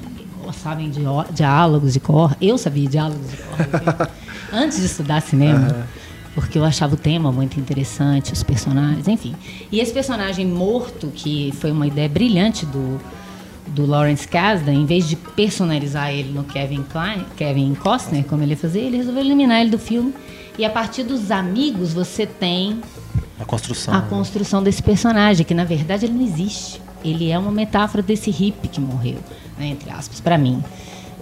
sabem 0.53 0.89
de 0.91 0.99
diálogos 1.33 1.93
de 1.93 1.99
cor. 1.99 2.35
Eu 2.41 2.57
sabia 2.57 2.87
diálogos 2.87 3.31
de 3.31 3.37
cor 3.37 3.55
filme, 3.57 4.09
antes 4.51 4.79
de 4.79 4.85
estudar 4.85 5.21
cinema. 5.21 5.87
Porque 6.35 6.57
eu 6.57 6.63
achava 6.65 6.95
o 6.95 6.97
tema 6.97 7.31
muito 7.31 7.59
interessante, 7.59 8.33
os 8.33 8.41
personagens, 8.43 9.07
enfim. 9.07 9.35
E 9.71 9.79
esse 9.79 9.93
personagem 9.93 10.45
morto, 10.47 11.07
que 11.13 11.53
foi 11.59 11.71
uma 11.71 11.85
ideia 11.87 12.09
brilhante 12.09 12.65
do, 12.65 12.99
do 13.67 13.85
Lawrence 13.85 14.27
Kasdan, 14.27 14.73
em 14.73 14.85
vez 14.85 15.07
de 15.07 15.15
personalizar 15.15 16.11
ele 16.11 16.31
no 16.31 16.43
Kevin 16.43 16.83
Klein, 16.83 17.25
Kevin 17.37 17.73
Costner, 17.75 18.23
como 18.25 18.43
ele 18.43 18.51
ia 18.51 18.57
fazer, 18.57 18.81
ele 18.81 18.97
resolveu 18.97 19.23
eliminar 19.23 19.61
ele 19.61 19.69
do 19.71 19.79
filme. 19.79 20.13
E 20.57 20.63
a 20.65 20.69
partir 20.69 21.03
dos 21.03 21.31
amigos 21.31 21.93
você 21.93 22.25
tem 22.27 22.81
A 23.39 23.45
construção. 23.45 23.93
a 23.93 24.01
construção 24.01 24.61
desse 24.61 24.83
personagem, 24.83 25.45
que 25.45 25.53
na 25.53 25.65
verdade 25.65 26.05
ele 26.05 26.13
não 26.13 26.21
existe. 26.23 26.81
Ele 27.03 27.29
é 27.31 27.37
uma 27.39 27.51
metáfora 27.51 28.03
desse 28.03 28.29
hippie 28.31 28.67
que 28.67 28.79
morreu, 28.79 29.17
né, 29.57 29.67
entre 29.67 29.89
aspas, 29.89 30.19
para 30.21 30.37
mim. 30.37 30.63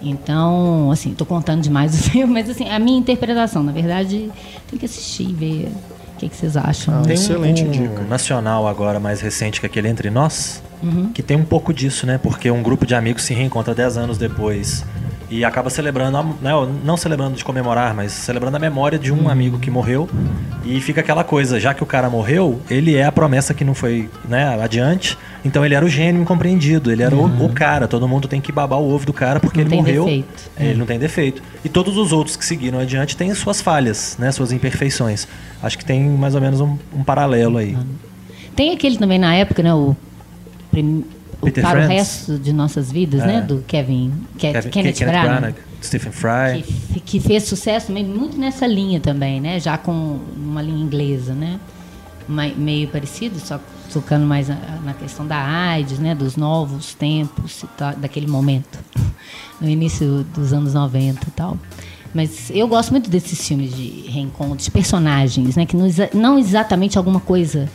Então, 0.02 0.92
assim, 0.92 1.14
tô 1.14 1.26
contando 1.26 1.62
demais 1.62 1.94
o 1.94 1.98
filme, 2.10 2.34
mas 2.34 2.50
assim, 2.50 2.68
a 2.70 2.80
minha 2.80 2.98
interpretação, 3.00 3.64
na 3.64 3.72
verdade, 3.72 4.32
tem 4.70 4.78
que 4.80 4.86
assistir 4.86 5.30
e 5.30 5.34
ver 5.34 5.72
que, 6.22 6.30
que 6.30 6.36
vocês 6.36 6.56
acham. 6.56 6.94
Ah, 7.00 7.02
Tem 7.02 7.12
um, 7.12 7.14
Excelente 7.14 7.64
um 7.64 7.72
dica. 7.72 8.02
nacional 8.04 8.68
agora 8.68 9.00
mais 9.00 9.22
recente 9.22 9.60
que 9.60 9.66
é 9.66 9.70
aquele 9.70 9.88
Entre 9.88 10.10
Nós, 10.10 10.62
Uhum. 10.84 11.12
que 11.14 11.22
tem 11.22 11.38
um 11.38 11.44
pouco 11.44 11.74
disso, 11.74 12.06
né? 12.08 12.20
Porque 12.22 12.50
um 12.50 12.62
grupo 12.64 12.86
de 12.86 12.96
amigos 12.96 13.24
se 13.24 13.34
reencontra 13.34 13.74
10 13.76 13.98
anos 13.98 14.18
depois 14.18 14.84
e 15.30 15.46
acaba 15.46 15.70
celebrando, 15.70 16.18
a- 16.18 16.24
né, 16.24 16.52
não 16.84 16.98
celebrando 16.98 17.36
de 17.36 17.44
comemorar, 17.44 17.94
mas 17.94 18.12
celebrando 18.12 18.58
a 18.58 18.60
memória 18.60 18.98
de 19.00 19.12
um 19.12 19.22
Uhum. 19.24 19.30
amigo 19.30 19.60
que 19.60 19.70
morreu. 19.72 20.10
E 20.66 20.80
fica 20.82 21.02
aquela 21.02 21.24
coisa, 21.24 21.60
já 21.60 21.74
que 21.74 21.84
o 21.84 21.86
cara 21.86 22.10
morreu, 22.10 22.60
ele 22.70 22.96
é 22.96 23.06
a 23.06 23.12
promessa 23.12 23.54
que 23.54 23.64
não 23.64 23.74
foi 23.76 24.10
né, 24.28 24.60
adiante. 24.62 25.18
Então 25.44 25.66
ele 25.66 25.74
era 25.74 25.84
o 25.84 25.90
gênio 25.90 26.22
incompreendido, 26.22 26.92
ele 26.92 27.02
era 27.02 27.16
o, 27.16 27.46
o 27.46 27.50
cara. 27.52 27.88
Todo 27.88 28.08
mundo 28.08 28.28
tem 28.28 28.40
que 28.40 28.52
babar 28.52 28.80
o 28.80 28.92
ovo 28.94 29.06
do 29.06 29.14
cara 29.14 29.40
porque 29.40 29.62
Uhum. 29.62 29.68
Não 29.68 29.74
ele 29.78 29.84
tem 29.84 29.96
morreu. 29.98 30.06
defeito. 30.06 30.52
É, 30.56 30.66
Ele 30.68 30.78
não 30.80 30.86
tem 30.86 31.00
defeito. 31.00 31.42
E 31.66 31.70
todos 31.70 31.98
os 31.98 32.12
outros 32.12 32.36
que 32.36 32.46
seguiram 32.46 32.78
adiante 32.80 33.18
têm 33.18 33.34
suas 33.34 33.60
falhas, 33.62 34.16
né, 34.20 34.32
suas 34.32 34.52
imperfeições. 34.52 35.28
Acho 35.64 35.78
que 35.78 35.86
tem 35.86 36.02
mais 36.10 36.36
ou 36.36 36.42
menos 36.42 36.62
um, 36.62 36.78
um 36.96 37.04
paralelo 37.04 37.58
aí. 37.58 37.76
Tem 38.56 38.72
aquele 38.74 38.98
também 38.98 39.18
na 39.18 39.34
época, 39.34 39.64
né? 39.64 39.74
O, 39.74 39.96
prim- 40.70 41.04
o 41.42 41.46
Peter 41.46 41.64
Para 41.64 41.80
o 41.80 41.84
Franz. 41.86 41.92
Resto 42.00 42.38
de 42.38 42.54
Nossas 42.54 42.92
Vidas, 42.92 43.22
É. 43.24 43.26
né? 43.28 43.42
Do 43.42 43.64
Kevin, 43.68 44.12
Ke- 44.38 44.52
Kevin- 44.52 44.70
Kenneth, 44.70 44.94
Kenneth 44.94 45.10
Branagh. 45.12 45.40
Branagh, 45.40 45.56
Stephen 45.82 46.12
Fry. 46.12 46.64
que, 46.94 47.00
que 47.00 47.20
fez 47.20 47.44
sucesso 47.46 47.88
também 47.88 48.06
muito 48.06 48.38
nessa 48.38 48.68
linha 48.68 49.00
também, 49.00 49.42
né? 49.42 49.60
Já 49.60 49.76
com 49.78 50.20
uma 50.38 50.62
linha 50.62 50.84
inglesa, 50.84 51.34
né? 51.34 51.60
Meio 52.32 52.88
parecido, 52.88 53.40
só 53.40 53.60
tocando 53.92 54.26
mais 54.26 54.48
na, 54.48 54.94
questão 54.94 55.28
da 55.28 55.38
AIDS, 55.38 56.00
né, 56.00 56.16
dos 56.16 56.36
novos 56.38 56.94
tempos, 56.94 57.66
daquele 57.98 58.28
momento, 58.28 58.80
no 59.60 59.70
início 59.70 60.26
dos 60.36 60.54
anos 60.54 60.74
90 60.74 61.28
e 61.28 61.32
tal. 61.32 61.58
Mas 62.14 62.50
eu 62.50 62.68
gosto 62.68 62.92
muito 62.92 63.10
desses 63.10 63.48
filmes 63.48 63.76
de 63.76 64.06
reencontros, 64.10 64.66
de 64.66 64.72
personagens, 64.72 65.56
né, 65.56 65.66
que 65.66 65.76
não, 65.76 65.88
não 66.14 66.40
exatamente 66.40 66.98
alguma 66.98 67.20
coisa 67.20 67.70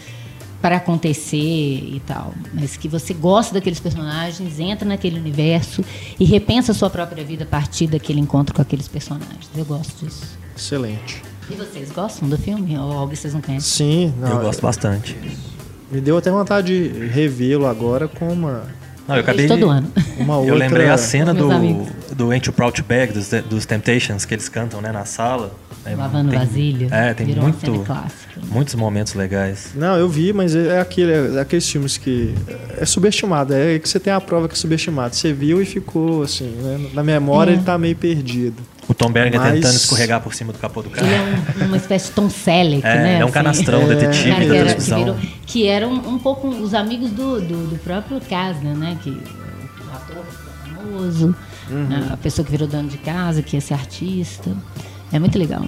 para 0.61 0.77
acontecer 0.77 1.37
e 1.37 2.03
tal, 2.07 2.35
mas 2.53 2.77
que 2.77 2.89
você 2.89 3.15
gosta 3.15 3.55
daqueles 3.55 3.79
personagens, 3.79 4.59
entra 4.59 4.89
naquele 4.89 5.19
universo 5.19 5.85
e 6.19 6.25
repensa 6.25 6.73
a 6.73 6.75
sua 6.75 6.91
própria 6.91 7.23
vida 7.25 7.45
a 7.45 7.47
partir 7.47 7.87
daquele 7.87 8.21
encontro 8.21 8.55
com 8.55 8.63
aqueles 8.63 8.89
personagens. 8.89 9.49
Eu 9.55 9.65
gosto 9.65 10.05
disso. 10.05 10.39
Excelente. 10.57 11.23
E 11.51 11.55
vocês 11.55 11.91
gostam 11.93 12.29
do 12.29 12.37
filme 12.37 12.77
ou 12.79 12.93
algo 12.93 13.11
que 13.11 13.17
vocês 13.17 13.33
não 13.35 13.41
conhecem? 13.41 14.09
Sim, 14.11 14.15
não, 14.21 14.31
eu 14.33 14.41
gosto 14.41 14.61
bastante. 14.63 15.17
Me 15.91 16.01
deu 16.01 16.17
até 16.17 16.31
vontade 16.31 16.89
de 16.89 17.07
revê-lo 17.07 17.67
agora 17.67 18.09
com 18.09 18.29
uma, 18.33 18.65
Não, 19.07 19.15
eu 19.15 19.21
acabei 19.21 19.47
Todo 19.47 19.69
ano. 19.69 19.91
uma 20.19 20.35
Eu 20.35 20.39
outra. 20.41 20.55
lembrei 20.57 20.89
a 20.89 20.99
cena 20.99 21.33
do, 21.33 21.51
amigos. 21.51 21.89
do 22.17 22.31
Ain't 22.33 22.49
You 22.49 22.53
Proud 22.53 22.75
to 22.75 22.85
Beg, 22.87 23.13
dos, 23.13 23.31
dos 23.49 23.65
Temptations, 23.65 24.25
que 24.25 24.35
eles 24.35 24.49
cantam 24.49 24.81
né, 24.81 24.91
na 24.91 25.05
sala. 25.05 25.53
É, 25.85 25.95
Lavando 25.95 26.31
tem- 26.31 26.39
vasilha. 26.41 26.89
É, 26.91 27.15
tem 27.15 27.27
virou 27.27 27.45
muito. 27.45 27.65
uma 27.71 27.75
cena 27.75 27.85
clássica. 27.85 28.41
Muitos 28.51 28.75
momentos 28.75 29.15
legais. 29.15 29.69
Não, 29.77 29.97
eu 29.97 30.09
vi, 30.09 30.33
mas 30.33 30.57
é, 30.57 30.81
aquele, 30.81 31.13
é 31.37 31.41
aqueles 31.41 31.69
filmes 31.71 31.97
que 31.97 32.35
é 32.77 32.85
subestimado. 32.85 33.55
É 33.55 33.69
aí 33.75 33.79
que 33.79 33.89
você 33.89 34.01
tem 34.01 34.13
a 34.13 34.21
prova 34.21 34.49
que 34.49 34.55
é 34.55 34.57
subestimado. 34.57 35.15
Você 35.15 35.33
viu 35.33 35.63
e 35.63 35.65
ficou 35.65 36.25
assim, 36.25 36.51
né? 36.61 36.91
Na 36.93 37.05
memória 37.05 37.53
É. 37.53 37.55
ele 37.55 37.63
tá 37.63 37.79
meio 37.79 37.95
perdido. 37.95 38.57
O 38.89 38.95
Tom 38.95 39.11
Berger 39.11 39.41
Mas- 39.41 39.55
tentando 39.55 39.75
escorregar 39.75 40.21
por 40.21 40.33
cima 40.35 40.53
do 40.53 40.59
capô 40.59 40.81
do 40.83 40.91
carro. 40.91 41.07
Ele 41.07 41.15
é 41.17 41.65
um- 41.65 41.67
uma 41.67 41.77
espécie 41.77 42.07
de 42.07 42.13
Tom 42.13 42.31
Selleck, 42.31 42.87
É, 42.87 42.95
né? 42.95 43.15
é 43.19 43.21
um 43.21 43.25
assim. 43.25 43.33
canastrão, 43.33 43.83
É. 43.83 43.87
detetive 43.95 44.31
da 44.49 44.75
que, 44.75 44.81
virou- 44.95 45.17
que 45.45 45.67
eram 45.67 45.93
um 45.93 46.19
pouco 46.19 46.49
os 46.49 46.73
amigos 46.73 47.11
do, 47.11 47.41
do, 47.41 47.67
do 47.69 47.77
próprio 47.79 48.21
Kasner, 48.21 48.77
né? 48.77 48.97
Que, 49.03 49.11
o 49.11 49.91
ator 49.95 50.25
famoso, 50.65 51.35
Uhum. 51.71 51.85
né? 51.89 52.09
a 52.13 52.17
pessoa 52.17 52.45
que 52.45 52.51
virou 52.53 52.69
dono 52.69 52.89
de 52.89 52.99
casa, 52.99 53.43
que 53.43 53.57
ia 53.57 53.61
ser 53.61 53.75
artista. 53.75 54.51
É 55.13 55.19
muito 55.19 55.37
legal. 55.39 55.63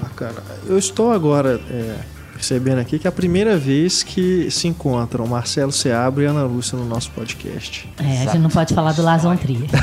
Bacana. 0.00 0.40
Eu 0.66 0.78
estou 0.78 1.12
agora 1.12 1.60
é, 1.70 1.96
percebendo 2.32 2.80
aqui 2.80 2.98
que 2.98 3.06
é 3.06 3.10
a 3.10 3.12
primeira 3.12 3.56
vez 3.56 4.02
que 4.04 4.48
se 4.50 4.68
encontram 4.68 5.26
Marcelo 5.26 5.72
Seabra 5.72 6.22
e 6.24 6.26
Ana 6.26 6.44
Lúcia 6.44 6.76
no 6.78 6.84
nosso 6.84 7.10
podcast. 7.12 7.88
É, 7.98 8.22
a 8.22 8.24
gente 8.26 8.38
não 8.38 8.50
pode 8.50 8.72
falar 8.74 8.92
do 8.92 9.02
von 9.02 9.36
Trier. 9.36 9.68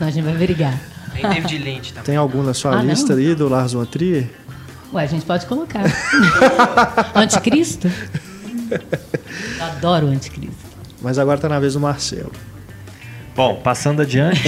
Senão 0.00 0.08
a 0.08 0.12
gente 0.14 0.24
vai 0.24 0.32
brigar. 0.34 0.80
Tem 1.12 1.28
David 1.28 1.58
Lynch 1.58 1.88
também. 1.92 2.04
Tem 2.04 2.16
algum 2.16 2.42
na 2.42 2.54
sua 2.54 2.70
Ah, 2.72 2.76
não? 2.76 2.84
lista 2.88 3.12
aí 3.12 3.34
do 3.34 3.50
Lars 3.50 3.74
von 3.74 3.84
Trier? 3.84 4.30
Ué, 4.94 5.04
a 5.04 5.06
gente 5.06 5.26
pode 5.26 5.44
colocar. 5.44 5.82
Anticristo? 7.14 7.86
Eu 8.70 9.64
adoro 9.66 10.06
o 10.06 10.10
anticristo. 10.10 10.56
Mas 11.02 11.18
agora 11.18 11.38
tá 11.38 11.50
na 11.50 11.60
vez 11.60 11.74
do 11.74 11.80
Marcelo. 11.80 12.32
Bom, 13.36 13.56
passando 13.56 14.00
adiante, 14.00 14.42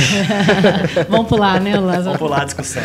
Vamos 1.11 1.29
pular, 1.29 1.61
né, 1.61 1.79
Lars 1.79 1.99
von 1.99 2.05
vamos 2.05 2.19
pular 2.19 2.41
a 2.41 2.45
discussão. 2.47 2.83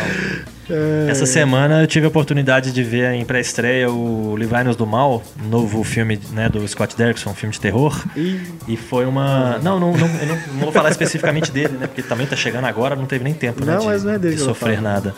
Essa 1.08 1.26
semana 1.26 1.82
eu 1.82 1.86
tive 1.86 2.06
a 2.06 2.08
oportunidade 2.08 2.72
de 2.72 2.82
ver 2.82 3.12
em 3.12 3.24
pré-estreia 3.24 3.90
o 3.90 4.36
Livrai-nos 4.36 4.76
do 4.76 4.86
Mal, 4.86 5.22
novo 5.48 5.82
filme 5.82 6.20
né, 6.32 6.48
do 6.48 6.66
Scott 6.66 6.96
Derrickson, 6.96 7.30
um 7.30 7.34
filme 7.34 7.52
de 7.52 7.60
terror. 7.60 8.04
E 8.16 8.40
E 8.66 8.76
foi 8.76 9.06
uma. 9.06 9.58
Não, 9.58 9.80
não, 9.80 9.92
não, 9.92 10.06
eu 10.06 10.26
não, 10.26 10.36
não 10.36 10.60
vou 10.60 10.72
falar 10.72 10.90
especificamente 10.90 11.50
dele, 11.50 11.76
né? 11.78 11.86
Porque 11.86 12.02
também 12.02 12.26
tá 12.26 12.36
chegando 12.36 12.66
agora, 12.66 12.94
não 12.94 13.06
teve 13.06 13.24
nem 13.24 13.34
tempo 13.34 13.64
né, 13.64 13.72
Não, 13.72 13.80
de, 13.80 13.86
mas 13.86 14.04
não 14.04 14.12
é 14.12 14.18
dele 14.18 14.36
de 14.36 14.42
sofrer 14.42 14.80
nada. 14.80 15.14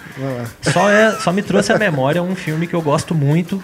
Só, 0.63 0.91
é, 0.91 1.13
só 1.13 1.33
me 1.33 1.43
trouxe 1.43 1.73
à 1.73 1.79
memória 1.79 2.23
um 2.23 2.35
filme 2.35 2.67
que 2.67 2.75
eu 2.75 2.83
gosto 2.83 3.15
muito 3.15 3.63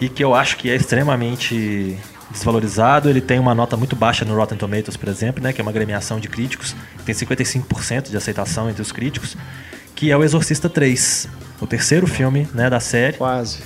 e 0.00 0.08
que 0.08 0.22
eu 0.22 0.34
acho 0.34 0.56
que 0.56 0.70
é 0.70 0.74
extremamente 0.74 1.96
desvalorizado. 2.30 3.08
Ele 3.08 3.20
tem 3.20 3.38
uma 3.38 3.54
nota 3.54 3.76
muito 3.76 3.94
baixa 3.94 4.24
no 4.24 4.34
Rotten 4.34 4.58
Tomatoes, 4.58 4.96
por 4.96 5.08
exemplo, 5.08 5.42
né, 5.42 5.52
que 5.52 5.60
é 5.60 5.62
uma 5.62 5.70
agremiação 5.70 6.18
de 6.20 6.28
críticos, 6.28 6.74
tem 7.04 7.14
55% 7.14 8.10
de 8.10 8.16
aceitação 8.16 8.68
entre 8.68 8.82
os 8.82 8.92
críticos, 8.92 9.36
que 9.96 10.10
é 10.12 10.16
o 10.16 10.22
Exorcista 10.22 10.68
3, 10.68 11.28
o 11.60 11.66
terceiro 11.66 12.06
filme 12.06 12.46
né, 12.54 12.70
da 12.70 12.78
série. 12.78 13.16
Quase. 13.16 13.58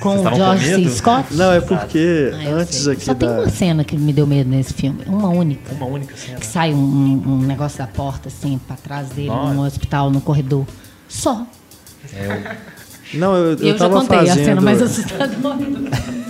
Com 0.00 0.16
o 0.18 0.34
George 0.34 0.72
com 0.74 0.88
C. 0.88 0.96
Scott? 0.96 1.34
Não, 1.34 1.52
é 1.52 1.60
porque 1.60 2.32
Ah, 2.34 2.48
antes 2.54 2.88
aqui 2.88 3.04
Só 3.04 3.14
tem 3.14 3.28
da. 3.28 3.42
uma 3.42 3.48
cena 3.48 3.84
que 3.84 3.96
me 3.96 4.12
deu 4.12 4.26
medo 4.26 4.50
nesse 4.50 4.72
filme. 4.74 5.04
Uma 5.06 5.28
única. 5.28 5.72
Uma 5.74 5.86
única 5.86 6.16
cena. 6.16 6.40
Que 6.40 6.46
sai 6.46 6.72
um, 6.74 6.76
um- 7.24 7.38
negócio 7.42 7.78
da 7.78 7.86
porta, 7.86 8.26
assim, 8.28 8.58
pra 8.66 8.74
trás 8.74 9.10
dele, 9.10 9.28
Nossa. 9.28 9.54
no 9.54 9.64
hospital, 9.64 10.10
no 10.10 10.20
corredor. 10.20 10.66
Só. 11.08 11.46
Não, 13.14 13.34
eu, 13.36 13.52
eu, 13.52 13.58
Eu, 13.68 13.78
já 13.78 13.88
contei 13.88 14.18
fazendo. 14.18 14.40
a 14.40 14.44
cena 14.44 14.60
mais 14.60 14.82
assustadora. 14.82 15.58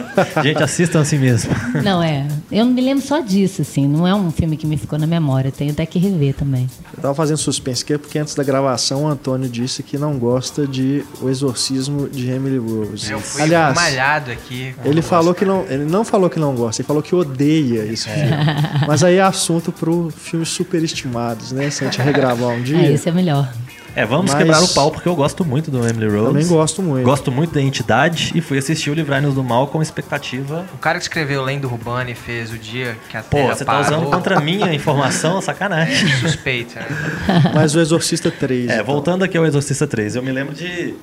Gente, 0.42 0.62
assistam 0.62 1.00
a 1.00 1.04
si 1.06 1.16
mesmo. 1.16 1.50
Não, 1.82 2.02
é. 2.02 2.28
Eu 2.50 2.66
não 2.66 2.72
me 2.74 2.82
lembro 2.82 3.02
só 3.02 3.20
disso, 3.20 3.62
assim. 3.62 3.88
Não 3.88 4.06
é 4.06 4.14
um 4.14 4.30
filme 4.30 4.58
que 4.58 4.66
me 4.66 4.76
ficou 4.76 4.98
na 4.98 5.06
memória. 5.06 5.50
Tenho 5.50 5.72
até 5.72 5.86
que 5.86 5.98
rever 5.98 6.34
também. 6.34 6.68
Eu 6.94 7.00
tava 7.00 7.14
fazendo 7.14 7.38
suspense 7.38 7.82
aqui 7.82 7.96
porque 7.96 8.18
antes 8.18 8.34
da 8.34 8.42
gravação 8.44 9.04
o 9.04 9.08
Antônio 9.08 9.48
disse 9.48 9.82
que 9.82 9.96
não 9.96 10.18
gosta 10.18 10.66
de 10.66 11.02
O 11.22 11.30
Exorcismo 11.30 12.10
de 12.10 12.28
Emily 12.30 12.58
Rose. 12.58 13.10
Eu 13.10 13.20
fui 13.20 13.40
Aliás, 13.40 13.74
malhado 13.74 14.30
aqui. 14.30 14.74
ele 14.84 15.00
falou 15.00 15.32
que 15.32 15.46
não, 15.46 15.64
ele 15.66 15.86
não 15.86 16.04
falou 16.04 16.28
que 16.28 16.38
não 16.38 16.54
gosta, 16.54 16.82
ele 16.82 16.86
falou 16.86 17.02
que 17.02 17.14
odeia 17.14 17.82
esse 17.90 18.06
É. 18.10 18.12
filme. 18.12 18.32
Mas 18.86 19.02
aí 19.02 19.16
é 19.16 19.22
assunto 19.22 19.72
pro 19.72 20.10
filmes 20.14 20.50
superestimados, 20.50 21.52
né? 21.52 21.70
Se 21.70 21.84
a 21.84 21.90
gente 21.90 22.02
regravar 22.02 22.50
um 22.50 22.62
dia. 22.62 22.76
É, 22.76 22.92
esse 22.92 23.08
é 23.08 23.12
melhor. 23.12 23.50
É, 23.94 24.06
vamos 24.06 24.30
Mas- 24.32 24.38
quebrar 24.42 24.62
o 24.62 24.68
pau 24.68 24.90
porque 24.90 25.06
eu 25.08 25.14
gosto 25.14 25.44
muito 25.44 25.70
do 25.70 25.86
Emily 25.86 26.08
Rose. 26.08 26.26
Também 26.28 26.46
gosto 26.46 26.82
muito. 26.82 27.04
Gosto 27.04 27.30
muito 27.30 27.52
da 27.52 27.60
entidade 27.60 28.32
e 28.34 28.40
fui 28.40 28.56
assistir 28.56 28.90
o 28.90 28.94
Livrai-nos 28.94 29.34
do 29.34 29.44
Mal 29.44 29.66
com 29.66 29.82
expectativa. 29.82 30.64
O 30.74 30.78
cara 30.78 30.98
que 30.98 31.04
escreveu 31.04 31.42
Lendo 31.44 31.66
Urbana 31.66 32.10
e 32.10 32.14
fez 32.14 32.50
o 32.52 32.58
dia 32.58 32.96
que 33.10 33.16
a 33.16 33.22
Pô, 33.22 33.36
Terra 33.36 33.54
você 33.54 33.64
tá 33.64 33.72
parou. 33.72 33.86
usando 33.86 34.10
contra 34.10 34.40
mim 34.40 34.62
a 34.62 34.72
informação, 34.72 35.40
sacanagem. 35.42 36.08
Suspeita. 36.16 36.80
né? 36.80 37.52
Mas 37.54 37.74
o 37.74 37.80
Exorcista 37.80 38.30
3. 38.30 38.70
É, 38.70 38.74
então. 38.74 38.86
voltando 38.86 39.24
aqui 39.24 39.36
ao 39.36 39.44
Exorcista 39.44 39.86
3, 39.86 40.16
eu 40.16 40.22
me 40.22 40.32
lembro 40.32 40.54
de 40.54 40.94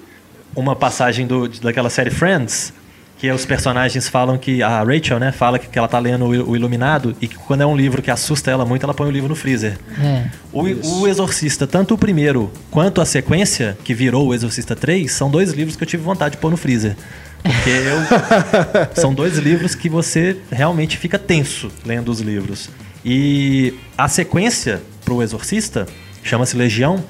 uma 0.56 0.76
passagem 0.76 1.28
do, 1.28 1.48
daquela 1.48 1.92
série 1.92 2.10
Friends, 2.10 2.74
que 3.20 3.30
os 3.30 3.45
personagens 3.45 4.07
falam 4.07 4.38
que. 4.38 4.63
A 4.63 4.82
Rachel, 4.82 5.20
né, 5.20 5.32
fala 5.32 5.59
que, 5.59 5.67
que 5.67 5.78
ela 5.78 5.88
tá 5.88 5.99
lendo 5.99 6.26
o, 6.26 6.51
o 6.51 6.55
Iluminado 6.55 7.15
e 7.22 7.28
que 7.28 7.36
quando 7.36 7.61
é 7.61 7.65
um 7.65 7.76
livro 7.76 8.01
que 8.01 8.09
assusta 8.09 8.49
ela 8.49 8.65
muito, 8.65 8.84
ela 8.84 8.93
põe 8.93 9.07
o 9.07 9.11
livro 9.11 9.28
no 9.28 9.36
freezer. 9.36 9.78
É. 10.01 10.26
O, 10.53 10.61
o 11.01 11.07
Exorcista, 11.07 11.67
tanto 11.67 11.93
o 11.93 11.97
primeiro 11.97 12.51
quanto 12.72 13.01
a 13.01 13.05
sequência, 13.05 13.78
que 13.84 13.93
virou 13.93 14.28
o 14.28 14.34
Exorcista 14.34 14.76
3, 14.76 15.11
são 15.11 15.30
dois 15.30 15.51
livros 15.51 15.76
que 15.76 15.84
eu 15.84 15.88
tive 15.88 16.01
vontade 16.01 16.36
de 16.36 16.41
pôr 16.41 16.49
no 16.49 16.57
freezer. 16.57 16.95
Porque 17.43 17.70
eu, 17.70 18.95
são 18.99 19.13
dois 19.13 19.38
livros 19.38 19.76
que 19.76 19.89
você 19.89 20.38
realmente 20.49 20.97
fica 20.97 21.20
tenso 21.20 21.70
lendo 21.86 22.09
os 22.09 22.22
livros. 22.22 22.70
E 23.03 23.74
a 23.97 24.07
sequência 24.07 24.82
pro 25.03 25.22
Exorcista, 25.22 25.86
chama-se 26.24 26.55
Legião, 26.55 27.03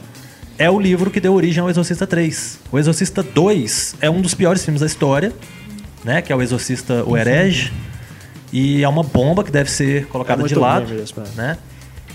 é 0.57 0.69
o 0.69 0.79
livro 0.79 1.09
que 1.09 1.19
deu 1.19 1.33
origem 1.33 1.61
ao 1.61 1.69
Exorcista 1.69 2.05
3. 2.05 2.59
O 2.71 2.79
Exorcista 2.79 3.23
2 3.23 3.95
é 4.01 4.09
um 4.09 4.21
dos 4.21 4.33
piores 4.33 4.63
filmes 4.63 4.81
da 4.81 4.87
história, 4.87 5.33
né? 6.03 6.21
Que 6.21 6.31
é 6.31 6.35
o 6.35 6.41
Exorcista 6.41 7.03
O 7.05 7.17
Herege. 7.17 7.71
E 8.51 8.83
é 8.83 8.89
uma 8.89 9.03
bomba 9.03 9.43
que 9.43 9.51
deve 9.51 9.69
ser 9.69 10.07
colocada 10.07 10.43
É 10.43 10.47
de 10.47 10.55
lado, 10.55 10.89
mesmo, 10.89 11.23
é. 11.23 11.37
né? 11.37 11.57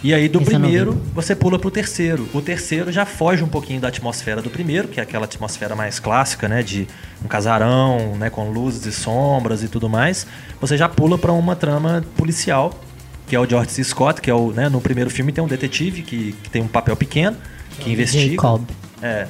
E 0.05 0.13
aí 0.13 0.29
do 0.29 0.39
Esse 0.43 0.51
primeiro 0.51 1.01
você 1.15 1.35
pula 1.35 1.59
pro 1.59 1.71
terceiro. 1.71 2.29
O 2.35 2.43
terceiro 2.43 2.93
já 2.93 3.07
foge 3.07 3.43
um 3.43 3.49
pouquinho 3.49 3.81
da 3.81 3.89
atmosfera 3.89 4.43
do 4.43 4.51
primeiro, 4.51 4.87
que 4.87 5.01
é 5.01 5.03
aquela 5.03 5.25
atmosfera 5.25 5.75
mais 5.75 5.99
clássica, 5.99 6.47
né, 6.47 6.63
de 6.63 6.87
um 7.25 7.27
casarão, 7.27 8.15
né, 8.19 8.29
com 8.29 8.51
luzes 8.51 8.85
e 8.85 8.93
sombras 8.93 9.63
e 9.63 9.69
tudo 9.69 9.89
mais. 9.89 10.27
Você 10.61 10.77
já 10.77 10.91
pula 10.91 11.17
para 11.17 11.33
uma 11.33 11.57
trama 11.57 12.05
policial, 12.19 12.79
que 13.27 13.35
é 13.35 13.41
o 13.41 13.49
George 13.49 13.71
C. 13.71 13.83
Scott, 13.83 14.21
que 14.21 14.29
é 14.29 14.35
o, 14.35 14.51
né, 14.51 14.69
no 14.69 14.79
primeiro 14.79 15.09
filme 15.09 15.33
tem 15.33 15.43
um 15.43 15.49
detetive 15.49 16.03
que, 16.03 16.33
que 16.33 16.51
tem 16.51 16.61
um 16.61 16.69
papel 16.69 16.97
pequeno, 16.97 17.39
que 17.79 17.91
investiga. 17.91 18.35
Jacob. 18.35 18.63
É. 19.01 19.27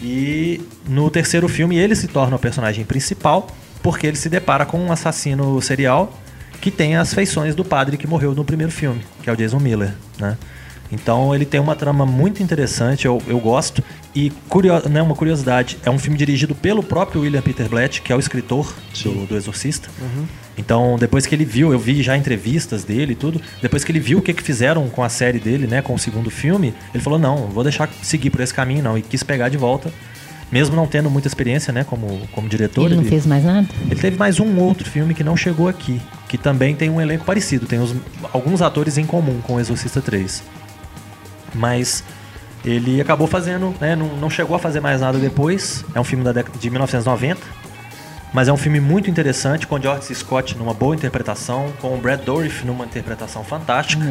E 0.00 0.60
no 0.88 1.10
terceiro 1.10 1.48
filme 1.48 1.76
ele 1.76 1.96
se 1.96 2.06
torna 2.06 2.36
o 2.36 2.38
personagem 2.38 2.84
principal 2.84 3.48
porque 3.88 4.06
ele 4.06 4.18
se 4.18 4.28
depara 4.28 4.66
com 4.66 4.78
um 4.78 4.92
assassino 4.92 5.62
serial 5.62 6.12
que 6.60 6.70
tem 6.70 6.96
as 6.96 7.14
feições 7.14 7.54
do 7.54 7.64
padre 7.64 7.96
que 7.96 8.06
morreu 8.06 8.34
no 8.34 8.44
primeiro 8.44 8.70
filme, 8.70 9.00
que 9.22 9.30
é 9.30 9.32
o 9.32 9.36
Jason 9.36 9.58
Miller, 9.58 9.94
né? 10.18 10.36
Então 10.92 11.34
ele 11.34 11.46
tem 11.46 11.58
uma 11.58 11.74
trama 11.74 12.04
muito 12.04 12.42
interessante, 12.42 13.06
eu, 13.06 13.22
eu 13.26 13.40
gosto. 13.40 13.82
E 14.14 14.28
curio, 14.46 14.86
né, 14.90 15.00
uma 15.00 15.14
curiosidade, 15.14 15.78
é 15.86 15.90
um 15.90 15.98
filme 15.98 16.18
dirigido 16.18 16.54
pelo 16.54 16.82
próprio 16.82 17.22
William 17.22 17.40
Peter 17.40 17.66
Blatt, 17.66 18.02
que 18.02 18.12
é 18.12 18.16
o 18.16 18.18
escritor 18.18 18.74
do, 19.02 19.24
do 19.24 19.34
Exorcista. 19.34 19.88
Então, 20.58 20.98
depois 20.98 21.24
que 21.24 21.34
ele 21.34 21.46
viu, 21.46 21.72
eu 21.72 21.78
vi 21.78 22.02
já 22.02 22.14
entrevistas 22.14 22.84
dele 22.84 23.12
e 23.12 23.16
tudo, 23.16 23.40
depois 23.62 23.84
que 23.84 23.90
ele 23.90 24.00
viu 24.00 24.18
o 24.18 24.22
que, 24.22 24.34
que 24.34 24.42
fizeram 24.42 24.86
com 24.90 25.02
a 25.02 25.08
série 25.08 25.38
dele, 25.38 25.66
né, 25.66 25.80
com 25.80 25.94
o 25.94 25.98
segundo 25.98 26.30
filme, 26.30 26.74
ele 26.92 27.02
falou, 27.02 27.18
não, 27.18 27.46
vou 27.46 27.62
deixar 27.62 27.88
seguir 28.02 28.28
por 28.28 28.42
esse 28.42 28.52
caminho 28.52 28.82
não, 28.82 28.98
e 28.98 29.02
quis 29.02 29.22
pegar 29.22 29.48
de 29.48 29.56
volta, 29.56 29.90
mesmo 30.50 30.74
não 30.74 30.86
tendo 30.86 31.10
muita 31.10 31.28
experiência, 31.28 31.72
né, 31.72 31.84
como, 31.84 32.26
como 32.32 32.48
diretor. 32.48 32.86
Ele 32.86 32.96
não 32.96 33.04
fez 33.04 33.26
mais 33.26 33.44
nada? 33.44 33.68
Ele 33.90 34.00
teve 34.00 34.16
mais 34.16 34.40
um 34.40 34.58
outro 34.58 34.88
filme 34.88 35.14
que 35.14 35.22
não 35.24 35.36
chegou 35.36 35.68
aqui, 35.68 36.00
que 36.28 36.38
também 36.38 36.74
tem 36.74 36.88
um 36.90 37.00
elenco 37.00 37.24
parecido, 37.24 37.66
tem 37.66 37.78
os- 37.78 37.94
alguns 38.32 38.62
atores 38.62 38.96
em 38.98 39.04
comum 39.04 39.40
com 39.42 39.54
o 39.56 39.60
Exorcista 39.60 40.00
3. 40.00 40.42
Mas 41.54 42.02
ele 42.64 43.00
acabou 43.00 43.26
fazendo, 43.26 43.74
né, 43.80 43.94
não, 43.96 44.08
não 44.16 44.30
chegou 44.30 44.56
a 44.56 44.58
fazer 44.58 44.80
mais 44.80 45.00
nada 45.00 45.18
depois. 45.18 45.84
É 45.94 46.00
um 46.00 46.04
filme 46.04 46.24
da 46.24 46.32
década 46.32 46.58
de 46.58 46.70
1990, 46.70 47.40
mas 48.32 48.48
é 48.48 48.52
um 48.52 48.56
filme 48.56 48.80
muito 48.80 49.08
interessante 49.10 49.66
com 49.66 49.80
George. 49.80 50.14
Scott 50.14 50.56
numa 50.56 50.74
boa 50.74 50.94
interpretação, 50.94 51.72
com 51.80 51.94
o 51.94 51.98
Brad 51.98 52.20
Dourif 52.20 52.64
numa 52.66 52.84
interpretação 52.84 53.42
fantástica. 53.44 54.04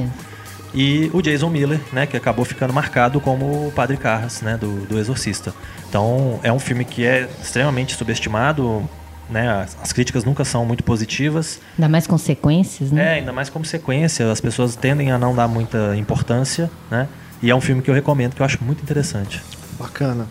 E 0.74 1.10
o 1.14 1.22
Jason 1.22 1.50
Miller, 1.50 1.80
né, 1.94 2.06
que 2.06 2.18
acabou 2.18 2.44
ficando 2.46 2.74
marcado 2.74 3.20
como 3.22 3.68
o 3.68 3.72
Padre 3.76 3.98
Carras, 3.98 4.42
né, 4.42 4.58
do, 4.58 4.86
do 4.86 5.00
Exorcista. 5.00 5.54
Então, 5.90 6.40
é 6.44 6.52
um 6.52 6.60
filme 6.60 6.84
que 6.86 7.06
é 7.06 7.30
extremamente 7.42 7.96
subestimado, 7.96 8.88
né, 9.30 9.50
as, 9.64 9.78
as 9.82 9.94
críticas 9.94 10.24
nunca 10.24 10.44
são 10.46 10.66
muito 10.66 10.84
positivas. 10.84 11.60
Ainda 11.78 11.90
mais 11.90 12.08
consequências, 12.08 12.92
né? 12.92 13.04
É, 13.04 13.20
ainda 13.20 13.34
mais 13.34 13.50
como 13.50 13.66
sequência, 13.66 14.32
as 14.32 14.40
pessoas 14.42 14.76
tendem 14.76 15.12
a 15.12 15.18
não 15.18 15.36
dar 15.36 15.48
muita 15.48 15.96
importância, 15.96 16.70
né? 16.90 17.08
E 17.42 17.52
é 17.52 17.56
um 17.56 17.62
filme 17.62 17.82
que 17.82 17.90
eu 17.90 17.94
recomendo, 17.94 18.34
que 18.36 18.42
eu 18.42 18.46
acho 18.46 18.58
muito 18.64 18.82
interessante. 18.82 19.42
Bacana. 19.80 20.28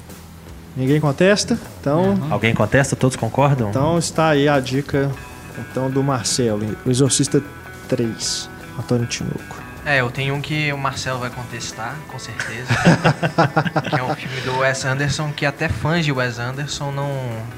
Ninguém 0.77 1.01
contesta? 1.01 1.59
Então, 1.81 2.19
Alguém 2.31 2.53
contesta? 2.55 2.95
Todos 2.97 3.17
concordam? 3.17 3.71
então 3.71 3.97
está 3.97 4.29
aí 4.31 4.47
a 4.49 4.61
dica 4.61 5.11
então 5.59 5.91
do 5.91 6.03
Marcelo, 6.03 6.77
o 6.85 6.91
Exorcista 6.91 7.43
3, 7.89 8.51
Antônio 8.79 9.07
Tinoco. 9.07 9.56
É, 9.87 10.01
eu 10.01 10.11
tenho 10.11 10.34
um 10.34 10.41
que 10.41 10.72
o 10.72 10.76
Marcelo 10.76 11.20
vai 11.20 11.30
contestar, 11.30 11.95
com 12.09 12.18
certeza. 12.18 12.66
que 13.89 13.95
é 13.95 14.03
um 14.03 14.16
filme 14.16 14.41
do 14.41 14.59
Wes 14.59 14.84
Anderson 14.84 15.32
que 15.32 15.47
até 15.47 15.68
fãs 15.68 16.05
de 16.05 16.11
Wes 16.11 16.41
Anderson 16.41 16.91
não, 16.91 17.09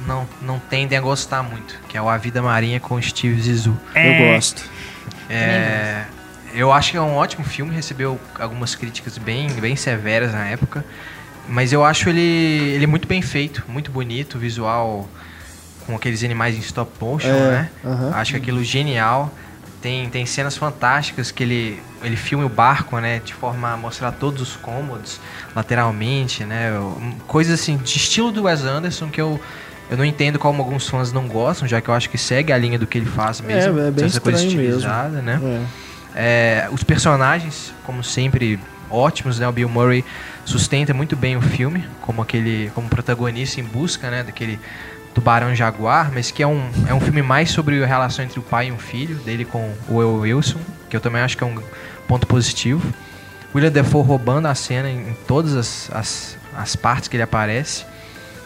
não, 0.07 0.29
não 0.43 0.59
tendem 0.59 0.99
a 0.99 1.01
gostar 1.01 1.43
muito. 1.43 1.75
Que 1.89 1.97
é 1.97 2.03
o 2.03 2.07
A 2.09 2.19
Vida 2.19 2.43
Marinha 2.43 2.79
com 2.81 3.01
Steve 3.01 3.41
Zissou. 3.41 3.75
Eu 3.95 4.35
gosto. 4.35 4.63
É, 5.31 6.05
eu 6.53 6.71
acho 6.71 6.91
que 6.91 6.99
é 6.99 7.01
um 7.01 7.15
ótimo 7.17 7.45
filme, 7.45 7.75
recebeu 7.75 8.21
algumas 8.39 8.75
críticas 8.75 9.17
bem, 9.17 9.49
bem 9.53 9.75
severas 9.75 10.33
na 10.33 10.45
época. 10.47 10.85
Mas 11.49 11.73
eu 11.73 11.83
acho 11.83 12.11
ele, 12.11 12.21
ele 12.21 12.87
muito 12.87 13.09
bem 13.09 13.23
feito, 13.23 13.65
muito 13.67 13.91
bonito, 13.91 14.39
visual 14.39 15.09
com 15.87 15.97
aqueles 15.97 16.23
animais 16.23 16.55
em 16.55 16.59
stop 16.61 16.93
motion, 17.01 17.29
É, 17.29 17.33
né? 17.51 17.71
aham. 17.83 18.13
Acho 18.15 18.33
que 18.33 18.37
aquilo 18.37 18.63
genial. 18.63 19.33
Tem, 19.81 20.09
tem 20.11 20.27
cenas 20.27 20.57
fantásticas 20.57 21.31
que 21.31 21.43
ele, 21.43 21.83
ele 22.03 22.17
filma 22.17 22.45
o 22.45 22.49
barco, 22.49 22.99
né? 22.99 23.21
De 23.25 23.33
forma 23.33 23.73
a 23.73 23.77
mostrar 23.77 24.13
todos 24.13 24.43
os 24.43 24.57
cômodos 24.57 25.21
lateralmente, 25.55 26.45
né? 26.45 26.73
Coisas 27.27 27.61
assim, 27.61 27.77
de 27.77 27.97
estilo 27.97 28.33
do 28.33 28.45
Wes 28.45 28.65
Anderson 28.65 29.09
que 29.09 29.21
eu, 29.21 29.41
eu 29.89 29.97
não 29.97 30.05
entendo 30.05 30.39
como 30.39 30.63
alguns 30.63 30.89
fãs 30.89 31.13
não 31.13 31.29
gostam, 31.29 31.69
já 31.69 31.81
que 31.81 31.89
eu 31.89 31.95
acho 31.95 32.11
que 32.11 32.19
segue 32.19 32.53
a 32.53 32.59
linha 32.59 32.79
do 32.79 32.87
que 32.87 32.99
ele 32.99 33.07
faz 33.07 33.41
mesmo. 33.41 33.79
é 33.79 33.91
bem 33.91 34.05
essa 34.05 34.21
coisa 34.21 34.39
estranho 34.39 34.59
mesmo. 34.59 34.79
estilizada, 34.79 35.23
né? 35.23 35.41
É. 35.43 35.89
É, 36.21 36.69
os 36.73 36.83
personagens, 36.83 37.73
como 37.85 38.03
sempre, 38.03 38.59
ótimos, 38.91 39.39
né? 39.39 39.47
O 39.47 39.53
Bill 39.53 39.69
Murray 39.69 40.05
sustenta 40.45 40.93
muito 40.93 41.15
bem 41.15 41.37
o 41.37 41.41
filme, 41.41 41.87
como 42.01 42.21
aquele, 42.21 42.73
como 42.75 42.89
protagonista 42.89 43.61
em 43.61 43.65
busca, 43.65 44.11
né? 44.11 44.25
Daquele 44.25 44.59
tubarão 45.15 45.55
jaguar, 45.55 46.11
mas 46.13 46.31
que 46.31 46.43
é 46.43 46.47
um, 46.47 46.63
é 46.89 46.95
um 46.95 47.01
filme 47.01 47.23
mais 47.23 47.51
sobre 47.51 47.83
a 47.83 47.87
relação 47.87 48.25
entre 48.25 48.39
o 48.39 48.43
pai 48.43 48.69
e 48.69 48.73
um 48.73 48.79
filho, 48.79 49.17
dele 49.17 49.45
com 49.45 49.73
o 49.89 49.97
Will 49.97 50.21
Wilson, 50.21 50.59
que 50.89 50.97
eu 50.97 51.01
também 51.01 51.21
acho 51.23 51.37
que 51.37 51.43
é 51.45 51.47
um 51.47 51.59
ponto 52.07 52.27
positivo. 52.27 52.83
William 53.55 53.71
Defoe 53.71 54.03
roubando 54.05 54.47
a 54.47 54.55
cena 54.55 54.89
em, 54.89 54.99
em 54.99 55.17
todas 55.27 55.55
as, 55.57 55.91
as, 55.93 56.37
as 56.57 56.77
partes 56.77 57.09
que 57.09 57.17
ele 57.17 57.23
aparece. 57.23 57.85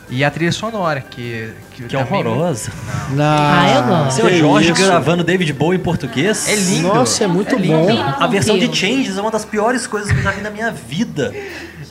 E 0.08 0.22
a 0.24 0.30
trilha 0.30 0.52
sonora, 0.52 1.00
que... 1.00 1.52
Que, 1.70 1.84
Que 1.84 1.96
é 1.96 2.04
também- 2.04 2.20
horrorosa. 2.26 2.70
Não, 3.10 3.24
Ah, 3.24 3.70
eu 3.76 3.82
gosto. 3.84 4.16
Seu 4.16 4.26
que 4.26 4.38
Jorge 4.38 4.72
isso. 4.72 4.82
gravando 4.84 5.24
David 5.24 5.52
Bowie 5.54 5.78
em 5.78 5.82
português. 5.82 6.46
É 6.48 6.54
lindo. 6.54 6.88
Nossa, 6.88 7.24
é 7.24 7.26
muito 7.26 7.56
lindo. 7.56 7.72
bom. 7.78 8.02
A 8.20 8.26
versão 8.26 8.58
de. 8.58 8.66
Changes 8.76 9.16
é 9.16 9.20
uma 9.22 9.30
das 9.30 9.44
piores 9.46 9.86
coisas 9.86 10.12
que 10.12 10.18
eu 10.18 10.22
já 10.22 10.32
vi 10.32 10.42
na 10.42 10.50
minha 10.50 10.70
vida. 10.70 11.32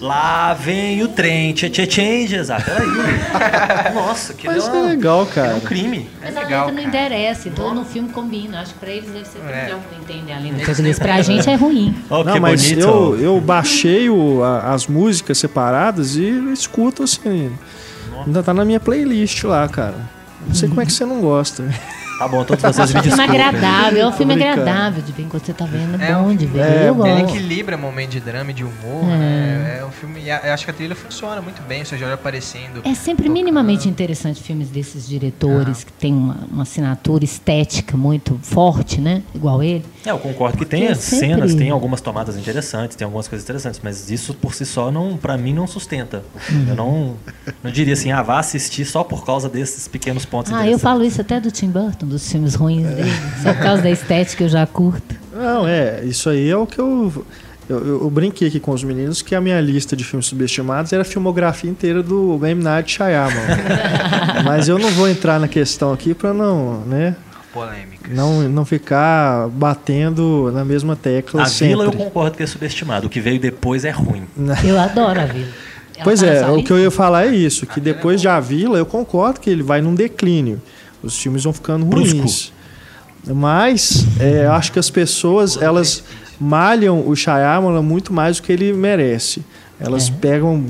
Lá 0.01 0.55
vem 0.55 1.03
o 1.03 1.07
trem, 1.09 1.53
tchê 1.53 1.69
tchê 1.69 1.87
Changes. 1.89 2.49
Ah, 2.49 2.59
peraí. 2.59 2.87
Nossa, 3.93 4.33
que 4.33 4.47
Mas 4.47 4.67
é, 4.67 4.75
é 4.75 4.81
legal, 4.81 5.21
é 5.23 5.25
cara. 5.27 5.55
um 5.55 5.59
crime. 5.59 6.09
Mas 6.19 6.35
É 6.35 6.37
a 6.39 6.41
legal, 6.41 6.65
letra 6.67 6.81
não 6.83 6.91
cara. 6.91 7.05
interessa, 7.05 7.47
então 7.47 7.73
no 7.75 7.85
filme 7.85 8.09
combina. 8.09 8.61
Acho 8.61 8.73
que 8.73 8.79
pra 8.79 8.89
eles 8.89 9.11
deve 9.11 9.25
ser 9.27 9.37
É. 9.47 9.65
tranquilo, 9.67 9.81
não 9.91 9.99
entendem 10.01 10.35
a 10.35 10.39
língua 10.39 10.65
português. 10.65 10.97
Pra 10.97 11.21
gente 11.21 11.47
é 11.47 11.53
ruim. 11.55 11.95
Oh, 12.09 12.23
Não, 12.23 12.33
que 12.33 12.39
mas 12.39 12.63
bonito. 12.63 12.81
eu, 12.87 13.19
eu 13.19 13.39
baixei 13.41 14.09
o- 14.09 14.43
a- 14.43 14.73
as 14.73 14.87
músicas 14.87 15.37
separadas 15.37 16.15
e 16.15 16.51
escuto 16.51 17.03
assim. 17.03 17.51
Ainda 18.25 18.41
tá 18.41 18.55
na 18.55 18.65
minha 18.65 18.79
playlist 18.79 19.43
lá, 19.43 19.67
cara. 19.69 19.95
Não 20.47 20.55
sei 20.55 20.67
como 20.67 20.81
é 20.81 20.85
que 20.87 20.91
você 20.93 21.05
não 21.05 21.21
gosta. 21.21 21.63
Tá 22.22 22.28
bom, 22.28 22.43
todos 22.45 22.61
vocês 22.61 22.78
me 22.93 22.97
É 22.97 22.99
um 22.99 23.03
filme 23.03 23.17
desculpem. 23.17 23.41
agradável, 23.41 24.01
é 24.03 24.07
um 24.07 24.11
filme 24.11 24.34
agradável 24.36 25.01
de 25.01 25.11
ver 25.11 25.24
enquanto 25.24 25.43
você 25.45 25.53
tá 25.53 25.65
vendo. 25.65 25.99
É 25.99 26.11
É 26.11 26.17
um 26.17 26.26
bom 26.26 26.36
de 26.36 26.45
ver. 26.45 26.59
é, 26.59 26.89
eu 26.89 27.05
Ele 27.07 27.22
equilibra 27.24 27.76
momento 27.78 28.11
de 28.11 28.19
drama 28.19 28.51
e 28.51 28.53
de 28.53 28.63
humor, 28.63 29.05
É. 29.05 29.07
né? 29.17 29.78
É 29.82 29.86
um 29.86 29.89
filme. 29.89 30.30
a- 30.30 30.41
Eu 30.43 30.53
acho 30.53 30.63
que 30.65 30.69
a 30.69 30.74
trilha 30.74 30.95
funciona 30.95 31.41
muito 31.41 31.61
bem, 31.63 31.82
o 31.82 31.86
Sr. 31.86 31.97
Jorge 31.97 32.13
aparecendo. 32.13 32.82
É 32.84 32.93
sempre 32.93 33.24
tocando. 33.24 33.34
minimamente 33.34 33.89
interessante 33.89 34.39
filmes 34.43 34.69
desses 34.69 35.07
diretores 35.07 35.84
que 35.84 35.91
tem 35.93 36.13
uma, 36.13 36.38
uma 36.51 36.61
assinatura 36.63 37.24
estética 37.26 37.97
muito 37.97 38.38
forte, 38.43 39.01
né? 39.01 39.24
Igual 39.34 39.63
ele. 39.63 39.84
É, 40.05 40.11
eu 40.11 40.19
concordo 40.19 40.57
que 40.59 40.65
tem 40.65 40.88
as 40.89 40.99
sempre- 40.99 41.28
cenas, 41.28 41.55
tem 41.55 41.72
algumas 41.72 42.01
tomadas 42.01 42.38
interessantes, 42.38 42.95
tem 42.95 43.05
algumas 43.05 43.28
coisas 43.28 43.43
interessantes, 43.43 43.80
mas 43.84 44.11
isso 44.11 44.36
por 44.36 44.53
si 44.53 44.63
só, 44.65 44.91
não, 44.91 45.17
pra 45.17 45.38
mim, 45.38 45.53
não 45.53 45.65
sustenta. 45.65 46.24
Uhum. 46.51 46.65
Eu 46.69 46.76
não, 46.76 47.15
não 47.63 47.72
diria 47.72 47.93
assim, 47.93 48.11
ah, 48.11 48.22
vá 48.22 48.38
assistir 48.39 48.86
só 48.86 49.03
por 49.03 49.26
causa 49.26 49.49
desses 49.49 49.88
pequenos 49.88 50.24
pontos 50.26 50.51
Ah, 50.53 50.67
eu 50.67 50.78
falo 50.78 51.03
isso 51.03 51.19
até 51.22 51.39
do 51.39 51.49
Tim 51.49 51.69
Burton, 51.69 52.05
dos 52.12 52.32
filmes 52.32 52.55
ruins 52.55 52.88
dele. 52.88 53.12
Só 53.41 53.53
por 53.53 53.62
causa 53.64 53.82
da 53.82 53.89
estética 53.89 54.43
eu 54.43 54.49
já 54.49 54.66
curto. 54.66 55.16
Não, 55.34 55.68
é, 55.68 56.03
isso 56.03 56.30
aí 56.30 56.49
é 56.49 56.55
o 56.55 56.68
que 56.68 56.80
eu, 56.80 57.12
eu. 57.16 57.26
Eu, 57.70 58.01
eu 58.01 58.09
brinquei 58.09 58.49
aqui 58.49 58.59
com 58.59 58.72
os 58.72 58.84
meninos 58.84 59.22
que 59.22 59.34
a 59.34 59.39
minha 59.39 59.62
lista 59.62 59.95
de 59.95 60.03
filmes 60.03 60.26
subestimados 60.26 60.91
era 60.91 61.03
a 61.03 61.05
filmografia 61.05 61.70
inteira 61.70 62.03
do 62.03 62.38
M. 62.45 62.62
Night 62.62 62.91
Shyamalan. 62.91 63.32
Mas 64.43 64.68
eu 64.68 64.78
não 64.78 64.89
vou 64.89 65.07
entrar 65.07 65.39
na 65.39 65.47
questão 65.47 65.93
aqui 65.93 66.14
pra 66.14 66.34
não, 66.34 66.82
né? 66.82 67.16
Polêmicas. 67.53 68.12
Não, 68.14 68.41
não 68.49 68.66
ficar 68.66 69.47
batendo 69.49 70.51
na 70.53 70.66
mesma 70.66 70.95
tecla 70.95 71.43
A 71.43 71.45
sempre. 71.45 71.70
Vila 71.70 71.86
eu 71.86 71.91
concordo 71.91 72.38
que 72.38 72.43
é 72.43 72.47
subestimado, 72.47 73.07
o 73.07 73.09
que 73.09 73.20
veio 73.20 73.39
depois 73.39 73.86
é 73.86 73.91
ruim. 73.91 74.24
Eu 74.64 74.80
adoro 74.80 75.20
a 75.20 75.26
Vila. 75.26 75.47
Ela 75.95 76.03
Pois 76.03 76.24
é, 76.24 76.45
o 76.47 76.64
que 76.64 76.72
eu 76.72 76.80
ia 76.80 76.89
falar 76.89 77.28
é 77.28 77.30
isso, 77.30 77.68
que 77.68 77.80
depois 77.80 78.20
de 78.20 78.28
A 78.28 78.39
Vila, 78.39 78.78
eu 78.78 78.86
concordo 78.86 79.39
que 79.39 79.49
ele 79.49 79.62
vai 79.62 79.82
num 79.82 79.93
declínio. 79.93 80.59
Os 81.03 81.17
filmes 81.17 81.43
vão 81.43 81.53
ficando 81.53 81.85
Brusco. 81.85 82.17
ruins. 82.17 82.51
Mas 83.27 84.05
é, 84.19 84.45
eu 84.45 84.51
acho 84.53 84.71
que 84.71 84.79
as 84.79 84.89
pessoas, 84.89 85.61
elas 85.61 86.03
malham 86.39 87.07
o 87.07 87.15
Shyamalan 87.15 87.81
muito 87.81 88.11
mais 88.11 88.37
do 88.37 88.43
que 88.43 88.51
ele 88.51 88.73
merece. 88.73 89.43
Elas 89.79 90.09
É. 90.09 90.11
pegam 90.11 90.63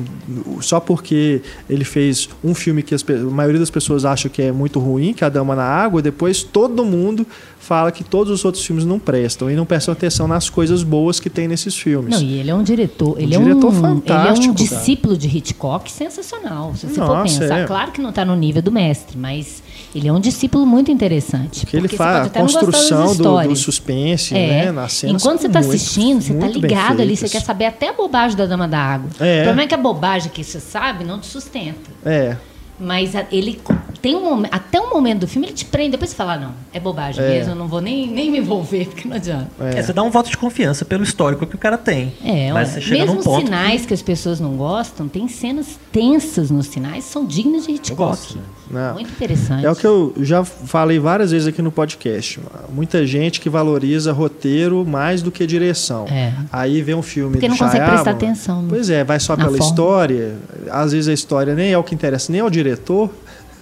só 0.61 0.79
porque 0.79 1.41
ele 1.69 1.83
fez 1.83 2.29
um 2.41 2.53
filme 2.55 2.81
que 2.81 2.95
as 2.95 3.03
a 3.09 3.13
maioria 3.29 3.59
das 3.59 3.69
pessoas 3.69 4.05
acha 4.05 4.29
que 4.29 4.41
é 4.41 4.53
muito 4.53 4.79
ruim, 4.79 5.11
que 5.13 5.21
é 5.21 5.27
A 5.27 5.29
Dama 5.29 5.53
na 5.53 5.65
Água, 5.65 6.01
depois 6.01 6.43
todo 6.43 6.85
mundo 6.85 7.27
fala 7.59 7.91
que 7.91 8.05
todos 8.05 8.31
os 8.31 8.45
outros 8.45 8.65
filmes 8.65 8.85
não 8.85 8.97
prestam 8.99 9.51
e 9.51 9.55
não 9.55 9.65
prestam 9.65 9.91
atenção 9.91 10.29
nas 10.29 10.49
coisas 10.49 10.81
boas 10.81 11.19
que 11.19 11.29
tem 11.29 11.45
nesses 11.45 11.75
filmes. 11.77 12.15
Não, 12.15 12.21
e 12.25 12.39
ele 12.39 12.51
é 12.51 12.55
um 12.55 12.63
diretor. 12.63 13.17
Ele 13.19 13.37
diretor 13.37 13.67
é 13.67 13.69
um, 13.69 13.81
fantástico, 13.81 14.37
Ele 14.43 14.47
é 14.47 14.51
um 14.51 14.53
cara. 14.55 14.69
discípulo 14.79 15.17
de 15.17 15.27
Hitchcock 15.37 15.91
sensacional. 15.91 16.73
Se 16.75 16.87
você 16.87 16.93
for 16.95 17.07
Nossa, 17.07 17.39
pensar, 17.41 17.59
é. 17.59 17.65
claro 17.67 17.91
que 17.91 18.01
não 18.01 18.11
está 18.11 18.23
no 18.23 18.35
nível 18.35 18.61
do 18.61 18.71
mestre, 18.71 19.17
mas 19.17 19.61
ele 19.93 20.07
é 20.07 20.13
um 20.13 20.19
discípulo 20.19 20.65
muito 20.65 20.89
interessante. 20.91 21.65
Que 21.65 21.75
ele 21.75 21.81
porque 21.83 21.95
você 21.97 22.03
faz 22.03 22.27
a 22.27 22.29
construção 22.29 23.15
do, 23.15 23.41
do 23.49 23.55
suspense, 23.55 24.35
É. 24.35 24.65
né? 24.65 24.71
Nas 24.71 24.93
cenas 24.93 25.21
Enquanto 25.21 25.41
você 25.41 25.47
está 25.47 25.59
assistindo, 25.59 26.21
você 26.21 26.33
está 26.33 26.47
ligado 26.47 27.01
ali, 27.01 27.15
você 27.17 27.27
quer 27.29 27.41
saber 27.41 27.65
até 27.65 27.89
a 27.89 27.93
bobagem 27.93 28.37
da 28.37 28.45
Dama 28.45 28.67
da 28.67 28.79
Água. 28.79 29.09
É. 29.19 29.41
O 29.41 29.43
problema 29.43 29.61
é 29.63 29.67
que 29.67 29.75
a 29.75 29.77
bobagem 29.77 30.31
que 30.31 30.43
você 30.43 30.59
sabe 30.59 31.03
não 31.03 31.19
te 31.19 31.27
sustenta. 31.27 31.89
É, 32.05 32.35
Mas 32.83 33.15
a- 33.15 33.25
ele 33.31 33.61
tem 34.01 34.15
um 34.15 34.23
momento, 34.23 34.51
até 34.51 34.81
um 34.81 34.89
momento 34.89 35.19
do 35.19 35.27
filme 35.27 35.45
ele 35.47 35.53
te 35.53 35.65
prende, 35.65 35.91
depois 35.91 36.09
você 36.09 36.15
fala, 36.15 36.33
"Ah, 36.33 36.39
não, 36.39 36.53
é 36.73 36.79
bobagem 36.79 37.23
É. 37.23 37.29
mesmo, 37.29 37.51
eu 37.51 37.55
não 37.55 37.67
vou 37.67 37.79
nem, 37.79 38.07
nem 38.07 38.31
me 38.31 38.39
envolver, 38.39 38.85
porque 38.87 39.07
não 39.07 39.17
adianta. 39.17 39.51
É, 39.59 39.83
você 39.83 39.93
dá 39.93 40.01
um 40.01 40.09
voto 40.09 40.31
de 40.31 40.37
confiança 40.37 40.83
pelo 40.83 41.03
histórico 41.03 41.45
que 41.45 41.53
o 41.53 41.59
cara 41.59 41.77
tem. 41.77 42.11
É, 42.25 42.51
Mas 42.51 42.69
você 42.69 42.81
chega 42.81 43.01
mesmo 43.01 43.13
num 43.13 43.19
os 43.19 43.25
ponto. 43.25 43.45
sinais 43.45 43.85
que... 43.85 43.93
as 43.93 44.01
pessoas 44.01 44.39
não 44.39 44.53
gostam, 44.55 45.07
tem 45.07 45.27
cenas 45.27 45.77
tensas 45.91 46.49
nos 46.49 46.65
sinais, 46.67 47.03
são 47.03 47.23
dignas 47.23 47.67
de 47.67 47.73
Hitchcock. 47.73 47.95
gosto, 48.01 48.37
né? 48.37 48.43
Não. 48.71 48.93
Muito 48.93 49.11
interessante. 49.11 49.65
É 49.65 49.71
o 49.71 49.75
que 49.75 49.85
eu 49.85 50.13
já 50.21 50.43
falei 50.43 50.99
várias 50.99 51.31
vezes 51.31 51.47
aqui 51.47 51.61
no 51.61 51.71
podcast. 51.71 52.39
Muita 52.69 53.05
gente 53.05 53.39
que 53.39 53.49
valoriza 53.49 54.11
roteiro 54.11 54.85
mais 54.85 55.21
do 55.21 55.31
que 55.31 55.45
direção. 55.45 56.05
É. 56.07 56.33
Aí 56.51 56.81
vem 56.81 56.95
um 56.95 57.01
filme 57.01 57.33
Porque 57.33 57.47
não 57.47 57.57
consegue 57.57 57.85
prestar 57.85 58.11
atenção 58.11 58.65
Pois 58.67 58.89
é, 58.89 59.03
vai 59.03 59.19
só 59.19 59.35
pela 59.35 59.49
forma. 59.49 59.65
história. 59.65 60.35
Às 60.69 60.91
vezes 60.91 61.07
a 61.07 61.13
história 61.13 61.53
nem 61.55 61.71
é 61.71 61.77
o 61.77 61.83
que 61.83 61.93
interessa, 61.93 62.31
nem 62.31 62.41
é 62.41 62.43
o 62.43 62.49
diretor. 62.49 63.09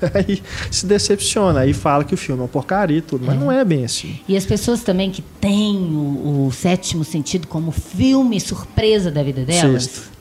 Aí 0.13 0.41
se 0.71 0.85
decepciona. 0.85 1.61
Aí 1.61 1.73
fala 1.73 2.03
que 2.03 2.13
o 2.13 2.17
filme 2.17 2.39
é 2.41 2.43
uma 2.43 2.47
porcaria 2.47 2.97
e 2.97 3.01
tudo. 3.01 3.25
Mas 3.25 3.37
não 3.39 3.51
é 3.51 3.63
bem 3.65 3.83
assim. 3.85 4.19
E 4.27 4.37
as 4.37 4.45
pessoas 4.45 4.81
também 4.81 5.11
que 5.11 5.21
têm 5.21 5.75
o, 5.75 6.47
o 6.47 6.51
sétimo 6.51 7.03
sentido 7.03 7.47
como 7.47 7.71
filme 7.71 8.39
surpresa 8.39 9.11
da 9.11 9.21
vida 9.23 9.43
delas. 9.43 9.83
Sexto. 9.83 10.18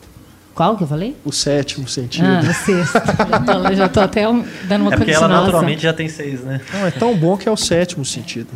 Qual 0.59 0.77
que 0.77 0.83
eu 0.83 0.89
falei? 0.89 1.15
O 1.25 1.31
sétimo 1.31 1.87
sentido. 1.87 2.27
Ah, 2.27 2.41
o 2.41 2.53
sexto. 2.53 2.93
já, 2.95 3.39
tô, 3.39 3.75
já 3.77 3.89
tô 3.89 4.01
até 4.01 4.29
um- 4.29 4.45
dando 4.65 4.81
uma 4.83 4.93
É 4.93 4.97
porque 4.97 5.13
ela 5.13 5.29
naturalmente 5.29 5.81
já 5.85 5.93
tem 5.93 6.09
seis, 6.09 6.41
né? 6.41 6.61
Não, 6.75 6.85
é 6.85 6.91
tão 6.91 7.17
bom 7.17 7.37
que 7.37 7.49
é 7.49 7.53
o 7.53 7.57
sétimo 7.57 8.05
sentido. 8.05 8.49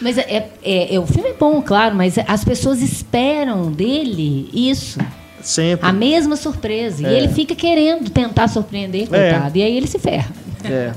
Mas 0.00 0.16
é, 0.16 0.48
é- 0.62 0.94
é- 0.94 1.00
o 1.00 1.06
filme 1.08 1.30
é 1.30 1.32
bom, 1.34 1.60
claro, 1.60 1.96
mas 1.96 2.14
as 2.28 2.44
pessoas 2.44 2.80
esperam 2.80 3.72
dele 3.72 4.48
isso. 4.54 5.00
Sempre. 5.42 5.88
A 5.88 5.92
mesma 5.92 6.36
surpresa. 6.36 7.04
É. 7.04 7.10
E 7.10 7.16
ele 7.16 7.28
fica 7.34 7.56
querendo 7.56 8.08
tentar 8.08 8.46
surpreender, 8.46 9.08
coitado. 9.08 9.58
E 9.58 9.62
aí 9.64 9.76
ele 9.76 9.88
se 9.88 9.98
ferra. 9.98 10.30
É. 10.62 10.90
Eu 10.90 10.94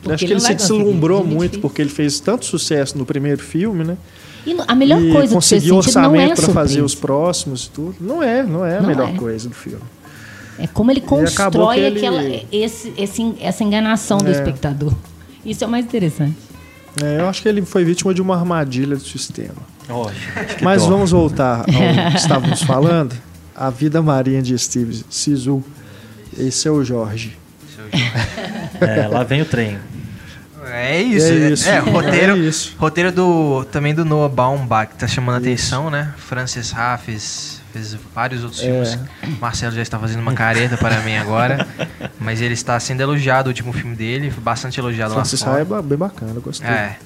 Porque 0.00 0.14
acho 0.14 0.18
que 0.20 0.24
ele 0.24 0.32
ele 0.32 0.40
se 0.40 0.54
deslumbrou 0.54 1.20
é 1.20 1.24
muito 1.26 1.58
porque 1.60 1.82
ele 1.82 1.90
fez 1.90 2.20
tanto 2.20 2.46
sucesso 2.46 2.96
no 2.96 3.04
primeiro 3.04 3.42
filme, 3.42 3.84
né? 3.84 3.98
E 4.46 4.56
a 4.68 4.74
melhor 4.74 5.02
e 5.02 5.12
coisa 5.12 5.34
do 5.34 5.42
sentido 5.42 5.68
não 5.70 5.76
é 5.76 5.78
orçamento 5.78 6.42
para 6.42 6.52
fazer 6.54 6.80
os 6.82 6.94
próximos 6.94 7.66
e 7.66 7.70
tudo. 7.70 7.96
Não 8.00 8.22
é, 8.22 8.42
não 8.44 8.64
é 8.64 8.78
a 8.78 8.80
Não 8.80 8.88
melhor 8.88 9.08
é. 9.08 9.12
coisa 9.16 9.48
do 9.48 9.54
filme. 9.54 9.82
É 10.58 10.66
como 10.66 10.90
ele 10.90 11.00
constrói 11.02 11.80
ele- 11.80 11.98
aquela, 11.98 12.22
esse, 12.52 12.92
esse- 12.96 13.34
essa 13.40 13.62
enganação 13.64 14.18
do 14.18 14.28
É. 14.28 14.30
espectador. 14.32 14.92
Isso 15.44 15.64
é 15.64 15.66
o 15.66 15.70
mais 15.70 15.84
interessante. 15.84 16.36
É, 17.02 17.20
eu 17.20 17.28
acho 17.28 17.42
que 17.42 17.48
ele 17.48 17.60
foi 17.62 17.84
vítima 17.84 18.14
de 18.14 18.22
uma 18.22 18.36
armadilha 18.36 18.96
do 18.96 19.02
sistema. 19.04 19.54
Oh, 19.88 20.06
Mas 20.62 20.82
dó. 20.82 20.88
vamos 20.90 21.10
voltar 21.10 21.60
ao 21.60 21.64
que 22.12 22.16
estávamos 22.16 22.62
falando. 22.62 23.14
A 23.54 23.68
vida 23.70 24.00
marinha 24.00 24.40
de 24.42 24.56
Steve 24.58 25.02
Sisu. 25.10 25.62
Esse 26.38 26.68
é 26.68 26.70
o 26.70 26.82
Jorge. 26.84 27.36
Seu 27.74 27.84
Jorge. 27.90 28.12
É, 28.80 29.06
lá 29.08 29.22
vem 29.24 29.40
o 29.40 29.44
trem. 29.46 29.78
É, 30.66 30.96
É 30.96 31.02
isso. 31.02 31.26
É 31.26 31.30
É, 31.30 31.50
isso. 31.50 31.68
é, 31.68 31.78
roteiro, 31.78 32.32
É 32.36 32.38
isso. 32.38 32.74
roteiro 32.78 33.12
do 33.12 33.64
também 33.70 33.94
do 33.94 34.04
Noah 34.04 34.28
Baumbach, 34.32 34.92
que 34.92 34.98
tá 34.98 35.06
chamando 35.06 35.36
a 35.36 35.38
atenção, 35.38 35.90
né? 35.90 36.12
Francis 36.16 36.72
Ha 36.74 36.98
fez, 36.98 37.60
vários 38.14 38.42
outros 38.42 38.62
É. 38.62 38.64
filmes. 38.66 38.98
Marcelo 39.40 39.74
já 39.74 39.82
está 39.82 39.98
fazendo 39.98 40.20
uma 40.20 40.32
careta 40.32 40.76
para 40.76 41.00
mim 41.00 41.16
agora. 41.16 41.66
Mas 42.18 42.40
ele 42.40 42.54
está 42.54 42.78
sendo 42.80 43.00
elogiado, 43.02 43.48
o 43.48 43.50
último 43.50 43.72
filme 43.72 43.94
dele, 43.94 44.30
foi 44.30 44.42
bastante 44.42 44.80
elogiado 44.80 45.12
Francis 45.14 45.40
lá 45.42 45.46
Ha 45.46 45.50
fora. 45.50 45.62
é 45.62 45.64
ba- 45.64 45.82
bem 45.82 45.98
bacana, 45.98 46.32
eu 46.34 46.40
gostei. 46.40 46.66
É. 46.68 46.96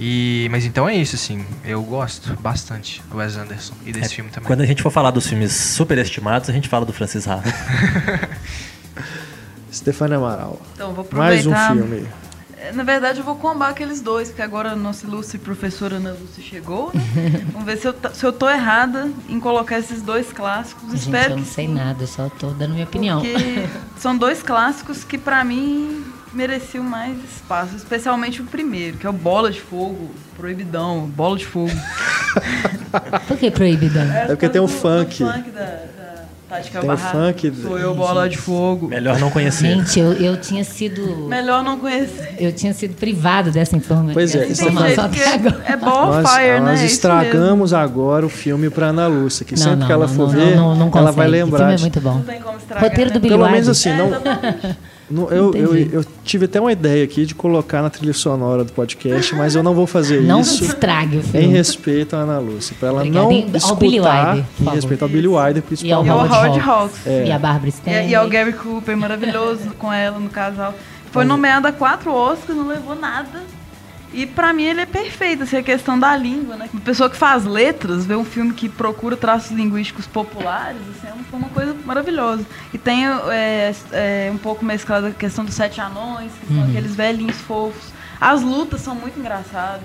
E, 0.00 0.46
mas 0.52 0.64
então 0.64 0.88
é 0.88 0.94
isso, 0.94 1.16
assim. 1.16 1.44
Eu 1.64 1.82
gosto 1.82 2.32
bastante 2.40 3.02
do 3.10 3.16
Wes 3.18 3.36
Anderson 3.36 3.74
e 3.84 3.92
desse 3.92 4.14
filme 4.14 4.30
também. 4.30 4.46
Quando 4.46 4.60
a 4.60 4.66
gente 4.66 4.80
for 4.80 4.90
falar 4.90 5.10
dos 5.10 5.26
filmes 5.26 5.52
superestimados, 5.52 6.48
a 6.48 6.52
gente 6.52 6.68
fala 6.68 6.86
do 6.86 6.92
Francis 6.92 7.26
Ha. 7.26 7.42
Stefania 9.72 10.16
Amaral. 10.16 10.60
Então, 10.74 10.92
vou 10.92 11.06
Mais 11.12 11.46
um 11.46 11.52
aproveitar. 11.52 11.88
filme. 11.88 12.08
É, 12.60 12.72
Na 12.72 12.82
verdade, 12.82 13.18
eu 13.18 13.24
vou 13.24 13.36
combar 13.36 13.68
aqueles 13.70 14.00
dois, 14.00 14.28
porque 14.28 14.42
agora 14.42 14.72
a 14.72 14.76
nossa 14.76 15.06
ilustre 15.06 15.38
professora 15.38 15.96
Ana 15.96 16.10
Lúcia 16.12 16.42
chegou. 16.42 16.90
né? 16.94 17.44
Vamos 17.52 17.64
ver 17.66 17.76
se 17.78 17.86
eu, 17.86 17.94
se 18.12 18.24
eu 18.24 18.32
tô 18.32 18.48
errada 18.48 19.08
em 19.28 19.38
colocar 19.40 19.78
esses 19.78 20.02
dois 20.02 20.32
clássicos. 20.32 20.90
Gente, 20.90 21.00
Espero 21.04 21.32
eu 21.32 21.36
não 21.36 21.42
que 21.44 21.48
sei 21.50 21.66
sim, 21.66 21.74
nada, 21.74 22.02
eu 22.02 22.06
só 22.08 22.28
tô 22.28 22.48
dando 22.50 22.72
minha 22.72 22.84
opinião. 22.84 23.20
Porque 23.20 23.66
são 23.98 24.16
dois 24.16 24.42
clássicos 24.42 25.04
que, 25.04 25.16
pra 25.18 25.44
mim, 25.44 26.04
mereciam 26.32 26.82
mais 26.84 27.16
espaço. 27.32 27.76
Especialmente 27.76 28.42
o 28.42 28.44
primeiro, 28.44 28.96
que 28.98 29.06
é 29.06 29.10
o 29.10 29.12
Bola 29.12 29.50
de 29.50 29.60
Fogo, 29.60 30.10
Proibidão, 30.36 31.06
Bola 31.08 31.36
de 31.38 31.46
Fogo. 31.46 31.70
Por 33.26 33.36
que 33.36 33.50
proibidão? 33.50 34.02
É 34.12 34.26
porque 34.26 34.48
tem 34.48 34.60
do- 34.60 34.68
funk. 34.68 35.18
Funk 35.24 35.50
da, 35.50 35.84
Tati 36.48 36.70
Tem 36.70 36.80
o 36.80 36.82
Cabarra. 36.86 37.10
funk. 37.12 37.52
Sou 37.62 37.78
eu, 37.78 37.94
Bola 37.94 38.28
de 38.28 38.38
Fogo. 38.38 38.88
Melhor 38.88 39.18
não 39.18 39.30
conhecer. 39.30 39.66
Gente, 39.68 40.00
eu, 40.00 40.12
eu 40.14 40.36
tinha 40.40 40.64
sido. 40.64 41.26
Melhor 41.28 41.62
não 41.62 41.78
conhecer. 41.78 42.36
Eu 42.38 42.52
tinha 42.52 42.72
sido 42.72 42.94
privado 42.94 43.50
dessa 43.50 43.76
informa 43.76 44.12
Pois 44.14 44.34
é, 44.34 44.46
isso 44.46 44.64
é 44.64 44.68
informação 44.68 45.10
que 45.10 45.20
é, 45.20 45.72
é 45.72 45.76
Nós, 45.76 46.30
fire, 46.30 46.48
né? 46.52 46.60
nós 46.60 46.80
É 46.80 46.86
estragamos 46.86 47.74
agora 47.74 48.24
o 48.24 48.28
filme 48.30 48.70
pra 48.70 48.86
Ana 48.86 49.06
Lúcia, 49.06 49.44
que 49.44 49.54
Não, 49.54 49.62
sempre 49.62 49.76
não, 49.80 49.86
que 49.86 49.92
ela 49.92 50.06
não, 50.06 50.14
for 50.14 50.22
não, 50.22 50.28
ver, 50.28 50.56
não, 50.56 50.74
não 50.74 50.90
ela 50.94 51.12
vai 51.12 51.28
lembrar. 51.28 51.56
O 51.56 51.58
filme 51.58 51.74
é 51.74 51.78
muito 51.80 52.00
bom. 52.00 52.14
Não 52.14 52.22
tem 52.22 52.40
como 52.40 52.56
estragar. 52.56 52.84
Roteiro 52.88 53.10
do 53.10 53.14
né? 53.14 53.20
Billy 53.20 53.34
Pelo 53.36 53.50
menos 53.50 53.68
assim, 53.68 53.92
não, 53.92 54.10
Não- 55.10 55.28
eu, 55.30 55.50
Não 55.52 55.54
eu, 55.58 55.74
eu 55.74 56.04
tive 56.22 56.44
até 56.44 56.60
uma 56.60 56.70
ideia 56.70 57.02
aqui 57.02 57.24
de 57.24 57.34
colocar 57.34 57.80
na 57.80 57.88
trilha 57.88 58.12
sonora 58.12 58.62
do 58.62 58.72
podcast, 58.72 59.34
mas 59.34 59.54
eu 59.54 59.62
não 59.62 59.74
vou 59.74 59.86
fazer 59.86 60.20
Não 60.20 60.40
isso 60.42 60.64
estrague 60.64 61.16
o 61.16 61.20
em 61.20 61.22
filme. 61.22 61.46
respeito 61.46 62.14
à 62.14 62.20
Ana 62.20 62.38
Lúcia, 62.38 62.76
pra 62.78 62.88
ela 62.88 62.98
Obrigada. 62.98 63.24
não 63.24 63.32
Em- 63.32 63.44
ao 63.50 63.56
escutar, 63.56 63.74
Billy 63.76 64.00
Wilder, 64.00 64.36
em 64.36 64.44
favor. 64.64 64.74
respeito 64.74 65.02
ao 65.02 65.08
Billy 65.08 65.28
Wilder, 65.28 65.56
E 65.56 65.58
ao 65.58 65.62
principalmente. 65.62 66.06
E 66.06 66.10
é 66.10 66.12
o 66.12 66.16
Howard 66.18 66.60
Hawks. 66.60 66.68
Hawks. 66.68 67.26
E 67.26 67.30
a 67.32 67.38
Barbara 67.38 67.66
E, 67.66 67.68
Stanley. 67.70 68.08
e 68.10 68.14
é 68.14 68.22
o 68.22 68.28
Gary 68.28 68.52
Cooper, 68.52 68.96
maravilhoso 68.96 69.70
com 69.78 69.92
ela 69.92 70.18
no 70.18 70.28
casal. 70.28 70.74
Foi 71.10 71.24
nomeado 71.24 71.66
a 71.66 71.72
quatro 71.72 72.12
Oscars, 72.12 72.56
não 72.56 72.68
levou 72.68 72.94
nada. 72.94 73.40
E 74.12 74.24
pra 74.26 74.52
mim 74.54 74.62
ele 74.64 74.80
é 74.80 74.86
perfeito, 74.86 75.42
assim, 75.42 75.56
a 75.58 75.62
questão 75.62 75.98
da 75.98 76.16
língua, 76.16 76.56
né? 76.56 76.68
Uma 76.72 76.80
pessoa 76.80 77.10
que 77.10 77.16
faz 77.16 77.44
letras, 77.44 78.06
vê 78.06 78.16
um 78.16 78.24
filme 78.24 78.54
que 78.54 78.68
procura 78.68 79.16
traços 79.16 79.50
linguísticos 79.50 80.06
populares, 80.06 80.80
assim, 80.96 81.08
é 81.08 81.12
uma- 81.12 81.24
foi 81.24 81.38
uma 81.38 81.48
coisa 81.50 81.76
maravilhosa. 81.84 82.44
E 82.72 82.78
tem 82.78 83.06
é, 83.06 83.74
é, 83.92 84.30
um 84.32 84.38
pouco 84.38 84.64
mesclado 84.64 85.08
a 85.08 85.10
questão 85.10 85.44
dos 85.44 85.54
sete 85.54 85.80
anões, 85.80 86.32
que 86.40 86.52
Uhum. 86.54 86.60
são 86.62 86.70
aqueles 86.70 86.94
velhinhos 86.96 87.36
fofos. 87.36 87.92
As 88.20 88.42
lutas 88.42 88.80
são 88.80 88.94
muito 88.94 89.18
engraçadas. 89.20 89.82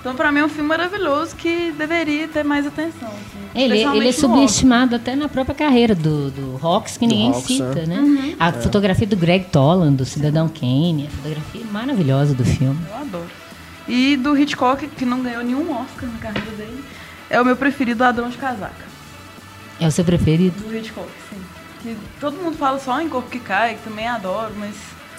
Então 0.00 0.16
pra 0.16 0.32
mim 0.32 0.40
é 0.40 0.44
um 0.44 0.48
filme 0.48 0.68
maravilhoso 0.68 1.36
que 1.36 1.72
deveria 1.78 2.26
ter 2.26 2.42
mais 2.42 2.66
atenção. 2.66 3.08
assim, 3.08 3.38
Ele, 3.54 3.78
ele 3.78 4.08
é 4.08 4.12
subestimado 4.12 4.96
até 4.96 5.14
na 5.14 5.28
própria 5.28 5.54
carreira 5.54 5.94
do, 5.94 6.32
do 6.32 6.58
Hawks, 6.60 6.96
que 6.98 7.06
Do 7.06 7.10
ninguém 7.14 7.28
Hawks, 7.30 7.46
cita, 7.46 7.78
é. 7.78 7.86
né? 7.86 7.98
Uhum. 8.00 8.34
A 8.40 8.52
fotografia 8.52 9.06
do 9.06 9.16
Greg 9.16 9.44
Toland, 9.52 9.94
do 9.96 10.04
Cidadão 10.04 10.48
Kane, 10.48 11.06
a 11.06 11.10
fotografia 11.16 11.62
maravilhosa 11.70 12.34
do 12.34 12.44
filme. 12.44 12.76
Eu 12.90 12.96
adoro. 12.96 13.41
E 13.88 14.16
do 14.16 14.36
Hitchcock, 14.36 14.86
que 14.86 15.04
não 15.04 15.22
ganhou 15.22 15.42
nenhum 15.42 15.72
Oscar 15.72 16.08
na 16.08 16.18
carreira 16.18 16.50
dele, 16.52 16.84
é 17.28 17.40
o 17.40 17.44
meu 17.44 17.56
preferido 17.56 18.02
Ladrão 18.02 18.28
de 18.28 18.36
Casaca. 18.38 18.92
É 19.80 19.86
o 19.86 19.90
seu 19.90 20.04
preferido? 20.04 20.60
Do 20.62 20.76
Hitchcock, 20.76 21.08
sim. 21.30 21.36
Que 21.82 21.96
todo 22.20 22.36
mundo 22.36 22.56
fala 22.56 22.78
só 22.78 23.00
em 23.00 23.08
Corpo 23.08 23.28
que 23.28 23.40
Cai, 23.40 23.74
que 23.74 23.82
também 23.82 24.06
adoro, 24.06 24.52
mas... 24.56 24.74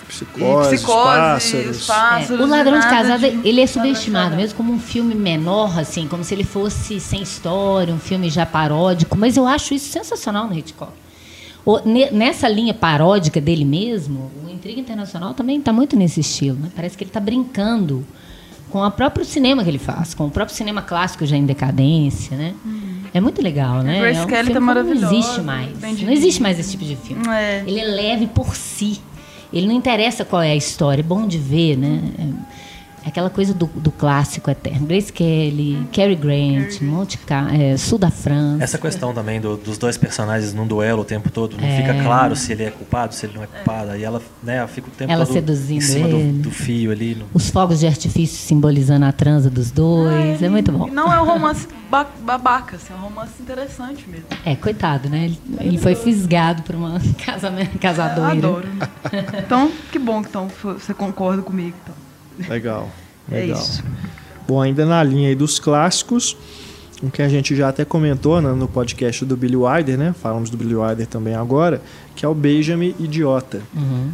Psicose, 0.07 0.75
psicose, 0.75 1.03
pássaros. 1.05 1.77
os 1.77 1.87
pássaros... 1.87 2.39
É, 2.39 2.43
o 2.43 2.47
Ladrão 2.47 2.79
de 2.79 2.87
Casada, 2.87 3.29
de- 3.31 3.47
ele 3.47 3.61
é 3.61 3.67
subestimado, 3.67 4.35
mesmo 4.35 4.55
como 4.55 4.71
um 4.71 4.79
filme 4.79 5.15
menor, 5.15 5.77
assim, 5.79 6.07
como 6.07 6.23
se 6.23 6.33
ele 6.33 6.43
fosse 6.43 6.99
sem 6.99 7.21
história, 7.21 7.93
um 7.93 7.99
filme 7.99 8.29
já 8.29 8.45
paródico, 8.45 9.17
mas 9.17 9.37
eu 9.37 9.47
acho 9.47 9.73
isso 9.73 9.91
sensacional 9.91 10.47
no 10.47 10.57
Hitchcock. 10.57 10.91
O- 11.65 11.79
ne- 11.79 12.11
nessa 12.11 12.47
linha 12.47 12.73
paródica 12.73 13.41
dele 13.41 13.65
mesmo, 13.65 14.29
o 14.45 14.49
Intriga 14.49 14.79
Internacional 14.79 15.33
também 15.33 15.57
está 15.57 15.73
muito 15.73 15.95
nesse 15.95 16.19
estilo. 16.19 16.57
Né? 16.59 16.69
Parece 16.75 16.95
que 16.97 17.03
ele 17.03 17.09
está 17.09 17.19
brincando 17.21 18.05
com 18.73 18.83
o 18.83 18.89
próprio 18.89 19.23
cinema 19.23 19.63
que 19.63 19.69
ele 19.69 19.77
faz, 19.77 20.15
com 20.15 20.25
o 20.25 20.31
próprio 20.31 20.57
cinema 20.57 20.81
clássico 20.81 21.27
já 21.27 21.37
em 21.37 21.45
decadência, 21.45 22.35
né? 22.35 22.55
É 23.13 23.21
muito 23.21 23.39
legal, 23.39 23.83
né? 23.83 23.99
Grace 23.99 24.19
é 24.19 24.23
um 24.23 24.25
Kelly 24.25 24.45
filme 24.45 24.53
tá 24.55 24.59
que 24.59 24.65
maravilhosa, 24.65 25.05
Não 25.05 25.19
existe 25.19 25.41
mais. 25.41 26.01
Não 26.01 26.11
existe 26.11 26.41
mais 26.41 26.59
esse 26.59 26.71
tipo 26.71 26.83
de 26.83 26.95
filme. 26.95 27.23
É. 27.29 27.63
Ele 27.67 27.79
é 27.79 27.85
leve 27.85 28.25
por 28.25 28.55
si. 28.55 28.99
Ele 29.53 29.67
não 29.67 29.75
interessa 29.75 30.25
qual 30.25 30.41
é 30.41 30.49
a 30.49 30.55
história. 30.55 31.01
É 31.01 31.03
bom 31.03 31.27
de 31.27 31.37
ver, 31.37 31.77
né? 31.77 32.01
É 32.17 32.23
aquela 33.05 33.29
coisa 33.29 33.53
do, 33.53 33.65
do 33.67 33.91
clássico 33.91 34.49
eterno. 34.49 34.85
Grace 34.87 35.11
Kelly, 35.11 35.87
Cary 35.91 36.15
Grant, 36.15 36.81
Monte 36.81 37.17
Ca- 37.17 37.49
é, 37.53 37.75
sul 37.77 37.97
da 37.97 38.09
França. 38.09 38.63
Essa 38.63 38.77
questão 38.77 39.13
também 39.13 39.39
do- 39.41 39.57
dos 39.57 39.77
dois 39.77 39.97
personagens 39.97 40.53
num 40.53 40.65
duelo 40.67 41.01
o 41.01 41.05
tempo 41.05 41.29
todo, 41.29 41.57
não 41.57 41.67
É. 41.67 41.77
fica 41.77 42.03
claro 42.03 42.35
se 42.35 42.51
ele 42.51 42.63
é 42.63 42.71
culpado, 42.71 43.13
se 43.13 43.25
ele 43.25 43.33
não 43.35 43.43
é 43.43 43.47
culpado. 43.47 43.91
Aí 43.91 44.03
ela, 44.03 44.21
né, 44.41 44.65
fica 44.67 44.87
o 44.87 44.91
tempo 44.91 45.11
Ela 45.11 45.25
todo 45.25 45.33
seduzindo 45.33 45.77
em 45.77 45.81
cima 45.81 46.07
do, 46.07 46.15
ele. 46.17 46.31
do 46.39 46.51
fio 46.51 46.91
ali. 46.91 47.15
no- 47.15 47.25
Os 47.33 47.49
fogos 47.49 47.79
de 47.79 47.87
artifício 47.87 48.37
simbolizando 48.37 49.05
a 49.05 49.11
transa 49.11 49.49
dos 49.49 49.71
dois. 49.71 50.41
É 50.41 50.49
muito 50.49 50.71
bom. 50.71 50.87
Não 50.87 51.11
é 51.13 51.21
um 51.21 51.25
romance 51.25 51.67
ba- 51.89 52.07
babaca, 52.21 52.75
assim, 52.77 52.93
é 52.93 52.95
um 52.95 53.01
romance 53.01 53.33
interessante 53.41 54.05
mesmo. 54.09 54.25
É, 54.45 54.55
coitado, 54.55 55.09
né? 55.09 55.25
Ele, 55.25 55.39
ele 55.59 55.77
foi 55.77 55.95
fisgado 55.95 56.63
por 56.63 56.75
uma 56.75 56.99
casamento, 57.25 57.71
Eu 57.75 57.79
casadoira. 57.79 58.31
adoro. 58.31 58.67
Então, 59.45 59.71
que 59.91 59.99
bom 59.99 60.21
que 60.21 60.29
então, 60.29 60.47
você 60.63 60.93
concorda 60.93 61.41
comigo. 61.41 61.75
Então. 61.83 61.95
Legal, 62.49 62.89
É 63.31 63.41
legal. 63.41 63.59
isso. 63.61 63.83
Bom, 64.47 64.61
ainda 64.61 64.85
na 64.85 65.01
linha 65.03 65.29
aí 65.29 65.35
dos 65.35 65.59
clássicos, 65.59 66.35
o 67.01 67.09
que 67.09 67.21
a 67.21 67.29
gente 67.29 67.55
já 67.55 67.69
até 67.69 67.85
comentou 67.85 68.41
né, 68.41 68.51
no 68.53 68.67
podcast 68.67 69.23
do 69.25 69.35
Billy 69.37 69.55
Wilder, 69.55 69.97
né? 69.97 70.15
Falamos 70.21 70.49
do 70.49 70.57
Billy 70.57 70.75
Wilder 70.75 71.07
também 71.07 71.35
agora, 71.35 71.81
que 72.15 72.25
é 72.25 72.27
o 72.29 72.33
Benjamin 72.33 72.93
Idiota. 72.99 73.61
Uhum. 73.75 74.09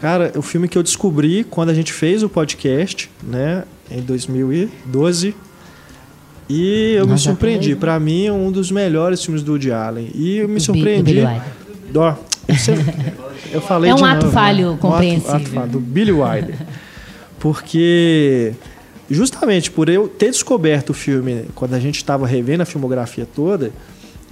Cara, 0.00 0.32
é 0.34 0.38
o 0.38 0.42
filme 0.42 0.68
que 0.68 0.76
eu 0.76 0.82
descobri 0.82 1.44
quando 1.44 1.70
a 1.70 1.74
gente 1.74 1.92
fez 1.92 2.22
o 2.22 2.28
podcast, 2.28 3.10
né? 3.22 3.64
Em 3.90 4.00
2012. 4.02 5.34
E 6.48 6.94
eu 6.96 7.04
me 7.06 7.12
Nossa, 7.12 7.24
surpreendi. 7.24 7.60
beleza. 7.68 7.80
Pra 7.80 7.98
mim, 7.98 8.26
é 8.26 8.32
um 8.32 8.52
dos 8.52 8.70
melhores 8.70 9.24
filmes 9.24 9.42
do 9.42 9.52
Woody 9.52 9.72
Allen. 9.72 10.10
E 10.14 10.38
eu 10.38 10.48
me 10.48 10.60
surpreendi. 10.60 11.14
Billy 11.14 11.26
Wilder. 11.26 11.42
Ó, 11.96 12.14
você- 12.48 12.74
eu 13.52 13.60
falei 13.62 13.90
É 13.90 13.94
um 13.94 14.04
ato 14.04 14.24
novo, 14.26 14.32
falho 14.34 14.72
né? 14.72 14.78
Um 14.82 14.88
ato- 14.94 15.30
ato 15.36 15.46
falho, 15.50 15.70
do 15.70 15.80
Billy 15.80 16.12
Wilder. 16.12 16.56
Porque 17.44 18.54
justamente 19.10 19.70
por 19.70 19.90
eu 19.90 20.08
ter 20.08 20.30
descoberto 20.30 20.90
o 20.90 20.94
filme 20.94 21.44
quando 21.54 21.74
a 21.74 21.78
gente 21.78 21.96
estava 21.96 22.26
revendo 22.26 22.62
a 22.62 22.66
filmografia 22.66 23.28
toda 23.36 23.70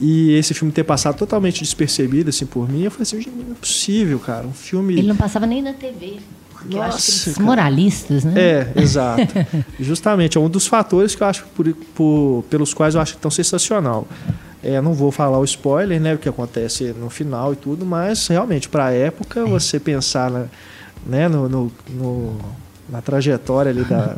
e 0.01 0.33
esse 0.33 0.55
filme 0.55 0.73
ter 0.73 0.83
passado 0.83 1.19
totalmente 1.19 1.61
despercebido 1.63 2.31
assim 2.31 2.47
por 2.47 2.67
mim, 2.67 2.85
eu 2.85 2.91
falei 2.91 3.03
assim, 3.03 3.19
"Gente, 3.21 3.29
não 3.37 3.53
é 3.53 3.55
possível, 3.61 4.19
cara, 4.19 4.47
um 4.47 4.53
filme 4.55 4.95
Ele 4.95 5.09
não 5.09 5.17
passava 5.17 5.47
nem 5.47 5.61
na 5.61 5.75
TV. 5.75 6.21
Porque 6.51 6.75
eu 6.75 6.83
acho 6.83 6.97
que 7.13 7.29
Nossa, 7.29 7.43
moralistas, 7.43 8.25
né? 8.25 8.33
É, 8.35 8.73
exato. 8.81 9.35
Justamente, 9.79 10.39
é 10.39 10.41
um 10.41 10.49
dos 10.49 10.67
fatores 10.67 11.15
que 11.15 11.23
eu 11.23 11.27
acho 11.27 11.45
por, 11.55 11.69
por- 11.95 12.45
pelos 12.49 12.73
quais 12.73 12.95
eu 12.95 13.01
acho 13.03 13.19
tão 13.19 13.31
sensacional. 13.31 14.09
É, 14.63 14.81
não 14.81 14.95
vou 14.95 15.13
falar 15.13 15.39
o 15.39 15.45
spoiler, 15.45 16.01
né, 16.01 16.15
o 16.15 16.19
que 16.19 16.29
acontece 16.31 16.95
no 16.99 17.11
final 17.11 17.53
e 17.53 17.57
tudo, 17.57 17.85
mas 17.85 18.27
realmente 18.29 18.71
para 18.71 18.87
a 18.87 18.91
época 18.93 19.45
você 19.45 19.79
pensar 19.79 20.31
na, 20.31 20.47
né, 21.05 21.29
no, 21.29 21.47
no- 21.49 21.73
no- 21.91 22.62
na 22.93 23.01
trajetória 23.03 23.71
ali 23.71 23.83
da, 23.85 24.17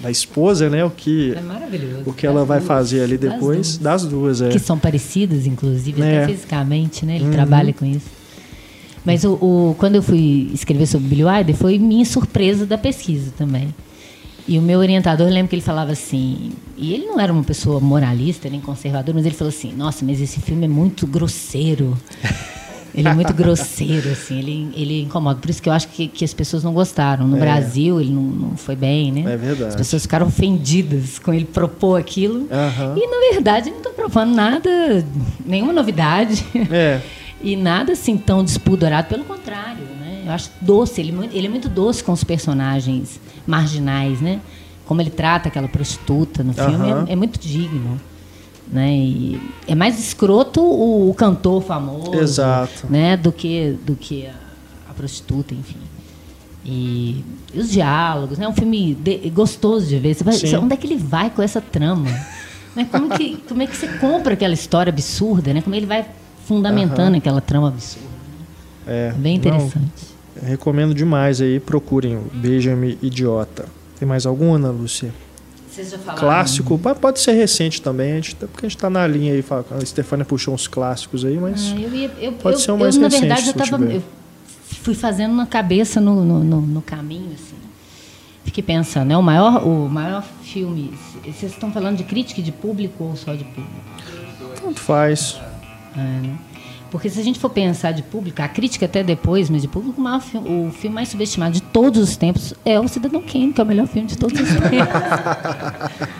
da 0.00 0.10
esposa, 0.10 0.68
né, 0.70 0.82
o 0.84 0.90
que 0.90 1.34
É 1.36 1.40
maravilhoso. 1.42 2.02
o 2.06 2.12
que 2.12 2.26
ela 2.26 2.40
Das 2.40 2.48
vai 2.48 2.58
duas. 2.58 2.66
fazer 2.68 3.02
ali 3.02 3.18
Das 3.18 3.32
depois 3.32 3.56
duas. 3.68 3.78
das 3.78 4.04
duas, 4.06 4.40
é. 4.42 4.48
Que 4.48 4.58
são 4.58 4.78
parecidas, 4.78 5.46
inclusive, 5.46 6.00
É. 6.02 6.24
até 6.24 6.32
fisicamente, 6.32 7.04
né? 7.06 7.16
Ele 7.16 7.26
Uhum. 7.26 7.30
trabalha 7.30 7.72
com 7.72 7.84
isso. 7.84 8.06
Mas 9.04 9.24
o, 9.24 9.32
o- 9.34 9.74
quando 9.78 9.94
eu 9.96 10.02
fui 10.02 10.50
escrever 10.52 10.86
sobre 10.86 11.06
Billy 11.08 11.24
Wilder, 11.24 11.54
foi 11.54 11.78
minha 11.78 12.04
surpresa 12.04 12.66
da 12.66 12.76
pesquisa 12.78 13.30
também. 13.36 13.74
E 14.48 14.58
o 14.58 14.62
meu 14.62 14.78
orientador, 14.80 15.28
eu 15.28 15.32
lembro 15.32 15.48
que 15.48 15.54
ele 15.54 15.62
falava 15.62 15.92
assim, 15.92 16.50
e 16.76 16.92
ele 16.92 17.04
não 17.06 17.20
era 17.20 17.32
uma 17.32 17.44
pessoa 17.44 17.78
moralista 17.78 18.48
nem 18.50 18.60
conservadora, 18.60 19.14
mas 19.16 19.24
ele 19.26 19.34
falou 19.34 19.50
assim: 19.50 19.72
Nossa, 19.74 20.04
mas 20.04 20.20
esse 20.20 20.40
filme 20.40 20.64
é 20.64 20.68
muito 20.68 21.06
grosseiro. 21.06 21.96
Ele 22.94 23.08
é 23.08 23.14
muito 23.14 23.32
grosseiro, 23.32 24.10
assim, 24.10 24.38
ele, 24.38 24.68
ele 24.74 25.02
incomoda. 25.02 25.38
Por 25.40 25.48
isso 25.50 25.62
que 25.62 25.68
eu 25.68 25.72
acho 25.72 25.88
que, 25.88 26.08
que 26.08 26.24
as 26.24 26.34
pessoas 26.34 26.64
não 26.64 26.72
gostaram. 26.72 27.26
No 27.26 27.36
É. 27.36 27.40
Brasil, 27.40 28.00
ele 28.00 28.10
não, 28.12 28.22
não 28.22 28.56
foi 28.56 28.74
bem, 28.76 29.12
né? 29.12 29.32
É 29.32 29.36
verdade. 29.36 29.68
As 29.70 29.76
pessoas 29.76 30.02
ficaram 30.02 30.26
ofendidas 30.26 31.18
com 31.18 31.32
ele 31.32 31.44
propor 31.44 31.98
aquilo. 32.00 32.48
Aham. 32.50 32.94
E, 32.96 33.06
na 33.06 33.32
verdade, 33.34 33.68
ele 33.68 33.76
não 33.76 33.82
está 33.82 33.90
propondo 33.90 34.34
nada, 34.34 34.68
nenhuma 35.44 35.72
novidade. 35.72 36.44
É, 36.70 37.00
E 37.42 37.56
nada 37.56 37.92
assim 37.94 38.18
tão 38.18 38.44
despudorado, 38.44 39.08
pelo 39.08 39.24
contrário, 39.24 39.82
né? 39.98 40.24
Eu 40.26 40.30
acho 40.32 40.50
doce, 40.60 41.00
ele, 41.00 41.10
é 41.10 41.14
muito- 41.14 41.34
ele 41.34 41.46
é 41.46 41.50
muito 41.50 41.70
doce 41.70 42.04
com 42.04 42.12
os 42.12 42.22
personagens 42.22 43.18
marginais, 43.46 44.20
né? 44.20 44.40
Como 44.84 45.00
ele 45.00 45.08
trata 45.08 45.48
aquela 45.48 45.66
prostituta 45.66 46.42
no 46.42 46.52
filme 46.52 46.90
Aham. 46.90 47.06
é, 47.08 47.12
é 47.12 47.16
muito 47.16 47.40
digno. 47.40 47.98
Né? 48.72 48.92
E 48.92 49.40
é 49.66 49.74
mais 49.74 49.98
escroto 49.98 50.60
o, 50.60 51.10
o 51.10 51.14
cantor 51.14 51.60
famoso 51.62 52.14
Exato. 52.14 52.86
né? 52.88 53.16
do 53.16 53.32
que, 53.32 53.76
do 53.84 53.96
que 53.96 54.26
a, 54.26 54.34
a 54.90 54.94
prostituta, 54.94 55.52
enfim. 55.54 55.76
E, 56.64 57.24
e 57.52 57.58
os 57.58 57.70
diálogos, 57.70 58.38
né? 58.38 58.44
É 58.44 58.48
um 58.48 58.52
filme 58.54 58.94
de- 58.94 59.28
gostoso 59.30 59.86
de 59.86 59.98
ver. 59.98 60.14
Você 60.14 60.22
vai, 60.22 60.34
Sim. 60.34 60.54
onde 60.56 60.74
é 60.74 60.76
que 60.76 60.86
ele 60.86 60.96
vai 60.98 61.30
com 61.30 61.42
essa 61.42 61.60
trama? 61.60 62.08
Né? 62.76 62.86
Como, 62.88 63.08
que, 63.18 63.36
como 63.48 63.60
é 63.62 63.66
que 63.66 63.76
você 63.76 63.88
compra 63.98 64.34
aquela 64.34 64.54
história 64.54 64.90
absurda, 64.92 65.52
né? 65.52 65.60
Como 65.60 65.74
ele 65.74 65.86
vai 65.86 66.06
fundamentando 66.46 67.16
aquela 67.16 67.40
trama 67.40 67.66
absurda. 67.66 68.06
É, 68.86 69.08
É 69.08 69.12
bem 69.18 69.38
não, 69.38 69.56
interessante. 69.56 69.90
recomendo 70.40 70.94
demais 70.94 71.40
aí, 71.40 71.58
procurem 71.58 72.16
o 72.16 72.30
Beija-me 72.32 72.96
Idiota. 73.02 73.66
Tem 73.98 74.06
mais 74.06 74.24
alguma, 74.24 74.54
Ana 74.54 74.70
Lúcia? 74.70 75.12
Vocês 75.70 75.90
já 75.90 75.98
falaram? 75.98 76.18
Clássico, 76.20 76.80
mas 76.82 76.98
pode 76.98 77.20
ser 77.20 77.32
recente 77.32 77.80
também, 77.80 78.12
a 78.12 78.14
gente, 78.16 78.34
tá- 78.36 78.46
porque 78.48 78.66
a 78.66 78.68
gente 78.68 78.78
tá 78.78 78.90
na 78.90 79.06
linha 79.06 79.32
aí, 79.32 79.44
a 79.80 79.84
Stefania 79.86 80.24
puxou 80.24 80.52
uns 80.54 80.66
clássicos 80.66 81.24
aí, 81.24 81.36
mas 81.38 81.72
Ah, 81.72 81.80
eu 81.80 81.94
ia, 81.94 82.10
eu, 82.20 82.32
Pode 82.32 82.56
eu, 82.56 82.60
ser 82.60 82.72
um 82.72 82.74
eu, 82.74 82.80
mais 82.80 82.96
na 82.96 83.04
recente, 83.06 83.20
verdade, 83.20 83.42
se 83.42 83.48
eu 83.50 83.54
tava. 83.54 83.84
Eu 83.84 84.02
fui 84.82 84.94
fazendo 84.94 85.32
uma 85.32 85.46
cabeça 85.46 86.00
no, 86.00 86.24
no, 86.24 86.42
no- 86.42 86.60
no 86.60 86.82
caminho, 86.82 87.32
assim. 87.34 87.54
Fiquei 88.44 88.62
pensando, 88.64 89.08
né? 89.08 89.16
O 89.16 89.22
maior, 89.22 89.64
o 89.66 89.88
maior 89.88 90.24
filme. 90.42 90.92
Vocês 91.24 91.52
estão 91.52 91.70
falando 91.70 91.98
de 91.98 92.04
crítica 92.04 92.42
de 92.42 92.50
público 92.50 93.04
ou 93.04 93.14
só 93.14 93.34
de 93.34 93.44
público? 93.44 93.70
tanto 94.60 94.80
faz. 94.80 95.40
É, 95.96 95.98
né? 96.00 96.38
Porque 96.90 97.08
se 97.08 97.20
a 97.20 97.22
gente 97.22 97.38
for 97.38 97.50
pensar 97.50 97.92
de 97.92 98.02
público, 98.02 98.42
a 98.42 98.48
crítica 98.48 98.86
até 98.86 99.02
depois, 99.02 99.48
mas 99.48 99.62
de 99.62 99.68
público, 99.68 100.02
o, 100.02 100.70
filme 100.72 100.94
mais 100.94 101.08
subestimado 101.08 101.54
de 101.54 101.62
todos 101.62 102.00
os 102.02 102.16
tempos 102.16 102.52
é 102.64 102.80
o 102.80 102.88
Cidadão 102.88 103.22
Kane, 103.22 103.52
que 103.52 103.60
é 103.60 103.64
o 103.64 103.66
melhor 103.66 103.86
filme 103.86 104.08
de 104.08 104.18
todos 104.18 104.38
os 104.40 104.48
tempos. 104.48 104.70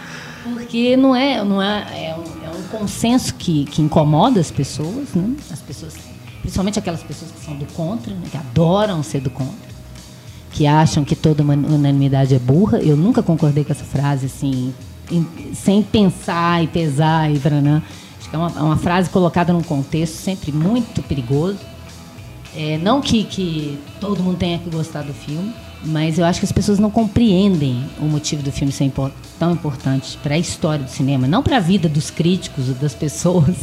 Porque 0.44 0.96
não 0.96 1.14
é, 1.14 1.42
não 1.44 1.60
é, 1.60 2.10
é 2.10 2.16
um, 2.16 2.46
é 2.46 2.56
um 2.56 2.62
consenso 2.78 3.34
que, 3.34 3.64
que 3.64 3.82
incomoda 3.82 4.40
as 4.40 4.50
pessoas, 4.50 5.12
né? 5.14 5.34
As 5.50 5.60
pessoas, 5.60 5.94
principalmente 6.40 6.78
aquelas 6.78 7.02
pessoas 7.02 7.32
que 7.32 7.44
são 7.44 7.56
do 7.56 7.66
contra, 7.72 8.14
né? 8.14 8.22
que 8.30 8.36
adoram 8.36 9.02
ser 9.02 9.20
do 9.20 9.30
contra, 9.30 9.70
que 10.52 10.66
acham 10.66 11.04
que 11.04 11.16
toda 11.16 11.42
unanimidade 11.42 12.34
é 12.34 12.38
burra. 12.38 12.78
Eu 12.78 12.96
nunca 12.96 13.22
concordei 13.22 13.64
com 13.64 13.72
essa 13.72 13.84
frase 13.84 14.26
assim, 14.26 14.72
em- 15.10 15.26
sem 15.54 15.82
pensar 15.82 16.62
e 16.62 16.68
pesar 16.68 17.30
e 17.30 17.38
branã. 17.38 17.82
É 18.32 18.36
uma, 18.36 18.48
é 18.48 18.62
uma 18.62 18.76
frase 18.76 19.10
colocada 19.10 19.52
num 19.52 19.62
contexto 19.62 20.14
sempre 20.14 20.52
muito 20.52 21.02
perigoso. 21.02 21.58
É, 22.54 22.78
não 22.78 23.00
que, 23.00 23.24
que 23.24 23.78
todo 24.00 24.22
mundo 24.22 24.36
tenha 24.36 24.58
que 24.58 24.68
gostar 24.70 25.02
do 25.02 25.14
filme, 25.14 25.52
mas 25.84 26.18
eu 26.18 26.24
acho 26.24 26.40
que 26.40 26.46
as 26.46 26.52
pessoas 26.52 26.78
não 26.78 26.90
compreendem 26.90 27.84
o 28.00 28.04
motivo 28.04 28.42
do 28.42 28.50
filme 28.50 28.72
ser 28.72 28.84
impor- 28.84 29.12
tão 29.38 29.52
importante 29.52 30.18
para 30.22 30.34
a 30.34 30.38
história 30.38 30.84
do 30.84 30.90
cinema, 30.90 31.28
não 31.28 31.42
para 31.42 31.58
a 31.58 31.60
vida 31.60 31.88
dos 31.88 32.10
críticos 32.10 32.68
ou 32.68 32.74
das 32.74 32.94
pessoas, 32.94 33.54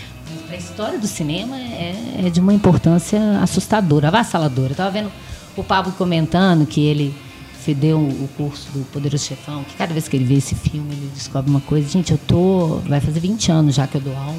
para 0.46 0.54
a 0.54 0.58
história 0.58 0.98
do 0.98 1.06
cinema 1.08 1.56
é, 1.56 2.22
é 2.26 2.30
de 2.30 2.38
uma 2.40 2.54
importância 2.54 3.20
assustadora, 3.42 4.08
avassaladora. 4.08 4.68
Eu 4.68 4.72
estava 4.72 4.90
vendo 4.90 5.10
o 5.56 5.64
Pablo 5.64 5.92
comentando 5.92 6.66
que 6.66 6.80
ele 6.80 7.14
se 7.66 7.74
deu 7.74 7.98
o 7.98 8.28
curso 8.36 8.70
do 8.72 8.84
Poderoso 8.92 9.24
Chefão, 9.24 9.64
que 9.64 9.74
cada 9.74 9.92
vez 9.92 10.06
que 10.06 10.16
ele 10.16 10.24
vê 10.24 10.34
esse 10.34 10.54
filme 10.54 10.88
ele 10.92 11.10
descobre 11.12 11.50
uma 11.50 11.60
coisa. 11.60 11.88
Gente, 11.88 12.12
eu 12.12 12.18
tô. 12.18 12.76
Vai 12.86 13.00
fazer 13.00 13.18
20 13.18 13.50
anos 13.50 13.74
já 13.74 13.88
que 13.88 13.96
eu 13.96 14.00
dou 14.00 14.16
aula. 14.16 14.38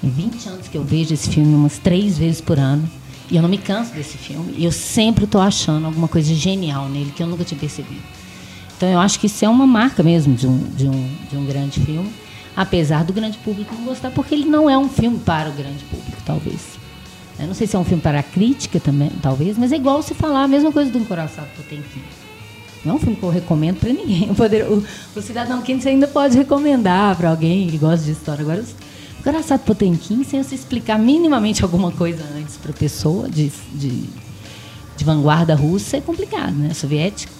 Tem 0.00 0.10
20 0.10 0.48
anos 0.48 0.68
que 0.68 0.76
eu 0.76 0.82
vejo 0.82 1.14
esse 1.14 1.30
filme 1.30 1.54
umas 1.54 1.78
três 1.78 2.18
vezes 2.18 2.40
por 2.40 2.58
ano. 2.58 2.90
E 3.30 3.36
eu 3.36 3.42
não 3.42 3.48
me 3.48 3.58
canso 3.58 3.92
desse 3.94 4.18
filme. 4.18 4.54
E 4.56 4.64
eu 4.64 4.72
sempre 4.72 5.24
estou 5.24 5.40
achando 5.40 5.86
alguma 5.86 6.08
coisa 6.08 6.34
genial 6.34 6.88
nele 6.88 7.12
que 7.14 7.22
eu 7.22 7.28
nunca 7.28 7.44
tinha 7.44 7.60
percebido. 7.60 8.02
Então 8.76 8.88
eu 8.88 8.98
acho 8.98 9.20
que 9.20 9.26
isso 9.26 9.44
é 9.44 9.48
uma 9.48 9.66
marca 9.66 10.02
mesmo 10.02 10.34
de 10.34 10.48
um, 10.48 10.58
de 10.58 10.88
um, 10.88 11.10
de 11.30 11.36
um 11.36 11.46
grande 11.46 11.78
filme. 11.78 12.10
Apesar 12.56 13.04
do 13.04 13.12
grande 13.12 13.38
público 13.38 13.72
não 13.72 13.84
gostar, 13.84 14.10
porque 14.10 14.34
ele 14.34 14.46
não 14.46 14.68
é 14.68 14.76
um 14.76 14.88
filme 14.88 15.18
para 15.20 15.48
o 15.48 15.52
grande 15.52 15.84
público, 15.84 16.16
talvez. 16.26 16.76
Eu 17.38 17.46
não 17.46 17.54
sei 17.54 17.68
se 17.68 17.76
é 17.76 17.78
um 17.78 17.84
filme 17.84 18.02
para 18.02 18.18
a 18.18 18.22
crítica 18.22 18.80
também, 18.80 19.10
talvez, 19.22 19.56
mas 19.56 19.70
é 19.70 19.76
igual 19.76 20.02
você 20.02 20.12
falar 20.12 20.42
a 20.42 20.48
mesma 20.48 20.72
coisa 20.72 20.90
do 20.90 20.98
Encoraçado 20.98 21.46
Potemkin. 21.56 22.02
Não 22.84 22.94
é 22.94 22.96
um 22.96 22.98
filme 22.98 23.16
que 23.16 23.22
eu 23.22 23.30
recomendo 23.30 23.80
para 23.80 23.92
ninguém. 23.92 24.30
O, 24.30 24.34
poder, 24.34 24.64
o, 24.64 24.84
o 25.16 25.22
Cidadão 25.22 25.60
Kane 25.62 25.80
você 25.80 25.88
ainda 25.90 26.06
pode 26.06 26.36
recomendar 26.36 27.16
para 27.16 27.30
alguém 27.30 27.68
que 27.68 27.78
gosta 27.78 28.04
de 28.04 28.12
história. 28.12 28.42
Agora, 28.42 28.62
o 28.62 29.20
Encoraçado 29.20 29.62
Potemkin, 29.64 30.22
sem 30.24 30.42
você 30.42 30.54
explicar 30.54 30.98
minimamente 30.98 31.62
alguma 31.62 31.90
coisa 31.90 32.24
antes 32.36 32.56
para 32.56 32.70
a 32.70 32.74
pessoa 32.74 33.28
de, 33.28 33.50
de, 33.74 34.04
de 34.96 35.04
vanguarda 35.04 35.54
russa, 35.54 35.96
é 35.96 36.00
complicado, 36.00 36.54
né? 36.54 36.72
Soviética. 36.72 37.32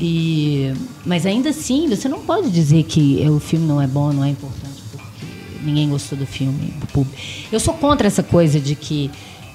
E, 0.00 0.72
mas 1.06 1.24
ainda 1.24 1.50
assim, 1.50 1.88
você 1.88 2.08
não 2.08 2.20
pode 2.20 2.50
dizer 2.50 2.82
que 2.82 3.24
o 3.28 3.40
filme 3.40 3.66
não 3.66 3.80
é 3.80 3.86
bom, 3.86 4.12
não 4.12 4.24
é 4.24 4.28
importante, 4.28 4.82
porque 4.90 5.24
ninguém 5.62 5.88
gostou 5.88 6.18
do 6.18 6.26
filme, 6.26 6.74
do 6.78 6.86
público. 6.88 7.16
Eu 7.50 7.58
sou 7.58 7.74
contra 7.74 8.06
essa 8.06 8.22
coisa 8.22 8.60
de 8.60 8.74
que 8.74 9.10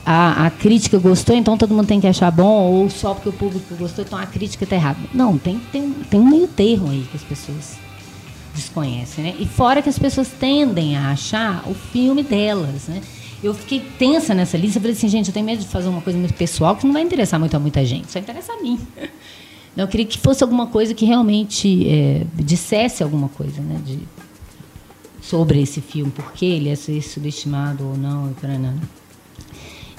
a, 0.05 0.47
a 0.47 0.51
crítica 0.51 0.97
gostou, 0.97 1.35
então 1.35 1.57
todo 1.57 1.73
mundo 1.73 1.87
tem 1.87 2.01
que 2.01 2.07
achar 2.07 2.29
bom, 2.29 2.71
ou 2.71 2.89
só 2.89 3.13
porque 3.13 3.29
o 3.29 3.33
público 3.33 3.75
gostou, 3.75 4.03
então 4.03 4.19
a 4.19 4.25
crítica 4.25 4.63
está 4.65 4.75
errada. 4.75 4.99
Não, 5.13 5.37
tem, 5.37 5.59
tem, 5.71 5.91
tem 5.91 6.19
um 6.19 6.29
meio 6.29 6.47
termo 6.47 6.89
aí 6.89 7.05
que 7.09 7.15
as 7.15 7.23
pessoas 7.23 7.77
desconhecem, 8.53 9.23
né? 9.23 9.35
E 9.39 9.45
fora 9.45 9.81
que 9.81 9.89
as 9.89 9.97
pessoas 9.97 10.27
tendem 10.27 10.95
a 10.97 11.11
achar 11.11 11.63
o 11.67 11.73
filme 11.73 12.21
delas, 12.21 12.87
né? 12.87 13.01
Eu 13.41 13.53
fiquei 13.53 13.79
tensa 13.79 14.33
nessa 14.33 14.57
lista, 14.57 14.79
falei 14.79 14.95
assim, 14.95 15.07
gente, 15.07 15.27
eu 15.27 15.33
tenho 15.33 15.45
medo 15.45 15.59
de 15.59 15.67
fazer 15.67 15.89
uma 15.89 16.01
coisa 16.01 16.17
muito 16.17 16.33
pessoal 16.33 16.75
que 16.75 16.85
não 16.85 16.93
vai 16.93 17.01
interessar 17.01 17.39
muito 17.39 17.55
a 17.55 17.59
muita 17.59 17.83
gente, 17.85 18.11
só 18.11 18.19
interessa 18.19 18.53
a 18.53 18.61
mim. 18.61 18.79
Não, 19.75 19.85
eu 19.85 19.87
queria 19.87 20.05
que 20.05 20.19
fosse 20.19 20.43
alguma 20.43 20.67
coisa 20.67 20.93
que 20.93 21.03
realmente 21.03 21.89
é, 21.89 22.27
dissesse 22.35 23.01
alguma 23.01 23.27
coisa, 23.27 23.59
né? 23.59 23.81
De, 23.83 23.97
sobre 25.19 25.59
esse 25.59 25.81
filme, 25.81 26.11
por 26.11 26.31
que 26.33 26.45
ele 26.45 26.69
é 26.69 26.75
subestimado 26.75 27.83
ou 27.83 27.97
não, 27.97 28.29
e 28.29 28.33
para 28.35 28.55
nada. 28.55 28.77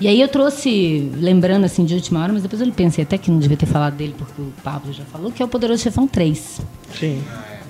E 0.01 0.09
aí 0.09 0.21
eu 0.21 0.29
trouxe, 0.29 1.11
lembrando 1.17 1.65
assim 1.65 1.85
de 1.85 1.95
última 1.95 2.23
hora, 2.23 2.33
mas 2.33 2.43
depois 2.43 2.61
eu 2.61 2.71
pensei 2.73 3.05
até 3.05 3.17
que 3.17 3.31
não 3.31 3.39
devia 3.39 3.57
ter 3.57 3.67
falado 3.67 3.95
dele, 3.95 4.15
porque 4.19 4.41
o 4.43 4.53
Pablo 4.63 4.93
já 4.93 5.05
falou, 5.05 5.31
que 5.31 5.43
é 5.43 5.47
o 5.47 5.49
Poderoso 5.49 5.83
Chefão 5.83 6.07
3. 6.09 6.61
Sim, 6.99 7.23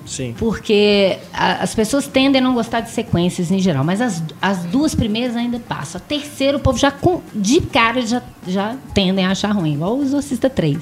sim. 0.07 0.35
Porque 0.39 1.19
a- 1.33 1.63
as 1.63 1.75
pessoas 1.75 2.07
tendem 2.07 2.41
a 2.41 2.45
não 2.45 2.55
gostar 2.55 2.81
de 2.81 2.91
sequências 2.91 3.51
em 3.51 3.59
geral, 3.59 3.85
mas 3.85 4.01
as, 4.01 4.23
as 4.41 4.65
duas 4.65 4.95
primeiras 4.95 5.37
ainda 5.37 5.59
passam. 5.61 6.01
A 6.01 6.09
terceira, 6.09 6.57
o 6.57 6.61
povo 6.61 6.79
já 6.79 6.91
com, 6.91 7.21
de 7.35 7.61
cara 7.61 8.01
já, 8.07 8.23
já 8.49 8.75
tendem 8.95 9.25
a 9.27 9.31
achar 9.31 9.51
ruim, 9.53 9.75
igual 9.75 9.99
o 9.99 10.03
Exorcista 10.03 10.49
3. 10.49 10.79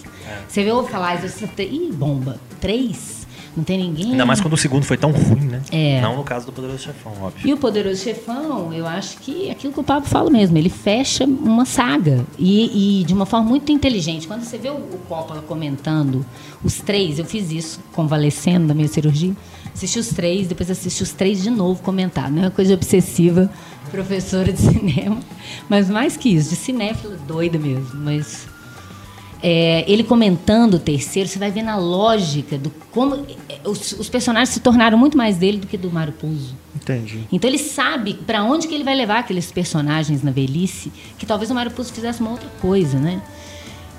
Você 0.49 0.71
ouve 0.71 0.91
falar 0.93 1.17
Exorcista 1.17 1.49
3, 1.49 1.73
ih, 1.73 1.91
bomba. 1.93 2.39
3? 2.61 3.22
Não 3.57 3.65
tem 3.65 3.79
ninguém. 3.79 4.13
Ainda 4.13 4.25
mais 4.25 4.41
quando 4.41 4.55
o 4.55 4.57
segundo 4.57 4.85
foi 4.85 4.97
tão 4.97 5.11
ruim, 5.11 5.43
né? 5.43 5.63
É. 5.71 6.01
Não 6.01 6.17
no 6.17 6.25
caso 6.25 6.47
do 6.47 6.53
Poderoso 6.53 6.79
Chefão, 6.79 7.13
óbvio. 7.21 7.47
E 7.49 7.53
o 7.53 7.57
Poderoso 7.59 8.03
Chefão, 8.03 8.73
eu 8.73 8.87
acho 8.87 9.19
que 9.19 9.49
é 9.49 9.53
aquilo 9.53 9.73
que 9.73 9.81
o 9.81 9.85
Pablo 9.85 10.09
fala 10.09 10.31
mesmo, 10.31 10.57
ele 10.57 10.71
fecha 10.71 11.25
uma 11.25 11.67
saga. 11.67 12.25
E, 12.39 13.01
e 13.01 13.05
de 13.05 13.13
uma 13.13 13.27
forma 13.27 13.49
muito 13.49 13.71
inteligente. 13.71 14.27
Quando 14.27 14.43
você 14.43 14.57
vê 14.57 14.71
o, 14.71 14.75
o 14.77 14.99
Coppola 15.07 15.43
comentando 15.43 16.25
os 16.65 16.77
três, 16.77 17.19
eu 17.19 17.25
fiz 17.25 17.51
isso 17.51 17.81
convalescendo 17.93 18.69
da 18.69 18.75
minha 18.75 18.89
cirurgia. 18.89 19.35
Assisti 19.75 19.99
os 19.99 20.09
três, 20.09 20.47
depois 20.49 20.71
assisti 20.71 21.03
os 21.03 21.13
três 21.13 21.43
de 21.43 21.51
novo 21.51 21.83
comentar. 21.83 22.31
Não 22.31 22.39
é 22.39 22.45
uma 22.47 22.51
coisa 22.51 22.75
obsessiva, 22.75 23.51
professora 23.91 24.53
de 24.53 24.61
cinema. 24.61 25.19
Mas 25.69 25.91
mais 25.91 26.17
que 26.17 26.31
isso, 26.31 26.51
de 26.51 26.57
cinéfila 26.57 27.17
doida 27.27 27.59
mesmo. 27.59 27.89
Mas 27.95 28.47
é, 29.43 29.85
ele 29.91 30.05
comentando 30.05 30.75
o 30.75 30.79
terceiro, 30.79 31.29
você 31.29 31.39
vai 31.39 31.51
ver 31.51 31.63
na 31.63 31.77
lógica 31.77 32.57
do 32.57 32.71
como 32.93 33.27
é, 33.49 33.59
os, 33.69 33.93
os 33.93 34.09
personagens 34.09 34.51
se 34.51 34.61
tornaram 34.61 34.97
muito 34.97 35.17
mais 35.19 35.37
dele 35.37 35.59
do 35.59 35.67
que 35.67 35.77
do 35.77 35.91
Mário 35.91 36.13
Puzo. 36.13 36.55
Entendi. 36.77 37.21
Então 37.33 37.49
ele 37.51 37.59
sabe 37.59 38.15
para 38.15 38.43
onde 38.45 38.67
que 38.69 38.75
ele 38.75 38.85
vai 38.85 38.95
levar 38.95 39.19
aqueles 39.19 39.51
personagens 39.53 40.23
na 40.23 40.31
velhice, 40.31 40.93
que 41.19 41.27
talvez 41.27 41.51
o 41.51 41.55
Mário 41.55 41.71
Puzo 41.73 41.93
fizesse 41.93 42.21
uma 42.21 42.31
outra 42.31 42.49
coisa, 42.61 42.99
né? 42.99 43.21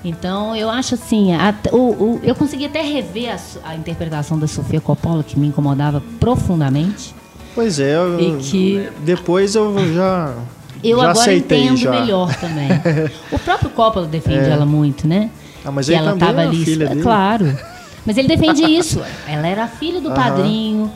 Então 0.04 0.54
eu 0.54 0.68
acho 0.68 0.94
assim, 0.94 1.32
a- 1.34 1.54
o- 1.72 1.76
o- 1.76 2.20
eu 2.22 2.34
consegui 2.34 2.66
até 2.66 2.82
rever 2.82 3.34
a, 3.34 3.70
a 3.70 3.74
interpretação 3.76 4.38
da 4.38 4.46
Sofia 4.46 4.80
Coppola, 4.80 5.22
que 5.24 5.38
me 5.38 5.46
incomodava 5.46 6.02
profundamente. 6.20 7.14
Pois 7.54 7.78
é, 7.78 7.94
eu, 7.96 8.20
E 8.20 8.36
que- 8.42 8.88
depois 9.04 9.54
eu 9.54 9.94
já, 9.94 10.34
Eu 10.84 10.96
já 10.98 11.10
agora 11.10 11.20
aceitei 11.20 11.62
entendo 11.64 11.76
já. 11.78 11.90
melhor 11.90 12.34
também. 12.36 12.68
o 13.32 13.38
próprio 13.38 13.70
Coppola 13.70 14.06
defende 14.06 14.48
ela 14.50 14.66
muito, 14.66 15.06
né? 15.08 15.30
Ah, 15.64 15.70
mas 15.70 15.86
que 15.86 15.92
ele 15.92 15.98
ela 16.00 16.10
também 16.12 16.28
estava 16.28 16.42
é 16.42 16.46
ali. 16.46 16.64
filha 16.64 16.84
é 16.84 16.88
dele. 16.88 17.02
claro. 17.02 17.58
Mas 18.06 18.18
ele 18.18 18.28
defende 18.28 18.62
isso. 18.64 19.02
Ela 19.26 19.46
era 19.46 19.64
a 19.64 19.68
filha 19.68 20.00
do 20.00 20.10
padrinho. 20.12 20.90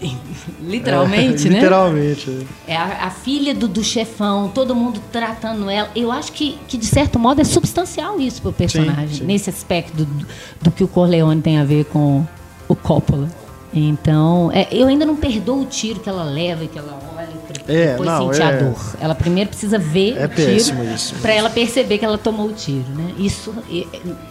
Literalmente, 0.62 1.46
É, 1.46 1.50
né? 1.50 1.56
Literalmente. 1.56 2.46
É 2.66 2.76
a, 2.76 3.06
a 3.06 3.10
filha 3.10 3.54
do, 3.54 3.66
do 3.68 3.82
chefão, 3.82 4.48
todo 4.48 4.74
mundo 4.74 5.00
tratando 5.12 5.68
ela. 5.70 5.90
Eu 5.94 6.10
acho 6.12 6.32
que, 6.32 6.58
que, 6.68 6.76
de 6.76 6.86
certo 6.86 7.18
modo, 7.18 7.40
é 7.40 7.44
substancial 7.44 8.20
isso 8.20 8.42
pro 8.42 8.52
personagem, 8.52 9.08
Sim, 9.08 9.14
sim. 9.18 9.24
nesse 9.24 9.50
aspecto 9.50 10.04
do, 10.04 10.26
do 10.62 10.70
que 10.70 10.84
o 10.84 10.88
Corleone 10.88 11.40
tem 11.40 11.58
a 11.58 11.64
ver 11.64 11.84
com 11.86 12.24
o 12.68 12.74
Coppola. 12.76 13.28
Então, 13.72 14.50
é, 14.52 14.68
eu 14.70 14.86
ainda 14.86 15.04
não 15.04 15.16
perdoo 15.16 15.60
o 15.62 15.66
tiro 15.66 16.00
que 16.00 16.08
ela 16.08 16.24
leva 16.24 16.64
e 16.64 16.68
que 16.68 16.78
ela 16.78 16.98
olha 17.16 17.28
É, 17.68 17.90
depois 17.92 18.08
não, 18.08 18.32
sentir 18.32 18.42
é- 18.42 18.44
a 18.44 18.52
dor. 18.58 18.96
Ela 19.00 19.14
primeiro 19.14 19.50
precisa 19.50 19.78
ver 19.78 20.16
É 20.16 20.26
o 20.26 20.28
tiro 20.28 20.46
péssimo 20.52 20.84
isso. 20.84 21.14
pra 21.16 21.32
ela 21.34 21.50
perceber 21.50 21.98
que 21.98 22.04
ela 22.04 22.16
tomou 22.18 22.46
o 22.48 22.52
tiro, 22.52 22.84
né? 22.90 23.12
Isso, 23.18 23.52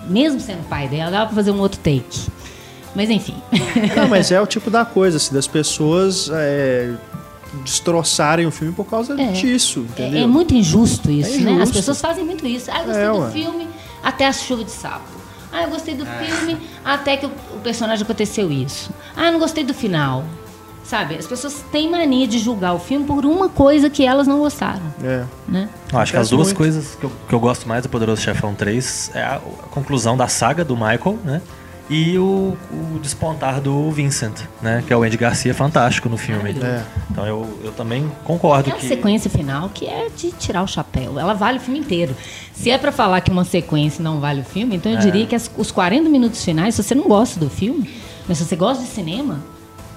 mesmo 0.08 0.40
sendo 0.40 0.64
pai 0.70 0.88
dela, 0.88 1.12
dava 1.12 1.26
pra 1.28 1.36
fazer 1.36 1.52
um 1.52 1.60
outro 1.60 1.80
take. 1.80 2.28
Mas 2.96 3.10
enfim. 3.10 3.36
Não, 3.96 4.08
mas 4.10 4.32
é 4.32 4.40
o 4.40 4.48
tipo 4.48 4.70
da 4.70 4.86
coisa, 4.86 5.18
assim, 5.18 5.34
das 5.34 5.48
pessoas 5.48 6.30
é, 6.32 6.94
destroçarem 7.64 8.46
o 8.46 8.52
filme 8.52 8.74
por 8.74 8.86
causa 8.86 9.20
É. 9.22 9.32
disso, 9.32 9.80
É, 9.98 10.02
entendeu? 10.04 10.24
é 10.24 10.28
muito 10.28 10.54
injusto 10.54 11.12
isso, 11.12 11.36
É 11.36 11.38
né? 11.40 11.52
As 11.52 11.56
injusto. 11.58 11.74
pessoas 11.76 12.02
fazem 12.02 12.24
muito 12.24 12.46
isso. 12.46 12.70
Ah, 12.72 12.80
eu 12.80 12.86
gostei 12.86 13.04
É, 13.04 13.10
do 13.12 13.18
ué. 13.20 13.32
filme 13.32 13.68
até 14.04 14.28
a 14.28 14.34
chuva 14.34 14.64
de 14.64 14.72
sapo. 14.72 15.04
Ah, 15.52 15.64
eu 15.64 15.70
gostei 15.70 15.96
do 15.96 16.06
filme 16.06 16.58
até 16.84 17.16
que 17.18 17.26
o, 17.26 17.32
o 17.54 17.60
personagem 17.64 18.04
aconteceu 18.04 18.52
isso. 18.52 18.90
Ah, 19.16 19.28
eu 19.28 19.32
não 19.34 19.40
gostei 19.40 19.64
do 19.64 19.74
final. 19.74 20.24
Sabe? 20.86 21.16
As 21.16 21.26
pessoas 21.26 21.64
têm 21.72 21.90
mania 21.90 22.28
de 22.28 22.38
julgar 22.38 22.74
o 22.76 22.80
filme 22.80 23.06
por 23.08 23.26
uma 23.26 23.50
coisa 23.50 23.90
que 23.90 24.06
elas 24.06 24.28
não 24.28 24.38
gostaram, 24.40 24.84
É. 25.04 25.24
né? 25.48 25.68
Eu 25.92 25.98
acho 26.00 26.12
que 26.12 26.18
as 26.18 26.30
duas 26.30 26.48
muito. 26.50 26.58
coisas 26.58 26.96
que 26.96 27.04
eu, 27.04 27.12
que 27.28 27.34
eu 27.34 27.40
gosto 27.40 27.68
mais 27.68 27.82
do 27.84 27.90
Poderoso 27.90 28.22
Chefão 28.22 28.54
3 28.54 29.12
é 29.16 29.22
a, 29.24 29.36
a 29.38 29.68
conclusão 29.72 30.16
da 30.16 30.28
saga 30.28 30.64
do 30.64 30.76
Michael, 30.76 31.18
né? 31.24 31.42
E 31.90 32.18
o, 32.18 32.56
o 32.72 33.00
despontar 33.00 33.62
do 33.62 33.92
Vincent, 33.92 34.42
né? 34.62 34.84
Que 34.86 34.92
é 34.94 34.98
o 34.98 35.04
Andy 35.04 35.18
Garcia 35.18 35.54
fantástico 35.54 36.08
no 36.10 36.18
filme. 36.18 36.50
É. 36.62 36.84
Então 37.12 37.26
eu, 37.28 37.60
eu 37.64 37.72
também 37.72 38.12
concordo 38.24 38.70
É 38.70 38.74
a 38.74 38.76
que. 38.76 38.88
sequência 38.88 39.30
final 39.30 39.70
que 39.70 39.86
é 39.88 40.08
de 40.16 40.32
tirar 40.32 40.64
o 40.64 40.68
chapéu. 40.68 41.20
Ela 41.20 41.34
vale 41.36 41.58
o 41.58 41.62
filme 41.62 41.80
inteiro. 41.80 42.16
Se 42.54 42.70
é 42.72 42.78
pra 42.78 42.92
falar 42.92 43.22
que 43.22 43.30
uma 43.32 43.44
sequência 43.46 44.04
não 44.04 44.20
vale 44.20 44.42
o 44.42 44.44
filme, 44.44 44.76
então 44.76 44.92
eu 44.92 44.98
É. 44.98 45.02
diria 45.02 45.26
que 45.28 45.36
as- 45.36 45.50
os 45.58 45.72
40 45.72 46.10
minutos 46.10 46.44
finais, 46.44 46.74
se 46.76 46.82
você 46.84 46.94
não 46.96 47.08
gosta 47.08 47.40
do 47.40 47.50
filme, 47.52 47.88
mas 48.28 48.40
se 48.40 48.46
você 48.46 48.56
gosta 48.56 48.84
de 48.84 48.90
cinema, 48.90 49.40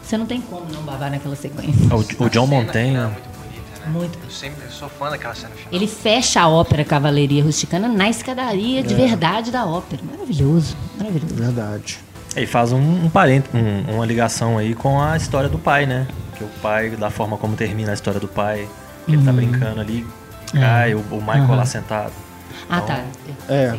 você 0.09 0.17
não 0.17 0.27
tem 0.27 0.41
como 0.41 0.65
não 0.73 0.83
babar 0.83 1.11
naquela 1.11 1.37
sequência. 1.37 1.87
O, 1.95 2.25
o 2.25 2.31
John 2.31 2.47
Montanha. 2.47 2.99
é 3.01 3.05
muito 3.05 3.29
né? 3.29 3.89
Muito. 3.89 4.19
Eu 4.23 4.31
sempre 4.31 4.65
eu 4.67 4.71
sou 4.71 4.89
fã 4.89 5.09
daquela 5.11 5.35
cena 5.35 5.51
final. 5.55 5.73
Ele 5.73 5.87
fecha 5.87 6.41
a 6.43 6.49
ópera 6.49 6.85
Cavalaria 6.85 7.43
Rusticana 7.43 7.89
na 7.89 8.09
escadaria 8.09 8.83
de 8.83 8.95
verdade 8.95 9.51
da 9.51 9.65
ópera. 9.67 10.03
Maravilhoso, 10.11 10.77
maravilhoso. 10.99 11.35
Verdade. 11.35 11.99
E 12.37 12.47
faz 12.47 12.71
um, 12.73 13.05
um 13.07 13.09
parente, 13.11 13.49
um- 13.55 13.95
uma 13.95 14.05
ligação 14.05 14.59
aí 14.59 14.75
com 14.75 15.01
a 15.01 15.17
história 15.17 15.49
do 15.49 15.59
pai, 15.59 15.87
né? 15.87 16.07
Que 16.37 16.45
o 16.45 16.49
pai, 16.63 16.91
da 16.91 17.11
forma 17.11 17.37
como 17.39 17.57
termina 17.57 17.91
a 17.91 17.95
história 17.95 18.21
do 18.21 18.29
pai, 18.29 18.69
que 19.07 19.13
ele 19.15 19.25
tá 19.25 19.33
brincando 19.33 19.81
ali, 19.81 20.07
cai, 20.53 20.95
o, 20.95 20.99
o 21.11 21.21
Michael 21.21 21.45
Uhum. 21.45 21.57
lá 21.57 21.65
sentado. 21.65 22.13
Ah, 22.69 22.81
tá. 22.83 23.03
É. 23.49 23.75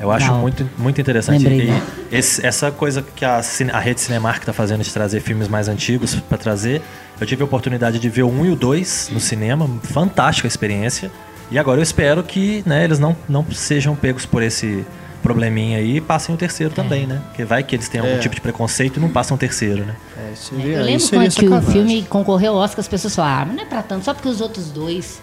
Eu 0.00 0.10
acho 0.10 0.24
Legal. 0.26 0.40
muito, 0.40 0.70
muito 0.78 1.00
interessante. 1.00 1.42
Lembrei, 1.44 1.66
E 1.66 1.70
né? 1.70 1.82
esse- 2.10 2.44
essa 2.46 2.70
coisa 2.70 3.04
que 3.14 3.24
a, 3.24 3.40
a 3.72 3.78
rede 3.78 4.00
Cinemark 4.00 4.38
está 4.40 4.52
fazendo 4.52 4.82
de 4.82 4.90
trazer 4.92 5.20
filmes 5.20 5.46
mais 5.46 5.68
antigos 5.68 6.14
para 6.14 6.38
trazer. 6.38 6.80
Eu 7.20 7.26
tive 7.26 7.42
a 7.42 7.44
oportunidade 7.44 7.98
de 7.98 8.08
ver 8.08 8.22
o 8.22 8.28
1 8.30 8.46
e 8.46 8.50
o 8.50 8.56
2 8.56 9.10
no 9.12 9.20
cinema, 9.20 9.68
fantástica 9.82 10.48
experiência. 10.48 11.10
E 11.50 11.58
agora 11.58 11.78
eu 11.80 11.82
espero 11.82 12.22
que 12.22 12.62
né, 12.64 12.82
eles 12.84 12.98
não, 12.98 13.14
não 13.28 13.44
sejam 13.52 13.94
pegos 13.94 14.24
por 14.24 14.42
esse 14.42 14.86
probleminha 15.22 15.76
aí 15.76 15.96
e 15.96 16.00
passem 16.00 16.34
o 16.34 16.38
terceiro 16.38 16.72
também, 16.72 17.06
né? 17.06 17.20
Porque 17.26 17.44
vai 17.44 17.62
que 17.62 17.76
eles 17.76 17.86
têm 17.90 18.00
algum 18.00 18.14
É. 18.14 18.18
tipo 18.18 18.34
de 18.34 18.40
preconceito 18.40 18.96
e 18.96 19.00
não 19.00 19.10
passam 19.10 19.34
o 19.34 19.38
terceiro, 19.38 19.84
né? 19.84 19.94
É, 20.16 20.34
seria, 20.34 20.76
Eu 20.78 20.84
lembro 20.84 21.08
quando 21.10 21.30
que 21.34 21.46
o 21.46 21.60
filme 21.60 22.02
concorreu 22.08 22.52
ao 22.54 22.58
Oscar, 22.60 22.80
as 22.80 22.88
pessoas 22.88 23.14
falaram, 23.14 23.50
ah, 23.50 23.54
não 23.54 23.62
é 23.62 23.66
pra 23.66 23.82
tanto, 23.82 24.02
só 24.06 24.14
porque 24.14 24.28
os 24.30 24.40
outros 24.40 24.70
dois 24.70 25.20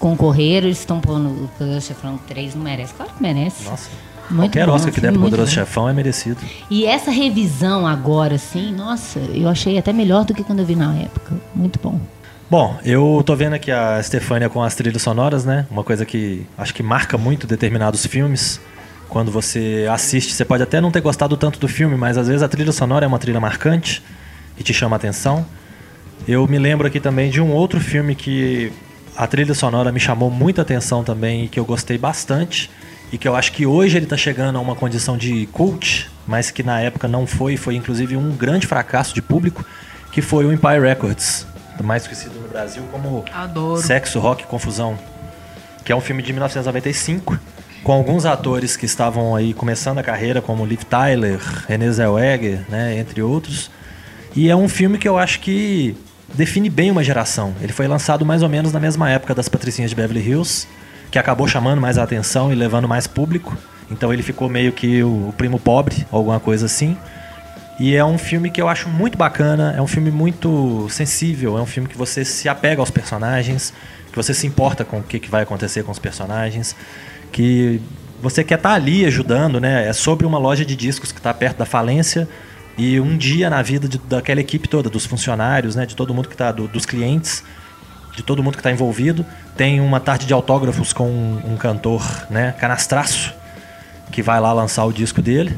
concorreram, 0.00 0.66
eles 0.66 0.80
estão 0.80 1.00
pondo 1.00 1.28
o 1.28 1.48
Poderoso 1.56 1.86
Chefão 1.86 2.18
3, 2.26 2.54
não 2.56 2.62
merece. 2.64 2.92
Claro 2.94 3.12
que 3.12 3.22
merece. 3.22 3.64
Nossa. 3.64 3.88
Muito 4.30 4.52
Qualquer 4.52 4.66
bom, 4.66 4.72
Oscar 4.72 4.92
que 4.92 5.00
der 5.00 5.12
pro 5.12 5.20
Poderoso 5.22 5.50
bom. 5.50 5.54
Chefão 5.54 5.88
é 5.88 5.92
merecido. 5.92 6.38
E 6.70 6.84
essa 6.84 7.10
revisão 7.10 7.86
agora, 7.86 8.34
assim, 8.34 8.72
nossa, 8.72 9.18
eu 9.18 9.48
achei 9.48 9.78
até 9.78 9.92
melhor 9.92 10.24
do 10.24 10.34
que 10.34 10.42
quando 10.42 10.60
eu 10.60 10.66
vi 10.66 10.74
na 10.74 10.94
época. 10.94 11.34
Muito 11.54 11.78
bom. 11.82 12.00
Bom, 12.48 12.78
eu 12.84 13.22
tô 13.26 13.34
vendo 13.34 13.54
aqui 13.54 13.72
a 13.72 14.00
Stefânia 14.02 14.48
com 14.48 14.62
as 14.62 14.74
trilhas 14.74 15.02
sonoras, 15.02 15.44
né? 15.44 15.66
Uma 15.70 15.82
coisa 15.82 16.04
que 16.04 16.46
acho 16.56 16.72
que 16.72 16.82
marca 16.82 17.18
muito 17.18 17.46
determinados 17.46 18.06
filmes. 18.06 18.60
Quando 19.08 19.30
você 19.30 19.86
assiste, 19.90 20.32
você 20.32 20.44
pode 20.44 20.62
até 20.62 20.80
não 20.80 20.90
ter 20.90 21.00
gostado 21.00 21.36
tanto 21.36 21.58
do 21.58 21.66
filme, 21.68 21.96
mas 21.96 22.16
às 22.16 22.28
vezes 22.28 22.42
a 22.42 22.48
trilha 22.48 22.72
sonora 22.72 23.04
é 23.04 23.08
uma 23.08 23.18
trilha 23.18 23.40
marcante 23.40 24.02
e 24.58 24.62
te 24.62 24.72
chama 24.72 24.94
a 24.94 24.98
atenção. 24.98 25.44
Eu 26.26 26.46
me 26.46 26.58
lembro 26.58 26.86
aqui 26.86 27.00
também 27.00 27.30
de 27.30 27.40
um 27.40 27.52
outro 27.52 27.80
filme 27.80 28.14
que 28.14 28.72
a 29.16 29.26
trilha 29.26 29.54
sonora 29.54 29.90
me 29.90 29.98
chamou 29.98 30.30
muita 30.30 30.62
atenção 30.62 31.02
também 31.02 31.44
e 31.44 31.48
que 31.48 31.58
eu 31.58 31.64
gostei 31.64 31.98
bastante. 31.98 32.70
E 33.12 33.18
que 33.18 33.26
eu 33.26 33.36
acho 33.36 33.52
que 33.52 33.64
hoje 33.64 33.96
ele 33.96 34.06
tá 34.06 34.16
chegando 34.16 34.56
a 34.56 34.60
uma 34.60 34.74
condição 34.74 35.16
de 35.16 35.46
cult, 35.52 36.10
mas 36.26 36.50
que 36.50 36.62
na 36.62 36.80
época 36.80 37.06
não 37.06 37.26
foi, 37.26 37.56
foi 37.56 37.76
inclusive 37.76 38.16
um 38.16 38.30
grande 38.32 38.66
fracasso 38.66 39.14
de 39.14 39.22
público, 39.22 39.64
que 40.10 40.20
foi 40.20 40.44
o 40.44 40.52
Empire 40.52 40.80
Records, 40.80 41.46
mais 41.82 42.06
conhecido 42.06 42.40
no 42.40 42.48
Brasil 42.48 42.82
como 42.90 43.24
Adoro. 43.32 43.80
Sexo, 43.80 44.18
Rock 44.18 44.42
e 44.42 44.46
Confusão, 44.46 44.98
que 45.84 45.92
é 45.92 45.96
um 45.96 46.00
filme 46.00 46.22
de 46.22 46.32
1995, 46.32 47.38
com 47.84 47.92
alguns 47.92 48.26
atores 48.26 48.76
que 48.76 48.86
estavam 48.86 49.36
aí 49.36 49.54
começando 49.54 49.98
a 49.98 50.02
carreira, 50.02 50.42
como 50.42 50.66
Liv 50.66 50.82
Tyler, 50.84 51.38
Renée 51.68 51.92
Zellweger, 51.92 52.64
né, 52.68 52.98
entre 52.98 53.22
outros. 53.22 53.70
E 54.34 54.50
é 54.50 54.56
um 54.56 54.68
filme 54.68 54.98
que 54.98 55.08
eu 55.08 55.16
acho 55.16 55.38
que 55.40 55.96
define 56.34 56.68
bem 56.68 56.90
uma 56.90 57.04
geração. 57.04 57.54
Ele 57.60 57.72
foi 57.72 57.86
lançado 57.86 58.26
mais 58.26 58.42
ou 58.42 58.48
menos 58.48 58.72
na 58.72 58.80
mesma 58.80 59.08
época 59.10 59.34
das 59.34 59.48
Patricinhas 59.48 59.90
de 59.90 59.96
Beverly 59.96 60.28
Hills, 60.28 60.66
que 61.10 61.18
acabou 61.18 61.46
chamando 61.46 61.80
mais 61.80 61.98
atenção 61.98 62.52
e 62.52 62.54
levando 62.54 62.88
mais 62.88 63.06
público. 63.06 63.56
Então 63.90 64.12
ele 64.12 64.22
ficou 64.22 64.48
meio 64.48 64.72
que 64.72 65.02
o, 65.02 65.28
o 65.28 65.34
primo 65.36 65.58
pobre, 65.58 66.06
alguma 66.10 66.40
coisa 66.40 66.66
assim. 66.66 66.96
E 67.78 67.94
é 67.94 68.04
um 68.04 68.16
filme 68.16 68.50
que 68.50 68.60
eu 68.60 68.68
acho 68.68 68.88
muito 68.88 69.18
bacana, 69.18 69.74
é 69.76 69.82
um 69.82 69.86
filme 69.86 70.10
muito 70.10 70.88
sensível, 70.88 71.58
é 71.58 71.60
um 71.60 71.66
filme 71.66 71.88
que 71.88 71.96
você 71.96 72.24
se 72.24 72.48
apega 72.48 72.80
aos 72.80 72.90
personagens, 72.90 73.72
que 74.10 74.16
você 74.16 74.32
se 74.32 74.46
importa 74.46 74.84
com 74.84 74.98
o 74.98 75.02
que, 75.02 75.18
que 75.18 75.30
vai 75.30 75.42
acontecer 75.42 75.82
com 75.84 75.92
os 75.92 75.98
personagens, 75.98 76.74
que 77.30 77.80
você 78.22 78.42
quer 78.42 78.54
estar 78.56 78.72
ali 78.72 79.04
ajudando, 79.04 79.60
né? 79.60 79.86
É 79.86 79.92
sobre 79.92 80.24
uma 80.24 80.38
loja 80.38 80.64
de 80.64 80.74
discos 80.74 81.12
que 81.12 81.18
está 81.18 81.34
perto 81.34 81.58
da 81.58 81.66
falência 81.66 82.26
e 82.78 82.98
um 82.98 83.14
dia 83.14 83.50
na 83.50 83.60
vida 83.60 83.86
de- 83.86 83.98
daquela 83.98 84.40
equipe 84.40 84.66
toda, 84.68 84.88
dos 84.88 85.04
funcionários, 85.04 85.76
né? 85.76 85.84
De 85.84 85.94
todo 85.94 86.14
mundo 86.14 86.28
que 86.28 86.34
está, 86.34 86.50
dos 86.50 86.86
clientes, 86.86 87.44
de 88.16 88.22
todo 88.22 88.42
mundo 88.42 88.54
que 88.54 88.60
está 88.60 88.72
envolvido. 88.72 89.24
Tem 89.56 89.80
uma 89.80 90.00
tarde 90.00 90.26
de 90.26 90.32
autógrafos 90.32 90.92
com 90.92 91.08
um, 91.08 91.52
um 91.52 91.56
cantor, 91.56 92.02
né? 92.30 92.52
Canastraço, 92.58 93.34
que 94.10 94.22
vai 94.22 94.40
lá 94.40 94.52
lançar 94.52 94.84
o 94.86 94.92
disco 94.92 95.22
dele. 95.22 95.56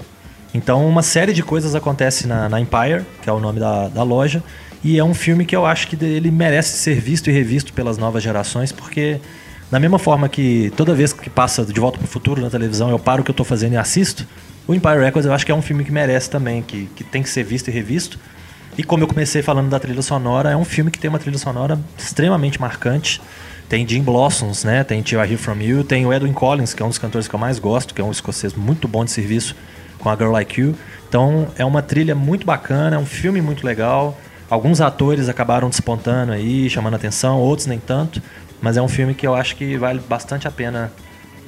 Então, 0.52 0.86
uma 0.86 1.02
série 1.02 1.32
de 1.32 1.42
coisas 1.42 1.74
acontece 1.74 2.26
na, 2.26 2.48
na 2.48 2.60
Empire, 2.60 3.06
que 3.22 3.30
é 3.30 3.32
o 3.32 3.38
nome 3.38 3.60
da, 3.60 3.88
da 3.88 4.02
loja, 4.02 4.42
e 4.82 4.98
é 4.98 5.04
um 5.04 5.14
filme 5.14 5.44
que 5.44 5.54
eu 5.54 5.64
acho 5.64 5.88
que 5.88 6.04
ele 6.04 6.30
merece 6.30 6.78
ser 6.78 7.00
visto 7.00 7.30
e 7.30 7.32
revisto 7.32 7.72
pelas 7.72 7.96
novas 7.98 8.22
gerações, 8.22 8.72
porque 8.72 9.20
da 9.70 9.78
mesma 9.78 9.98
forma 9.98 10.28
que 10.28 10.72
toda 10.76 10.94
vez 10.94 11.12
que 11.12 11.28
passa 11.28 11.64
de 11.64 11.78
volta 11.78 11.98
para 11.98 12.06
o 12.06 12.08
futuro 12.08 12.40
na 12.40 12.48
televisão 12.48 12.88
eu 12.88 12.98
paro 12.98 13.20
o 13.20 13.24
que 13.24 13.30
eu 13.30 13.34
estou 13.34 13.44
fazendo 13.44 13.74
e 13.74 13.76
assisto, 13.76 14.26
o 14.66 14.74
Empire 14.74 14.98
Records 14.98 15.26
eu 15.26 15.32
acho 15.32 15.44
que 15.44 15.52
é 15.52 15.54
um 15.54 15.62
filme 15.62 15.84
que 15.84 15.92
merece 15.92 16.30
também, 16.30 16.62
que, 16.62 16.88
que 16.94 17.04
tem 17.04 17.22
que 17.22 17.28
ser 17.28 17.42
visto 17.42 17.68
e 17.68 17.70
revisto. 17.70 18.18
E 18.78 18.84
como 18.84 19.02
eu 19.02 19.08
comecei 19.08 19.42
falando 19.42 19.68
da 19.68 19.80
trilha 19.80 20.00
sonora, 20.00 20.52
é 20.52 20.56
um 20.56 20.64
filme 20.64 20.88
que 20.88 21.00
tem 21.00 21.10
uma 21.10 21.18
trilha 21.18 21.36
sonora 21.36 21.76
extremamente 21.98 22.60
marcante. 22.60 23.20
Tem 23.68 23.86
Jim 23.86 24.02
Blossoms, 24.02 24.62
né? 24.62 24.84
Tem 24.84 25.02
Till 25.02 25.18
I 25.22 25.32
Hear 25.32 25.38
From 25.38 25.60
You, 25.60 25.82
tem 25.82 26.06
o 26.06 26.12
Edwin 26.12 26.32
Collins, 26.32 26.72
que 26.74 26.82
é 26.82 26.86
um 26.86 26.88
dos 26.88 26.96
cantores 26.96 27.26
que 27.26 27.34
eu 27.34 27.40
mais 27.40 27.58
gosto, 27.58 27.92
que 27.92 28.00
é 28.00 28.04
um 28.04 28.12
escocês 28.12 28.54
muito 28.54 28.86
bom 28.86 29.04
de 29.04 29.10
serviço 29.10 29.56
com 29.98 30.08
a 30.08 30.14
Girl 30.14 30.30
Like 30.30 30.60
You. 30.60 30.76
Então 31.08 31.48
é 31.56 31.64
uma 31.64 31.82
trilha 31.82 32.14
muito 32.14 32.46
bacana, 32.46 32.94
é 32.94 32.98
um 33.00 33.04
filme 33.04 33.42
muito 33.42 33.66
legal. 33.66 34.16
Alguns 34.48 34.80
atores 34.80 35.28
acabaram 35.28 35.68
despontando 35.68 36.30
aí, 36.30 36.70
chamando 36.70 36.94
atenção, 36.94 37.40
outros 37.40 37.66
nem 37.66 37.80
tanto. 37.80 38.22
Mas 38.62 38.76
é 38.76 38.82
um 38.82 38.88
filme 38.88 39.12
que 39.12 39.26
eu 39.26 39.34
acho 39.34 39.56
que 39.56 39.76
vale 39.76 40.00
bastante 40.08 40.46
a 40.46 40.52
pena 40.52 40.92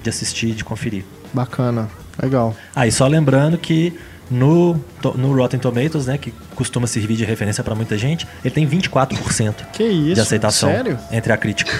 de 0.02 0.10
assistir 0.10 0.48
e 0.48 0.52
de 0.52 0.64
conferir. 0.64 1.04
Bacana. 1.32 1.88
Legal. 2.20 2.56
Ah, 2.74 2.88
e 2.88 2.92
só 2.92 3.06
lembrando 3.06 3.56
que 3.56 3.96
no, 4.30 4.78
no 5.16 5.34
Rotten 5.34 5.58
Tomatoes, 5.58 6.06
né, 6.06 6.16
que 6.16 6.32
costuma 6.54 6.86
servir 6.86 7.16
de 7.16 7.24
referência 7.24 7.64
para 7.64 7.74
muita 7.74 7.98
gente, 7.98 8.26
ele 8.44 8.54
tem 8.54 8.66
24% 8.68 9.54
Que 9.72 9.82
isso? 9.84 10.14
de 10.14 10.20
aceitação 10.20 10.70
Sério? 10.70 10.98
entre 11.10 11.32
a 11.32 11.36
crítica. 11.36 11.72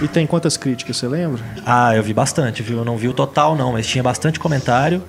E 0.00 0.06
tem 0.06 0.26
quantas 0.26 0.56
críticas, 0.56 0.96
você 0.96 1.08
lembra? 1.08 1.42
Ah, 1.66 1.94
eu 1.96 2.02
vi 2.02 2.14
bastante, 2.14 2.62
viu? 2.62 2.78
Eu 2.78 2.84
não 2.84 2.96
vi 2.96 3.08
o 3.08 3.12
total 3.12 3.56
não, 3.56 3.72
mas 3.72 3.86
tinha 3.86 4.02
bastante 4.02 4.38
comentário 4.38 5.02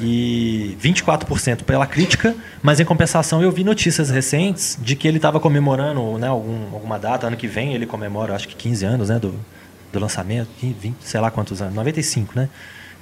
e 0.00 0.76
24% 0.80 1.62
pela 1.64 1.86
crítica, 1.86 2.34
mas 2.62 2.78
em 2.78 2.84
compensação 2.84 3.42
eu 3.42 3.50
vi 3.50 3.64
notícias 3.64 4.10
recentes 4.10 4.78
de 4.80 4.94
que 4.94 5.08
ele 5.08 5.16
estava 5.16 5.40
comemorando, 5.40 6.18
né, 6.18 6.28
algum, 6.28 6.72
alguma 6.74 6.98
data, 6.98 7.26
ano 7.26 7.36
que 7.36 7.48
vem 7.48 7.74
ele 7.74 7.86
comemora, 7.86 8.34
acho 8.34 8.46
que 8.46 8.54
15 8.54 8.84
anos, 8.84 9.08
né, 9.08 9.18
do, 9.18 9.34
do 9.92 9.98
lançamento, 9.98 10.48
15, 10.60 10.74
20, 10.80 10.96
sei 11.00 11.20
lá 11.20 11.30
quantos 11.30 11.60
anos, 11.62 11.74
95, 11.74 12.32
né? 12.36 12.48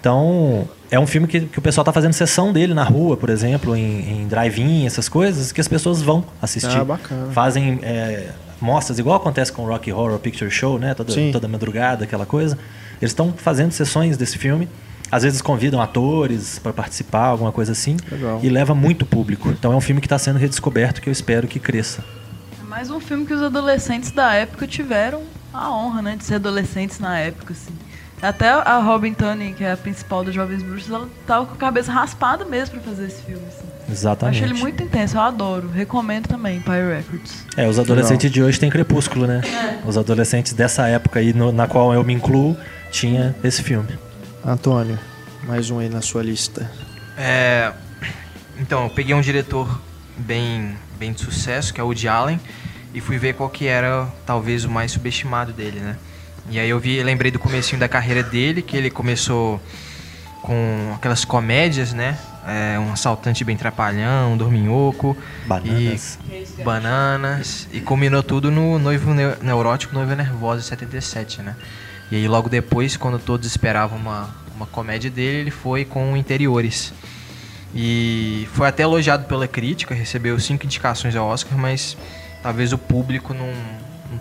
Então, 0.05 0.69
é 0.91 1.01
um 1.01 1.07
filme 1.07 1.27
que, 1.27 1.41
que 1.41 1.59
o 1.59 1.63
pessoal 1.63 1.81
está 1.81 1.91
fazendo 1.91 2.13
sessão 2.13 2.53
dele 2.53 2.75
na 2.75 2.85
rua, 2.85 3.17
por 3.17 3.31
exemplo, 3.31 3.75
em, 3.75 4.21
em 4.21 4.29
drive-in, 4.29 4.85
essas 4.85 5.09
coisas, 5.09 5.51
que 5.51 5.63
as 5.63 5.67
pessoas 5.67 6.03
vão 6.03 6.23
assistir. 6.43 6.77
Ah, 6.77 6.85
bacana. 6.85 7.33
Fazem 7.33 7.81
é, 7.83 8.29
mostras, 8.61 8.99
igual 8.99 9.17
acontece 9.17 9.51
com 9.51 9.63
o 9.63 9.67
Rocky 9.67 9.91
Horror 9.91 10.19
Picture 10.19 10.51
Show, 10.51 10.79
né? 10.79 10.93
Toda, 10.93 11.11
Sim. 11.11 11.31
toda 11.33 11.49
madrugada, 11.49 12.05
aquela 12.05 12.27
coisa. 12.27 12.59
Eles 13.01 13.13
estão 13.13 13.33
fazendo 13.33 13.73
sessões 13.73 14.19
desse 14.19 14.37
filme. 14.37 14.69
Às 15.11 15.23
vezes 15.23 15.41
convidam 15.41 15.81
atores 15.81 16.59
para 16.59 16.75
participar, 16.75 17.29
alguma 17.29 17.51
coisa 17.51 17.73
assim. 17.73 17.97
Legal. 18.13 18.41
E 18.43 18.51
leva 18.51 18.75
muito 18.75 19.07
público. 19.07 19.49
Então 19.49 19.73
é 19.73 19.77
um 19.77 19.81
filme 19.81 20.03
que 20.03 20.07
está 20.07 20.19
sendo 20.19 20.39
redescoberto 20.39 21.01
que 21.01 21.09
eu 21.09 21.13
espero 21.13 21.49
que 21.49 21.59
cresça. 21.59 22.05
Mais 22.69 22.91
um 22.91 23.01
filme 23.01 23.25
que 23.25 23.33
os 23.33 23.41
adolescentes 23.41 24.11
da 24.11 24.35
época 24.35 24.67
tiveram 24.67 25.23
a 25.51 25.75
honra, 25.75 26.03
né, 26.03 26.17
de 26.17 26.25
ser 26.25 26.35
adolescentes 26.35 26.99
na 26.99 27.19
época, 27.19 27.55
assim. 27.55 27.73
Até 28.29 28.49
a 28.49 28.79
Robin 28.79 29.13
Tunney, 29.13 29.53
que 29.53 29.63
é 29.65 29.73
a 29.73 29.77
principal 29.77 30.25
dos 30.25 30.35
Jovens 30.35 30.63
Bruxos, 30.63 30.91
ela 30.91 31.09
tava 31.27 31.47
com 31.47 31.55
a 31.55 31.57
cabeça 31.57 31.93
raspada 31.93 32.45
mesmo 32.45 32.81
pra 32.81 32.91
fazer 32.91 33.07
esse 33.07 33.23
filme, 33.23 33.43
assim. 33.49 33.65
Eu 33.87 33.93
Exatamente. 33.93 34.43
acho 34.43 34.53
ele 34.53 34.59
muito 34.61 34.83
intenso, 34.83 35.17
eu 35.17 35.21
adoro. 35.21 35.69
Recomendo 35.69 36.27
também, 36.27 36.59
Pyre 36.61 36.97
Records. 36.97 37.45
É, 37.57 37.69
os 37.69 37.79
adolescentes 37.79 38.31
de 38.31 38.43
hoje 38.43 38.59
têm 38.59 38.71
crepúsculo, 38.71 39.27
né? 39.27 39.43
Os 39.85 39.99
adolescentes 39.99 40.55
dessa 40.55 40.89
época 40.89 41.21
aí, 41.21 41.35
no- 41.35 41.53
na 41.53 41.67
qual 41.67 41.93
eu 41.93 42.03
me 42.03 42.15
incluo, 42.15 42.57
tinha 42.91 43.35
esse 43.45 43.63
filme. 43.63 43.91
Antônio, 44.43 44.99
mais 45.47 45.71
um 45.71 45.79
aí 45.79 45.89
na 45.91 46.01
sua 46.01 46.23
lista. 46.23 46.71
É, 47.19 47.73
então, 48.59 48.85
eu 48.85 48.91
peguei 48.91 49.15
um 49.15 49.21
diretor 49.21 49.81
bem, 50.17 50.75
bem 50.99 51.13
de 51.13 51.21
sucesso, 51.21 51.75
que 51.75 51.81
é 51.81 51.85
o 51.85 51.87
Woody 51.89 52.09
Allen, 52.09 52.41
e 52.95 53.01
fui 53.03 53.19
ver 53.19 53.35
qual 53.35 53.51
que 53.51 53.67
era 53.67 54.09
talvez 54.25 54.65
o 54.65 54.71
mais 54.71 54.93
subestimado 54.93 55.53
dele, 55.53 55.81
né? 55.81 55.97
E 56.51 56.59
aí 56.59 56.69
eu 56.69 56.79
vi, 56.79 57.03
lembrei 57.03 57.31
do 57.31 57.39
comecinho 57.39 57.79
da 57.81 57.89
carreira 57.89 58.23
dele, 58.23 58.61
que 58.63 58.77
ele 58.77 58.91
começou 58.91 59.61
com 60.43 60.93
aquelas 60.95 61.25
comédias, 61.25 61.93
né? 61.93 62.19
É, 62.47 62.79
um 62.79 62.93
assaltante 62.93 63.43
bem 63.43 63.57
trapalhão, 63.57 64.35
um 64.35 64.37
dorminhoco, 64.37 65.17
Bananas. 65.47 66.19
e 66.59 66.63
bananas, 66.63 67.67
e 67.73 67.81
combinou 67.81 68.23
tudo 68.23 68.51
no 68.51 68.79
Noivo 68.79 69.15
Neu- 69.15 69.37
Neurótico, 69.41 69.95
Noiva 69.95 70.15
Nervosa, 70.15 70.61
em 70.61 70.65
77, 70.65 71.41
né? 71.41 71.57
E 72.11 72.17
aí 72.17 72.29
logo 72.29 72.51
depois, 72.51 72.99
quando 72.99 73.19
todos 73.19 73.47
esperavam 73.47 73.97
uma, 73.97 74.29
uma 74.55 74.67
comédia 74.67 75.11
dele, 75.11 75.39
ele 75.39 75.51
foi 75.51 75.87
com 75.87 76.15
Interiores. 76.15 76.93
E 77.75 78.47
foi 78.53 78.69
até 78.69 78.83
elogiado 78.83 79.25
pela 79.25 79.49
crítica, 79.49 79.95
recebeu 79.95 80.39
cinco 80.39 80.67
indicações 80.67 81.17
ao 81.17 81.27
Oscar, 81.27 81.57
mas 81.59 81.97
talvez 82.43 82.73
o 82.75 82.79
público 82.79 83.33
não 83.33 83.49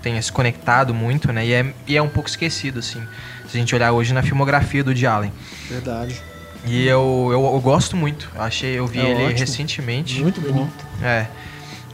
tenha 0.04 0.22
se 0.22 0.32
conectado 0.32 0.93
muito, 0.93 1.32
né? 1.34 1.45
E 1.45 1.54
é, 1.54 1.74
e 1.88 1.97
é 1.97 2.01
um 2.01 2.10
pouco 2.10 2.30
esquecido, 2.30 2.80
assim, 2.80 3.01
se 3.49 3.58
a 3.58 3.60
gente 3.60 3.74
olhar 3.74 3.91
hoje 3.93 4.14
na 4.14 4.22
filmografia 4.22 4.84
do 4.84 4.89
Woody 4.89 5.08
Allen. 5.08 5.32
Verdade. 5.70 6.22
E 6.66 6.86
eu, 6.86 7.30
eu, 7.32 7.43
eu 7.43 7.60
gosto 7.60 7.97
muito, 7.97 8.30
achei, 8.38 8.78
eu 8.78 8.86
vi 8.86 8.99
É 8.99 9.04
ele 9.10 9.24
ótimo. 9.26 9.39
recentemente. 9.39 10.22
Muito 10.22 10.39
bom. 10.41 10.70
É. 11.01 11.26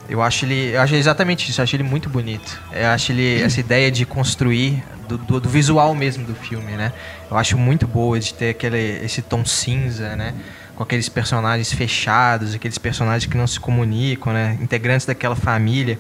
Eu 0.10 0.22
acho 0.24 0.44
ele. 0.46 0.72
Eu 0.74 0.82
acho 0.82 0.96
exatamente 0.96 1.50
isso, 1.50 1.62
eu 1.62 1.64
acho 1.64 1.76
ele 1.76 1.84
muito 1.84 2.10
bonito. 2.10 2.60
Eu 2.72 2.88
acho 2.88 3.12
ele. 3.12 3.42
Essa 3.46 3.60
ideia 3.60 3.92
de 3.92 4.06
construir 4.08 4.84
do, 5.08 5.18
do, 5.20 5.40
do 5.40 5.48
visual 5.50 5.94
mesmo 5.94 6.26
do 6.26 6.34
filme, 6.34 6.72
né? 6.74 6.92
Eu 7.30 7.38
acho 7.38 7.58
muito 7.58 7.88
boa 7.88 8.20
de 8.20 8.34
ter 8.34 8.50
aquele, 8.50 9.04
esse 9.06 9.22
tom 9.22 9.46
cinza, 9.46 10.16
né? 10.16 10.34
Com 10.76 10.82
aqueles 10.84 11.10
personagens 11.10 11.72
fechados, 11.72 12.56
aqueles 12.56 12.78
personagens 12.80 13.30
que 13.30 13.38
não 13.38 13.46
se 13.46 13.60
comunicam, 13.60 14.34
né? 14.34 14.58
Integrantes 14.62 15.06
daquela 15.06 15.36
família. 15.36 16.00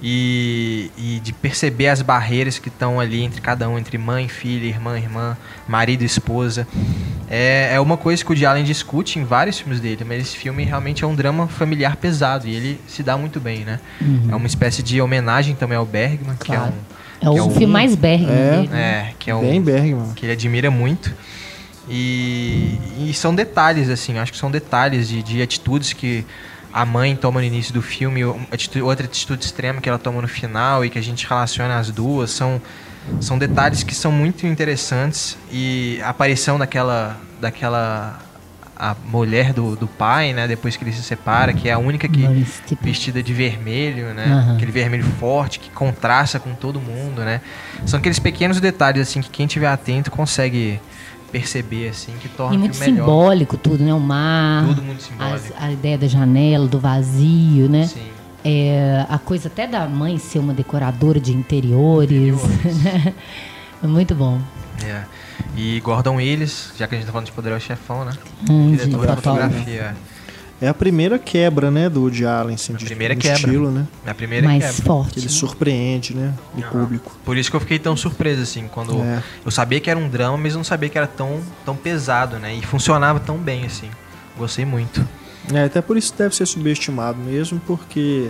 E, 0.00 0.92
e 0.96 1.20
de 1.24 1.32
perceber 1.32 1.88
as 1.88 2.02
barreiras 2.02 2.56
que 2.58 2.68
estão 2.68 3.00
ali 3.00 3.22
entre 3.24 3.40
cada 3.40 3.68
um, 3.68 3.76
entre 3.76 3.98
mãe, 3.98 4.28
filha, 4.28 4.64
irmã, 4.66 4.96
irmã, 4.96 5.36
marido, 5.66 6.02
esposa. 6.04 6.68
É, 7.28 7.70
é 7.74 7.80
uma 7.80 7.96
coisa 7.96 8.22
que 8.24 8.30
o 8.30 8.32
Woody 8.32 8.46
Allen 8.46 8.62
discute 8.64 9.18
em 9.18 9.24
vários 9.24 9.58
filmes 9.58 9.80
dele, 9.80 10.04
mas 10.06 10.22
esse 10.22 10.36
filme 10.36 10.62
realmente 10.62 11.02
é 11.02 11.06
um 11.06 11.16
drama 11.16 11.48
familiar 11.48 11.96
pesado 11.96 12.46
e 12.46 12.54
ele 12.54 12.80
se 12.86 13.02
dá 13.02 13.16
muito 13.18 13.40
bem, 13.40 13.64
né? 13.64 13.80
É 14.30 14.36
uma 14.36 14.46
espécie 14.46 14.84
de 14.84 15.00
homenagem 15.00 15.56
também 15.56 15.76
ao 15.76 15.84
Bergman, 15.84 16.36
que 16.36 16.52
é 16.52 16.56
Claro. 16.56 16.72
um. 16.72 16.98
É 17.20 17.28
o 17.42 17.48
que 17.48 17.54
filme 17.58 17.66
mais 17.72 17.96
Bergman 17.96 18.30
É. 18.32 18.50
dele. 18.60 18.68
É, 18.72 19.12
que 19.18 19.28
é 19.30 19.34
um, 19.34 19.40
Bem 19.40 19.60
Bergman. 19.60 20.12
que 20.14 20.24
ele 20.26 20.32
admira 20.32 20.70
muito. 20.70 21.12
E, 21.90 22.78
e 23.00 23.12
são 23.14 23.34
detalhes, 23.34 23.88
assim, 23.88 24.16
acho 24.18 24.30
que 24.30 24.38
são 24.38 24.50
detalhes 24.50 25.08
de, 25.08 25.22
de 25.22 25.42
atitudes 25.42 25.92
que 25.92 26.24
a 26.72 26.84
mãe 26.84 27.16
toma 27.16 27.40
no 27.40 27.46
início 27.46 27.72
do 27.72 27.82
filme, 27.82 28.24
outra 28.24 29.06
atitude 29.06 29.44
extrema 29.44 29.80
que 29.80 29.88
ela 29.88 29.98
toma 29.98 30.20
no 30.22 30.28
final 30.28 30.84
e 30.84 30.90
que 30.90 30.98
a 30.98 31.02
gente 31.02 31.26
relaciona 31.26 31.78
as 31.78 31.90
duas. 31.90 32.30
São, 32.30 32.60
são 33.20 33.38
detalhes 33.38 33.82
que 33.82 33.94
são 33.94 34.12
muito 34.12 34.46
interessantes 34.46 35.36
e 35.50 36.00
a 36.02 36.10
aparição 36.10 36.58
daquela, 36.58 37.16
daquela 37.40 38.20
a 38.78 38.94
mulher 39.06 39.52
do, 39.52 39.74
do 39.74 39.88
pai, 39.88 40.32
né, 40.32 40.46
depois 40.46 40.76
que 40.76 40.84
ele 40.84 40.92
se 40.92 41.02
separa, 41.02 41.52
que 41.52 41.68
é 41.68 41.72
a 41.72 41.78
única 41.78 42.06
que 42.06 42.24
vestida 42.80 43.20
de 43.20 43.34
vermelho, 43.34 44.14
né? 44.14 44.26
Aham. 44.26 44.54
Aquele 44.54 44.70
vermelho 44.70 45.04
forte 45.18 45.58
que 45.58 45.68
contrasta 45.70 46.38
com 46.38 46.54
todo 46.54 46.80
mundo, 46.80 47.22
né? 47.22 47.40
São 47.84 47.98
aqueles 47.98 48.20
pequenos 48.20 48.60
detalhes 48.60 49.02
assim 49.02 49.20
que 49.20 49.30
quem 49.30 49.48
tiver 49.48 49.66
atento 49.66 50.12
consegue 50.12 50.80
perceber 51.30 51.88
assim 51.88 52.12
que 52.20 52.28
torna 52.28 52.54
E 52.54 52.58
muito 52.58 52.78
melhor. 52.78 52.94
simbólico 53.06 53.56
tudo, 53.56 53.84
né? 53.84 53.92
O 53.94 54.00
mar, 54.00 54.66
Tudo 54.68 54.82
muito 54.82 54.98
as- 54.98 55.04
simbólico. 55.06 55.54
a 55.58 55.70
ideia 55.72 55.98
da 55.98 56.06
janela, 56.08 56.66
do 56.66 56.78
vazio, 56.80 57.68
né? 57.68 57.86
Sim. 57.86 58.00
É, 58.44 59.04
a 59.08 59.18
coisa 59.18 59.48
até 59.48 59.66
da 59.66 59.86
mãe 59.88 60.16
ser 60.18 60.38
uma 60.38 60.54
decoradora 60.54 61.20
de 61.20 61.32
interiores. 61.32 62.34
né? 62.82 63.14
É 63.82 63.86
muito 63.86 64.12
bom. 64.12 64.40
É. 64.84 65.02
E 65.56 65.78
Gordon 65.80 66.16
Willis, 66.16 66.72
já 66.76 66.88
que 66.88 66.96
a 66.96 66.98
gente 66.98 67.06
tá 67.06 67.12
falando 67.12 67.26
de 67.26 67.32
Poderoso 67.32 67.64
Chefão, 67.64 68.04
né? 68.04 68.10
Hum, 68.50 68.72
de 68.72 68.76
Diretor 68.78 69.06
de 69.06 69.14
fotografia. 69.22 69.96
É 70.60 70.66
a 70.66 70.74
primeira 70.74 71.18
quebra, 71.20 71.70
né, 71.70 71.88
do 71.88 72.00
Woody 72.02 72.26
Allen, 72.26 72.56
assim, 72.56 72.74
A 72.74 72.76
de, 72.76 72.84
primeira 72.84 73.14
quebra. 73.14 73.36
estilo, 73.38 73.70
né? 73.70 73.86
É 74.04 74.10
a 74.10 74.14
primeira 74.14 74.46
mais 74.48 74.64
quebra. 74.64 74.82
forte. 74.84 75.12
Que 75.14 75.18
ele 75.20 75.26
né? 75.26 75.32
surpreende, 75.32 76.16
né, 76.16 76.34
o 76.56 76.62
público. 76.62 77.16
Por 77.24 77.36
isso 77.36 77.48
que 77.48 77.54
eu 77.56 77.60
fiquei 77.60 77.78
tão 77.78 77.96
surpreso, 77.96 78.42
assim, 78.42 78.66
quando 78.66 79.00
É. 79.00 79.22
eu 79.44 79.50
sabia 79.52 79.78
que 79.78 79.88
era 79.88 79.98
um 79.98 80.08
drama, 80.08 80.36
mas 80.36 80.52
eu 80.54 80.56
não 80.58 80.64
sabia 80.64 80.88
que 80.88 80.98
era 80.98 81.06
tão, 81.06 81.40
tão 81.64 81.76
pesado, 81.76 82.38
né? 82.38 82.54
E 82.54 82.62
funcionava 82.62 83.20
tão 83.20 83.36
bem, 83.38 83.66
assim. 83.66 83.88
Gostei 84.36 84.64
muito. 84.64 85.06
É, 85.54 85.64
até 85.64 85.80
por 85.80 85.96
isso 85.96 86.12
deve 86.18 86.34
ser 86.34 86.44
subestimado 86.46 87.18
mesmo, 87.18 87.60
porque 87.66 88.28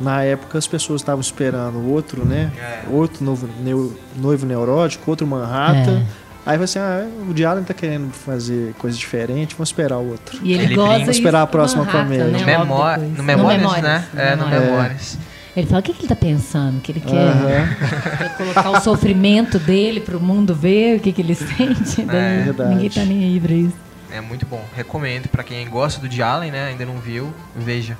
na 0.00 0.22
época 0.24 0.56
as 0.56 0.66
pessoas 0.66 1.02
estavam 1.02 1.20
esperando 1.20 1.86
outro, 1.86 2.24
né? 2.24 2.50
É. 2.58 2.84
Outro 2.90 3.22
novo 3.24 3.46
neu- 3.62 3.94
noivo 4.16 4.46
neurótico, 4.46 5.10
outro 5.10 5.26
Manhattan. 5.26 5.98
É. 5.98 6.27
Aí 6.48 6.56
vai 6.56 6.64
assim, 6.64 6.78
ah, 6.78 7.06
o 7.28 7.34
Diário 7.34 7.62
tá 7.62 7.74
querendo 7.74 8.10
fazer 8.10 8.72
coisa 8.78 8.96
diferente, 8.96 9.54
vamos 9.54 9.68
esperar 9.68 9.98
o 9.98 10.08
outro. 10.12 10.38
E 10.42 10.54
ele, 10.54 10.64
Ele 10.64 10.76
brinca- 10.76 10.98
isso 11.00 11.10
esperar 11.10 11.42
a 11.42 11.46
próxima 11.46 11.84
Manhattan, 11.84 12.04
comédia. 12.04 12.24
Né, 12.26 12.38
No, 12.38 12.46
memó 12.46 12.96
no 12.96 13.22
Memórias, 13.22 13.60
Memórias, 13.60 13.82
né? 13.82 14.04
É, 14.16 14.34
no 14.34 14.46
Memórias. 14.46 14.70
Memórias. 14.70 15.18
Ele 15.54 15.66
fala, 15.66 15.80
o 15.80 15.82
que, 15.82 15.92
que 15.92 16.00
ele 16.02 16.08
tá 16.08 16.16
pensando? 16.16 16.80
Que 16.80 16.92
ele 16.92 17.00
quer, 17.00 18.16
quer 18.18 18.36
colocar 18.38 18.70
o 18.70 18.80
sofrimento 18.80 19.58
dele 19.58 20.00
pro 20.00 20.18
mundo 20.18 20.54
ver 20.54 20.96
o 20.96 21.00
que, 21.00 21.12
que 21.12 21.20
ele 21.20 21.34
sente. 21.36 22.02
Daí 22.02 22.44
verdade. 22.44 22.70
ninguém 22.74 22.88
tá 22.90 23.04
nem 23.04 23.24
aí 23.24 23.38
pra 23.40 23.52
isso. 23.52 23.74
É 24.10 24.20
muito 24.22 24.46
bom. 24.46 24.64
Recomendo 24.74 25.28
pra 25.28 25.42
quem 25.42 25.68
gosta 25.68 26.00
do 26.06 26.22
Allen, 26.22 26.50
né? 26.50 26.68
Ainda 26.68 26.86
não 26.86 26.96
viu, 26.98 27.30
veja. 27.54 27.94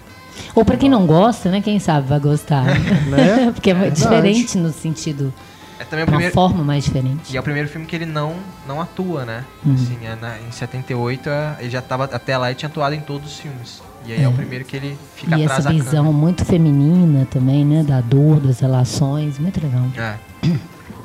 Ou 0.54 0.64
pra 0.64 0.76
quem 0.78 0.88
não 0.88 1.04
gosta, 1.04 1.50
né? 1.50 1.60
Quem 1.60 1.78
sabe 1.78 2.08
vai 2.08 2.18
gostar. 2.20 2.64
Né? 2.64 3.50
Porque 3.52 3.70
é, 3.70 3.74
Verdade. 3.74 4.00
diferente 4.00 4.56
no 4.56 4.72
sentido, 4.72 5.34
É 5.80 5.84
também 5.84 6.04
o 6.04 6.06
uma 6.08 6.12
primeiro 6.12 6.34
forma 6.34 6.64
mais 6.64 6.84
diferente. 6.84 7.32
e 7.32 7.36
é 7.36 7.40
o 7.40 7.42
primeiro 7.42 7.68
filme 7.68 7.86
que 7.86 7.94
ele 7.94 8.06
não 8.06 8.34
não 8.66 8.80
atua, 8.80 9.24
né? 9.24 9.44
Uhum. 9.64 9.74
Assim, 9.74 9.98
é 10.04 10.16
na- 10.16 10.38
em 10.40 10.50
78 10.50 11.28
é, 11.28 11.56
ele 11.60 11.70
já 11.70 11.80
tava 11.80 12.04
até 12.04 12.36
lá 12.36 12.50
e 12.50 12.54
tinha 12.54 12.68
atuado 12.68 12.94
em 12.94 13.00
todos 13.00 13.32
os 13.32 13.38
filmes. 13.38 13.80
E 14.06 14.12
aí 14.12 14.22
é, 14.22 14.28
o 14.28 14.32
primeiro 14.32 14.64
que 14.64 14.76
ele 14.76 14.96
fica 15.16 15.36
E 15.36 15.42
atrás 15.44 15.60
essa 15.60 15.68
da 15.68 15.74
visão 15.74 16.12
muito 16.12 16.44
feminina 16.44 17.26
também, 17.30 17.64
né? 17.64 17.82
Da 17.82 18.00
dor, 18.00 18.40
das 18.40 18.60
relações, 18.60 19.38
muito 19.38 19.60
legal. 19.62 19.84
É. 19.96 20.16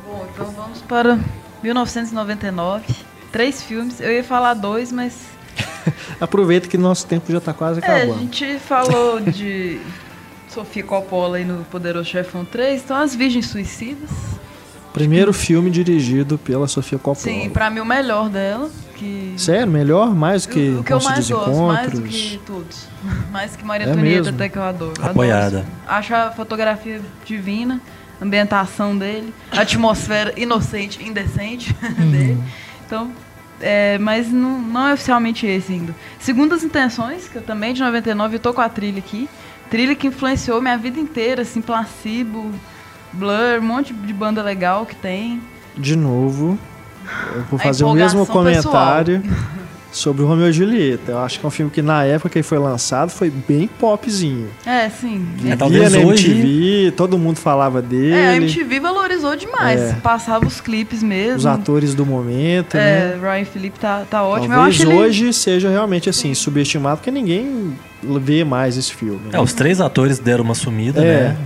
Bom, 0.07 0.25
então 0.33 0.51
vamos 0.51 0.81
para 0.81 1.19
1999. 1.61 2.83
Três 3.31 3.61
filmes. 3.63 3.99
Eu 3.99 4.11
ia 4.11 4.23
falar 4.23 4.53
dois, 4.53 4.91
mas. 4.91 5.17
Aproveita 6.21 6.67
que 6.67 6.77
nosso 6.77 7.05
tempo 7.07 7.31
já 7.31 7.39
tá 7.41 7.53
quase 7.53 7.79
É, 7.83 7.85
a 7.87 7.95
acabando. 7.97 8.19
gente 8.19 8.59
falou 8.59 9.19
de 9.19 9.79
Sofia 10.49 10.83
Coppola 10.83 11.37
aí 11.37 11.45
no 11.45 11.63
Poderoso 11.65 12.07
Chefão 12.09 12.45
3, 12.45 12.83
então 12.83 12.97
As 12.97 13.13
Virgens 13.15 13.47
Suicidas. 13.47 14.09
Primeiro 14.93 15.33
filme 15.33 15.71
dirigido 15.71 16.37
pela 16.37 16.67
Sofia 16.67 16.99
Coppola. 16.99 17.23
Sim, 17.25 17.49
pra 17.49 17.69
mim 17.69 17.79
o 17.79 17.85
melhor 17.85 18.29
dela. 18.29 18.69
Que... 18.95 19.33
Sério? 19.37 19.67
Melhor? 19.67 20.13
Mais 20.15 20.45
do 20.45 20.53
que 20.53 20.59
o, 20.69 20.79
o 20.81 20.83
que 20.83 20.93
eu 20.93 21.01
mais 21.01 21.17
dos 21.27 21.29
gosto, 21.31 21.61
mais 21.63 21.89
do 21.89 21.97
Encontros? 21.97 22.15
que 22.15 22.39
todos. 22.45 22.87
Mais 23.31 23.55
que 23.55 23.65
Maria 23.65 23.87
É 23.87 23.89
Antonieta, 23.89 24.29
até 24.29 24.47
que 24.47 24.57
eu 24.57 24.61
adoro. 24.63 24.91
Adoro 24.91 25.09
Apoiada. 25.11 25.57
filme. 25.63 25.71
Acho 25.87 26.15
a 26.15 26.31
fotografia 26.31 27.01
divina, 27.25 27.81
a 28.21 28.23
ambientação 28.23 28.95
dele, 28.97 29.33
a 29.51 29.61
atmosfera 29.61 30.31
inocente, 30.37 31.03
indecente 31.03 31.73
dele. 31.97 32.37
Então, 32.85 33.11
é, 33.59 33.97
mas 33.97 34.31
não, 34.31 34.61
não 34.61 34.87
é 34.87 34.93
oficialmente 34.93 35.45
esse 35.47 35.73
ainda. 35.73 35.95
Segundo 36.19 36.53
as 36.53 36.63
intenções, 36.63 37.27
que 37.27 37.35
eu 37.37 37.41
também 37.41 37.73
de 37.73 37.81
99, 37.81 38.35
eu 38.35 38.39
tô 38.39 38.53
com 38.53 38.61
a 38.61 38.69
trilha 38.69 38.99
aqui. 38.99 39.27
Trilha 39.69 39.95
que 39.95 40.07
influenciou 40.07 40.61
minha 40.61 40.77
vida 40.77 40.99
inteira, 40.99 41.41
assim, 41.41 41.61
Placebo, 41.61 42.51
Blur, 43.13 43.59
um 43.59 43.65
monte 43.65 43.93
de 43.93 44.13
banda 44.13 44.41
legal 44.41 44.85
que 44.85 44.95
tem. 44.95 45.41
De 45.77 45.95
novo, 45.95 46.57
eu 47.35 47.43
vou 47.49 47.59
fazer 47.59 47.83
o 47.83 47.93
mesmo 47.93 48.25
comentário 48.25 49.21
sobre 49.91 50.23
o 50.23 50.25
Romeo 50.27 50.49
e 50.49 50.51
Julieta. 50.53 51.11
Eu 51.11 51.19
acho 51.19 51.39
que 51.39 51.45
é 51.45 51.47
um 51.47 51.51
filme 51.51 51.69
que 51.71 51.81
na 51.81 52.03
época 52.03 52.29
que 52.29 52.37
ele 52.39 52.43
foi 52.43 52.57
lançado 52.57 53.09
foi 53.11 53.29
bem 53.29 53.67
popzinho. 53.67 54.47
É, 54.65 54.89
sim. 54.89 55.23
É, 55.45 55.55
talvez 55.55 55.91
na 55.91 55.99
MTV, 55.99 56.93
todo 56.97 57.17
mundo 57.17 57.37
falava 57.37 57.79
dele. 57.81 58.13
É, 58.13 58.29
a 58.29 58.35
MTV 58.37 58.79
valorizou 58.79 59.35
demais. 59.35 59.79
É. 59.79 59.93
Passava 60.01 60.47
os 60.47 60.59
clipes 60.59 61.03
mesmo. 61.03 61.37
Os 61.37 61.45
atores 61.45 61.93
do 61.93 62.05
momento, 62.05 62.75
né? 62.75 63.13
É, 63.13 63.19
Ryan 63.21 63.45
Felipe 63.45 63.79
tá, 63.79 64.03
tá 64.09 64.23
ótimo. 64.23 64.53
eu 64.53 64.57
Talvez 64.57 64.75
acho 64.81 64.89
ele... 64.91 64.95
hoje 64.99 65.33
seja 65.33 65.69
realmente 65.69 66.09
assim, 66.09 66.33
subestimado, 66.33 66.97
porque 66.97 67.11
ninguém 67.11 67.75
vê 68.01 68.43
mais 68.43 68.77
esse 68.77 68.93
filme. 68.93 69.19
né? 69.25 69.29
É, 69.33 69.39
os 69.39 69.53
três 69.53 69.79
atores 69.79 70.17
deram 70.17 70.43
uma 70.43 70.55
sumida, 70.55 71.03
É. 71.03 71.29
né? 71.29 71.37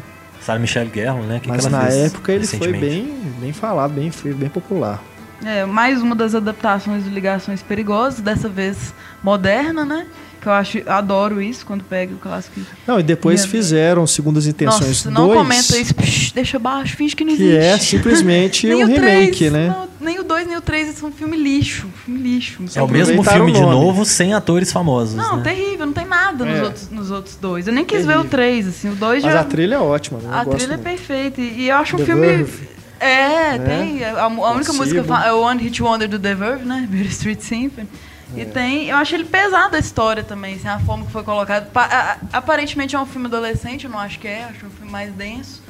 Sarah 0.47 0.59
Michelle 0.59 0.89
Gellar, 0.93 1.21
né? 1.23 1.41
Que 1.41 1.49
Mas 1.49 1.65
que 1.65 1.67
ela 1.67 1.77
na 1.77 1.91
fez 1.91 2.13
época 2.13 2.31
ele 2.31 2.47
foi 2.47 2.71
bem, 2.71 3.33
bem 3.41 3.51
falado, 3.51 3.91
bem, 3.91 4.09
foi 4.09 4.33
bem 4.33 4.47
popular. 4.47 5.03
É, 5.45 5.65
mais 5.65 6.01
uma 6.01 6.15
das 6.15 6.33
adaptações 6.33 7.03
de 7.03 7.09
Ligações 7.09 7.61
Perigosas, 7.61 8.21
dessa 8.21 8.47
vez 8.47 8.93
moderna, 9.21 9.83
né? 9.83 10.07
Que 10.47 10.51
eu 10.51 10.53
acho, 10.53 10.81
adoro 10.87 11.41
isso 11.41 11.65
quando 11.65 11.83
pega 11.83 12.13
o 12.13 12.17
clássico. 12.17 12.61
Não, 12.87 12.97
e 12.97 13.03
depois 13.03 13.41
Minha- 13.41 13.51
fizeram 13.51 14.07
Segundas 14.07 14.47
Intenções 14.47 15.03
Nossa, 15.03 15.11
não 15.11 15.27
2, 15.27 15.37
comenta 15.39 15.77
isso, 15.77 15.93
psh, 15.93 16.31
deixa 16.31 16.57
baixo, 16.57 16.95
finge 16.95 17.13
que 17.13 17.25
não 17.25 17.35
que 17.35 17.43
existe. 17.43 17.57
é 17.65 17.77
simplesmente 17.77 18.65
um 18.73 18.83
o 18.83 18.85
remake, 18.85 19.35
três, 19.37 19.51
né? 19.51 19.67
não, 19.67 19.89
nem 19.99 20.19
o 20.19 20.23
2 20.23 20.47
nem 20.47 20.55
o 20.55 20.61
3 20.61 20.95
são 20.95 21.09
um 21.09 21.11
filme 21.11 21.35
lixo. 21.35 21.87
Filme 22.05 22.21
lixo. 22.21 22.63
É 22.75 22.81
o 22.81 22.87
mesmo 22.87 23.21
filme 23.21 23.51
o 23.51 23.53
de 23.55 23.59
novo, 23.59 24.05
sem 24.05 24.33
atores 24.33 24.71
famosos, 24.71 25.15
Não, 25.15 25.35
né? 25.35 25.43
terrível, 25.43 25.85
não 25.85 25.91
tem 25.91 26.05
nada 26.05 26.45
nos, 26.45 26.55
É. 26.55 26.63
outros, 26.63 26.89
nos 26.91 27.11
outros 27.11 27.35
dois. 27.35 27.67
Eu 27.67 27.73
nem 27.73 27.83
quis 27.83 28.05
ver 28.05 28.13
Terrível. 28.13 28.21
o 28.25 28.29
3, 28.29 28.67
assim, 28.69 28.89
o 28.89 28.95
2 28.95 29.23
Mas 29.25 29.33
já. 29.33 29.41
a 29.41 29.43
trilha 29.43 29.75
é 29.75 29.79
ótima, 29.79 30.19
né? 30.19 30.29
A 30.31 30.45
gosto 30.45 30.59
trilha 30.59 30.75
é 30.75 30.77
perfeita. 30.77 31.41
E 31.41 31.67
eu 31.67 31.75
acho 31.75 31.95
um 31.97 31.99
The 31.99 32.05
filme. 32.05 32.25
Verve. 32.25 32.69
É, 33.01 33.57
tem. 33.59 34.03
A, 34.05 34.23
a 34.23 34.27
única 34.27 34.71
Consigo. 34.73 34.77
música 35.01 35.23
é 35.25 35.33
o 35.33 35.41
One 35.41 35.61
Hit 35.61 35.83
Wonder 35.83 36.07
do 36.07 36.17
The 36.17 36.33
Verve, 36.33 36.63
né? 36.65 36.87
Beauty 36.89 37.09
Street 37.09 37.41
Symphony. 37.41 37.87
É. 38.35 38.41
E 38.41 38.45
tem. 38.45 38.89
Eu 38.89 38.97
acho 38.97 39.15
ele 39.15 39.23
pesado 39.25 39.75
a 39.75 39.79
história 39.79 40.23
também, 40.23 40.55
assim, 40.55 40.67
a 40.67 40.79
forma 40.79 41.05
que 41.05 41.11
foi 41.11 41.23
colocado. 41.23 41.71
Pa- 41.71 41.85
a- 41.85 42.11
a- 42.13 42.17
aparentemente 42.37 42.95
é 42.95 42.99
um 42.99 43.05
filme 43.05 43.27
adolescente, 43.27 43.85
eu 43.85 43.89
não 43.91 43.99
acho 43.99 44.19
que 44.19 44.27
é, 44.27 44.43
acho 44.45 44.65
um 44.65 44.69
filme 44.69 44.91
mais 44.91 45.13
denso. 45.13 45.61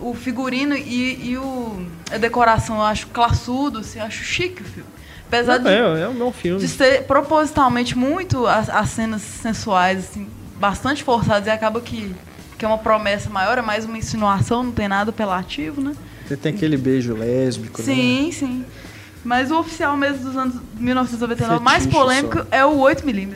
O 0.00 0.14
figurino 0.14 0.76
e, 0.76 1.30
e 1.30 1.36
o, 1.36 1.86
a 2.12 2.18
decoração 2.18 2.76
eu 2.76 2.82
acho 2.82 3.08
classudo, 3.08 3.80
assim, 3.80 3.98
eu 3.98 4.04
acho 4.06 4.22
chique 4.24 4.62
o 4.62 4.64
filme. 4.64 4.88
Apesar 5.26 5.58
de, 5.58 5.68
É, 5.68 6.02
é 6.02 6.08
o 6.08 6.14
meu 6.14 6.32
filme. 6.32 6.60
de 6.60 6.68
ser 6.68 7.02
propositalmente 7.04 7.98
muito 7.98 8.46
as, 8.46 8.70
as 8.70 8.88
cenas 8.90 9.20
sensuais, 9.22 9.98
assim, 9.98 10.26
bastante 10.58 11.02
forçadas, 11.04 11.46
e 11.46 11.50
acaba 11.50 11.80
que, 11.80 12.14
que 12.56 12.64
é 12.64 12.68
uma 12.68 12.78
promessa 12.78 13.28
maior, 13.28 13.58
é 13.58 13.62
mais 13.62 13.84
uma 13.84 13.98
insinuação, 13.98 14.62
não 14.62 14.72
tem 14.72 14.88
nada 14.88 15.10
apelativo, 15.10 15.80
né? 15.82 15.92
Você 16.26 16.36
tem 16.36 16.54
aquele 16.54 16.76
beijo 16.76 17.14
lésbico, 17.14 17.80
né? 17.82 17.84
Sim, 17.84 18.30
sim. 18.32 18.64
Mas 19.24 19.50
o 19.50 19.58
oficial 19.58 19.96
mesmo 19.96 20.24
dos 20.24 20.36
anos 20.36 20.54
1999, 20.78 21.62
mais 21.64 21.84
Fetiche 21.84 21.98
polêmico, 22.00 22.38
só. 22.38 22.46
é 22.50 22.64
o 22.64 22.76
8mm. 22.78 23.34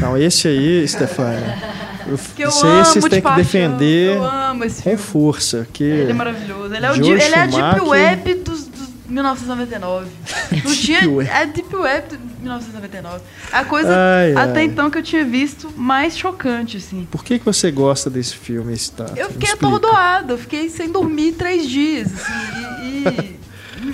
Não, 0.00 0.16
esse 0.16 0.48
aí, 0.48 0.86
Stefania. 0.86 1.58
Que 2.34 2.40
eu 2.42 2.48
esse 2.48 2.66
amo 2.66 2.72
aí 2.78 2.84
vocês 2.86 3.04
de 3.04 3.10
têm 3.10 3.18
que 3.18 3.22
paixão, 3.22 3.44
defender 3.44 4.16
Eu 4.16 4.24
amo 4.24 4.64
esse 4.64 4.82
com 4.82 4.96
força. 4.96 5.68
Que 5.74 5.84
Ele 5.84 6.10
é 6.10 6.14
maravilhoso. 6.14 6.74
Ele 6.74 6.86
é, 6.86 6.90
o 6.90 6.94
di- 6.94 7.10
ele 7.10 7.22
é 7.22 7.38
a 7.38 7.46
Deep. 7.46 7.80
Web 7.82 8.34
dos, 8.36 8.64
dos 8.66 8.88
1999. 9.06 10.06
Não 10.64 10.74
tinha. 10.74 11.00
É 11.30 11.42
a 11.42 11.44
Deep 11.44 11.76
Web 11.76 12.08
de 12.16 12.18
1999. 12.40 13.22
A 13.52 13.62
coisa 13.64 13.90
Ai, 13.94 14.32
até 14.34 14.60
ai. 14.60 14.64
então 14.64 14.88
que 14.90 14.96
eu 14.96 15.02
tinha 15.02 15.22
visto 15.22 15.70
mais 15.76 16.16
chocante, 16.16 16.78
assim. 16.78 17.06
Por 17.10 17.22
que, 17.22 17.38
que 17.38 17.44
você 17.44 17.70
gosta 17.70 18.08
desse 18.08 18.36
filme, 18.36 18.72
Stato? 18.74 19.12
Eu 19.14 19.28
fiquei 19.28 19.50
atordoada, 19.52 20.32
eu 20.32 20.38
fiquei 20.38 20.70
sem 20.70 20.90
dormir 20.90 21.32
três 21.32 21.68
dias, 21.68 22.08
assim, 22.14 22.32
e, 22.84 23.08
e 23.22 23.37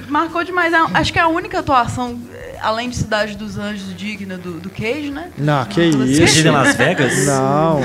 marcou 0.09 0.42
demais. 0.44 0.72
A- 0.74 0.90
Acho 0.94 1.12
que 1.12 1.18
é 1.18 1.22
a 1.22 1.28
única 1.28 1.59
atuação, 1.59 2.18
além 2.62 2.88
de 2.88 2.96
Cidade 2.96 3.36
dos 3.36 3.59
Anjos 3.59 3.94
digna 3.96 4.36
do, 4.36 4.52
do 4.61 4.70
Cage, 4.70 5.11
né? 5.11 5.30
Não, 5.38 5.64
que 5.64 5.80
Você 5.92 5.96
Vocês 5.98 6.36
isso. 6.36 6.46
em 6.46 6.50
Las 6.50 6.74
Vegas? 6.76 7.26
Não. 7.26 7.80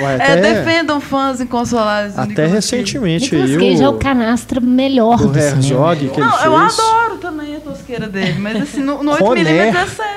Ué, 0.00 0.16
É, 0.18 0.32
até, 0.32 0.40
defendam 0.54 1.00
fãs 1.00 1.40
inconsolados. 1.40 2.14
do 2.14 2.20
até 2.20 2.28
Nicolas 2.30 2.50
Cage. 2.50 2.76
recentemente 2.76 3.34
Nicolas 3.34 3.50
Cage 3.56 3.82
é 3.82 3.88
o 3.88 3.92
o, 3.92 3.98
canastra 3.98 4.60
melhor 4.60 5.20
o 5.22 5.28
do 5.28 5.34
cinema. 5.34 5.56
Herzog 5.56 6.08
que 6.08 6.20
ele 6.20 6.26
Não, 6.26 6.44
eu 6.44 6.56
adoro 6.56 7.16
também 7.18 7.56
a 7.56 7.60
tosqueira 7.60 8.08
dele, 8.08 8.38
mas 8.38 8.60
assim, 8.62 8.80
no, 8.80 9.02
no 9.02 9.12
Roné. 9.14 9.42
8mm 9.44 9.76
é 9.76 9.86
sério. 9.86 10.13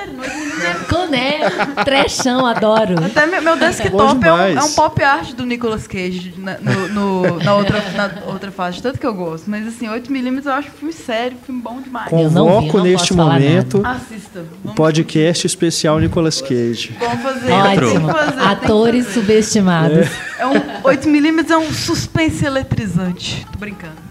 No 0.73 0.79
8mm 0.79 0.83
é... 0.83 0.97
Coné, 1.07 1.39
trechão, 1.85 2.45
adoro. 2.45 2.95
Até 3.03 3.25
meu, 3.25 3.41
meu 3.41 3.57
desktop 3.57 4.25
é 4.25 4.31
um, 4.33 4.45
é 4.59 4.63
um 4.63 4.71
pop 4.73 5.03
art 5.03 5.31
do 5.33 5.45
Nicolas 5.45 5.87
Cage 5.87 6.33
na, 6.37 6.57
no, 6.57 6.87
no- 6.89 7.43
na, 7.43 7.53
outra, 7.55 7.83
na 7.95 8.11
outra 8.31 8.51
fase, 8.51 8.81
tanto 8.81 8.99
que 8.99 9.05
eu 9.05 9.13
gosto. 9.13 9.49
Mas 9.49 9.67
assim, 9.67 9.87
8mm 9.87 10.45
eu 10.45 10.51
acho 10.51 10.67
um 10.69 10.71
filme 10.71 10.93
sério, 10.93 11.37
um 11.41 11.45
filme 11.45 11.61
bom 11.61 11.81
demais. 11.81 12.05
Vi, 12.07 12.11
Convoco 12.11 12.79
neste 12.81 13.13
momento 13.13 13.81
Assista. 13.85 14.43
o 14.65 14.73
podcast 14.73 15.45
especial 15.47 15.99
Nicolas 15.99 16.41
Cage. 16.41 16.95
vamos 16.99 17.21
fazer. 17.21 17.51
Ótimo. 17.51 18.09
Fazer, 18.11 18.41
Atores 18.41 19.07
subestimados. 19.13 20.07
É 20.39 20.45
um 20.45 20.53
8mm 20.83 21.49
é 21.49 21.57
um 21.57 21.71
suspense 21.71 22.45
eletrizante. 22.45 23.45
Tô 23.51 23.57
brincando. 23.59 24.06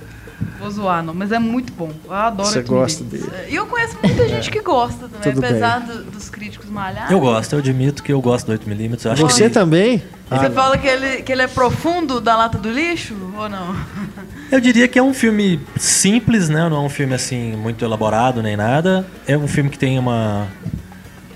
Vou 0.58 0.70
zoar, 0.70 1.02
não, 1.02 1.12
mas 1.14 1.30
é 1.32 1.38
muito 1.38 1.72
bom. 1.72 1.90
Eu 2.04 2.12
adoro 2.12 2.48
Você 2.48 2.62
8mm. 2.62 2.66
gosta 2.66 3.04
dele. 3.04 3.28
É, 3.32 3.50
E 3.50 3.54
eu 3.56 3.66
conheço 3.66 3.96
muita 4.02 4.28
gente 4.28 4.50
que 4.50 4.60
gosta 4.60 5.08
também, 5.08 5.32
Tudo 5.34 5.44
apesar 5.44 5.80
do- 5.80 6.04
dos 6.04 6.28
críticos 6.30 6.68
malhados. 6.70 7.10
Eu 7.10 7.20
gosto, 7.20 7.52
eu 7.52 7.58
admito 7.58 8.02
que 8.02 8.12
eu 8.12 8.20
gosto 8.20 8.46
do 8.46 8.52
8mm. 8.52 9.04
Eu 9.04 9.12
acho 9.12 9.22
Você 9.22 9.44
que 9.44 9.50
também? 9.50 9.98
Você 10.28 10.46
Ah, 10.46 10.50
fala 10.50 10.76
que 10.76 10.86
ele, 10.88 11.22
que 11.22 11.30
ele 11.30 11.42
é 11.42 11.46
profundo 11.46 12.20
da 12.20 12.36
lata 12.36 12.58
do 12.58 12.70
lixo 12.70 13.14
ou 13.38 13.48
não? 13.48 13.76
Eu 14.50 14.60
diria 14.60 14.88
que 14.88 14.98
é 14.98 15.02
um 15.02 15.14
filme 15.14 15.60
simples, 15.76 16.48
né? 16.48 16.68
Não 16.68 16.76
é 16.78 16.80
um 16.80 16.88
filme 16.88 17.14
assim 17.14 17.52
muito 17.56 17.84
elaborado 17.84 18.42
nem 18.42 18.56
nada. 18.56 19.06
É 19.26 19.36
um 19.38 19.46
filme 19.46 19.70
que 19.70 19.78
tem 19.78 19.98
uma 19.98 20.48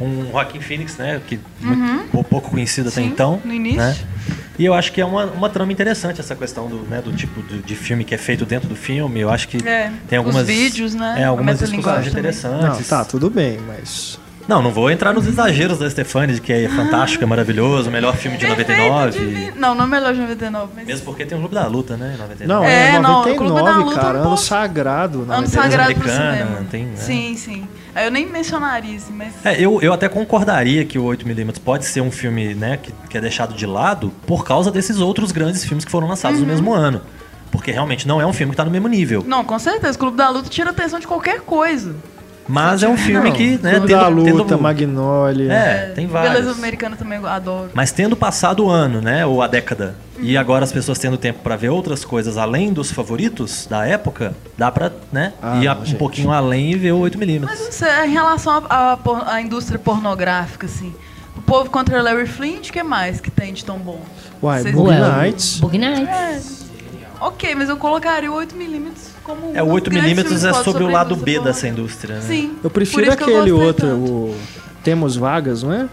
um 0.01 0.31
Joaquin 0.31 0.61
Phoenix, 0.61 0.97
né? 0.97 1.21
Que 1.27 1.39
muito, 1.61 2.09
pou- 2.11 2.25
pouco 2.25 2.51
conhecido 2.51 2.89
até 2.89 3.01
Uhum. 3.01 3.07
Sim, 3.07 3.13
então. 3.13 3.43
no 3.45 3.53
início. 3.53 3.79
né? 3.81 3.97
E 4.59 4.65
eu 4.67 4.75
acho 4.75 4.93
que 4.93 5.01
é 5.01 5.05
uma, 5.07 5.25
uma 5.25 5.49
trama 5.49 5.73
interessante 5.73 6.21
essa 6.21 6.37
questão 6.37 6.69
do, 6.69 6.81
né, 6.83 7.01
do 7.01 7.13
tipo 7.15 7.43
de, 7.43 7.63
de 7.63 7.75
filme 7.75 8.05
que 8.05 8.15
é 8.15 8.19
feito 8.19 8.45
dentro 8.45 8.69
do 8.69 8.77
filme. 8.77 9.19
Eu 9.19 9.31
acho 9.31 9.49
que 9.49 9.57
É, 9.67 9.91
tem 10.07 10.19
algumas 10.19 10.43
os 10.43 10.47
vídeos, 10.49 10.95
né? 10.95 11.17
É, 11.21 11.25
algumas 11.25 11.59
discussões 11.59 12.07
interessantes. 12.07 12.79
Não, 12.81 12.99
tá, 12.99 13.05
tudo 13.07 13.31
bem, 13.31 13.59
mas. 13.67 14.20
Não, 14.49 14.61
não 14.61 14.71
vou 14.73 14.91
entrar 14.91 15.13
nos 15.13 15.27
exageros 15.27 15.79
da 15.79 15.89
Stefani, 15.89 16.35
de 16.35 16.41
que 16.41 16.53
é 16.53 16.69
fantástico, 16.69 17.23
é 17.23 17.27
maravilhoso, 17.27 17.89
o 17.89 17.93
melhor 17.93 18.17
filme 18.17 18.37
de 18.37 18.47
Perfeito, 18.47 18.71
99. 18.73 19.19
divino. 19.19 19.53
Não, 19.57 19.75
não 19.75 19.85
é 19.85 19.89
melhor 19.89 20.13
de 20.15 20.21
99, 20.21 20.73
mas... 20.75 20.87
Mesmo 20.87 21.05
porque 21.05 21.25
tem 21.25 21.37
o 21.39 21.41
Clube 21.41 21.55
da 21.55 21.67
Luta, 21.67 21.97
né? 21.97 22.15
em 22.15 22.19
99. 22.19 22.47
Não, 22.47 22.65
É, 22.65 22.97
é, 22.97 22.99
não, 23.01 23.21
o 23.21 23.23
Clube 23.37 23.55
da 23.55 23.61
99, 23.61 23.85
Luta 23.85 24.01
cara. 24.01 24.19
não 24.21 24.27
Ano 24.29 24.37
sagrado. 24.37 25.19
Ano 25.23 25.27
99. 25.29 25.71
sagrado 25.71 25.95
pro 25.95 26.11
americana, 26.13 26.67
tem, 26.71 26.85
né? 26.87 26.97
Sim, 26.97 27.37
sim. 27.37 27.69
Aí 27.95 28.07
Eu 28.07 28.11
nem 28.11 28.27
mencionaria 28.27 28.95
isso, 28.97 29.13
mas... 29.13 29.33
É, 29.45 29.61
eu, 29.61 29.81
eu 29.83 29.93
até 29.93 30.09
concordaria 30.09 30.85
que 30.85 30.99
o 30.99 31.05
8mm 31.05 31.59
pode 31.65 31.87
ser 31.87 32.01
um 32.01 32.11
filme 32.11 32.55
né, 32.55 32.77
que, 32.77 32.93
que 33.09 33.19
é 33.19 33.21
deixado 33.21 33.55
de 33.55 33.67
lado 33.67 34.13
por 34.27 34.45
causa 34.45 34.71
desses 34.71 34.99
outros 34.99 35.33
grandes 35.33 35.65
filmes 35.65 35.85
que 35.85 35.91
foram 35.91 36.09
lançados 36.09 36.39
Uhum. 36.41 36.47
no 36.47 36.53
mesmo 36.53 36.73
ano. 36.75 37.03
Porque 37.51 37.73
realmente 37.73 38.07
não 38.07 38.21
é 38.21 38.27
um 38.27 38.33
filme 38.33 38.53
que 38.53 38.55
está 38.55 38.65
no 38.65 38.71
mesmo 38.71 38.87
nível. 38.87 39.25
Não, 39.27 39.45
com 39.45 39.59
certeza. 39.59 39.97
O 39.97 39.99
Clube 39.99 40.17
da 40.17 40.29
Luta 40.31 40.49
tira 40.49 40.71
atenção 40.71 41.01
de 41.01 41.07
qualquer 41.07 41.41
coisa. 41.41 41.97
Mas 42.51 42.83
é 42.83 42.89
um 42.89 42.97
filme 42.97 43.29
Não, 43.31 43.37
que, 43.37 43.51
né, 43.63 43.73
tendo, 43.75 43.87
da 43.89 44.09
Luta, 44.09 44.31
tendo- 44.45 44.59
Magnolia. 44.61 45.53
É, 45.53 45.93
tem 45.95 46.07
vários. 46.07 46.33
Beleza 46.33 46.51
americana 46.53 46.97
também 46.97 47.19
eu 47.19 47.27
adoro. 47.27 47.71
Mas 47.75 47.93
tendo 47.93 48.17
passado 48.17 48.65
o 48.67 48.69
ano, 48.71 49.01
né, 49.01 49.25
ou 49.25 49.41
a 49.43 49.47
década, 49.47 49.95
e 50.19 50.37
agora 50.37 50.65
as 50.65 50.73
pessoas 50.73 50.99
tendo 50.99 51.17
tempo 51.17 51.41
para 51.43 51.57
ver 51.57 51.69
outras 51.71 52.05
coisas 52.05 52.37
além 52.37 52.73
dos 52.73 52.91
favoritos 52.91 53.67
da 53.67 53.87
época, 53.87 54.35
dá 54.59 54.71
pra, 54.71 54.91
né, 55.13 55.33
Ah, 55.41 55.57
ir 55.63 55.69
a- 55.69 55.75
não, 55.75 55.83
um 55.83 55.85
gente. 55.85 55.99
pouquinho 55.99 56.31
além 56.33 56.73
e 56.73 56.77
ver 56.77 56.93
o 56.93 56.99
8mm. 56.99 57.47
Mas 57.47 57.61
não 57.61 57.73
sei, 57.73 57.89
em 58.07 58.11
relação 58.13 58.65
à- 58.69 58.93
à 58.93 58.97
por- 58.97 59.27
à 59.29 59.41
indústria 59.41 59.79
pornográfica, 59.79 60.67
assim... 60.67 60.95
O 61.37 61.43
povo 61.43 61.71
contra 61.71 62.03
Larry 62.03 62.27
Flint, 62.27 62.69
o 62.69 62.73
que 62.73 62.83
mais 62.83 63.21
que 63.21 63.31
tem 63.31 63.53
de 63.55 63.65
tão 63.65 63.79
bom? 63.79 64.01
Uai, 64.43 64.63
Well, 64.75 65.17
Nights. 65.17 65.59
Boogie 65.61 65.79
Nights. 65.79 66.09
É. 66.09 66.41
Ok, 67.21 67.55
mas 67.55 67.69
eu 67.69 67.77
colocaria 67.77 68.31
o 68.31 68.35
8mm 68.35 68.91
como 69.31 69.57
É, 69.57 69.63
o 69.63 69.67
um 69.67 69.79
dos 69.79 69.89
grandes 69.89 70.13
8mm 70.13 70.23
filmes 70.25 70.45
é 70.45 70.53
sobre 70.53 70.85
o 70.85 70.89
lado 70.89 71.17
B 71.17 71.41
dessa 71.41 71.67
indústria, 71.69 72.17
né? 72.17 72.23
Sim. 72.27 72.53
Eu 72.63 72.71
prefiro 72.71 73.07
eu 73.07 73.13
aquele 73.13 73.33
gostei 73.33 73.53
outro, 73.53 73.87
tanto. 73.89 74.01
o 74.11 74.37
Temos 74.85 75.17
Vagas, 75.17 75.63
não 75.63 75.73
é? 75.73 75.87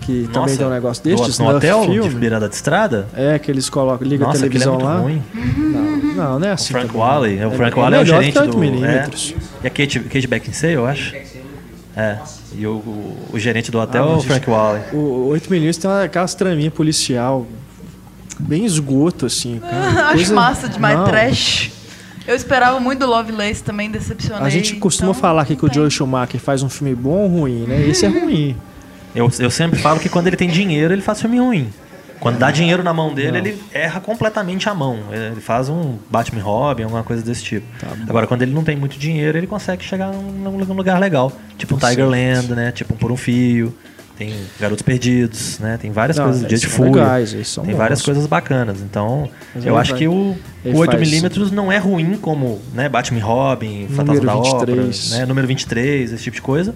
Que 0.00 0.22
também 0.24 0.40
Nossa, 0.42 0.56
tem 0.56 0.66
um 0.66 0.70
negócio 0.70 1.02
no- 1.04 1.16
destes, 1.16 1.38
no, 1.38 1.44
Nuff 1.44 1.56
hotel 1.58 1.80
de 1.86 1.92
filme. 1.92 2.14
beirada 2.16 2.48
de 2.48 2.54
estrada? 2.56 3.06
É, 3.14 3.38
que 3.38 3.48
eles 3.50 3.70
colocam, 3.70 4.06
ligam 4.08 4.26
Nossa, 4.26 4.44
a 4.44 4.46
é 4.46 4.48
televisão 4.48 4.72
muito 4.74 4.84
lá. 4.84 4.96
ruim. 4.98 5.22
Não, 5.32 6.14
não, 6.14 6.38
não 6.40 6.48
é 6.48 6.50
O 6.50 6.54
assim. 6.54 6.72
Frank 6.72 6.88
também. 6.88 7.00
Wally. 7.00 7.38
É, 7.38 7.46
o 7.46 7.50
Frank 7.52 7.78
é 7.78 7.80
Wally 7.80 7.94
é 7.96 8.00
o 8.00 8.04
gerente 8.04 8.32
que 8.32 8.38
8 8.40 8.50
do. 8.50 8.58
milímetros. 8.58 9.34
É, 9.62 9.64
e 9.64 9.66
a 9.68 9.70
Kate, 9.70 10.00
Kate 10.00 10.26
Beckinsale, 10.26 10.72
eu 10.72 10.86
acho. 10.86 11.14
É. 11.96 12.18
E 12.54 12.66
o, 12.66 12.72
o, 12.72 13.16
o 13.32 13.38
gerente 13.38 13.70
do 13.70 13.78
hotel 13.78 14.04
Ah, 14.08 14.12
é 14.12 14.16
o 14.16 14.20
Frank 14.22 14.50
Wally. 14.50 14.80
O 14.92 15.28
8 15.28 15.48
milímetros 15.50 15.76
tem 15.80 15.90
uma- 15.90 16.02
aquelas 16.02 16.34
traminhas 16.34 16.72
policial 16.74 17.46
bem 18.40 18.64
esgoto, 18.64 19.26
assim. 19.26 19.60
cara. 19.60 19.76
Acho 20.08 20.14
Coisa- 20.16 20.34
massa 20.34 20.68
demais, 20.68 20.98
Não, 20.98 21.04
trash. 21.06 21.70
Eu 22.26 22.34
esperava 22.34 22.78
muito 22.78 23.00
do 23.00 23.06
Lovelace, 23.06 23.62
também 23.62 23.90
decepcionei. 23.90 24.46
A 24.46 24.50
gente 24.50 24.76
costuma 24.76 25.10
então, 25.10 25.20
falar 25.20 25.42
aqui 25.42 25.56
que 25.56 25.64
o. 25.64 25.72
Joe 25.72 25.90
Schumacher 25.90 26.40
faz 26.40 26.62
um 26.62 26.68
filme 26.68 26.94
bom 26.94 27.22
ou 27.22 27.28
ruim, 27.28 27.64
né? 27.66 27.82
Esse 27.88 28.06
é 28.06 28.08
ruim. 28.08 28.56
Eu, 29.14 29.30
eu 29.38 29.50
sempre 29.50 29.78
falo 29.78 30.00
que 30.00 30.08
quando 30.08 30.26
ele 30.26 30.36
tem 30.36 30.48
dinheiro, 30.48 30.92
ele 30.92 31.02
faz 31.02 31.20
filme 31.20 31.38
ruim. 31.38 31.70
Quando 32.22 32.38
dá 32.38 32.52
dinheiro 32.52 32.84
na 32.84 32.94
mão 32.94 33.12
dele, 33.12 33.38
ele 33.38 33.62
erra 33.72 34.00
completamente 34.00 34.68
a 34.68 34.74
mão. 34.74 34.96
Ele 35.10 35.40
faz 35.40 35.68
um 35.68 35.98
Batman 36.08 36.38
e 36.38 36.42
Robin, 36.42 36.84
alguma 36.84 37.02
coisa 37.02 37.20
desse 37.20 37.42
tipo. 37.42 37.66
Tá 37.80 37.88
Agora, 38.08 38.28
quando 38.28 38.42
ele 38.42 38.52
não 38.52 38.62
tem 38.62 38.76
muito 38.76 38.96
dinheiro, 38.96 39.36
ele 39.36 39.46
consegue 39.48 39.82
chegar 39.82 40.12
num, 40.12 40.52
num 40.52 40.74
lugar 40.74 41.00
legal. 41.00 41.32
Tipo 41.58 41.74
um 41.74 41.78
Tigerland, 41.78 42.54
né? 42.54 42.70
Tipo 42.70 42.94
um 42.94 42.96
Por 42.96 43.10
um 43.10 43.16
Fio. 43.16 43.76
Tem 44.16 44.34
Garotos 44.60 44.82
Perdidos, 44.82 45.58
né? 45.58 45.78
Tem 45.80 45.90
várias 45.90 46.16
Não, 46.18 46.24
coisas. 46.26 46.46
Dia 46.46 46.58
de 46.58 46.66
Fúria. 46.66 46.92
legais, 47.02 47.32
tem 47.64 47.74
várias 47.74 48.00
bons. 48.00 48.04
coisas 48.04 48.26
bacanas. 48.26 48.80
Então, 48.80 49.28
Mas 49.54 49.64
eu 49.64 49.76
acho 49.76 49.90
vai- 49.92 49.98
que 50.00 50.08
o, 50.08 50.36
ele 50.64 50.74
o 50.76 50.84
faz 50.84 51.00
8mm 51.10 51.50
não 51.50 51.72
é 51.72 51.78
ruim 51.78 52.16
como 52.16 52.60
né, 52.74 52.88
Batman 52.88 53.20
Robin, 53.24 53.86
Fantasma 53.88 54.14
Número 54.14 54.26
da 54.26 54.34
23. 54.34 55.06
Ópera, 55.06 55.18
né, 55.20 55.26
número 55.26 55.46
23, 55.46 56.12
esse 56.12 56.22
tipo 56.22 56.36
de 56.36 56.42
coisa. 56.42 56.74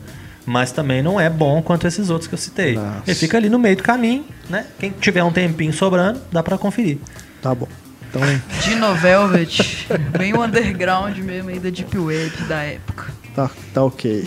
Mas 0.48 0.70
também 0.70 1.02
não 1.02 1.20
é 1.20 1.28
bom 1.28 1.60
quanto 1.60 1.86
esses 1.88 2.08
outros 2.08 2.28
que 2.28 2.34
eu 2.34 2.38
citei. 2.38 2.74
Nossa. 2.76 3.02
Ele 3.06 3.14
fica 3.16 3.36
ali 3.36 3.48
no 3.48 3.58
meio 3.58 3.76
do 3.76 3.82
caminho, 3.82 4.24
né? 4.48 4.64
Quem 4.78 4.90
tiver 4.92 5.22
um 5.24 5.32
tempinho 5.32 5.72
sobrando, 5.72 6.20
dá 6.30 6.40
pra 6.42 6.56
conferir. 6.56 6.98
Tá 7.42 7.52
bom. 7.52 7.66
Então, 8.08 8.22
Dino 8.62 8.94
Velvet, 8.94 9.88
bem 10.16 10.32
o 10.34 10.42
underground 10.44 11.18
mesmo 11.18 11.50
aí 11.50 11.58
da 11.58 11.68
Deep 11.68 11.98
Web 11.98 12.30
da 12.48 12.62
época. 12.62 13.12
tá, 13.34 13.50
tá 13.74 13.84
ok. 13.84 14.24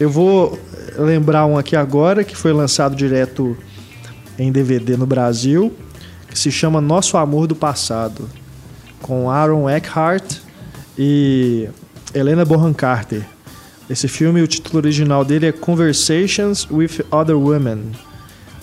Eu 0.00 0.10
vou 0.10 0.58
lembrar 0.96 1.46
um 1.46 1.56
aqui 1.56 1.76
agora 1.76 2.24
que 2.24 2.36
foi 2.36 2.52
lançado 2.52 2.96
direto 2.96 3.56
em 4.38 4.50
DVD 4.50 4.96
no 4.96 5.06
Brasil, 5.06 5.72
que 6.28 6.38
se 6.38 6.50
chama 6.50 6.80
Nosso 6.80 7.16
Amor 7.16 7.46
do 7.46 7.54
Passado, 7.54 8.28
com 9.00 9.30
Aaron 9.30 9.68
Eckhart 9.68 10.38
e 10.98 11.68
Helena 12.14 12.44
Bonham 12.44 12.72
Carter. 12.72 13.22
Esse 13.88 14.08
filme, 14.08 14.40
o 14.40 14.46
título 14.46 14.78
original 14.78 15.24
dele 15.24 15.46
é 15.46 15.52
Conversations 15.52 16.66
with 16.70 17.04
Other 17.10 17.36
Women. 17.36 17.92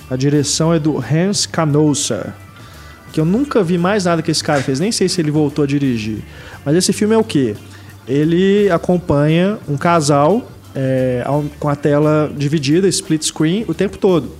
A 0.09 0.15
direção 0.15 0.73
é 0.73 0.79
do 0.79 0.97
Hans 0.97 1.45
Canosa, 1.45 2.33
que 3.13 3.19
eu 3.19 3.25
nunca 3.25 3.63
vi 3.63 3.77
mais 3.77 4.05
nada 4.05 4.21
que 4.21 4.31
esse 4.31 4.43
cara 4.43 4.61
fez, 4.61 4.79
nem 4.79 4.91
sei 4.91 5.07
se 5.07 5.21
ele 5.21 5.29
voltou 5.29 5.63
a 5.63 5.67
dirigir. 5.67 6.23
Mas 6.65 6.75
esse 6.75 6.91
filme 6.91 7.13
é 7.13 7.17
o 7.17 7.23
quê? 7.23 7.55
Ele 8.07 8.69
acompanha 8.71 9.59
um 9.67 9.77
casal 9.77 10.47
é, 10.81 11.23
com 11.59 11.67
a 11.67 11.75
tela 11.75 12.31
dividida, 12.37 12.87
split 12.87 13.23
screen, 13.23 13.65
o 13.67 13.73
tempo 13.73 13.97
todo. 13.97 14.31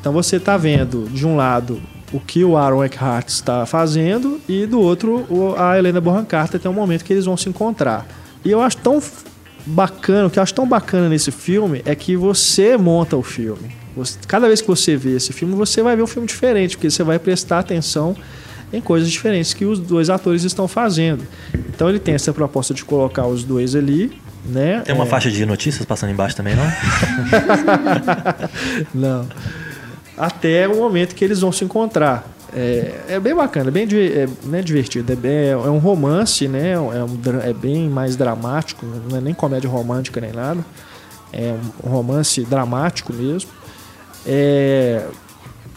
Então 0.00 0.12
você 0.12 0.36
está 0.36 0.56
vendo, 0.56 1.08
de 1.12 1.24
um 1.26 1.36
lado, 1.36 1.80
o 2.12 2.18
que 2.18 2.42
o 2.44 2.56
Aaron 2.56 2.82
Eckhart 2.84 3.28
está 3.28 3.64
fazendo 3.66 4.40
e 4.48 4.66
do 4.66 4.80
outro, 4.80 5.26
o- 5.28 5.54
a 5.56 5.78
Helena 5.78 6.00
Bonham 6.00 6.24
Carter 6.24 6.58
tem 6.60 6.70
um 6.70 6.74
momento 6.74 7.04
que 7.04 7.12
eles 7.12 7.24
vão 7.26 7.36
se 7.36 7.48
encontrar. 7.48 8.06
E 8.44 8.50
eu 8.50 8.60
acho 8.60 8.78
tão 8.78 9.00
bacana, 9.66 10.26
o 10.26 10.30
que 10.30 10.38
eu 10.38 10.42
acho 10.42 10.54
tão 10.54 10.66
bacana 10.66 11.08
nesse 11.08 11.30
filme 11.30 11.82
é 11.84 11.94
que 11.94 12.16
você 12.16 12.76
monta 12.76 13.16
o 13.16 13.22
filme. 13.22 13.76
Cada 14.26 14.46
vez 14.46 14.60
que 14.60 14.66
você 14.68 14.96
vê 14.96 15.16
esse 15.16 15.32
filme, 15.32 15.54
você 15.54 15.82
vai 15.82 15.94
ver 15.96 16.02
um 16.02 16.06
filme 16.06 16.26
diferente, 16.26 16.76
porque 16.76 16.90
você 16.90 17.02
vai 17.02 17.18
prestar 17.18 17.58
atenção 17.58 18.16
em 18.72 18.80
coisas 18.80 19.10
diferentes 19.10 19.52
que 19.52 19.64
os 19.64 19.78
dois 19.78 20.08
atores 20.08 20.44
estão 20.44 20.68
fazendo. 20.68 21.24
Então 21.68 21.88
ele 21.88 21.98
tem 21.98 22.14
essa 22.14 22.32
proposta 22.32 22.72
de 22.72 22.84
colocar 22.84 23.26
os 23.26 23.42
dois 23.44 23.74
ali, 23.74 24.12
né? 24.44 24.80
Tem 24.84 24.94
uma 24.94 25.04
É, 25.04 25.08
faixa 25.08 25.30
de 25.30 25.44
notícias 25.46 25.84
passando 25.84 26.10
embaixo 26.10 26.36
também, 26.36 26.54
não? 26.56 26.64
Não. 28.94 29.26
Até 30.16 30.66
o 30.66 30.76
momento 30.76 31.14
que 31.14 31.24
eles 31.24 31.40
vão 31.40 31.52
se 31.52 31.64
encontrar. 31.64 32.26
É, 32.54 32.94
é 33.10 33.20
bem 33.20 33.34
bacana, 33.34 33.70
bem 33.70 33.86
é, 33.92 34.26
não 34.44 34.58
é 34.58 34.62
divertido. 34.62 35.12
É, 35.12 35.16
bem- 35.16 35.48
é 35.50 35.56
um 35.56 35.78
romance, 35.78 36.48
né? 36.48 36.72
É, 36.72 36.78
um, 36.78 37.14
dra- 37.16 37.42
é 37.44 37.52
bem 37.52 37.88
mais 37.88 38.16
dramático, 38.16 38.86
não 39.08 39.18
é 39.18 39.20
nem 39.20 39.34
comédia 39.34 39.68
romântica 39.68 40.20
nem 40.20 40.32
nada. 40.32 40.64
É 41.32 41.54
um 41.84 41.90
romance 41.90 42.42
dramático 42.44 43.12
mesmo. 43.12 43.50
É, 44.26 45.04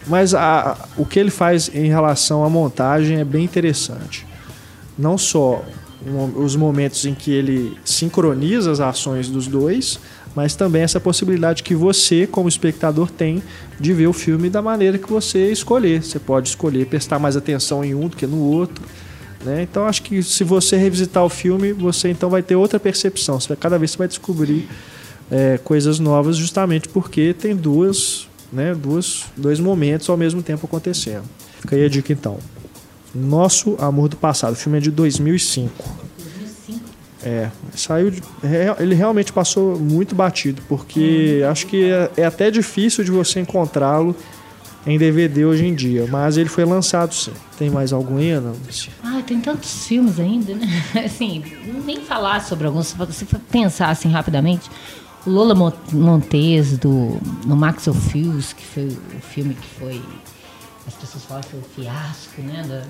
mas 0.06 0.34
a- 0.34 0.76
o 0.96 1.04
que 1.04 1.18
ele 1.20 1.30
faz 1.30 1.70
em 1.74 1.88
relação 1.88 2.42
à 2.42 2.48
montagem 2.48 3.18
é 3.18 3.24
bem 3.24 3.44
interessante. 3.44 4.26
Não 4.98 5.18
só 5.18 5.62
os 6.36 6.56
momentos 6.56 7.04
em 7.04 7.14
que 7.14 7.30
ele 7.30 7.76
sincroniza 7.84 8.70
as 8.70 8.80
ações 8.80 9.28
dos 9.28 9.46
dois, 9.46 10.00
mas 10.34 10.54
também 10.54 10.82
essa 10.82 11.00
possibilidade 11.00 11.62
que 11.62 11.74
você, 11.74 12.26
como 12.26 12.48
espectador, 12.48 13.10
tem 13.10 13.42
de 13.78 13.92
ver 13.92 14.06
o 14.06 14.12
filme 14.12 14.48
da 14.48 14.62
maneira 14.62 14.98
que 14.98 15.08
você 15.08 15.52
escolher. 15.52 16.02
Você 16.02 16.18
pode 16.18 16.48
escolher 16.48 16.86
prestar 16.86 17.18
mais 17.18 17.36
atenção 17.36 17.84
em 17.84 17.94
um 17.94 18.08
do 18.08 18.16
que 18.16 18.26
no 18.26 18.38
outro. 18.38 18.84
Né? 19.44 19.62
Então 19.62 19.86
acho 19.86 20.02
que 20.02 20.22
se 20.22 20.44
você 20.44 20.76
revisitar 20.76 21.24
o 21.24 21.28
filme, 21.28 21.72
você 21.72 22.08
então 22.08 22.30
vai 22.30 22.42
ter 22.42 22.56
outra 22.56 22.80
percepção. 22.80 23.38
Você 23.38 23.54
cada 23.56 23.78
vez 23.78 23.90
você 23.90 23.98
vai 23.98 24.08
descobrir 24.08 24.68
é, 25.30 25.58
coisas 25.58 25.98
novas, 25.98 26.36
justamente 26.36 26.88
porque 26.88 27.34
tem 27.34 27.54
duas, 27.54 28.28
né, 28.52 28.74
duas, 28.74 29.24
dois 29.36 29.60
momentos 29.60 30.08
ao 30.08 30.16
mesmo 30.16 30.42
tempo 30.42 30.66
acontecendo. 30.66 31.24
Fica 31.60 31.76
aí 31.76 31.84
a 31.84 31.88
dica 31.88 32.12
então. 32.12 32.38
Nosso 33.14 33.76
Amor 33.78 34.08
do 34.08 34.16
Passado. 34.16 34.52
O 34.52 34.56
filme 34.56 34.78
é 34.78 34.80
de 34.80 34.90
2005. 34.90 35.72
É, 37.24 37.50
saiu 37.76 38.10
de, 38.10 38.20
re- 38.42 38.74
ele 38.80 38.94
realmente 38.96 39.32
passou 39.32 39.78
muito 39.78 40.12
batido, 40.12 40.60
porque 40.68 41.40
acho 41.48 41.66
que 41.68 41.84
é, 41.84 42.10
é 42.16 42.24
até 42.24 42.50
difícil 42.50 43.04
de 43.04 43.12
você 43.12 43.38
encontrá-lo 43.38 44.16
em 44.84 44.98
DVD 44.98 45.44
hoje 45.44 45.64
em 45.64 45.72
dia, 45.72 46.04
mas 46.10 46.36
ele 46.36 46.48
foi 46.48 46.64
lançado 46.64 47.14
sim. 47.14 47.30
Tem 47.56 47.70
mais 47.70 47.92
algum 47.92 48.16
aí, 48.16 48.30
Ana? 48.32 48.52
Ah, 49.04 49.22
tem 49.24 49.40
tantos 49.40 49.86
filmes 49.86 50.18
ainda, 50.18 50.52
né? 50.54 50.66
Assim, 51.06 51.44
nem 51.86 52.00
falar 52.00 52.42
sobre 52.44 52.66
alguns, 52.66 52.88
se 52.88 52.96
você 52.96 53.24
pensar 53.52 53.90
assim 53.90 54.08
rapidamente, 54.08 54.68
o 55.24 55.30
Lola 55.30 55.54
Mo- 55.54 55.72
Montes 55.92 56.76
do 56.76 57.16
no 57.46 57.54
Maxwell 57.54 57.94
Fields, 57.94 58.52
que 58.52 58.64
foi 58.66 58.86
o 58.88 59.20
filme 59.20 59.54
que 59.54 59.68
foi 59.78 60.02
as 60.86 60.94
pessoas 60.94 61.24
falam 61.24 61.42
que 61.42 61.50
foi 61.50 61.60
o 61.60 61.62
fiasco, 61.62 62.42
né, 62.42 62.84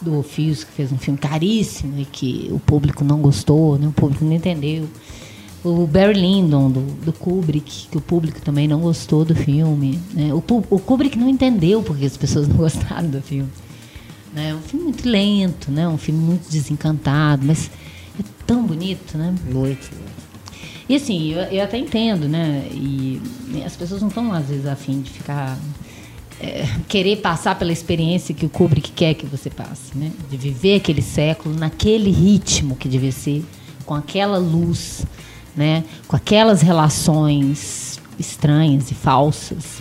do, 0.00 0.10
do 0.10 0.22
Fields, 0.22 0.64
que 0.64 0.72
fez 0.72 0.92
um 0.92 0.98
filme 0.98 1.18
caríssimo 1.18 1.98
e 1.98 2.04
que 2.04 2.48
o 2.52 2.58
público 2.58 3.04
não 3.04 3.20
gostou, 3.20 3.78
né, 3.78 3.88
o 3.88 3.92
público 3.92 4.24
não 4.24 4.32
entendeu. 4.32 4.88
O 5.64 5.86
Barry 5.86 6.14
Lyndon, 6.14 6.70
do, 6.70 6.80
do 7.04 7.12
Kubrick, 7.12 7.88
que 7.90 7.98
o 7.98 8.00
público 8.00 8.40
também 8.40 8.68
não 8.68 8.80
gostou 8.80 9.24
do 9.24 9.34
filme. 9.34 9.98
Né? 10.14 10.32
O, 10.32 10.38
o 10.70 10.78
Kubrick 10.78 11.18
não 11.18 11.28
entendeu 11.28 11.82
porque 11.82 12.06
as 12.06 12.16
pessoas 12.16 12.46
não 12.46 12.54
gostaram 12.56 13.08
do 13.08 13.20
filme. 13.20 13.50
Né? 14.32 14.50
É 14.50 14.54
um 14.54 14.60
filme 14.60 14.84
muito 14.84 15.08
lento, 15.08 15.70
né? 15.72 15.88
um 15.88 15.98
filme 15.98 16.20
muito 16.20 16.48
desencantado, 16.48 17.44
mas 17.44 17.70
é 18.18 18.22
tão 18.46 18.64
bonito, 18.64 19.18
né? 19.18 19.34
Muito. 19.52 19.90
E 20.88 20.96
assim, 20.96 21.32
eu, 21.32 21.40
eu 21.40 21.62
até 21.62 21.76
entendo, 21.76 22.28
né? 22.28 22.66
E 22.72 23.20
as 23.64 23.76
pessoas 23.76 24.00
não 24.00 24.08
estão, 24.08 24.32
às 24.32 24.46
vezes, 24.46 24.66
afim 24.66 25.02
de 25.02 25.10
ficar. 25.10 25.58
É, 26.40 26.66
querer 26.88 27.16
passar 27.16 27.58
pela 27.58 27.72
experiência 27.72 28.34
que 28.34 28.46
o 28.46 28.48
Kubrick 28.48 28.92
quer 28.92 29.14
que 29.14 29.26
você 29.26 29.50
passe, 29.50 29.96
né? 29.96 30.12
De 30.30 30.36
viver 30.36 30.76
aquele 30.76 31.02
século 31.02 31.54
naquele 31.54 32.10
ritmo 32.10 32.76
que 32.76 32.88
devia 32.88 33.12
ser, 33.12 33.44
com 33.84 33.94
aquela 33.94 34.38
luz, 34.38 35.04
né? 35.56 35.84
Com 36.06 36.14
aquelas 36.16 36.62
relações 36.62 37.98
estranhas 38.18 38.90
e 38.90 38.94
falsas. 38.94 39.78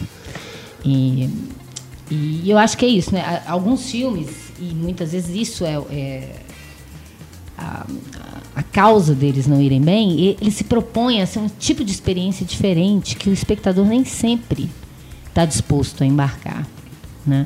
E, 0.83 1.29
e 2.09 2.49
eu 2.49 2.57
acho 2.57 2.77
que 2.77 2.85
é 2.85 2.89
isso, 2.89 3.13
né? 3.13 3.43
Alguns 3.45 3.89
filmes, 3.91 4.29
e 4.59 4.65
muitas 4.73 5.11
vezes 5.11 5.35
isso 5.35 5.65
é- 5.65 5.75
é 5.91 6.35
a, 7.57 7.85
a 8.55 8.63
causa 8.63 9.13
deles 9.13 9.45
não 9.47 9.61
irem 9.61 9.81
bem, 9.81 10.35
ele 10.39 10.51
se 10.51 10.63
propõe 10.63 11.21
a 11.21 11.25
ser 11.27 11.39
um 11.39 11.47
tipo 11.47 11.83
de 11.83 11.91
experiência 11.91 12.45
diferente 12.45 13.15
que 13.15 13.29
o 13.29 13.33
espectador 13.33 13.85
nem 13.85 14.05
sempre 14.05 14.69
está 15.37 15.45
disposto 15.45 16.03
a 16.03 16.05
embarcar, 16.05 16.67
né? 17.25 17.45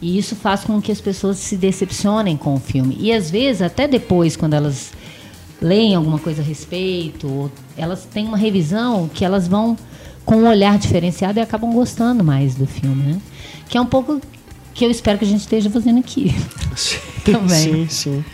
E 0.00 0.16
isso 0.16 0.34
faz 0.34 0.64
com 0.64 0.80
que 0.80 0.90
as 0.90 1.00
pessoas 1.00 1.36
se 1.36 1.56
decepcionem 1.56 2.36
com 2.36 2.54
o 2.54 2.60
filme. 2.60 2.96
E 2.98 3.12
às 3.12 3.30
vezes, 3.30 3.60
até 3.60 3.86
depois, 3.86 4.34
quando 4.34 4.54
elas 4.54 4.92
leem 5.60 5.94
alguma 5.94 6.18
coisa 6.18 6.40
a 6.40 6.44
respeito, 6.44 7.50
elas 7.76 8.04
têm 8.04 8.26
uma 8.26 8.38
revisão 8.38 9.10
que 9.12 9.24
elas 9.24 9.46
vão 9.46 9.76
com 10.24 10.36
um 10.36 10.48
olhar 10.48 10.78
diferenciado 10.78 11.38
e 11.38 11.42
acabam 11.42 11.72
gostando 11.72 12.24
mais 12.24 12.54
do 12.54 12.66
filme, 12.66 13.12
né? 13.12 13.20
Que 13.68 13.76
é 13.76 13.80
um 13.80 13.86
pouco 13.86 14.20
que 14.72 14.84
eu 14.84 14.90
espero 14.90 15.18
que 15.18 15.24
a 15.24 15.28
gente 15.28 15.40
esteja 15.40 15.68
fazendo 15.68 15.98
aqui. 15.98 16.34
Também. 17.24 17.48
Sim, 17.48 17.88
sim. 17.88 18.24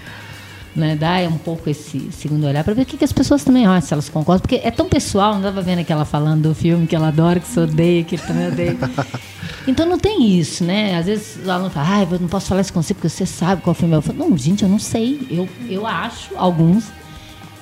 Né, 0.75 0.97
dar 0.97 1.23
um 1.29 1.39
pouco 1.39 1.71
esse 1.71 2.09
segundo 2.11 2.47
olhar 2.47 2.65
para 2.65 2.75
ver 2.75 2.83
o 2.83 2.87
que, 2.87 2.97
que 2.97 3.05
as 3.05 3.13
pessoas 3.13 3.45
também 3.45 3.67
acham, 3.67 3.81
se 3.81 3.95
elas 3.95 4.09
concordam, 4.09 4.41
porque 4.41 4.61
é 4.63 4.71
tão 4.71 4.89
pessoal, 4.89 5.35
não 5.35 5.43
dava 5.43 5.63
vendo 5.63 5.79
aquela 5.81 6.05
falando 6.05 6.49
do 6.49 6.55
filme 6.55 6.87
que 6.87 6.97
ela 6.97 7.09
adora, 7.09 7.39
que 7.39 7.47
você 7.47 7.61
odeia, 7.61 8.03
que 8.03 8.17
ele 8.17 8.23
também 8.23 8.49
odeia. 8.49 8.77
Então 9.67 9.87
não 9.87 9.99
tem 9.99 10.39
isso, 10.39 10.63
né? 10.63 10.97
Às 10.97 11.07
vezes 11.07 11.39
o 11.45 11.51
aluno 11.51 11.71
fala, 11.71 11.97
ah, 11.97 12.03
eu 12.03 12.21
não 12.21 12.29
posso 12.29 12.49
falar 12.49 12.61
isso 12.61 12.73
com 12.73 12.83
você 12.83 12.93
porque 12.93 13.09
você 13.09 13.25
sabe 13.25 13.63
qual 13.63 13.73
filme 13.73 13.95
é. 13.95 13.97
Eu 13.97 14.03
falo, 14.03 14.19
não, 14.19 14.37
gente, 14.37 14.63
eu 14.63 14.69
não 14.69 14.79
sei. 14.79 15.27
Eu, 15.31 15.49
eu 15.69 15.87
acho 15.87 16.37
alguns, 16.37 16.85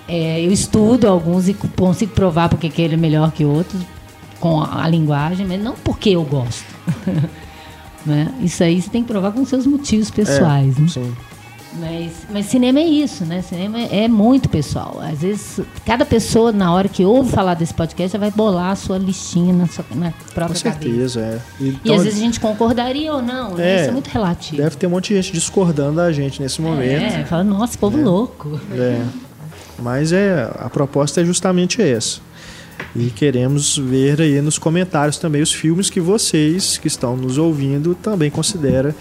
é, 0.09 0.45
eu 0.45 0.51
estudo 0.51 1.07
alguns 1.07 1.49
e 1.49 1.55
consigo 1.55 2.13
provar 2.13 2.49
porque 2.49 2.69
que 2.69 2.83
ele 2.83 2.95
é 2.95 2.97
melhor 2.97 3.31
que 3.31 3.45
outros 3.45 3.81
com 4.41 4.61
a, 4.61 4.83
a 4.83 4.89
linguagem, 4.89 5.47
mas 5.47 5.63
não 5.63 5.75
porque 5.75 6.11
eu 6.11 6.25
gosto. 6.25 6.67
né? 8.05 8.35
Isso 8.41 8.65
aí 8.65 8.83
você 8.83 8.91
tem 8.91 9.03
que 9.03 9.09
provar 9.09 9.31
com 9.31 9.45
seus 9.45 9.65
motivos 9.65 10.11
pessoais. 10.11 10.77
né? 10.77 10.89
Sim. 10.89 11.15
Mas, 11.75 12.13
mas 12.31 12.47
cinema 12.47 12.79
é 12.81 12.85
isso, 12.87 13.25
né? 13.25 13.41
Cinema 13.43 13.81
é 13.81 14.07
muito 14.07 14.49
pessoal. 14.49 15.01
Às 15.01 15.21
vezes, 15.21 15.61
cada 15.87 16.05
pessoa, 16.05 16.53
na 16.53 16.73
hora 16.73 16.89
que 16.89 17.05
ouve 17.05 17.31
falar 17.33 17.55
desse 17.55 17.73
podcast, 17.73 18.13
já 18.13 18.19
vai 18.19 18.31
bolar 18.31 18.73
a 18.73 18.77
sua 18.77 18.99
listinha 18.99 19.53
na, 19.55 19.67
sua, 19.67 19.85
na 19.95 20.13
própria 20.35 20.61
Com 20.61 20.71
cabeça. 20.71 20.83
certeza, 20.83 21.21
é. 21.21 21.41
E 21.61 21.69
Então, 21.71 21.95
às 21.97 22.05
vezes 22.05 22.19
a 22.19 22.23
gente 22.23 22.39
concordaria 22.41 23.13
ou 23.13 23.23
não, 23.23 23.55
né? 23.55 23.67
É, 23.67 23.81
Isso 23.81 23.89
é 23.89 23.93
muito 23.93 24.09
relativo. 24.09 24.57
deve 24.59 24.77
ter 24.77 24.87
um 24.87 24.91
monte 24.91 25.09
de 25.15 25.23
gente 25.23 25.33
discordando 25.33 25.97
da 25.97 26.13
gente 26.13 26.43
nesse 26.43 26.61
momento. 26.61 27.03
É, 27.03 27.25
fala, 27.25 27.43
nossa, 27.43 27.79
povo 27.79 27.99
louco. 28.01 28.61
É. 28.75 29.03
Mas 29.79 30.13
é, 30.13 30.51
a 30.59 30.69
proposta 30.69 31.21
é 31.23 31.25
justamente 31.25 31.81
essa. 31.81 32.21
E 32.95 33.07
queremos 33.11 33.79
ver 33.79 34.21
aí 34.21 34.41
nos 34.43 34.59
comentários 34.59 35.17
também 35.17 35.41
os 35.41 35.53
filmes 35.53 35.89
que 35.89 36.01
vocês 36.01 36.77
que 36.77 36.89
estão 36.89 37.17
nos 37.17 37.39
ouvindo 37.39 37.95
também 37.95 38.31
consideram 38.31 38.95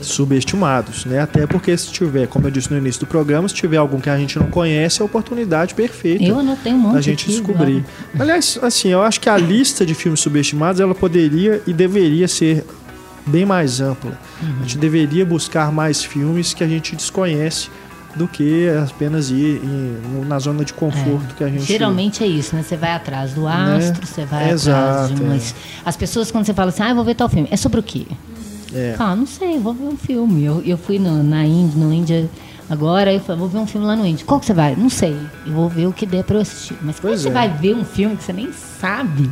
subestimados, 0.00 1.04
né? 1.04 1.20
Até 1.20 1.46
porque 1.46 1.76
se 1.76 1.90
tiver, 1.90 2.26
como 2.26 2.46
eu 2.46 2.50
disse 2.50 2.70
no 2.70 2.78
início 2.78 3.00
do 3.00 3.06
programa, 3.06 3.48
se 3.48 3.54
tiver 3.54 3.76
algum 3.76 4.00
que 4.00 4.10
a 4.10 4.16
gente 4.16 4.38
não 4.38 4.46
conhece, 4.46 5.00
é 5.00 5.02
a 5.02 5.06
oportunidade 5.06 5.74
perfeita 5.74 6.24
Eu 6.24 6.38
anotei 6.38 6.72
um 6.72 6.78
monte 6.78 6.94
da 6.94 7.00
gente 7.00 7.24
aqui, 7.24 7.32
descobrir. 7.32 7.84
agora. 8.14 8.22
Aliás, 8.24 8.58
assim, 8.62 8.88
eu 8.88 9.02
acho 9.02 9.20
que 9.20 9.28
a 9.28 9.36
lista 9.36 9.84
de 9.84 9.94
filmes 9.94 10.20
subestimados 10.20 10.80
ela 10.80 10.94
poderia 10.94 11.62
e 11.66 11.72
deveria 11.72 12.28
ser 12.28 12.64
bem 13.26 13.44
mais 13.44 13.80
ampla. 13.80 14.18
A 14.40 14.62
gente 14.62 14.78
deveria 14.78 15.24
buscar 15.26 15.72
mais 15.72 16.04
filmes 16.04 16.54
que 16.54 16.62
a 16.62 16.68
gente 16.68 16.94
desconhece 16.94 17.68
do 18.14 18.26
que 18.26 18.66
apenas 18.82 19.30
ir 19.30 19.60
na 20.26 20.38
zona 20.38 20.64
de 20.64 20.72
conforto 20.72 21.34
que 21.34 21.44
a 21.44 21.48
gente 21.48 21.64
Geralmente 21.64 22.24
é 22.24 22.26
isso, 22.26 22.56
né? 22.56 22.62
Você 22.62 22.76
vai 22.76 22.92
atrás 22.92 23.34
do 23.34 23.46
astro, 23.46 24.06
você 24.06 24.24
vai 24.24 24.44
atrás 24.44 24.62
Exato, 24.62 25.14
de 25.14 25.22
umas. 25.22 25.54
As 25.84 25.96
pessoas, 25.96 26.30
quando 26.30 26.46
você 26.46 26.54
fala 26.54 26.70
assim, 26.70 26.82
ah, 26.82 26.90
eu 26.90 26.94
vou 26.94 27.04
ver 27.04 27.14
tal 27.14 27.28
filme, 27.28 27.46
é 27.50 27.56
sobre 27.56 27.78
o 27.78 27.82
quê? 27.82 28.06
É. 28.74 28.94
Ah, 28.98 29.14
não 29.14 29.26
sei, 29.26 29.58
vou 29.58 29.72
ver 29.74 29.84
um 29.84 29.96
filme. 29.96 30.44
Eu, 30.44 30.62
eu 30.64 30.76
fui 30.76 30.98
no, 30.98 31.22
na 31.22 31.44
Índia, 31.44 31.78
no 31.78 31.92
Índia 31.92 32.28
agora, 32.68 33.12
eu 33.12 33.20
falei, 33.20 33.38
vou 33.40 33.48
ver 33.48 33.58
um 33.58 33.66
filme 33.66 33.86
lá 33.86 33.94
no 33.96 34.06
Índia. 34.06 34.24
Qual 34.26 34.40
que 34.40 34.46
você 34.46 34.54
vai? 34.54 34.74
Não 34.76 34.90
sei. 34.90 35.16
Eu 35.46 35.52
vou 35.52 35.68
ver 35.68 35.86
o 35.86 35.92
que 35.92 36.04
der 36.06 36.24
pra 36.24 36.36
eu 36.36 36.40
assistir. 36.40 36.76
Mas 36.82 36.98
Pois 37.00 37.20
você 37.20 37.28
é. 37.28 37.32
vai 37.32 37.48
ver 37.48 37.74
um 37.74 37.84
filme 37.84 38.16
que 38.16 38.24
você 38.24 38.32
nem 38.32 38.50
sabe? 38.52 39.30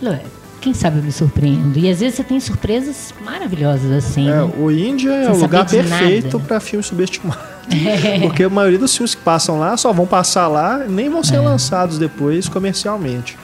Falei, 0.00 0.20
quem 0.60 0.72
sabe 0.74 0.98
eu 0.98 1.02
me 1.02 1.12
surpreendo. 1.12 1.78
E 1.78 1.88
às 1.90 2.00
vezes 2.00 2.16
você 2.16 2.24
tem 2.24 2.40
surpresas 2.40 3.12
maravilhosas 3.24 3.90
assim. 3.92 4.28
É, 4.28 4.32
né? 4.32 4.50
o 4.58 4.70
Índia 4.70 5.10
é 5.10 5.30
o 5.30 5.36
lugar 5.36 5.64
de 5.64 5.76
perfeito 5.76 6.40
para 6.40 6.58
filme 6.60 6.82
subestimado. 6.82 7.38
Porque 8.22 8.44
a 8.44 8.48
maioria 8.48 8.78
dos 8.78 8.96
filmes 8.96 9.14
que 9.14 9.22
passam 9.22 9.58
lá 9.58 9.76
só 9.76 9.92
vão 9.92 10.06
passar 10.06 10.46
lá 10.48 10.84
e 10.86 10.90
nem 10.90 11.08
vão 11.10 11.20
É. 11.20 11.24
ser 11.24 11.40
lançados 11.40 11.98
depois 11.98 12.48
comercialmente. 12.48 13.36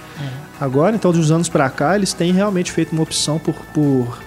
Agora, 0.60 0.94
então, 0.94 1.10
dos 1.10 1.32
anos 1.32 1.48
para 1.48 1.68
cá, 1.68 1.96
eles 1.96 2.12
têm 2.12 2.32
realmente 2.32 2.70
feito 2.70 2.92
uma 2.92 3.02
opção 3.02 3.36
por, 3.38 3.52
por 3.74 4.18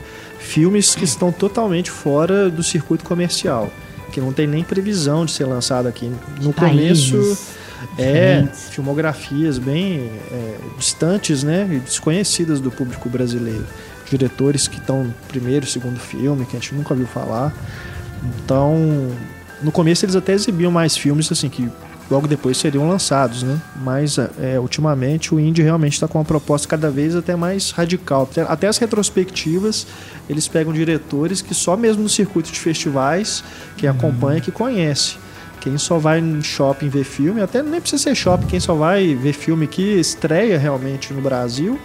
filmes 0.45 0.95
que 0.95 1.03
estão 1.03 1.31
totalmente 1.31 1.89
fora 1.89 2.49
do 2.49 2.63
circuito 2.63 3.03
comercial. 3.03 3.71
Que 4.11 4.21
não 4.21 4.31
tem 4.31 4.47
nem 4.47 4.63
previsão 4.63 5.25
de 5.25 5.31
ser 5.31 5.45
lançado 5.45 5.87
aqui. 5.87 6.09
No 6.41 6.53
Países 6.53 7.11
começo, 7.11 7.47
é 7.97 8.41
diferentes. 8.41 8.69
filmografias 8.69 9.57
bem 9.57 10.09
é, 10.31 10.57
distantes, 10.77 11.43
né? 11.43 11.67
E 11.69 11.79
desconhecidas 11.79 12.61
do 12.61 12.71
público 12.71 13.09
brasileiro. 13.09 13.65
Diretores 14.09 14.67
que 14.67 14.77
estão 14.77 15.03
no 15.03 15.13
primeiro, 15.27 15.65
segundo 15.65 15.99
filme, 15.99 16.45
que 16.45 16.55
a 16.55 16.59
gente 16.59 16.73
nunca 16.75 16.95
viu 16.95 17.07
falar. 17.07 17.53
Então, 18.37 19.11
no 19.61 19.71
começo 19.71 20.05
eles 20.05 20.15
até 20.15 20.33
exibiam 20.33 20.71
mais 20.71 20.95
filmes 20.95 21.29
assim 21.31 21.49
que 21.49 21.69
logo 22.09 22.27
depois 22.27 22.57
seriam 22.57 22.87
lançados, 22.87 23.43
né? 23.43 23.59
Mas 23.83 24.17
é, 24.17 24.59
ultimamente 24.59 25.33
o 25.33 25.39
indie 25.39 25.63
realmente 25.63 25.93
está 25.93 26.07
com 26.07 26.19
uma 26.19 26.25
proposta 26.25 26.67
cada 26.67 26.89
vez 26.89 27.15
até 27.15 27.35
mais 27.35 27.71
radical. 27.71 28.23
Até, 28.23 28.41
até 28.41 28.67
as 28.67 28.77
retrospectivas 28.77 29.87
eles 30.29 30.47
pegam 30.47 30.73
diretores 30.73 31.41
que 31.41 31.53
só 31.53 31.75
mesmo 31.75 32.03
no 32.03 32.09
circuito 32.09 32.51
de 32.51 32.59
festivais 32.59 33.43
que 33.77 33.87
acompanha, 33.87 34.41
que 34.41 34.51
conhece. 34.51 35.17
Quem 35.61 35.79
só 35.79 35.97
vai 35.97 36.19
em 36.19 36.43
shopping 36.43 36.89
ver 36.89 37.03
filme, 37.03 37.41
até 37.41 37.63
nem 37.63 37.81
precisa 37.81 38.03
ser 38.03 38.13
shopping, 38.13 38.45
quem 38.45 38.59
só 38.59 38.75
vai 38.75 39.15
ver 39.15 39.33
filme 39.33 39.65
que 39.65 39.81
estreia 39.81 40.59
realmente 40.59 41.11
no 41.11 41.21
Brasil, 41.21 41.79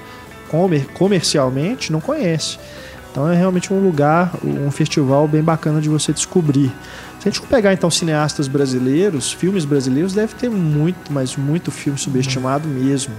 comer, 0.51 0.87
comercialmente, 0.93 1.91
não 1.91 1.99
conhece. 1.99 2.59
Então 3.11 3.29
é 3.29 3.37
realmente 3.37 3.73
um 3.73 3.81
lugar, 3.83 4.33
um 4.45 4.71
festival 4.71 5.27
bem 5.27 5.43
bacana 5.43 5.81
de 5.81 5.89
você 5.89 6.13
descobrir. 6.13 6.71
Se 7.19 7.29
a 7.29 7.31
gente 7.33 7.43
pegar 7.47 7.73
então 7.73 7.91
cineastas 7.91 8.47
brasileiros, 8.49 9.33
filmes 9.33 9.65
brasileiros, 9.65 10.13
deve 10.15 10.35
ter 10.35 10.49
muito, 10.49 11.13
mas 11.13 11.37
muito 11.37 11.71
filme 11.71 11.99
subestimado 11.99 12.69
mesmo. 12.69 13.13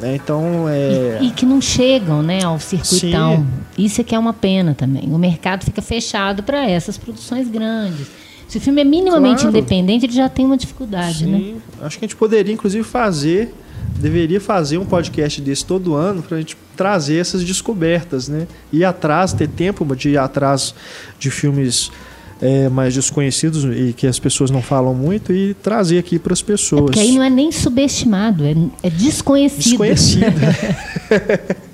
né? 0.00 0.14
Então 0.14 0.66
é. 0.68 1.18
E, 1.22 1.28
e 1.28 1.30
que 1.30 1.46
não 1.46 1.60
chegam 1.60 2.22
né, 2.22 2.44
ao 2.44 2.60
circuitão. 2.60 3.38
Sim. 3.38 3.46
Isso 3.84 4.00
é 4.00 4.04
que 4.04 4.14
é 4.14 4.18
uma 4.18 4.32
pena 4.34 4.74
também. 4.74 5.04
O 5.12 5.18
mercado 5.18 5.64
fica 5.64 5.80
fechado 5.82 6.42
para 6.42 6.68
essas 6.68 6.98
produções 6.98 7.48
grandes. 7.48 8.06
Se 8.46 8.58
o 8.58 8.60
filme 8.60 8.82
é 8.82 8.84
minimamente 8.84 9.40
Claro. 9.42 9.56
independente, 9.56 10.04
ele 10.04 10.12
já 10.12 10.28
tem 10.28 10.44
uma 10.44 10.56
dificuldade, 10.56 11.26
né? 11.26 11.38
Sim, 11.38 11.56
acho 11.80 11.98
que 11.98 12.04
a 12.04 12.06
gente 12.08 12.16
poderia 12.16 12.52
inclusive 12.52 12.84
fazer, 12.84 13.52
deveria 13.98 14.40
fazer 14.40 14.76
um 14.78 14.84
podcast 14.84 15.40
desse 15.40 15.64
todo 15.64 15.94
ano 15.94 16.22
para 16.22 16.36
a 16.36 16.40
gente 16.40 16.54
trazer 16.76 17.18
essas 17.18 17.42
descobertas, 17.44 18.28
né? 18.28 18.46
Ir 18.72 18.84
atrás, 18.84 19.32
ter 19.32 19.48
tempo 19.48 19.84
de 19.96 20.10
ir 20.10 20.18
atrás 20.18 20.74
de 21.18 21.30
filmes 21.30 21.90
é, 22.42 22.68
mais 22.68 22.92
desconhecidos 22.94 23.64
e 23.64 23.92
que 23.92 24.06
as 24.06 24.18
pessoas 24.18 24.50
não 24.50 24.60
falam 24.60 24.92
muito 24.94 25.32
e 25.32 25.54
trazer 25.54 25.98
aqui 25.98 26.18
para 26.18 26.32
as 26.32 26.40
É 26.40 26.44
pessoas. 26.44 26.82
porque 26.86 27.00
aí 27.00 27.12
não 27.16 27.22
é 27.22 27.30
nem 27.30 27.50
subestimado, 27.52 28.44
é, 28.44 28.54
é 28.82 28.90
desconhecido. 28.90 29.62
Desconhecido. 29.70 30.24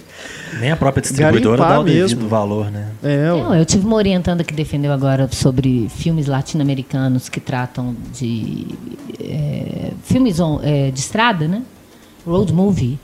Nem 0.61 0.71
a 0.73 0.77
própria 0.77 1.01
distribuidora 1.01 1.57
Garimpar 1.59 1.77
dá 1.77 1.81
o 1.81 1.85
devido 1.85 2.03
mesmo. 2.17 2.29
valor, 2.29 2.71
né? 2.71 2.89
é, 3.03 3.29
Não, 3.29 3.55
eu 3.55 3.65
tive 3.65 3.87
uma 3.87 3.97
orientanda 3.97 4.43
que 4.45 4.53
defendeu 4.53 4.93
agora 4.93 5.29
sobre 5.33 5.89
filmes 5.89 6.27
latino-americanos 6.27 7.29
que 7.29 7.39
tratam 7.41 7.95
de 8.13 8.67
é, 9.21 9.93
filmes 10.05 10.41
on- 10.41 10.61
é, 10.63 10.91
de 10.91 10.99
estrada, 10.99 11.47
né? 11.49 11.63
Road 12.27 12.53
movie. 12.53 12.99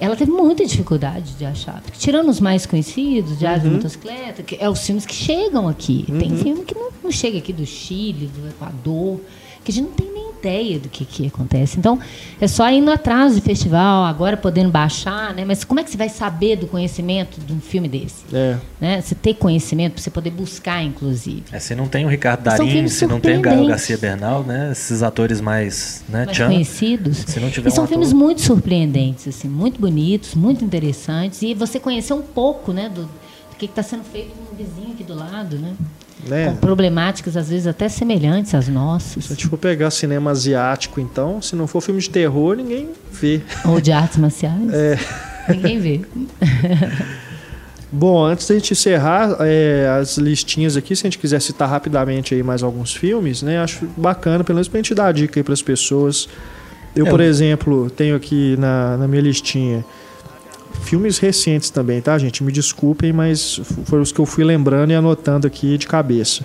Ela 0.00 0.16
teve 0.16 0.30
muita 0.30 0.64
dificuldade 0.64 1.34
de 1.34 1.44
achar. 1.44 1.80
Porque, 1.82 1.98
tirando 1.98 2.28
os 2.30 2.40
mais 2.40 2.64
conhecidos, 2.66 3.38
Diário 3.38 3.62
Uhum. 3.64 3.68
de 3.68 3.74
Motocicleta, 3.76 4.42
que 4.42 4.56
é 4.58 4.68
os 4.68 4.80
filmes 4.84 5.04
que 5.04 5.14
chegam 5.14 5.68
aqui. 5.68 6.06
Tem 6.18 6.34
filme 6.36 6.64
que 6.64 6.74
não, 6.74 6.88
não 7.04 7.10
chega 7.12 7.36
aqui 7.38 7.52
do 7.52 7.66
Chile, 7.66 8.28
do 8.34 8.48
Equador, 8.48 9.20
que 9.62 9.70
a 9.70 9.74
gente 9.74 9.86
não 9.88 9.92
tem 9.94 10.10
nem 10.10 10.29
ideia 10.40 10.78
do 10.78 10.88
que, 10.88 11.04
que 11.04 11.26
acontece. 11.26 11.78
Então, 11.78 11.98
é 12.40 12.48
só 12.48 12.68
indo 12.70 12.90
atrás 12.90 13.34
de 13.34 13.40
festival, 13.40 14.04
agora 14.04 14.36
podendo 14.36 14.70
baixar, 14.70 15.34
né? 15.34 15.44
Mas 15.44 15.62
como 15.64 15.80
é 15.80 15.84
que 15.84 15.90
você 15.90 15.96
vai 15.96 16.08
saber 16.08 16.56
do 16.56 16.66
conhecimento 16.66 17.40
de 17.40 17.52
um 17.52 17.60
filme 17.60 17.88
desse? 17.88 18.24
é. 18.34 18.56
né? 18.80 19.00
Você 19.00 19.14
ter 19.14 19.34
conhecimento 19.34 19.94
para 19.94 20.02
você 20.02 20.10
poder 20.10 20.30
buscar, 20.30 20.82
inclusive. 20.82 21.42
É, 21.52 21.58
se 21.58 21.74
não 21.74 21.86
tem 21.86 22.04
o 22.04 22.08
Ricardo 22.08 22.42
Darim, 22.42 22.88
se 22.88 23.06
não 23.06 23.20
tem 23.20 23.38
o 23.38 23.42
Gael. 23.42 23.66
Garcia 23.66 23.98
Bernal, 23.98 24.42
né? 24.42 24.70
Esses 24.72 25.02
atores 25.02 25.40
mais, 25.40 26.02
né? 26.08 26.24
Mais 26.24 26.38
conhecidos. 26.38 27.18
Se 27.18 27.38
não 27.38 27.50
tiver 27.50 27.68
e 27.68 27.72
são 27.72 27.84
um 27.84 27.86
filmes 27.86 28.08
ator- 28.08 28.18
muito 28.18 28.40
surpreendentes, 28.40 29.28
assim, 29.28 29.48
muito 29.48 29.80
bonitos, 29.80 30.34
muito 30.34 30.64
interessantes. 30.64 31.42
E 31.42 31.52
você 31.54 31.78
conhecer 31.78 32.14
um 32.14 32.22
pouco, 32.22 32.72
né, 32.72 32.88
do, 32.88 33.02
do 33.02 33.56
que 33.58 33.66
está 33.66 33.82
sendo 33.82 34.04
feito 34.04 34.30
um 34.50 34.56
vizinho 34.56 34.92
aqui 34.92 35.04
do 35.04 35.14
lado, 35.14 35.56
né? 35.58 35.74
Né? 36.26 36.50
Com 36.50 36.56
problemáticas, 36.56 37.36
às 37.36 37.48
vezes, 37.48 37.66
até 37.66 37.88
semelhantes 37.88 38.54
às 38.54 38.68
nossas. 38.68 39.24
Se 39.24 39.32
a 39.32 39.36
gente 39.36 39.48
for 39.48 39.58
pegar 39.58 39.90
cinema 39.90 40.30
asiático, 40.30 41.00
então, 41.00 41.40
se 41.40 41.56
não 41.56 41.66
for 41.66 41.80
filme 41.80 42.00
de 42.00 42.10
terror, 42.10 42.56
ninguém 42.56 42.90
vê. 43.12 43.40
Ou 43.64 43.80
de 43.80 43.92
artes 43.92 44.18
marciais. 44.18 44.72
É. 44.72 44.98
Ninguém 45.48 45.78
vê. 45.78 46.00
Bom, 47.92 48.24
antes 48.24 48.46
da 48.46 48.54
gente 48.54 48.72
encerrar 48.72 49.36
é, 49.40 49.98
as 50.00 50.16
listinhas 50.16 50.76
aqui, 50.76 50.94
se 50.94 51.04
a 51.04 51.10
gente 51.10 51.18
quiser 51.18 51.40
citar 51.40 51.68
rapidamente 51.68 52.34
aí 52.34 52.42
mais 52.42 52.62
alguns 52.62 52.94
filmes, 52.94 53.42
né? 53.42 53.58
Acho 53.58 53.84
bacana, 53.96 54.44
pelo 54.44 54.56
menos 54.56 54.68
pra 54.68 54.78
gente 54.78 54.94
dar 54.94 55.06
a 55.06 55.12
dica 55.12 55.40
aí 55.40 55.42
pras 55.42 55.60
pessoas. 55.60 56.28
Eu, 56.94 57.06
É, 57.06 57.10
por 57.10 57.20
exemplo, 57.20 57.90
tenho 57.90 58.14
aqui 58.14 58.56
na, 58.58 58.96
na 58.96 59.08
minha 59.08 59.22
listinha 59.22 59.84
filmes 60.82 61.18
recentes 61.18 61.70
também, 61.70 62.00
tá, 62.00 62.16
gente? 62.18 62.42
Me 62.42 62.52
desculpem, 62.52 63.12
mas 63.12 63.60
foram 63.86 64.02
os 64.02 64.12
que 64.12 64.18
eu 64.20 64.26
fui 64.26 64.44
lembrando 64.44 64.90
e 64.90 64.94
anotando 64.94 65.46
aqui 65.46 65.76
de 65.78 65.86
cabeça. 65.86 66.44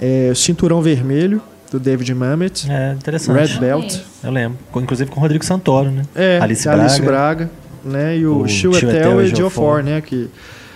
É, 0.00 0.32
Cinturão 0.34 0.82
Vermelho, 0.82 1.40
do 1.70 1.78
David 1.80 2.14
Mamet. 2.14 2.70
É 2.70 2.92
interessante. 2.92 3.52
Red 3.54 3.60
Belt. 3.60 3.96
Eu 4.22 4.30
lembro. 4.30 4.58
Inclusive 4.76 5.10
com 5.10 5.18
o 5.18 5.22
Rodrigo 5.22 5.44
Santoro, 5.44 5.90
né? 5.90 6.02
É, 6.14 6.38
Alice 6.40 6.68
Alice 6.68 7.00
Braga. 7.00 7.50
Braga. 7.84 7.98
né? 7.98 8.18
E 8.18 8.26
o, 8.26 8.40
O 8.42 8.48
Chiwetel 8.48 9.20
e 9.20 9.24
Ejiofor, 9.24 9.80
Ejiofor, 9.80 9.82
né? 9.82 10.00
Que, 10.00 10.28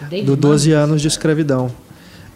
David 0.09 0.27
do 0.27 0.37
12 0.37 0.71
Mamet. 0.71 0.83
anos 0.85 1.03
de 1.03 1.09
escravidão. 1.09 1.71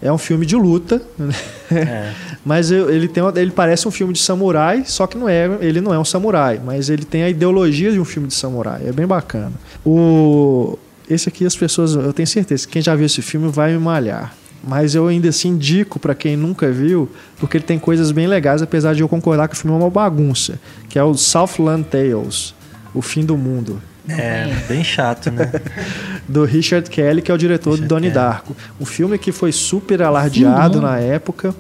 É 0.02 0.10
um 0.10 0.18
filme 0.18 0.46
de 0.46 0.56
luta, 0.56 1.02
né? 1.18 1.34
É. 1.70 2.12
mas 2.44 2.70
ele, 2.70 3.06
tem, 3.06 3.22
ele 3.36 3.50
parece 3.50 3.86
um 3.86 3.90
filme 3.90 4.12
de 4.14 4.20
samurai, 4.20 4.82
só 4.86 5.06
que 5.06 5.18
não 5.18 5.28
é, 5.28 5.58
ele 5.60 5.80
não 5.80 5.92
é 5.92 5.98
um 5.98 6.04
samurai, 6.04 6.60
mas 6.64 6.88
ele 6.88 7.04
tem 7.04 7.22
a 7.22 7.28
ideologia 7.28 7.92
de 7.92 8.00
um 8.00 8.04
filme 8.04 8.26
de 8.26 8.34
samurai. 8.34 8.82
É 8.86 8.92
bem 8.92 9.06
bacana. 9.06 9.52
O, 9.84 10.78
esse 11.08 11.28
aqui 11.28 11.44
as 11.44 11.54
pessoas, 11.54 11.94
eu 11.94 12.12
tenho 12.12 12.26
certeza, 12.26 12.66
que 12.66 12.72
quem 12.72 12.82
já 12.82 12.94
viu 12.94 13.06
esse 13.06 13.20
filme 13.20 13.50
vai 13.50 13.72
me 13.72 13.78
malhar. 13.78 14.34
Mas 14.62 14.94
eu 14.94 15.06
ainda 15.06 15.28
assim 15.28 15.48
indico 15.48 15.98
pra 15.98 16.14
quem 16.14 16.36
nunca 16.36 16.70
viu, 16.70 17.08
porque 17.38 17.56
ele 17.56 17.64
tem 17.64 17.78
coisas 17.78 18.10
bem 18.10 18.26
legais, 18.26 18.62
apesar 18.62 18.94
de 18.94 19.00
eu 19.00 19.08
concordar 19.08 19.48
que 19.48 19.54
o 19.54 19.56
filme 19.56 19.74
é 19.76 19.80
uma 19.80 19.90
bagunça, 19.90 20.58
que 20.88 20.98
é 20.98 21.02
o 21.02 21.14
Southland 21.14 21.84
Tales, 21.84 22.54
O 22.94 23.00
Fim 23.00 23.24
do 23.24 23.36
Mundo. 23.36 23.80
É, 24.08 24.52
bem 24.68 24.82
chato, 24.82 25.30
né? 25.30 25.50
do 26.28 26.44
Richard 26.44 26.88
Kelly, 26.90 27.22
que 27.22 27.30
é 27.30 27.34
o 27.34 27.38
diretor 27.38 27.70
Richard 27.72 27.86
do 27.88 27.94
Donnie 27.94 28.10
Kelly. 28.10 28.24
Darko. 28.24 28.56
Um 28.80 28.84
filme 28.84 29.18
que 29.18 29.30
foi 29.32 29.52
super 29.52 30.02
alardeado 30.02 30.78
Sim, 30.78 30.84
na 30.84 30.98
época. 30.98 31.54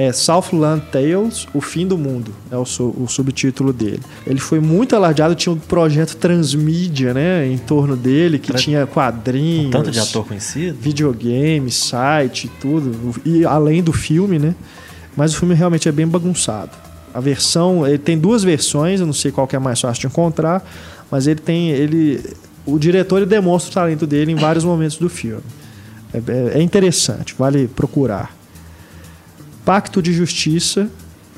É 0.00 0.12
Southland 0.12 0.80
Tales, 0.92 1.48
O 1.52 1.60
Fim 1.60 1.84
do 1.84 1.98
Mundo, 1.98 2.32
é 2.52 2.56
o, 2.56 2.64
su- 2.64 2.94
o 2.96 3.08
subtítulo 3.08 3.72
dele. 3.72 3.98
Ele 4.24 4.38
foi 4.38 4.60
muito 4.60 4.94
alardeado, 4.94 5.34
tinha 5.34 5.52
um 5.52 5.58
projeto 5.58 6.16
transmídia, 6.16 7.12
né, 7.12 7.44
em 7.48 7.58
torno 7.58 7.96
dele, 7.96 8.38
que 8.38 8.46
Tra- 8.52 8.58
tinha 8.60 8.86
quadrinhos, 8.86 9.66
Um 9.66 9.70
tanto 9.70 9.90
de 9.90 9.98
ator 9.98 10.24
conhecido. 10.24 10.78
videogame, 10.80 11.68
site, 11.72 12.48
tudo, 12.60 13.12
e 13.24 13.44
além 13.44 13.82
do 13.82 13.92
filme, 13.92 14.38
né? 14.38 14.54
Mas 15.16 15.34
o 15.34 15.38
filme 15.38 15.52
realmente 15.56 15.88
é 15.88 15.92
bem 15.92 16.06
bagunçado. 16.06 16.70
A 17.12 17.18
versão, 17.18 17.84
ele 17.84 17.98
tem 17.98 18.16
duas 18.16 18.44
versões, 18.44 19.00
eu 19.00 19.06
não 19.06 19.12
sei 19.12 19.32
qual 19.32 19.48
que 19.48 19.56
é 19.56 19.58
mais 19.58 19.80
fácil 19.80 20.02
de 20.02 20.06
encontrar, 20.06 20.62
mas 21.10 21.26
ele 21.26 21.40
tem, 21.40 21.70
ele, 21.70 22.22
o 22.66 22.78
diretor 22.78 23.18
ele 23.18 23.26
demonstra 23.26 23.70
o 23.70 23.74
talento 23.74 24.06
dele 24.06 24.32
em 24.32 24.36
vários 24.36 24.64
momentos 24.64 24.96
do 24.98 25.08
filme. 25.08 25.42
É, 26.12 26.18
é- 26.18 26.58
é 26.58 26.62
interessante, 26.62 27.34
vale 27.38 27.68
procurar. 27.68 28.34
Pacto 29.64 30.00
de 30.00 30.12
Justiça, 30.12 30.88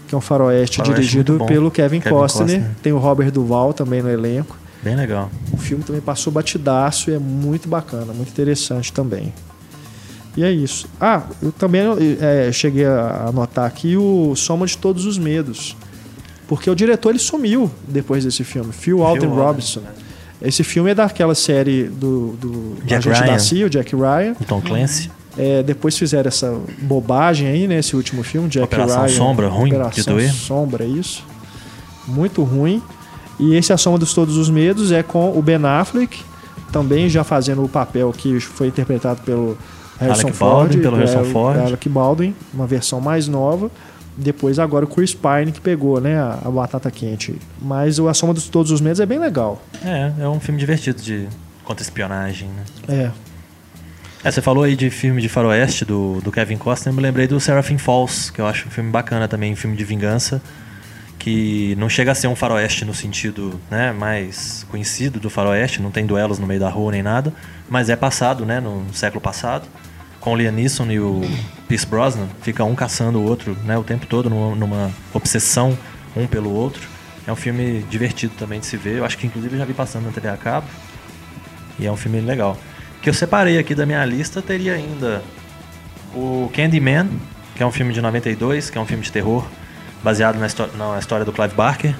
que 0.07 0.15
é 0.15 0.19
um 0.19 0.21
faroeste, 0.21 0.77
Faroeste 0.79 1.01
dirigido 1.01 1.45
pelo 1.47 1.71
Kevin, 1.71 2.01
Kevin 2.01 2.15
Costner. 2.17 2.47
Costner. 2.61 2.71
Tem 2.83 2.93
o 2.93 2.99
Robert 2.99 3.31
Duval 3.31 3.73
também 3.73 4.03
no 4.03 4.09
elenco. 4.11 4.57
Bem 4.83 4.97
legal. 4.97 5.31
O 5.53 5.57
filme 5.57 5.85
também 5.85 6.01
passou 6.01 6.33
batidaço 6.33 7.11
e 7.11 7.15
é 7.15 7.19
muito 7.19 7.69
bacana, 7.69 8.13
muito 8.13 8.29
interessante 8.31 8.93
também. 8.93 9.33
E 10.37 10.45
é 10.45 10.51
isso. 10.51 10.89
Ah, 11.01 11.23
eu 11.43 11.51
também 11.53 11.83
é, 12.21 12.51
cheguei 12.53 12.87
a 12.87 13.27
anotar 13.29 13.65
aqui 13.67 13.97
o 13.97 14.35
Soma 14.37 14.65
de 14.67 14.79
Todos 14.79 15.05
os 15.05 15.19
Medos. 15.19 15.77
Porque 16.51 16.69
o 16.69 16.75
diretor 16.75 17.11
ele 17.11 17.21
sumiu 17.21 17.71
depois 17.87 18.25
desse 18.25 18.43
filme, 18.43 18.73
Phil 18.73 19.05
Alden 19.05 19.29
Robinson. 19.29 19.83
Esse 20.43 20.65
filme 20.65 20.91
é 20.91 20.95
daquela 20.97 21.33
série 21.37 21.85
do, 21.85 22.33
do 22.41 22.75
Jack 22.85 23.09
agente 23.09 23.23
Ryan. 23.25 23.33
da 23.35 23.39
CIA, 23.39 23.67
o 23.67 23.71
Jack 23.71 23.95
Ryan. 23.95 24.35
O 24.41 24.45
Tom 24.45 24.61
Clancy. 24.61 25.13
É, 25.39 25.63
depois 25.63 25.97
fizeram 25.97 26.27
essa 26.27 26.53
bobagem 26.83 27.47
aí, 27.47 27.69
né? 27.69 27.79
Esse 27.79 27.95
último 27.95 28.25
filme, 28.25 28.49
Jack 28.49 28.65
Operação 28.65 29.03
Ryan. 29.05 29.17
Sombra, 29.17 29.49
ruim 29.49 29.69
de 29.71 29.77
Operação 29.77 30.15
doer. 30.15 30.33
Sombra, 30.33 30.85
isso. 30.85 31.25
Muito 32.09 32.43
ruim. 32.43 32.83
E 33.39 33.55
esse 33.55 33.73
A 33.73 33.77
Soma 33.77 33.97
dos 33.97 34.13
Todos 34.13 34.37
os 34.37 34.51
Medos 34.51 34.91
é 34.91 35.05
com 35.05 35.39
o 35.39 35.41
Ben 35.41 35.65
Affleck, 35.65 36.21
também 36.73 37.09
já 37.09 37.23
fazendo 37.23 37.63
o 37.63 37.69
papel 37.69 38.13
que 38.13 38.41
foi 38.41 38.67
interpretado 38.67 39.21
pelo 39.23 39.57
Harrison 40.01 40.23
Alec 40.23 40.37
Ford. 40.37 40.53
Baldwin, 40.57 40.81
pelo 40.83 40.97
Harrison 40.97 41.19
Alec- 41.19 41.33
Ford. 41.33 41.59
Alec 41.61 41.89
Baldwin, 41.89 42.35
uma 42.53 42.67
versão 42.67 43.01
mais 43.01 43.29
nova. 43.29 43.71
Depois 44.21 44.59
agora 44.59 44.85
o 44.85 44.89
Chris 44.89 45.15
Pine 45.15 45.53
que 45.53 45.61
pegou, 45.61 46.01
né, 46.01 46.19
a, 46.19 46.39
a 46.45 46.51
batata 46.51 46.91
quente. 46.91 47.37
Mas 47.61 47.99
o 47.99 48.09
A 48.09 48.15
Soma 48.15 48.35
dos 48.35 48.49
Todos 48.49 48.71
os 48.71 48.81
Medos 48.81 49.01
é 49.01 49.07
bem 49.07 49.19
legal. 49.19 49.63
É, 49.85 50.13
é 50.23 50.29
um 50.29 50.39
filme 50.39 50.59
divertido 50.59 51.01
de 51.01 51.27
contra-espionagem, 51.65 52.49
né? 52.49 52.65
É. 52.89 53.11
É, 54.23 54.31
você 54.31 54.43
falou 54.43 54.65
aí 54.65 54.77
de 54.77 54.91
filme 54.91 55.23
de 55.23 55.31
faroeste 55.31 55.85
do, 55.85 56.21
do 56.21 56.31
Kevin 56.31 56.59
Costner, 56.59 56.93
eu 56.93 56.97
me 56.97 57.03
lembrei 57.03 57.27
do 57.27 57.41
Seraphim 57.41 57.79
Falls, 57.79 58.31
que 58.31 58.39
eu 58.39 58.47
acho 58.47 58.69
um 58.69 58.71
filme 58.71 58.91
bacana 58.91 59.27
também, 59.27 59.53
um 59.53 59.57
filme 59.57 59.75
de 59.75 59.85
vingança, 59.85 60.43
que 61.19 61.75
não 61.79 61.89
chega 61.89 62.13
a 62.13 62.15
ser 62.15 62.27
um 62.27 62.37
faroeste 62.37 62.85
no 62.85 62.93
sentido 62.93 63.59
né, 63.71 63.93
mais 63.93 64.67
conhecido 64.71 65.19
do 65.19 65.31
faroeste, 65.31 65.81
não 65.81 65.91
tem 65.91 66.05
duelos 66.05 66.39
no 66.39 66.47
meio 66.47 66.61
da 66.61 66.69
rua 66.69 66.93
nem 66.93 67.03
nada, 67.03 67.33
mas 67.69 67.89
é 67.89 67.97
passado, 67.97 68.45
né, 68.45 68.61
no 68.61 68.93
século 68.93 69.23
passado, 69.23 69.67
com 70.21 70.35
o 70.35 70.37
Liam 70.37 70.53
Neeson 70.53 70.91
e 70.91 71.01
o 71.01 71.23
Pierce 71.67 71.87
Brosnan, 71.87 72.29
fica 72.43 72.63
um 72.63 72.75
caçando 72.75 73.19
o 73.19 73.25
outro 73.25 73.57
né, 73.65 73.77
o 73.77 73.83
tempo 73.83 74.07
todo, 74.07 74.29
numa, 74.29 74.55
numa 74.55 74.91
obsessão 75.13 75.77
um 76.15 76.27
pelo 76.27 76.53
outro. 76.53 76.83
É 77.27 77.33
um 77.33 77.37
filme 77.37 77.85
divertido 77.89 78.35
também 78.39 78.61
de 78.61 78.67
se 78.67 78.77
ver, 78.77 78.99
eu 78.99 79.05
acho 79.05 79.17
que 79.17 79.27
inclusive 79.27 79.57
já 79.57 79.65
vi 79.65 79.73
passando 79.73 80.07
na 80.07 80.13
TV 80.13 80.29
a 80.29 80.37
cabo, 80.37 80.67
e 81.79 81.87
é 81.87 81.93
um 81.93 81.97
filme 81.97 82.21
legal. 82.21 82.57
Que 83.03 83.09
eu 83.09 83.15
separei 83.15 83.59
aqui 83.59 83.75
da 83.75 83.87
minha 83.87 84.05
lista 84.05 84.43
teria 84.43 84.75
ainda 84.75 85.23
o 86.15 86.51
Candyman, 86.55 87.09
que 87.55 87.63
é 87.63 87.67
um 87.67 87.73
filme 87.73 87.93
de 87.93 88.01
92, 88.01 88.69
que 88.69 88.79
é 88.79 88.81
um 88.81 88.87
filme 88.87 89.03
de 89.03 89.13
terror, 89.13 89.47
baseado 90.03 90.37
na, 90.37 90.49
na 90.77 90.99
história 90.99 91.25
do 91.25 91.33
Clive 91.33 91.55
Barker, 91.55 91.95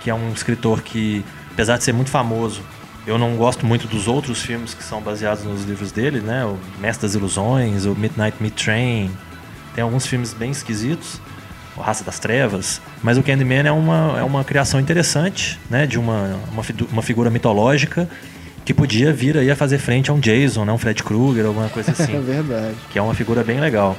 que 0.00 0.10
é 0.10 0.14
um 0.14 0.32
escritor 0.32 0.82
que, 0.82 1.24
apesar 1.52 1.76
de 1.76 1.84
ser 1.84 1.92
muito 1.92 2.10
famoso, 2.10 2.62
eu 3.08 3.18
não 3.18 3.36
gosto 3.36 3.64
muito 3.64 3.86
dos 3.88 4.06
outros 4.06 4.42
filmes 4.42 4.74
que 4.74 4.84
são 4.84 5.00
baseados 5.00 5.42
nos 5.44 5.64
livros 5.64 5.90
dele, 5.90 6.20
né? 6.20 6.44
O 6.44 6.58
Mestre 6.80 7.06
das 7.06 7.14
Ilusões, 7.14 7.84
o 7.86 7.94
Midnight 7.94 8.36
Meat 8.40 8.62
Train. 8.62 9.10
Tem 9.74 9.82
alguns 9.82 10.06
filmes 10.06 10.34
bem 10.34 10.50
esquisitos, 10.50 11.20
o 11.76 11.80
Raça 11.80 12.04
das 12.04 12.18
Trevas, 12.18 12.80
mas 13.02 13.16
o 13.16 13.22
Candyman 13.22 13.66
é 13.66 13.72
uma, 13.72 14.16
é 14.18 14.22
uma 14.22 14.44
criação 14.44 14.78
interessante, 14.78 15.58
né? 15.70 15.86
De 15.86 15.98
uma, 15.98 16.38
uma, 16.52 16.62
uma 16.92 17.02
figura 17.02 17.30
mitológica 17.30 18.08
que 18.64 18.74
podia 18.74 19.12
vir 19.12 19.38
aí 19.38 19.50
a 19.50 19.56
fazer 19.56 19.78
frente 19.78 20.10
a 20.10 20.12
um 20.14 20.20
Jason, 20.20 20.64
né? 20.66 20.72
Um 20.72 20.78
Fred 20.78 21.02
Krueger, 21.02 21.46
alguma 21.46 21.68
coisa 21.70 21.92
assim 21.98 22.14
É 22.16 22.20
verdade. 22.20 22.74
que 22.90 22.98
é 22.98 23.02
uma 23.02 23.14
figura 23.14 23.42
bem 23.42 23.58
legal. 23.60 23.96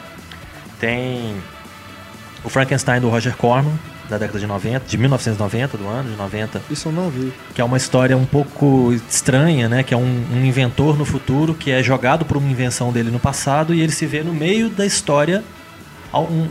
Tem 0.79 1.35
o 2.43 2.49
Frankenstein 2.49 3.01
do 3.01 3.09
Roger 3.09 3.35
Corman, 3.35 3.73
da 4.09 4.17
década 4.17 4.39
de 4.39 4.47
90, 4.47 4.85
de 4.87 4.97
1990, 4.97 5.77
do 5.77 5.87
ano 5.87 6.09
de 6.09 6.15
90, 6.15 6.61
Isso 6.71 6.87
eu 6.89 6.91
não 6.91 7.09
vi. 7.09 7.31
que 7.53 7.61
é 7.61 7.63
uma 7.63 7.77
história 7.77 8.17
um 8.17 8.25
pouco 8.25 8.91
estranha, 9.07 9.69
né? 9.69 9.83
Que 9.83 9.93
é 9.93 9.97
um, 9.97 10.23
um 10.33 10.43
inventor 10.43 10.97
no 10.97 11.05
futuro 11.05 11.53
que 11.53 11.69
é 11.71 11.83
jogado 11.83 12.25
por 12.25 12.35
uma 12.37 12.49
invenção 12.49 12.91
dele 12.91 13.11
no 13.11 13.19
passado 13.19 13.73
e 13.73 13.81
ele 13.81 13.91
se 13.91 14.05
vê 14.05 14.23
no 14.23 14.33
meio 14.33 14.69
da 14.69 14.85
história. 14.85 15.43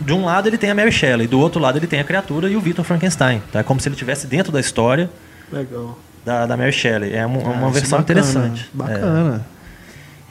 De 0.05 0.13
um 0.13 0.23
lado 0.23 0.47
ele 0.47 0.57
tem 0.57 0.69
a 0.71 0.75
Mary 0.75 0.91
Shelley, 0.91 1.27
do 1.27 1.37
outro 1.37 1.59
lado 1.59 1.77
ele 1.77 1.85
tem 1.87 1.99
a 1.99 2.03
criatura 2.05 2.49
e 2.49 2.55
o 2.55 2.61
Victor 2.61 2.85
Frankenstein. 2.85 3.41
Então 3.49 3.59
é 3.59 3.63
como 3.63 3.79
se 3.81 3.89
ele 3.89 3.95
estivesse 3.95 4.25
dentro 4.25 4.53
da 4.53 4.59
história 4.61 5.09
Legal. 5.51 5.99
da, 6.23 6.45
da 6.45 6.55
Mary 6.55 6.71
Shelley. 6.71 7.13
É 7.13 7.25
uma, 7.25 7.39
uma 7.39 7.51
Ah, 7.67 7.69
isso 7.71 7.71
versão 7.73 7.99
bacana, 7.99 8.19
interessante. 8.21 8.71
É. 8.87 9.58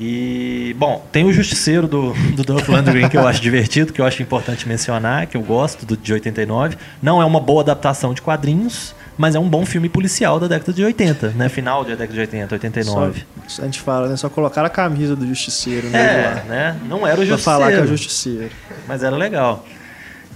E, 0.01 0.77
bom, 0.79 1.05
tem 1.11 1.25
o 1.25 1.33
Justiceiro 1.33 1.89
do, 1.89 2.13
do 2.35 2.45
Dolph 2.45 2.69
Lundgren 2.69 3.09
que 3.09 3.17
eu 3.17 3.27
acho 3.27 3.41
divertido, 3.41 3.93
que 3.93 4.01
eu 4.01 4.05
acho 4.05 4.23
importante 4.23 4.69
mencionar, 4.69 5.27
que 5.27 5.37
eu 5.37 5.43
gosto, 5.43 5.85
do, 5.85 5.97
de 5.97 6.13
89. 6.13 6.77
Não 7.03 7.21
é 7.21 7.25
uma 7.25 7.41
boa 7.41 7.63
adaptação 7.63 8.15
de 8.15 8.23
quadrinhos, 8.23 8.95
mas 9.17 9.35
é 9.35 9.41
um 9.41 9.49
bom 9.49 9.67
filme 9.67 9.89
policial 9.89 10.39
da 10.39 10.47
década 10.47 10.73
de 10.73 10.85
80, 10.85 11.31
né? 11.31 11.49
Final 11.49 11.83
da 11.83 11.91
década 11.91 12.13
de 12.13 12.21
80, 12.21 12.55
89. 12.55 13.25
Só, 13.49 13.63
a 13.63 13.65
gente 13.65 13.81
fala, 13.81 14.09
né? 14.09 14.17
Só 14.17 14.29
colocar 14.29 14.65
a 14.65 14.71
camisa 14.71 15.17
do 15.17 15.27
Justiceiro, 15.27 15.89
né? 15.89 15.99
É, 15.99 16.45
né? 16.49 16.77
Não 16.89 17.05
era 17.05 17.21
o 17.21 17.27
pra 17.27 17.39
falar 17.39 17.73
que 17.73 17.79
é 17.79 17.87
Justiceiro, 17.87 18.43
Justiceiro. 18.43 18.55
mas 18.87 19.03
era 19.03 19.17
legal. 19.17 19.67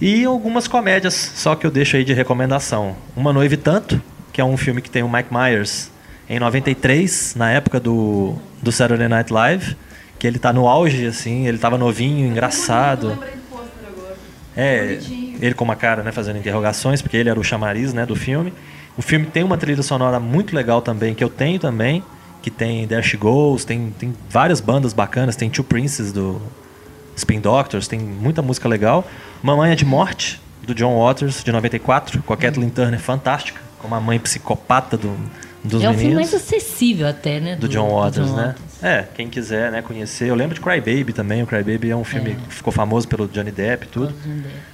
E 0.01 0.25
algumas 0.25 0.67
comédias, 0.67 1.13
só 1.13 1.55
que 1.55 1.65
eu 1.65 1.71
deixo 1.71 1.95
aí 1.95 2.03
de 2.03 2.13
recomendação. 2.13 2.97
Uma 3.15 3.31
Noiva 3.31 3.53
e 3.53 3.57
Tanto, 3.57 4.01
que 4.33 4.41
é 4.41 4.43
um 4.43 4.57
filme 4.57 4.81
que 4.81 4.89
tem 4.89 5.03
o 5.03 5.09
Mike 5.09 5.33
Myers 5.33 5.92
em 6.29 6.39
93, 6.39 7.35
na 7.35 7.51
época 7.51 7.79
do, 7.79 8.35
do 8.61 8.71
Saturday 8.71 9.07
Night 9.07 9.31
Live, 9.31 9.75
que 10.17 10.25
ele 10.25 10.39
tá 10.39 10.53
no 10.53 10.67
auge, 10.67 11.05
assim, 11.05 11.47
ele 11.47 11.57
tava 11.57 11.77
novinho, 11.77 12.25
engraçado. 12.25 13.17
É, 14.55 14.99
ele 15.41 15.53
com 15.53 15.65
uma 15.65 15.75
cara, 15.75 16.03
né, 16.03 16.11
fazendo 16.11 16.37
interrogações, 16.37 17.01
porque 17.01 17.17
ele 17.17 17.29
era 17.29 17.39
o 17.39 17.43
chamariz, 17.43 17.93
né, 17.93 18.05
do 18.05 18.15
filme. 18.15 18.53
O 18.97 19.01
filme 19.01 19.25
tem 19.25 19.43
uma 19.43 19.57
trilha 19.57 19.81
sonora 19.83 20.19
muito 20.19 20.55
legal 20.55 20.81
também, 20.81 21.13
que 21.13 21.23
eu 21.23 21.29
tenho 21.29 21.59
também, 21.59 22.03
que 22.41 22.51
tem 22.51 22.87
There 22.87 23.03
She 23.03 23.17
Goes, 23.17 23.65
tem, 23.65 23.93
tem 23.97 24.13
várias 24.29 24.61
bandas 24.61 24.93
bacanas, 24.93 25.35
tem 25.35 25.49
Two 25.49 25.63
Princes 25.63 26.11
do 26.11 26.41
Spin 27.15 27.39
Doctors, 27.39 27.87
tem 27.87 27.99
muita 27.99 28.41
música 28.41 28.69
legal. 28.69 29.05
Mamãe 29.41 29.71
é 29.71 29.75
de 29.75 29.85
Morte, 29.85 30.39
do 30.61 30.73
John 30.73 30.97
Waters, 30.97 31.43
de 31.43 31.51
94, 31.51 32.21
com 32.21 32.33
a 32.33 32.37
Kathleen 32.37 32.69
Turner 32.69 32.99
fantástica, 32.99 33.59
com 33.79 33.87
uma 33.87 33.99
mãe 33.99 34.19
psicopata 34.19 34.95
do, 34.95 35.17
dos 35.63 35.81
é 35.83 35.89
um 35.89 35.93
filme 35.97 36.15
mais 36.15 36.33
acessível 36.33 37.07
até, 37.07 37.39
né? 37.39 37.55
do 37.55 37.67
John 37.69 37.89
Waters, 37.89 38.27
John 38.27 38.35
né? 38.35 38.47
Waters. 38.47 38.83
É, 38.83 39.07
quem 39.15 39.29
quiser, 39.29 39.71
né, 39.71 39.81
conhecer. 39.81 40.27
Eu 40.29 40.35
lembro 40.35 40.53
de 40.55 40.61
Cry 40.61 40.79
Baby 40.81 41.13
também. 41.13 41.41
O 41.41 41.47
Cry 41.47 41.63
Baby 41.63 41.89
é 41.91 41.95
um 41.95 42.03
filme 42.03 42.35
que 42.35 42.53
ficou 42.55 42.73
famoso 42.73 43.07
pelo 43.07 43.27
Johnny 43.27 43.51
Depp 43.51 43.85
e 43.85 43.89
tudo. 43.89 44.13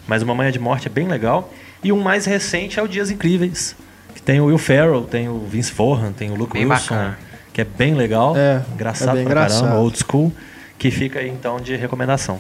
Mas 0.08 0.24
o 0.24 0.26
Mamãe 0.26 0.48
é 0.48 0.52
de 0.52 0.58
Morte 0.60 0.88
é 0.88 0.90
bem 0.90 1.08
legal. 1.08 1.54
E 1.84 1.92
um 1.92 2.02
mais 2.02 2.26
recente 2.26 2.80
é 2.80 2.84
o 2.84 2.88
Dias 2.88 3.12
Incríveis, 3.12 3.76
que 4.16 4.22
tem 4.22 4.42
o 4.42 4.46
Will 4.46 4.58
Ferrell, 4.58 5.04
tem 5.04 5.30
o 5.30 5.40
Vince 5.48 5.72
Vaughn, 5.72 6.12
tem 6.12 6.32
o 6.32 6.36
Luke 6.36 6.54
Bem 6.54 6.66
Wilson, 6.66 6.96
bacana. 6.96 7.20
que 7.54 7.62
é 7.62 7.64
bem 7.64 7.94
legal, 7.94 8.36
É, 8.36 8.62
engraçado 8.74 9.12
é 9.12 9.14
bem 9.22 9.26
pra 9.26 9.36
caramba, 9.42 9.56
engraçado. 9.60 9.80
old 9.82 9.98
school, 9.98 10.34
que 10.78 10.90
fica 10.92 11.20
aí 11.20 11.30
então 11.30 11.58
de 11.62 11.76
recomendação. 11.76 12.40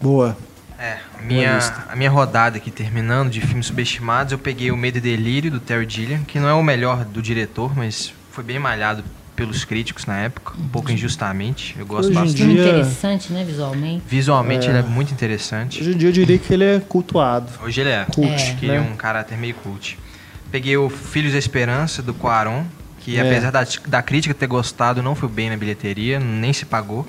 Boa. 0.00 0.36
É, 0.84 0.98
a 1.18 1.22
minha, 1.22 1.58
a 1.88 1.96
minha 1.96 2.10
rodada 2.10 2.58
aqui 2.58 2.70
terminando 2.70 3.30
de 3.30 3.40
filmes 3.40 3.66
subestimados, 3.66 4.32
eu 4.32 4.38
peguei 4.38 4.70
o 4.70 4.76
Medo 4.76 4.98
e 4.98 5.00
Delírio 5.00 5.50
do 5.50 5.58
Terry 5.58 5.86
Gilliam, 5.88 6.22
que 6.24 6.38
não 6.38 6.46
é 6.48 6.52
o 6.52 6.62
melhor 6.62 7.04
do 7.06 7.22
diretor, 7.22 7.74
mas 7.74 8.12
foi 8.30 8.44
bem 8.44 8.58
malhado 8.58 9.02
pelos 9.34 9.64
críticos 9.64 10.04
na 10.06 10.18
época, 10.18 10.52
um 10.58 10.68
pouco 10.68 10.92
injustamente. 10.92 11.74
Eu 11.78 11.86
gosto 11.86 12.10
Hoje 12.10 12.14
bastante. 12.20 12.36
Dia- 12.46 12.62
interessante, 12.68 13.32
né, 13.32 13.42
visualmente. 13.44 14.02
Visualmente 14.06 14.66
É. 14.66 14.70
ele 14.70 14.78
é 14.78 14.82
muito 14.82 15.10
interessante. 15.12 15.80
Hoje 15.80 15.92
em 15.92 15.96
dia 15.96 16.08
eu 16.08 16.12
diria 16.12 16.38
que 16.38 16.52
ele 16.52 16.64
é 16.64 16.78
cultuado. 16.80 17.50
Hoje 17.62 17.80
ele 17.80 17.90
é. 17.90 18.04
Cult, 18.14 18.32
Acho 18.34 18.56
que 18.56 18.66
né? 18.66 18.76
é 18.76 18.80
um 18.80 18.94
caráter 18.94 19.38
meio 19.38 19.54
cult. 19.54 19.98
Peguei 20.52 20.76
o 20.76 20.88
Filhos 20.90 21.32
da 21.32 21.38
Esperança, 21.38 22.00
do 22.02 22.12
Quaron, 22.14 22.64
que 23.00 23.16
É. 23.16 23.22
apesar 23.22 23.50
da, 23.50 23.66
da 23.88 24.02
crítica 24.02 24.34
ter 24.34 24.46
gostado, 24.46 25.02
não 25.02 25.14
foi 25.16 25.28
bem 25.28 25.48
na 25.50 25.56
bilheteria, 25.56 26.20
nem 26.20 26.52
se 26.52 26.64
pagou. 26.66 27.04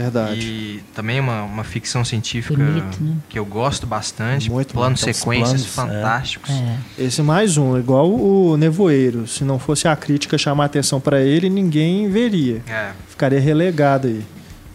Verdade. 0.00 0.40
E 0.40 0.84
também 0.94 1.20
uma, 1.20 1.42
uma 1.42 1.64
ficção 1.64 2.04
científica 2.04 2.62
Bonito, 2.62 3.02
né? 3.02 3.16
que 3.28 3.38
eu 3.38 3.44
gosto 3.44 3.86
bastante. 3.86 4.50
Muito 4.50 4.72
planos 4.72 5.00
bom. 5.00 5.12
Sequências 5.12 5.66
planos, 5.66 5.92
é. 5.92 6.00
fantásticos. 6.00 6.50
É. 6.50 6.76
Esse 6.98 7.22
mais 7.22 7.56
um, 7.56 7.78
igual 7.78 8.10
o 8.10 8.56
Nevoeiro. 8.56 9.26
Se 9.26 9.44
não 9.44 9.58
fosse 9.58 9.86
a 9.86 9.94
crítica 9.94 10.38
chamar 10.38 10.66
atenção 10.66 11.00
pra 11.00 11.20
ele, 11.20 11.50
ninguém 11.50 12.08
veria. 12.08 12.62
É. 12.66 12.90
Ficaria 13.08 13.40
relegado 13.40 14.08
aí. 14.08 14.24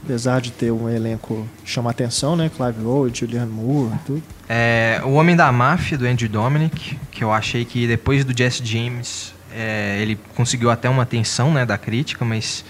Apesar 0.03 0.39
de 0.39 0.51
ter 0.51 0.71
um 0.71 0.87
elenco 0.87 1.47
que 1.63 1.71
chama 1.71 1.89
atenção, 1.89 2.35
né? 2.35 2.51
Clive 2.55 2.85
Owen, 2.85 3.11
Julianne 3.13 3.51
Moore, 3.51 3.95
tudo. 4.05 4.23
É, 4.47 5.01
o 5.03 5.13
Homem 5.13 5.35
da 5.35 5.51
Máfia, 5.51 5.97
do 5.97 6.05
Andrew 6.05 6.29
Dominic, 6.29 6.95
que 7.09 7.23
eu 7.23 7.31
achei 7.31 7.65
que 7.65 7.87
depois 7.87 8.23
do 8.23 8.37
Jesse 8.37 8.63
James, 8.63 9.33
é, 9.51 9.97
ele 9.99 10.19
conseguiu 10.35 10.69
até 10.69 10.87
uma 10.87 11.01
atenção 11.01 11.51
né, 11.51 11.65
da 11.65 11.75
crítica, 11.75 12.23
mas 12.23 12.63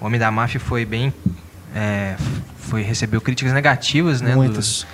o 0.00 0.06
Homem 0.06 0.18
da 0.18 0.30
Máfia 0.30 0.58
foi 0.58 0.86
bem. 0.86 1.12
É, 1.74 2.16
foi, 2.58 2.82
recebeu 2.82 3.20
críticas 3.20 3.52
negativas, 3.52 4.20
né? 4.20 4.30
do- 4.32 4.36
Muitas. 4.36 4.86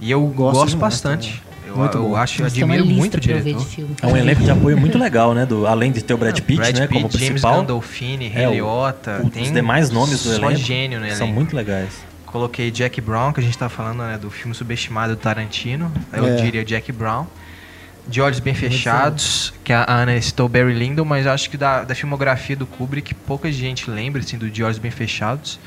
e 0.00 0.10
eu 0.10 0.20
Gosto 0.26 0.58
gosto, 0.60 0.76
bastante. 0.76 1.42
Eu, 1.66 1.76
Muito 1.76 1.98
eu 1.98 2.16
acho, 2.16 2.40
eu 2.42 2.46
admiro 2.46 2.86
muito 2.86 3.16
o 3.16 3.20
diretor. 3.20 3.66
É 4.00 4.06
um 4.06 4.16
elenco 4.16 4.42
de 4.42 4.50
apoio 4.50 4.78
muito 4.78 4.96
legal, 4.98 5.34
né? 5.34 5.44
Do, 5.44 5.66
além 5.66 5.90
de 5.90 6.00
ter 6.02 6.14
o 6.14 6.16
Brad 6.16 6.38
Pitt, 6.40 6.56
Brad 6.58 6.78
né, 6.78 6.86
como 6.86 7.00
James 7.00 7.16
principal. 7.16 7.56
Gandolfini, 7.56 8.28
Ray 8.28 8.44
É, 8.44 8.48
o- 8.48 8.52
Liotta, 8.52 9.20
o- 9.24 9.28
tem 9.30 9.42
os 9.42 9.52
demais 9.52 9.90
nomes 9.90 10.22
do 10.22 10.30
só 10.30 10.46
elenco 10.48 10.56
gênio 10.56 11.00
no 11.00 11.06
são 11.10 11.16
elenco. 11.26 11.34
muito 11.34 11.56
legais. 11.56 11.90
Coloquei 12.24 12.70
Jack 12.70 13.00
Brown, 13.00 13.32
que 13.32 13.40
a 13.40 13.42
gente 13.42 13.58
tá 13.58 13.68
falando 13.68 13.98
né, 13.98 14.16
do 14.16 14.30
filme 14.30 14.54
subestimado 14.54 15.16
do 15.16 15.18
Tarantino. 15.18 15.92
Eu 16.12 16.26
É. 16.26 16.36
diria 16.36 16.64
Jack 16.64 16.90
Brown. 16.92 17.26
De 18.08 18.20
Olhos 18.20 18.38
Bem 18.38 18.54
Fechados, 18.54 19.52
que 19.64 19.72
a 19.72 19.84
Ana 19.88 20.18
citou 20.22 20.48
Barry 20.48 20.72
Lyndon, 20.72 21.04
mas 21.04 21.26
acho 21.26 21.50
que 21.50 21.56
da, 21.56 21.82
da 21.82 21.92
filmografia 21.94 22.54
do 22.54 22.64
Kubrick 22.64 23.12
pouca 23.12 23.50
gente 23.50 23.90
lembra 23.90 24.22
assim, 24.22 24.38
do 24.38 24.48
De 24.48 24.62
Olhos 24.62 24.78
Bem 24.78 24.92
Fechados. 24.92 25.58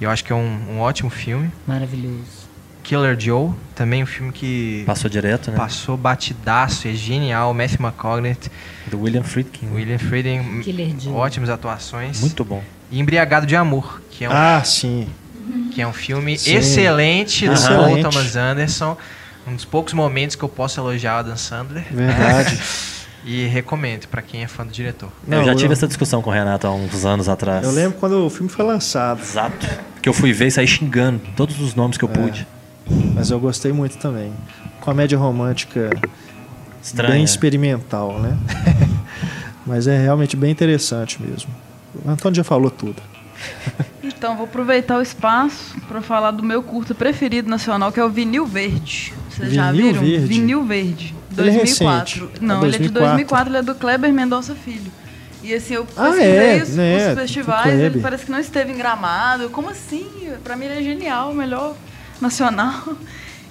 Eu 0.00 0.10
acho 0.10 0.24
que 0.24 0.32
é 0.32 0.34
um, 0.36 0.58
um 0.70 0.80
ótimo 0.80 1.10
filme. 1.10 1.50
Maravilhoso. 1.66 2.42
Killer 2.82 3.16
Joe, 3.18 3.52
também 3.76 4.02
um 4.02 4.06
filme 4.06 4.32
que 4.32 4.82
Passou 4.84 5.08
direto, 5.08 5.52
né? 5.52 5.56
passou 5.56 5.96
batidaço, 5.96 6.88
é 6.88 6.92
genial. 6.92 7.54
Matthew 7.54 7.78
McConaughey, 7.86 8.36
Do 8.88 9.00
William 9.00 9.22
Friedkin. 9.22 9.66
né? 9.66 9.72
William 9.76 9.98
Friedkin, 9.98 10.60
Killer 10.62 10.92
Joe. 10.98 11.12
ótimas 11.14 11.48
atuações. 11.48 12.20
Muito 12.20 12.44
bom. 12.44 12.62
E 12.90 12.98
Embriagado 12.98 13.46
de 13.46 13.54
Amor, 13.54 14.02
que 14.10 14.24
é 14.24 14.28
um, 14.28 14.32
Ah, 14.32 14.62
sim. 14.64 15.06
que 15.72 15.80
é 15.80 15.86
um 15.86 15.92
filme 15.92 16.36
Sim. 16.36 16.54
excelente 16.56 17.46
do 17.46 17.52
Excelente. 17.52 18.02
Paul 18.02 18.10
Thomas 18.10 18.34
Anderson. 18.34 18.96
Um 19.46 19.54
dos 19.54 19.64
poucos 19.64 19.92
momentos 19.94 20.34
que 20.36 20.42
eu 20.42 20.48
posso 20.48 20.80
elogiar 20.80 21.16
o 21.16 21.18
Adam 21.20 21.36
Sandler. 21.36 21.84
Verdade. 21.90 22.58
E 23.24 23.46
recomendo 23.46 24.06
pra 24.08 24.20
quem 24.20 24.42
é 24.42 24.48
fã 24.48 24.66
do 24.66 24.72
diretor. 24.72 25.08
eu 25.26 25.36
Não, 25.38 25.44
já 25.44 25.54
tive 25.54 25.68
eu- 25.68 25.72
essa 25.72 25.86
discussão 25.86 26.20
com 26.20 26.30
o 26.30 26.32
Renato 26.32 26.66
há 26.66 26.74
uns 26.74 27.04
anos 27.04 27.28
atrás. 27.28 27.64
Eu 27.64 27.70
lembro 27.72 27.98
quando 27.98 28.24
o 28.26 28.28
filme 28.30 28.48
foi 28.48 28.64
lançado, 28.64 29.20
Exato. 29.20 29.68
Que 30.02 30.08
eu 30.08 30.12
fui 30.12 30.32
ver 30.32 30.48
e 30.48 30.50
saí 30.50 30.66
xingando 30.66 31.20
todos 31.36 31.60
os 31.60 31.74
nomes 31.76 31.96
que 31.96 32.04
eu 32.04 32.08
pude. 32.08 32.46
mas 33.14 33.30
eu 33.30 33.38
gostei 33.38 33.72
muito 33.72 33.96
também. 33.98 34.32
Comédia 34.80 35.16
romântica 35.16 35.88
Estranho. 36.82 37.12
bem 37.14 37.22
experimental, 37.22 38.18
né? 38.18 38.36
mas 39.64 39.86
é 39.86 39.96
realmente 40.02 40.36
bem 40.36 40.50
interessante 40.50 41.22
mesmo. 41.22 41.50
O 42.04 42.10
Antônio 42.10 42.34
já 42.34 42.42
falou 42.44 42.70
tudo. 42.70 43.00
Então, 44.02 44.34
vou 44.36 44.44
aproveitar 44.46 44.98
o 44.98 45.02
espaço 45.02 45.76
para 45.88 46.00
falar 46.02 46.32
do 46.32 46.42
meu 46.42 46.62
curta 46.62 46.94
preferido 46.94 47.48
nacional, 47.48 47.92
que 47.92 48.00
é 48.00 48.04
o 48.04 48.08
Vinil 48.10 48.46
Verde. 48.46 49.12
Vocês 49.30 49.52
já 49.52 49.70
Vinil 49.70 49.86
viram? 49.92 50.00
Verde? 50.00 50.26
Vinil 50.26 50.64
Verde. 50.64 51.14
Ele 51.36 51.50
é 51.50 51.52
2004. 51.54 52.20
recente. 52.26 52.44
Não, 52.44 52.62
É 52.62 52.66
ele 52.66 52.76
é 52.76 52.78
de 52.78 52.88
2004. 52.88 52.98
2004, 53.16 53.48
ele 53.50 53.58
é 53.58 53.62
do 53.62 53.74
Kleber 53.74 54.12
Mendonça 54.12 54.54
Filho. 54.54 54.92
E 55.42 55.52
assim, 55.54 55.74
eu 55.74 55.86
Ah, 55.96 56.04
pesquisei 56.04 56.58
é, 56.58 56.62
os, 56.62 56.68
né, 56.76 57.08
os 57.12 57.18
festivais, 57.18 57.80
ele 57.80 58.00
parece 58.00 58.24
que 58.26 58.30
não 58.30 58.38
esteve 58.38 58.72
em 58.72 58.76
Gramado. 58.76 59.50
Como 59.50 59.68
assim? 59.70 60.06
Pra 60.44 60.54
mim 60.56 60.66
ele 60.66 60.78
é 60.78 60.82
genial, 60.82 61.30
o 61.30 61.34
melhor 61.34 61.74
nacional. 62.20 62.82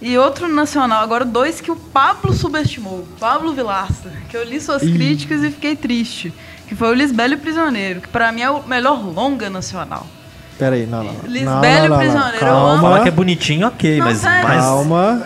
E 0.04 0.18
outro 0.18 0.48
nacional, 0.48 1.04
agora 1.04 1.24
dois 1.24 1.62
que 1.62 1.70
o 1.70 1.76
Pablo 1.76 2.34
subestimou. 2.34 3.08
Pablo 3.20 3.54
Vilaça, 3.54 4.12
que 4.30 4.36
eu 4.36 4.44
li 4.44 4.60
suas 4.60 4.82
Ih. 4.82 4.94
críticas 4.94 5.44
e 5.44 5.52
fiquei 5.52 5.76
triste. 5.76 6.34
Que 6.68 6.74
foi 6.74 6.90
o 6.90 6.94
Lisbelo 6.96 7.38
Prisioneiro, 7.38 8.02
que 8.02 8.08
pra 8.08 8.32
mim 8.32 8.42
é 8.42 8.50
o 8.50 8.64
melhor 8.64 9.00
longa 9.06 9.48
nacional. 9.48 10.08
Pera 10.58 10.76
aí, 10.76 10.88
não, 10.88 11.04
não. 11.04 11.14
Lisbelo 11.28 11.54
não, 11.62 11.62
não, 11.62 11.82
não, 11.82 11.90
não. 11.90 11.98
Prisioneiro, 12.00 12.36
eu 12.36 12.40
Calma, 12.40 12.72
amo. 12.72 12.82
Falar 12.82 13.02
que 13.04 13.10
é 13.10 13.12
bonitinho, 13.12 13.68
ok, 13.68 14.00
Não, 14.00 14.06
mas, 14.08 14.18
sério. 14.18 14.48
mas 14.50 14.64
calma. 14.66 15.24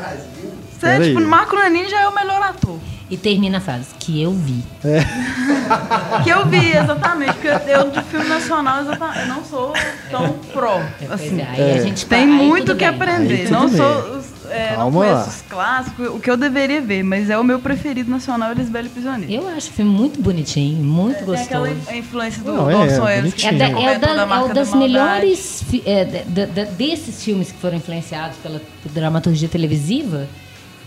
Você, 0.86 0.92
Pera 0.92 1.06
tipo, 1.06 1.20
aí. 1.20 1.26
Marco 1.26 1.56
Nanini 1.56 1.90
já 1.90 2.02
é 2.02 2.08
o 2.08 2.14
melhor 2.16 2.42
ator. 2.42 2.78
E 3.10 3.18
termina 3.18 3.60
a 3.60 3.62
frase, 3.62 3.88
que 4.00 4.20
eu 4.22 4.32
vi. 4.32 4.64
Que 6.24 6.30
eu 6.30 6.46
vi, 6.48 6.72
exatamente. 6.76 7.34
Porque 7.34 7.48
eu, 7.72 7.90
de 7.92 8.02
filme 8.04 8.28
nacional, 8.28 8.82
exatamente, 8.82 9.20
eu 9.20 9.28
não 9.28 9.44
sou 9.44 9.74
tão 10.10 10.34
pró. 10.54 10.82
Assim, 11.10 11.40
é, 11.42 11.48
aí 11.50 11.80
a 11.80 11.82
gente 11.84 12.06
Tem 12.06 12.26
muito 12.28 12.68
tudo 12.68 12.78
que 12.78 12.86
bem. 12.86 12.94
aprender. 12.94 13.42
Aí 13.46 13.52
não 13.52 13.62
tudo 13.68 13.78
sou. 13.78 14.18
os- 14.18 14.36
é, 14.52 14.76
não 14.78 14.92
conheço 14.92 15.16
lá. 15.16 15.28
os 15.28 15.42
clássicos, 15.50 16.08
o 16.10 16.20
que 16.20 16.30
eu 16.30 16.38
deveria 16.38 16.80
ver, 16.82 17.04
mas 17.04 17.30
é 17.32 17.38
o 17.38 17.44
meu 17.44 17.60
preferido 17.60 18.10
nacional, 18.12 18.54
Lisbelo 18.54 18.86
e 18.86 18.90
Prisioneiro. 18.90 19.34
Eu 19.34 19.48
acho 19.50 19.70
o 19.70 19.74
filme 19.74 19.90
muito 19.92 20.22
bonitinho, 20.22 20.84
muito 20.84 21.26
Tem 21.26 21.36
aquela 21.42 21.68
gostoso. 21.68 21.92
in- 21.96 21.98
influência 22.00 22.44
do 22.44 22.54
Não, 22.54 22.70
é, 22.70 22.76
Orson 22.76 23.04
Welles. 23.04 23.22
bonitinho. 23.34 23.54
É, 23.54 23.58
da, 23.58 23.66
é, 23.66 23.70
o 23.98 24.00
da- 24.00 24.14
da 24.14 24.22
é 24.22 24.40
o 24.44 24.48
da 24.48 24.54
das 24.54 24.70
maldade. 24.70 24.78
melhores 24.78 25.64
é, 25.86 26.06
da- 26.06 26.46
da- 26.46 26.64
desses 26.72 27.24
filmes 27.24 27.52
que 27.52 27.58
foram 27.60 27.78
influenciados 27.78 28.38
pela 28.38 28.62
dramaturgia 28.94 29.50
televisiva. 29.50 30.28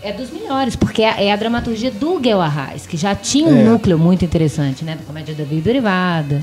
É 0.01 0.13
dos 0.13 0.31
melhores, 0.31 0.75
porque 0.75 1.01
é, 1.03 1.25
é 1.25 1.33
a 1.33 1.35
dramaturgia 1.35 1.91
do 1.91 2.19
Guel 2.19 2.39
Arraes, 2.41 2.87
que 2.87 2.95
já 2.95 3.13
tinha 3.15 3.47
um 3.47 3.59
É. 3.59 3.63
núcleo 3.63 3.97
muito 3.99 4.23
interessante, 4.23 4.85
né? 4.85 4.95
Da 4.95 5.03
comédia 5.03 5.35
da 5.35 5.43
vida 5.43 5.61
derivada, 5.63 6.41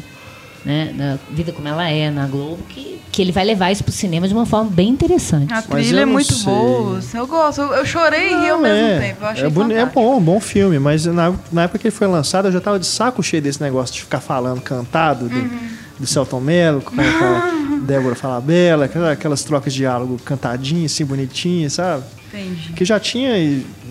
né? 0.65 0.93
Da 0.97 1.19
vida 1.31 1.53
como 1.53 1.66
ela 1.66 1.89
é 1.89 2.11
na 2.11 2.27
Globo, 2.27 2.59
que, 2.69 3.01
que 3.11 3.23
ele 3.23 3.33
vai 3.33 3.47
levar 3.47 3.70
isso 3.73 3.83
pro 3.83 3.93
cinema 3.93 4.28
de 4.28 4.35
uma 4.35 4.45
forma 4.45 4.69
bem 4.70 4.91
interessante. 4.91 5.51
A 5.55 5.62
trilha 5.62 6.01
é 6.01 6.05
não 6.05 6.12
muito 6.12 6.35
sei. 6.35 6.45
boa. 6.53 7.01
eu 7.15 7.27
gosto. 7.27 7.62
Eu, 7.62 7.73
eu 7.77 7.87
chorei 7.87 8.27
e 8.31 8.41
ri 8.41 8.51
ao 8.51 8.57
Não, 8.57 8.62
mesmo 8.62 8.87
é, 8.89 8.99
tempo. 9.01 9.23
Eu 9.24 9.27
achei 9.28 9.47
é, 9.47 9.49
boni- 9.49 9.74
é 9.74 9.87
bom, 9.87 10.20
bom 10.20 10.39
filme, 10.39 10.78
mas 10.78 11.07
na, 11.07 11.33
na 11.51 11.62
época 11.62 11.78
que 11.78 11.87
ele 11.87 11.95
foi 11.97 12.07
lançado 12.09 12.49
eu 12.49 12.53
já 12.53 12.61
tava 12.61 12.78
de 12.78 12.85
saco 12.87 13.23
cheio 13.23 13.41
desse 13.43 13.62
negócio 13.62 13.95
de 13.95 14.03
ficar 14.03 14.20
falando 14.20 14.61
cantado 14.61 15.31
do, 15.31 15.35
Uhum. 15.35 15.59
do 16.01 16.07
Celton 16.07 16.41
Mello, 16.41 16.83
com 16.83 17.01
aquela 17.01 17.57
Débora 17.87 18.15
Falabella, 18.15 18.85
aquela- 18.85 19.12
aquelas 19.12 19.43
trocas 19.45 19.73
de 19.73 19.78
diálogo 19.78 20.19
cantadinhas, 20.23 20.93
assim, 20.93 21.07
bonitinhas, 21.07 21.73
sabe? 21.73 22.03
Entendi. 22.39 22.73
Que 22.73 22.85
já 22.85 23.01
tinha 23.01 23.31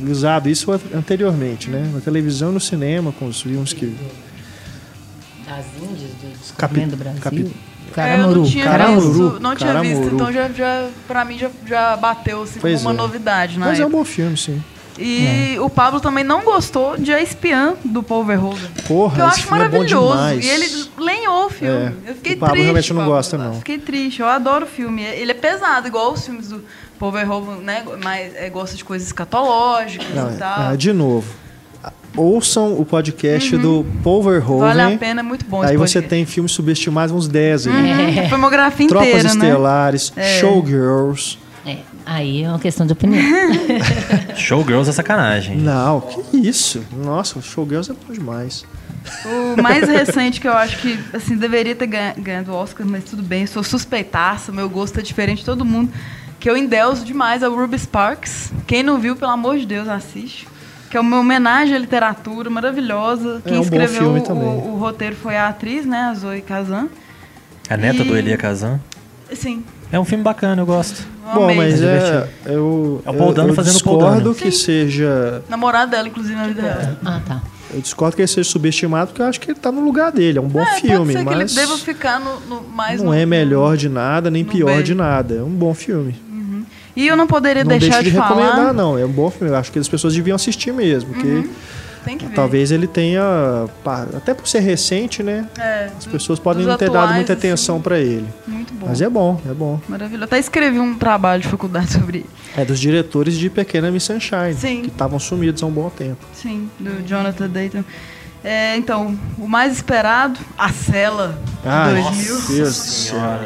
usado 0.07 0.47
isso 0.49 0.71
an- 0.71 0.79
anteriormente, 0.93 1.69
né? 1.69 1.89
Na 1.93 1.99
televisão 1.99 2.51
e 2.51 2.53
no 2.53 2.59
cinema, 2.59 3.11
com 3.11 3.25
os 3.27 3.41
filmes 3.41 3.73
que. 3.73 3.95
Das 5.45 5.65
Índias, 5.81 6.11
do 6.11 6.53
Capi- 6.57 6.85
do 6.85 6.97
Brasil. 6.97 7.21
capi- 7.21 7.41
É, 7.45 7.89
eu 7.89 7.93
Caramuru. 7.93 8.41
não 8.41 8.49
tinha 8.49 8.63
Caramuru, 8.65 9.01
visto, 9.29 9.39
não 9.39 9.55
tinha 9.55 9.81
visto, 9.81 9.93
Caramuru. 9.95 10.15
então 10.15 10.33
já, 10.33 10.49
já, 10.49 10.89
pra 11.07 11.23
mim 11.23 11.37
já, 11.37 11.49
já 11.67 11.95
bateu 11.95 12.41
assim, 12.43 12.59
como 12.59 12.77
uma 12.79 12.91
é. 12.91 12.93
novidade 12.93 13.57
na 13.59 13.67
Mas 13.67 13.79
é 13.79 13.83
um 13.83 13.87
época. 13.87 13.97
bom 13.99 14.03
filme, 14.05 14.35
sim. 14.37 14.61
E 14.97 15.57
o 15.59 15.69
Pablo 15.69 15.99
também 15.99 16.23
não 16.23 16.43
gostou 16.43 16.97
de 16.97 17.13
A 17.13 17.21
Espiã, 17.21 17.73
do 17.83 18.01
Paul 18.01 18.23
Verhoeven. 18.23 18.69
Porra, 18.87 19.15
que 19.15 19.21
eu 19.21 19.25
acho 19.25 19.47
é 19.47 19.51
maravilhoso. 19.51 20.13
demais. 20.13 20.45
e 20.45 20.49
ele 20.49 20.85
lenhou 20.97 21.45
o 21.45 21.49
filme. 21.49 21.93
É, 22.05 22.09
Eu 22.11 22.15
fiquei 22.15 22.33
o 22.33 22.37
Pablo 22.37 22.53
triste. 22.53 22.63
realmente 22.65 22.93
não 22.93 23.01
Pablo 23.01 23.13
gosta, 23.15 23.37
não. 23.37 23.53
Fiquei 23.55 23.77
triste. 23.77 24.21
Eu 24.21 24.27
adoro 24.27 24.65
o 24.65 24.67
filme. 24.67 25.03
Ele 25.03 25.31
é 25.31 25.35
pesado, 25.35 25.87
igual 25.87 26.13
os 26.13 26.23
filmes 26.25 26.47
do 26.49 26.63
Paul 26.97 27.11
Verhoeven, 27.11 27.61
né? 27.63 27.83
Mas 28.03 28.33
é, 28.35 28.49
gosta 28.49 28.77
de 28.77 28.85
coisas 28.85 29.07
escatológicas 29.07 30.07
Não, 30.15 30.31
e 30.33 30.37
tal. 30.37 30.59
ah, 30.71 30.75
de 30.77 30.93
novo, 30.93 31.27
ouçam 32.15 32.79
o 32.79 32.85
podcast 32.85 33.57
do 33.57 33.85
Paul 34.03 34.23
Verhoeven. 34.23 34.53
Uhum. 34.53 34.59
Vale 34.59 34.81
a 34.81 34.97
pena, 34.97 35.19
é 35.19 35.23
muito 35.23 35.45
bom 35.45 35.61
Aí 35.61 35.75
você 35.75 36.01
tem 36.01 36.25
filmes 36.25 36.53
subestimados, 36.53 37.13
uns 37.13 37.27
10 37.27 37.67
aí. 37.67 37.73
Uhum, 37.73 38.29
filmografia 38.29 38.87
Tropas 38.87 39.07
inteira, 39.09 39.33
né? 39.35 39.45
Estelares, 39.47 40.13
É. 40.15 40.39
Showgirls. 40.39 41.37
É, 41.65 41.77
aí 42.05 42.43
é 42.43 42.49
uma 42.49 42.59
questão 42.59 42.85
de 42.85 42.93
opinião. 42.93 43.23
Showgirls 44.35 44.89
é 44.89 44.93
sacanagem. 44.93 45.57
Não, 45.57 46.01
que 46.01 46.37
isso? 46.37 46.83
Nossa, 46.91 47.39
o 47.39 47.41
Showgirls 47.41 47.91
é 47.91 47.93
bom 47.95 48.13
demais. 48.13 48.65
O 49.57 49.61
mais 49.61 49.87
recente 49.87 50.41
que 50.41 50.47
eu 50.47 50.53
acho 50.53 50.77
que 50.79 50.99
assim 51.13 51.35
deveria 51.37 51.75
ter 51.75 51.85
ganha- 51.87 52.15
ganhado 52.17 52.51
o 52.51 52.55
Oscar, 52.55 52.85
mas 52.87 53.03
tudo 53.03 53.21
bem, 53.21 53.45
sou 53.45 53.63
suspeitaça, 53.63 54.51
meu 54.51 54.67
gosto 54.69 54.99
é 54.99 55.03
diferente 55.03 55.39
de 55.39 55.45
todo 55.45 55.63
mundo. 55.63 55.91
Que 56.39 56.49
eu 56.49 56.57
endeuso 56.57 57.03
demais 57.05 57.41
é 57.43 57.47
o 57.49 57.55
Ruby 57.55 57.77
Sparks. 57.79 58.51
Quem 58.67 58.83
não 58.83 58.99
viu, 58.99 59.15
pelo 59.15 59.31
amor 59.31 59.57
de 59.57 59.65
Deus, 59.65 59.87
assiste. 59.87 60.47
Que 60.91 60.97
é 60.97 60.99
uma 60.99 61.19
homenagem 61.19 61.75
à 61.75 61.79
literatura 61.79 62.49
maravilhosa. 62.49 63.41
Quem 63.43 63.53
É 63.53 63.55
um 63.55 63.59
bom 63.59 63.63
escreveu 63.63 63.99
filme 64.01 64.19
o, 64.19 64.23
também. 64.23 64.47
o 64.47 64.75
roteiro 64.77 65.15
foi 65.15 65.35
a 65.37 65.47
atriz, 65.49 65.85
né, 65.85 66.01
a 66.11 66.13
Zoe 66.13 66.41
Kazan. 66.41 66.87
A 67.69 67.75
neta 67.77 68.01
E- 68.03 68.05
do 68.05 68.15
Elia 68.17 68.37
Kazan. 68.37 68.79
Sim, 69.33 69.63
É 69.91 69.99
um 69.99 70.05
filme 70.05 70.23
bacana, 70.23 70.61
eu 70.61 70.65
gosto. 70.67 71.07
Eu 71.27 71.33
Bom, 71.33 71.43
amei. 71.45 71.55
mas 71.57 71.81
É 71.81 72.27
é, 72.45 72.55
eu, 72.55 73.01
É 73.05 73.09
o 73.09 73.13
Paul 73.13 73.29
eu- 73.29 73.33
Dano 73.33 73.49
eu 73.49 73.53
fazendo 73.55 73.77
o 73.77 73.83
Paul 73.83 73.97
discordo 73.97 74.21
Dano. 74.21 74.35
que 74.35 74.51
seja, 74.51 75.41
Namorado 75.49 75.91
dela, 75.91 76.07
inclusive, 76.07 76.35
na 76.35 76.47
vida 76.47 76.61
É. 76.61 76.63
real. 76.83 76.95
ah, 77.05 77.21
tá. 77.25 77.41
eu 77.73 77.81
discordo 77.81 78.15
que 78.15 78.21
ele 78.21 78.27
seja 78.27 78.47
subestimado 78.49 79.07
porque 79.07 79.21
eu 79.21 79.25
acho 79.25 79.39
que 79.39 79.51
ele 79.51 79.59
tá 79.59 79.71
no 79.71 79.81
lugar 79.83 80.11
dele, 80.11 80.37
é 80.37 80.41
um 80.41 80.47
bom 80.47 80.61
É, 80.61 80.79
filme, 80.79 80.97
pode 80.97 81.11
ser 81.13 81.17
que 81.19 81.25
mas 81.25 81.57
ele 81.57 81.65
deva 81.67 81.77
ficar 81.77 82.19
no, 82.19 82.39
no- 82.41 82.61
mais 82.69 82.99
não 83.01 83.07
no- 83.11 83.13
é 83.17 83.25
melhor 83.25 83.75
de 83.75 83.89
nada 83.89 84.29
nem 84.31 84.45
pior 84.45 84.67
bem. 84.75 84.83
de 84.83 84.93
nada, 84.95 85.35
é 85.35 85.41
um 85.43 85.49
bom 85.49 85.73
filme. 85.73 86.15
E 86.95 87.05
eu 87.07 87.17
não 87.17 87.27
poderia 87.27 87.61
Não 87.63 87.69
deixar 87.69 88.01
de 88.01 88.09
de 88.09 88.15
recomendar 88.15 88.55
falar. 88.55 88.73
não, 88.73 88.97
é 88.97 89.05
um 89.05 89.11
bom 89.11 89.29
filme, 89.29 89.51
eu 89.51 89.57
acho 89.57 89.69
que 89.69 89.77
as 89.79 89.87
pessoas 89.89 90.13
deviam 90.15 90.33
assistir 90.35 90.71
mesmo, 90.71 91.09
porque 91.13 91.45
Tem 92.05 92.17
que 92.17 92.25
ver. 92.27 92.35
talvez 92.35 92.71
ele 92.71 92.87
tenha, 92.87 93.21
até 94.15 94.33
por 94.33 94.47
ser 94.47 94.59
recente, 94.59 95.21
né, 95.23 95.45
É, 95.59 95.89
as 95.97 96.05
pessoas 96.05 96.39
podem 96.39 96.65
não 96.65 96.77
ter 96.77 96.89
dado 96.89 97.13
muita 97.15 97.33
assim, 97.33 97.39
atenção 97.47 97.81
pra 97.81 97.99
ele. 97.99 98.27
Muito 98.47 98.73
bom. 98.75 98.85
Mas 98.87 99.01
é 99.01 99.09
bom, 99.09 99.41
é 99.49 99.53
bom. 99.53 99.79
Maravilhoso. 99.89 100.23
Até 100.25 100.39
escrevi 100.39 100.79
um 100.79 100.95
trabalho 100.97 101.41
de 101.41 101.47
faculdade 101.47 101.91
sobre 101.97 102.19
ele. 102.19 102.29
É 102.55 102.63
dos 102.63 102.79
diretores 102.79 103.35
de 103.35 103.49
Pequena 103.49 103.91
Miss 103.91 104.03
Sunshine, 104.03 104.53
Sim. 104.53 104.81
que 104.83 104.87
estavam 104.87 105.19
sumidos 105.19 105.61
há 105.61 105.65
um 105.65 105.71
bom 105.71 105.89
tempo. 105.89 106.23
Sim, 106.33 106.69
do 106.79 107.05
Jonathan 107.05 107.49
Dayton. 107.49 107.83
É, 108.43 108.77
então, 108.77 109.17
o 109.39 109.47
mais 109.47 109.73
esperado, 109.73 110.39
A 110.55 110.69
Cela, 110.71 111.37
Ai, 111.65 111.93
2000. 112.01 112.25
Deus 112.47 112.47
do 112.47 112.71
céu. 112.73 113.39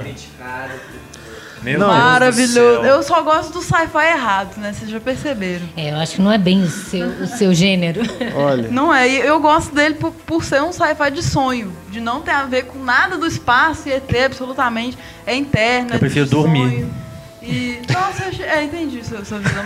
Meu 1.62 1.80
Maravilhoso. 1.80 2.86
Eu 2.86 3.04
só 3.04 3.22
gosto 3.22 3.54
do 3.54 3.62
sci-fi 3.62 4.08
errado, 4.12 4.58
né? 4.58 4.74
Vocês 4.74 4.90
já 4.90 5.00
perceberam. 5.00 5.68
É, 5.76 5.92
eu 5.92 5.98
acho 5.98 6.16
que 6.16 6.22
não 6.22 6.32
é 6.32 6.38
bem 6.38 6.64
o 6.64 6.70
seu, 6.70 7.08
o 7.08 7.28
seu 7.28 7.54
gênero. 7.54 8.02
Olha, 8.36 8.70
Não 8.70 8.94
é, 8.94 9.08
eu 9.08 9.40
gosto 9.40 9.74
dele 9.76 9.96
por, 9.96 10.12
por 10.12 10.44
ser 10.44 10.62
um 10.62 10.72
sci-fi 10.72 11.12
de 11.12 11.24
sonho, 11.24 11.72
de 11.90 12.00
não 12.00 12.22
ter 12.22 12.32
a 12.32 12.46
ver 12.46 12.64
com 12.64 12.80
nada 12.84 13.18
do 13.18 13.26
espaço 13.28 13.90
e 13.90 13.92
ET, 13.92 14.10
absolutamente. 14.26 14.98
É 15.26 15.36
interno. 15.36 15.92
Eu 15.92 15.96
é 15.96 16.00
prefiro 16.00 16.26
de 16.26 16.32
dormir. 16.32 16.70
sonho. 16.70 16.94
E, 17.42 17.82
nossa, 17.92 18.24
eu 18.24 18.30
achei, 18.30 18.46
é, 18.46 18.64
entendi 18.64 19.04
sua, 19.04 19.24
sua 19.26 19.40
visão. 19.40 19.64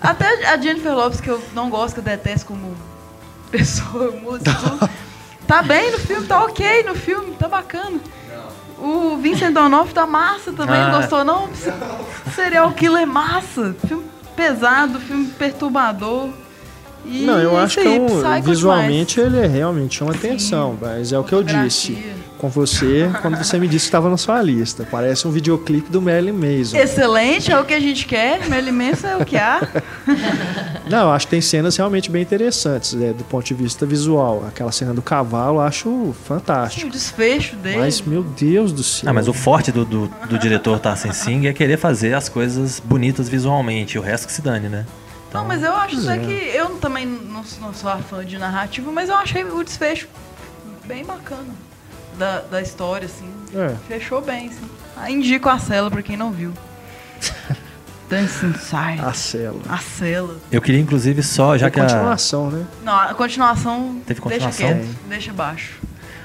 Até 0.00 0.46
a 0.46 0.56
Jennifer 0.56 0.94
Lopes, 0.94 1.20
que 1.20 1.28
eu 1.28 1.42
não 1.54 1.68
gosto, 1.70 1.94
que 1.94 2.00
eu 2.00 2.04
detesto 2.04 2.46
como 2.46 2.74
pessoa, 3.50 4.10
música, 4.12 4.88
tá 5.46 5.62
bem 5.62 5.90
no 5.92 5.98
filme, 5.98 6.26
tá 6.26 6.42
ok 6.44 6.82
no 6.84 6.94
filme, 6.94 7.34
tá 7.36 7.48
bacana. 7.48 7.98
O 8.80 9.16
Vincent 9.18 9.52
D'Onofrio 9.52 9.94
tá 9.94 10.06
massa 10.06 10.52
também, 10.52 10.76
Ah. 10.80 10.88
não 10.88 11.00
gostou 11.00 11.24
não? 11.24 11.48
Serial 12.34 12.72
Killer 12.72 13.06
massa, 13.06 13.74
filme 13.86 14.04
pesado, 14.34 14.98
filme 15.00 15.26
perturbador. 15.26 16.30
E 17.04 17.22
Não, 17.22 17.38
eu 17.38 17.58
é 17.58 17.62
acho 17.62 17.80
que 17.80 17.86
é 17.86 17.90
um- 18.00 18.42
visualmente 18.42 19.20
ele 19.20 19.38
é 19.38 19.46
realmente 19.46 19.96
chama 19.96 20.12
atenção, 20.12 20.76
mas 20.80 21.12
é 21.12 21.18
o 21.18 21.24
que 21.24 21.32
eu 21.34 21.42
disse 21.42 21.96
com 22.38 22.48
você 22.48 23.10
quando 23.20 23.36
você 23.36 23.58
me 23.58 23.66
disse 23.68 23.84
que 23.84 23.88
estava 23.88 24.08
na 24.08 24.16
sua 24.16 24.40
lista. 24.42 24.86
Parece 24.90 25.28
um 25.28 25.30
videoclipe 25.30 25.90
do 25.90 26.00
Marilyn 26.00 26.32
Manson. 26.32 26.76
Excelente, 26.78 27.52
é 27.52 27.58
o 27.60 27.64
que 27.64 27.74
a 27.74 27.80
gente 27.80 28.06
quer. 28.06 28.48
Meu 28.48 28.66
imenso 28.66 29.06
é 29.06 29.16
o 29.16 29.24
que 29.24 29.36
há. 29.36 29.60
Não, 30.88 31.02
eu 31.02 31.10
acho 31.10 31.26
que 31.26 31.30
tem 31.32 31.40
cenas 31.40 31.76
realmente 31.76 32.10
bem 32.10 32.22
interessantes 32.22 32.94
né, 32.94 33.12
do 33.12 33.24
ponto 33.24 33.44
de 33.44 33.54
vista 33.54 33.84
visual. 33.86 34.44
Aquela 34.48 34.72
cena 34.72 34.92
do 34.94 35.02
cavalo 35.02 35.58
eu 35.58 35.60
acho 35.60 35.88
Sim, 35.88 36.08
o 36.10 36.12
fantástico. 36.12 36.90
desfecho 36.90 37.56
dele. 37.56 37.78
Mas, 37.78 38.00
meu 38.00 38.22
Deus 38.22 38.72
do 38.72 38.82
céu. 38.82 39.08
Ah, 39.10 39.12
mas 39.12 39.28
o 39.28 39.32
forte 39.32 39.70
do, 39.70 39.84
do, 39.84 40.10
do 40.28 40.38
diretor 40.38 40.78
Tarsen 40.80 41.12
Singh 41.12 41.46
é 41.46 41.52
querer 41.52 41.76
fazer 41.76 42.14
as 42.14 42.28
coisas 42.28 42.80
bonitas 42.84 43.28
visualmente, 43.28 43.98
o 43.98 44.02
resto 44.02 44.26
que 44.26 44.32
se 44.32 44.42
dane, 44.42 44.68
né? 44.68 44.84
Não, 45.32 45.44
mas 45.44 45.62
eu 45.62 45.74
acho 45.74 45.94
Pois 45.94 46.08
até 46.08 46.22
é. 46.22 46.26
que. 46.26 46.56
Eu 46.56 46.78
também 46.78 47.06
não, 47.06 47.44
não 47.60 47.74
sou 47.74 47.90
a 47.90 47.98
fã 47.98 48.24
de 48.24 48.36
narrativa, 48.38 48.90
mas 48.90 49.08
eu 49.08 49.14
achei 49.14 49.44
o 49.44 49.62
desfecho 49.62 50.08
bem 50.84 51.04
bacana 51.04 51.54
da, 52.18 52.40
da 52.40 52.60
história, 52.60 53.06
assim. 53.06 53.28
É. 53.54 53.74
Fechou 53.86 54.20
bem, 54.20 54.48
assim. 54.48 54.68
Ah, 54.96 55.10
indico 55.10 55.48
a 55.48 55.58
cela 55.58 55.90
pra 55.90 56.02
quem 56.02 56.16
não 56.16 56.30
viu. 56.32 56.52
Dance 58.10 58.44
Inside. 58.44 59.00
A 59.02 59.12
cela. 59.12 59.60
A 59.68 59.78
cela. 59.78 60.36
Eu 60.50 60.60
queria, 60.60 60.80
inclusive, 60.80 61.22
só, 61.22 61.56
já 61.56 61.70
que 61.70 61.78
a, 61.78 61.84
continuação, 61.84 62.50
né? 62.50 62.66
Não, 62.82 62.92
a 62.92 63.14
continuação. 63.14 64.02
Teve 64.04 64.20
continuação? 64.20 64.66
Deixa 64.66 64.82
quieto, 64.82 65.08
deixa 65.08 65.32
baixo. 65.32 65.78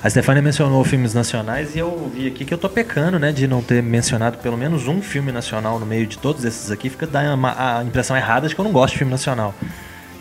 A 0.05 0.09
Stefania 0.11 0.39
mencionou 0.39 0.83
filmes 0.83 1.15
nacionais 1.15 1.75
e 1.75 1.79
eu 1.79 2.11
vi 2.13 2.27
aqui 2.27 2.45
que 2.45 2.53
eu 2.53 2.59
tô 2.59 2.69
pecando, 2.69 3.17
né, 3.17 3.31
de 3.31 3.47
não 3.47 3.63
ter 3.63 3.81
mencionado 3.81 4.37
pelo 4.37 4.55
menos 4.55 4.87
um 4.87 5.01
filme 5.01 5.31
nacional 5.31 5.79
no 5.79 5.85
meio 5.87 6.05
de 6.05 6.19
todos 6.19 6.45
esses 6.45 6.69
aqui, 6.69 6.91
fica 6.91 7.09
uma- 7.33 7.79
a 7.79 7.83
impressão 7.83 8.15
errada 8.15 8.47
de 8.47 8.53
que 8.53 8.61
eu 8.61 8.65
não 8.65 8.71
gosto 8.71 8.91
de 8.91 8.99
filme 8.99 9.09
nacional. 9.11 9.55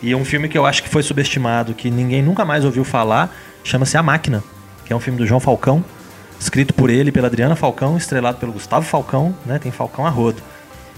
E 0.02 0.14
um 0.14 0.24
filme 0.24 0.48
que 0.48 0.56
eu 0.56 0.64
acho 0.64 0.82
que 0.82 0.88
foi 0.88 1.02
subestimado, 1.02 1.74
que 1.74 1.90
ninguém 1.90 2.22
nunca 2.22 2.46
mais 2.46 2.64
ouviu 2.64 2.82
falar, 2.82 3.30
chama-se 3.62 3.94
A 3.98 4.02
Máquina, 4.02 4.42
que 4.86 4.92
é 4.94 4.96
um 4.96 5.00
filme 5.00 5.18
do 5.18 5.26
João 5.26 5.38
Falcão, 5.38 5.84
escrito 6.40 6.72
por 6.72 6.88
ele 6.88 7.12
pela 7.12 7.26
Adriana 7.26 7.54
Falcão, 7.54 7.98
estrelado 7.98 8.38
pelo 8.38 8.52
Gustavo 8.52 8.86
Falcão, 8.86 9.36
né, 9.44 9.58
tem 9.58 9.70
Falcão 9.70 10.06
a 10.06 10.10
rodo. 10.10 10.40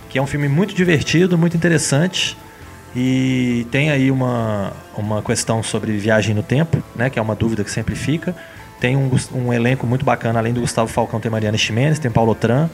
Que 0.08 0.16
é 0.16 0.22
um 0.22 0.28
filme 0.28 0.46
muito 0.46 0.72
divertido, 0.76 1.36
muito 1.36 1.56
interessante. 1.56 2.38
E 2.94 3.66
tem 3.72 3.90
aí 3.90 4.12
uma, 4.12 4.72
uma 4.96 5.20
questão 5.22 5.60
sobre 5.60 5.90
viagem 5.98 6.36
no 6.36 6.42
tempo, 6.42 6.80
né? 6.94 7.10
Que 7.10 7.18
é 7.18 7.22
uma 7.22 7.34
dúvida 7.34 7.62
que 7.62 7.70
sempre 7.70 7.94
fica. 7.94 8.34
Tem 8.80 8.96
um, 8.96 9.10
um 9.34 9.52
elenco 9.52 9.86
muito 9.86 10.04
bacana, 10.04 10.38
além 10.38 10.52
do 10.52 10.60
Gustavo 10.60 10.88
Falcão, 10.88 11.18
tem 11.18 11.30
Mariana 11.30 11.56
Ximenes, 11.56 11.98
tem 11.98 12.10
Paulo 12.10 12.34
Tran, 12.34 12.68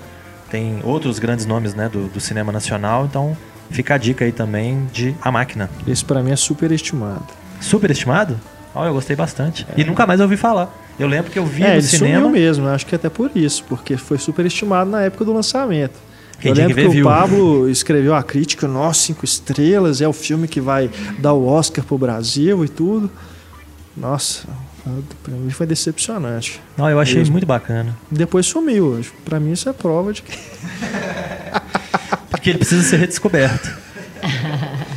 tem 0.50 0.80
outros 0.84 1.18
grandes 1.18 1.46
nomes 1.46 1.74
né, 1.74 1.88
do, 1.88 2.08
do 2.08 2.20
cinema 2.20 2.52
nacional. 2.52 3.06
Então 3.06 3.36
fica 3.70 3.94
a 3.94 3.98
dica 3.98 4.24
aí 4.24 4.32
também 4.32 4.86
de 4.92 5.14
A 5.22 5.30
Máquina. 5.30 5.70
Esse 5.86 6.04
pra 6.04 6.22
mim 6.22 6.32
é 6.32 6.36
super 6.36 6.70
estimado. 6.72 7.26
Super 7.60 7.90
estimado? 7.90 8.38
Olha, 8.74 8.88
eu 8.88 8.94
gostei 8.94 9.14
bastante. 9.14 9.66
E 9.76 9.84
nunca 9.84 10.06
mais 10.06 10.20
ouvi 10.20 10.36
falar. 10.36 10.74
Eu 10.98 11.06
lembro 11.06 11.30
que 11.30 11.38
eu 11.38 11.46
vi 11.46 11.62
é, 11.62 11.76
no 11.76 11.82
cinema. 11.82 12.20
sumiu 12.20 12.30
mesmo, 12.30 12.68
acho 12.68 12.86
que 12.86 12.94
até 12.94 13.08
por 13.08 13.30
isso, 13.34 13.64
porque 13.68 13.96
foi 13.96 14.18
super 14.18 14.44
estimado 14.44 14.90
na 14.90 15.02
época 15.02 15.24
do 15.24 15.32
lançamento. 15.32 15.94
Quem 16.38 16.50
eu 16.50 16.56
lembro 16.56 16.74
que 16.74 16.88
que, 16.88 17.00
o. 17.00 17.04
Pablo 17.04 17.68
escreveu 17.68 18.14
a 18.14 18.22
crítica, 18.22 18.66
nossa, 18.66 19.00
cinco 19.00 19.24
estrelas, 19.24 20.00
é 20.00 20.08
o 20.08 20.12
filme 20.12 20.48
que 20.48 20.60
vai 20.60 20.90
dar 21.18 21.32
o 21.32 21.46
Oscar 21.46 21.84
pro 21.84 21.96
Brasil 21.96 22.64
e 22.64 22.68
tudo. 22.68 23.10
Nossa, 23.96 24.48
pra 25.22 25.34
mim 25.34 25.50
foi 25.50 25.66
decepcionante. 25.66 26.60
Não, 26.76 26.88
eu 26.88 26.98
achei 26.98 27.18
Mesmo. 27.18 27.32
muito 27.32 27.46
bacana. 27.46 27.96
Depois 28.10 28.46
sumiu. 28.46 29.00
Pra 29.24 29.38
mim 29.38 29.52
isso 29.52 29.68
é 29.68 29.72
prova 29.72 30.12
de 30.12 30.22
que. 30.22 30.36
Porque 32.30 32.50
ele 32.50 32.59
precisa 32.59 32.82
ser 32.82 32.96
redescoberto. 32.96 33.70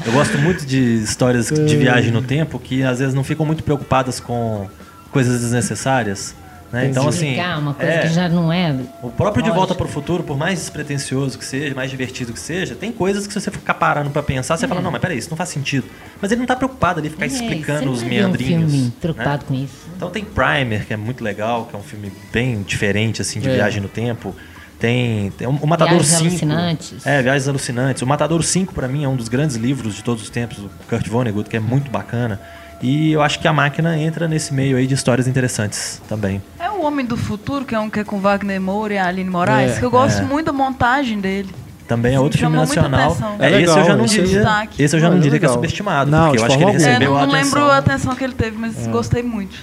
Eu 0.06 0.12
gosto 0.12 0.38
muito 0.38 0.66
de 0.66 1.04
histórias 1.04 1.48
de 1.48 1.78
viagem 1.78 2.12
no 2.12 2.22
tempo 2.22 2.60
que 2.60 2.84
às 2.84 3.00
vezes 3.00 3.14
não 3.14 3.24
ficam 3.24 3.46
muito 3.46 3.64
preocupadas 3.64 4.20
com 4.20 4.68
coisas 5.12 5.42
desnecessárias. 5.42 6.36
Né? 6.76 6.88
Então, 6.88 7.08
assim. 7.08 7.28
Explicar 7.30 7.58
uma 7.60 7.74
coisa 7.74 7.92
é, 7.92 8.02
que 8.02 8.10
já 8.10 8.28
não 8.28 8.52
é. 8.52 8.76
O 9.02 9.10
próprio 9.10 9.42
De 9.42 9.50
Lógico. 9.50 9.56
Volta 9.56 9.76
para 9.76 9.86
o 9.86 9.90
Futuro, 9.90 10.24
por 10.24 10.38
mais 10.38 10.60
despretensioso 10.60 11.38
que 11.40 11.46
seja, 11.46 11.74
mais 11.74 11.90
divertido 11.90 12.34
que 12.34 12.40
seja, 12.40 12.76
tem 12.76 12.92
coisas 12.92 13.26
que 13.26 13.32
se 13.34 13.40
você 13.40 13.50
ficar 13.50 13.76
parando 13.76 14.10
pra 14.10 14.22
pensar, 14.22 14.58
você 14.58 14.68
fala, 14.68 14.82
não, 14.82 14.92
mas 14.92 15.00
peraí, 15.00 15.18
isso 15.18 15.30
não 15.30 15.38
faz 15.38 15.50
sentido. 15.50 15.88
Mas 16.22 16.32
ele 16.34 16.40
não 16.40 16.46
tá 16.48 16.56
preocupado 16.56 17.00
ali, 17.00 17.10
ficar 17.10 17.24
É, 17.24 17.28
explicando 17.28 17.90
os 17.90 18.02
ver 18.02 18.08
um 18.08 18.10
meandrinhos. 18.10 18.72
filme 18.72 18.86
né? 18.88 18.92
preocupado 19.00 19.46
com 19.46 19.54
isso. 19.54 19.88
Então 19.96 20.10
tem 20.10 20.26
Primer, 20.26 20.86
que 20.86 20.94
é 20.94 20.98
muito 20.98 21.24
legal, 21.24 21.66
que 21.66 21.76
é 21.76 21.80
um 21.80 21.84
filme 21.84 22.12
bem 22.34 22.62
diferente, 22.62 23.22
assim, 23.22 23.40
de 23.40 23.48
É. 23.50 23.54
viagem 23.56 23.82
no 23.82 23.88
tempo. 23.88 24.36
Tem, 24.78 25.32
tem 25.32 25.48
o 25.48 25.66
Matador 25.66 26.00
Viagens 26.00 26.18
5. 26.18 26.30
Alucinantes. 26.52 27.08
É, 27.08 27.22
Viagens 27.22 27.48
Alucinantes. 27.48 28.02
O 28.02 28.06
Matador 28.06 28.44
5, 28.44 28.74
pra 28.74 28.90
mim, 28.90 29.06
é 29.06 29.08
um 29.08 29.16
dos 29.16 29.30
grandes 29.30 29.56
livros 29.56 29.96
de 29.96 30.04
todos 30.04 30.22
os 30.22 30.30
tempos, 30.30 30.58
do 30.58 30.70
Kurt 30.90 31.08
Vonnegut, 31.08 31.50
que 31.50 31.56
é 31.56 31.60
muito 31.62 31.90
bacana. 31.90 32.42
E 32.82 33.12
eu 33.14 33.22
acho 33.22 33.40
que 33.40 33.48
a 33.48 33.54
máquina 33.54 33.98
entra 33.98 34.28
nesse 34.28 34.54
meio 34.54 34.78
aí 34.78 34.86
de 34.86 34.94
histórias 34.94 35.28
interessantes 35.28 36.02
também. 36.10 36.42
É 36.60 36.70
o 36.70 36.82
Homem 36.84 37.06
do 37.06 37.16
Futuro, 37.18 37.66
que 37.66 37.74
é 37.74 37.80
um 37.80 37.90
que 37.90 38.00
é 38.00 38.04
com 38.04 38.20
Wagner 38.20 38.60
Moura 38.62 38.94
e 38.94 38.98
a 38.98 39.08
Aline 39.08 39.30
Moraes, 39.30 39.78
É, 39.78 39.80
que 39.80 39.86
eu 39.86 39.90
gosto 39.92 40.20
é. 40.22 40.26
muito 40.26 40.48
da 40.48 40.54
montagem 40.54 41.20
dele. 41.20 41.50
Também 41.88 42.14
é 42.14 42.18
Sim, 42.18 42.24
outro 42.24 42.40
filme 42.40 42.56
nacional. 42.58 43.16
É, 43.40 43.46
É 43.46 43.62
esse 43.62 43.70
eu 43.70 43.76
legal, 43.76 43.86
já 43.86 43.96
não 43.96 44.06
esse 44.06 44.16
diria. 44.16 44.34
destaque. 44.40 44.84
Esse 44.84 44.96
eu 44.96 45.00
já 45.00 45.06
Não, 45.08 45.14
não 45.14 45.20
é 45.20 45.24
diria 45.24 45.40
que 45.40 45.46
é 45.46 45.48
legal. 45.48 45.64
subestimado, 45.64 46.12
Não, 46.12 46.26
porque 46.30 46.40
eu 46.42 46.46
acho 46.46 46.58
que 46.58 46.64
ele 46.64 46.72
alguma. 46.72 46.84
É, 46.84 46.88
recebeu 46.90 47.12
não, 47.12 47.18
a 47.18 47.26
não 47.28 47.34
atenção. 47.36 47.60
lembro 47.60 47.72
a 47.72 47.78
atenção 47.78 48.16
que 48.16 48.24
ele 48.24 48.34
teve, 48.34 48.58
mas 48.58 48.88
gostei 48.88 49.24
muito. 49.24 49.56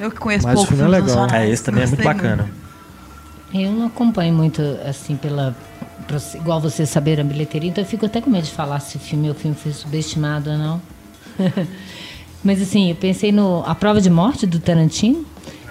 Eu 0.00 0.10
que 0.10 0.16
conheço 0.18 0.44
Mas 0.46 0.54
o 0.54 0.56
pouco 0.56 0.68
filme 0.74 0.84
é 0.84 1.00
legal. 1.00 1.26
É, 1.32 1.48
esse 1.48 1.62
também 1.64 1.82
é 1.82 1.86
muito 1.86 2.02
gostei 2.02 2.14
bacana. 2.14 2.48
Eu 3.52 3.72
não 3.72 3.86
acompanho 3.86 4.32
muito, 4.34 4.62
assim, 4.88 5.16
pela. 5.16 5.54
igual 6.34 6.60
você 6.60 6.84
saber 6.86 7.20
a 7.20 7.24
bilheteria, 7.24 7.68
então 7.70 7.82
eu 7.84 7.88
fico 7.88 8.06
até 8.06 8.20
com 8.20 8.30
medo 8.30 8.44
de 8.44 8.52
falar 8.52 8.80
se 8.80 8.96
o 8.96 9.00
filme, 9.00 9.30
o 9.30 9.34
filme 9.34 9.56
foi 9.56 9.72
subestimado 9.72 10.50
ou 10.50 10.58
não. 10.58 10.82
Mas 12.42 12.62
assim, 12.62 12.90
eu 12.90 12.96
pensei 12.96 13.32
no 13.32 13.62
A 13.66 13.74
Prova 13.74 14.00
de 14.00 14.08
Morte 14.10 14.46
do 14.46 14.58
Tarantino, 14.58 15.24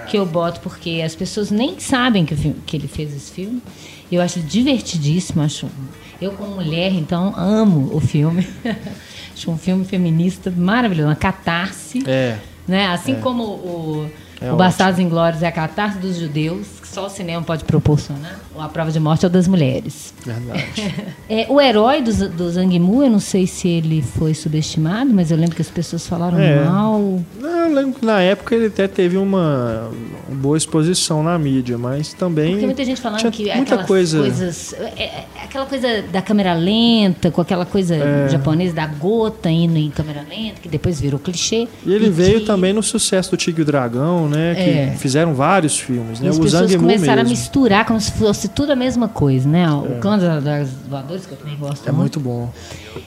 que 0.09 0.17
eu 0.17 0.25
boto 0.25 0.59
porque 0.61 1.01
as 1.05 1.15
pessoas 1.15 1.49
nem 1.51 1.79
sabem 1.79 2.25
que, 2.25 2.35
filme- 2.35 2.61
que 2.65 2.75
ele 2.77 2.87
fez 2.87 3.15
esse 3.15 3.31
filme. 3.31 3.61
Eu 4.11 4.21
acho 4.21 4.39
divertidíssimo, 4.39 5.41
acho. 5.41 5.67
Eu 6.21 6.31
como 6.31 6.55
mulher, 6.55 6.91
então, 6.93 7.33
amo 7.37 7.89
o 7.93 7.99
filme. 7.99 8.47
acho 9.33 9.51
um 9.51 9.57
filme 9.57 9.85
feminista 9.85 10.51
maravilhoso, 10.55 11.09
uma 11.09 11.15
catarse. 11.15 12.03
É. 12.07 12.37
Né? 12.67 12.87
Assim 12.87 13.15
como 13.15 13.43
o, 13.43 14.11
É 14.41 14.51
o 14.51 14.55
Bastardos 14.55 14.99
Inglórios 14.99 15.41
é 15.43 15.47
a 15.47 15.51
catarse 15.51 15.99
dos 15.99 16.17
judeus, 16.17 16.67
que 16.81 16.87
só 16.87 17.05
o 17.05 17.09
cinema 17.09 17.41
pode 17.43 17.63
proporcionar, 17.63 18.39
a 18.61 18.69
prova 18.69 18.91
de 18.91 18.99
morte 18.99 19.25
é 19.25 19.27
o 19.27 19.31
das 19.31 19.47
mulheres. 19.47 20.13
Verdade. 20.25 20.65
É, 21.29 21.45
o 21.49 21.59
herói 21.59 22.01
do, 22.01 22.29
do 22.29 22.49
Zhang 22.49 22.79
Mu, 22.79 23.03
eu 23.03 23.09
não 23.09 23.19
sei 23.19 23.45
se 23.45 23.67
ele 23.67 24.01
foi 24.01 24.33
subestimado, 24.33 25.13
mas 25.13 25.29
eu 25.29 25.35
lembro 25.35 25.57
que 25.57 25.61
as 25.61 25.69
pessoas 25.69 26.07
falaram 26.07 26.39
É. 26.39 26.63
mal. 26.63 27.19
Não, 27.37 27.49
eu 27.67 27.75
lembro 27.75 27.99
que 27.99 28.05
na 28.05 28.21
época 28.21 28.55
ele 28.55 28.67
até 28.67 28.87
teve 28.87 29.17
uma, 29.17 29.89
boa 30.29 30.55
exposição 30.57 31.21
na 31.21 31.37
mídia, 31.37 31.77
mas 31.77 32.13
também. 32.13 32.51
Porque 32.51 32.65
muita 32.65 32.85
gente 32.85 33.01
falando 33.01 33.29
que 33.29 33.53
muita 33.53 33.79
coisa. 33.83 34.19
coisas. 34.19 34.73
é, 34.95 35.03
é, 35.03 35.25
aquela 35.43 35.65
coisa 35.65 36.01
da 36.03 36.21
câmera 36.21 36.53
lenta, 36.53 37.29
com 37.29 37.41
aquela 37.41 37.65
coisa 37.65 37.93
É. 37.95 38.29
japonesa 38.29 38.73
da 38.73 38.87
gota 38.87 39.49
indo 39.49 39.77
em 39.77 39.89
câmera 39.89 40.25
lenta, 40.29 40.61
que 40.61 40.69
depois 40.69 41.01
virou 41.01 41.19
clichê. 41.19 41.67
E 41.85 41.93
ele 41.93 42.09
veio 42.09 42.39
que- 42.39 42.45
também 42.45 42.71
no 42.71 42.81
sucesso 42.81 43.31
do 43.31 43.37
Tigre 43.37 43.61
e 43.61 43.63
o 43.63 43.65
Dragão, 43.65 44.29
né? 44.29 44.55
Que 44.55 44.61
É. 44.61 44.95
fizeram 44.97 45.33
vários 45.33 45.77
filmes, 45.77 46.19
E 46.19 46.23
né? 46.23 46.29
as 46.29 46.37
O 46.37 46.41
pessoas 46.41 46.73
começaram 46.73 47.13
a 47.21 47.25
mesmo. 47.25 47.29
misturar 47.31 47.85
como 47.85 47.99
se 47.99 48.11
fosse 48.13 48.46
tudo 48.49 48.71
a 48.71 48.75
mesma 48.75 49.07
coisa, 49.07 49.47
né? 49.47 49.69
O 49.71 49.99
clã 49.99 50.17
das, 50.17 50.43
das 50.43 50.69
voadoras, 50.89 51.25
que 51.25 51.31
eu 51.33 51.37
também 51.37 51.57
gosto 51.57 51.87
É 51.87 51.91
muito 51.91 52.19
bom. 52.19 52.49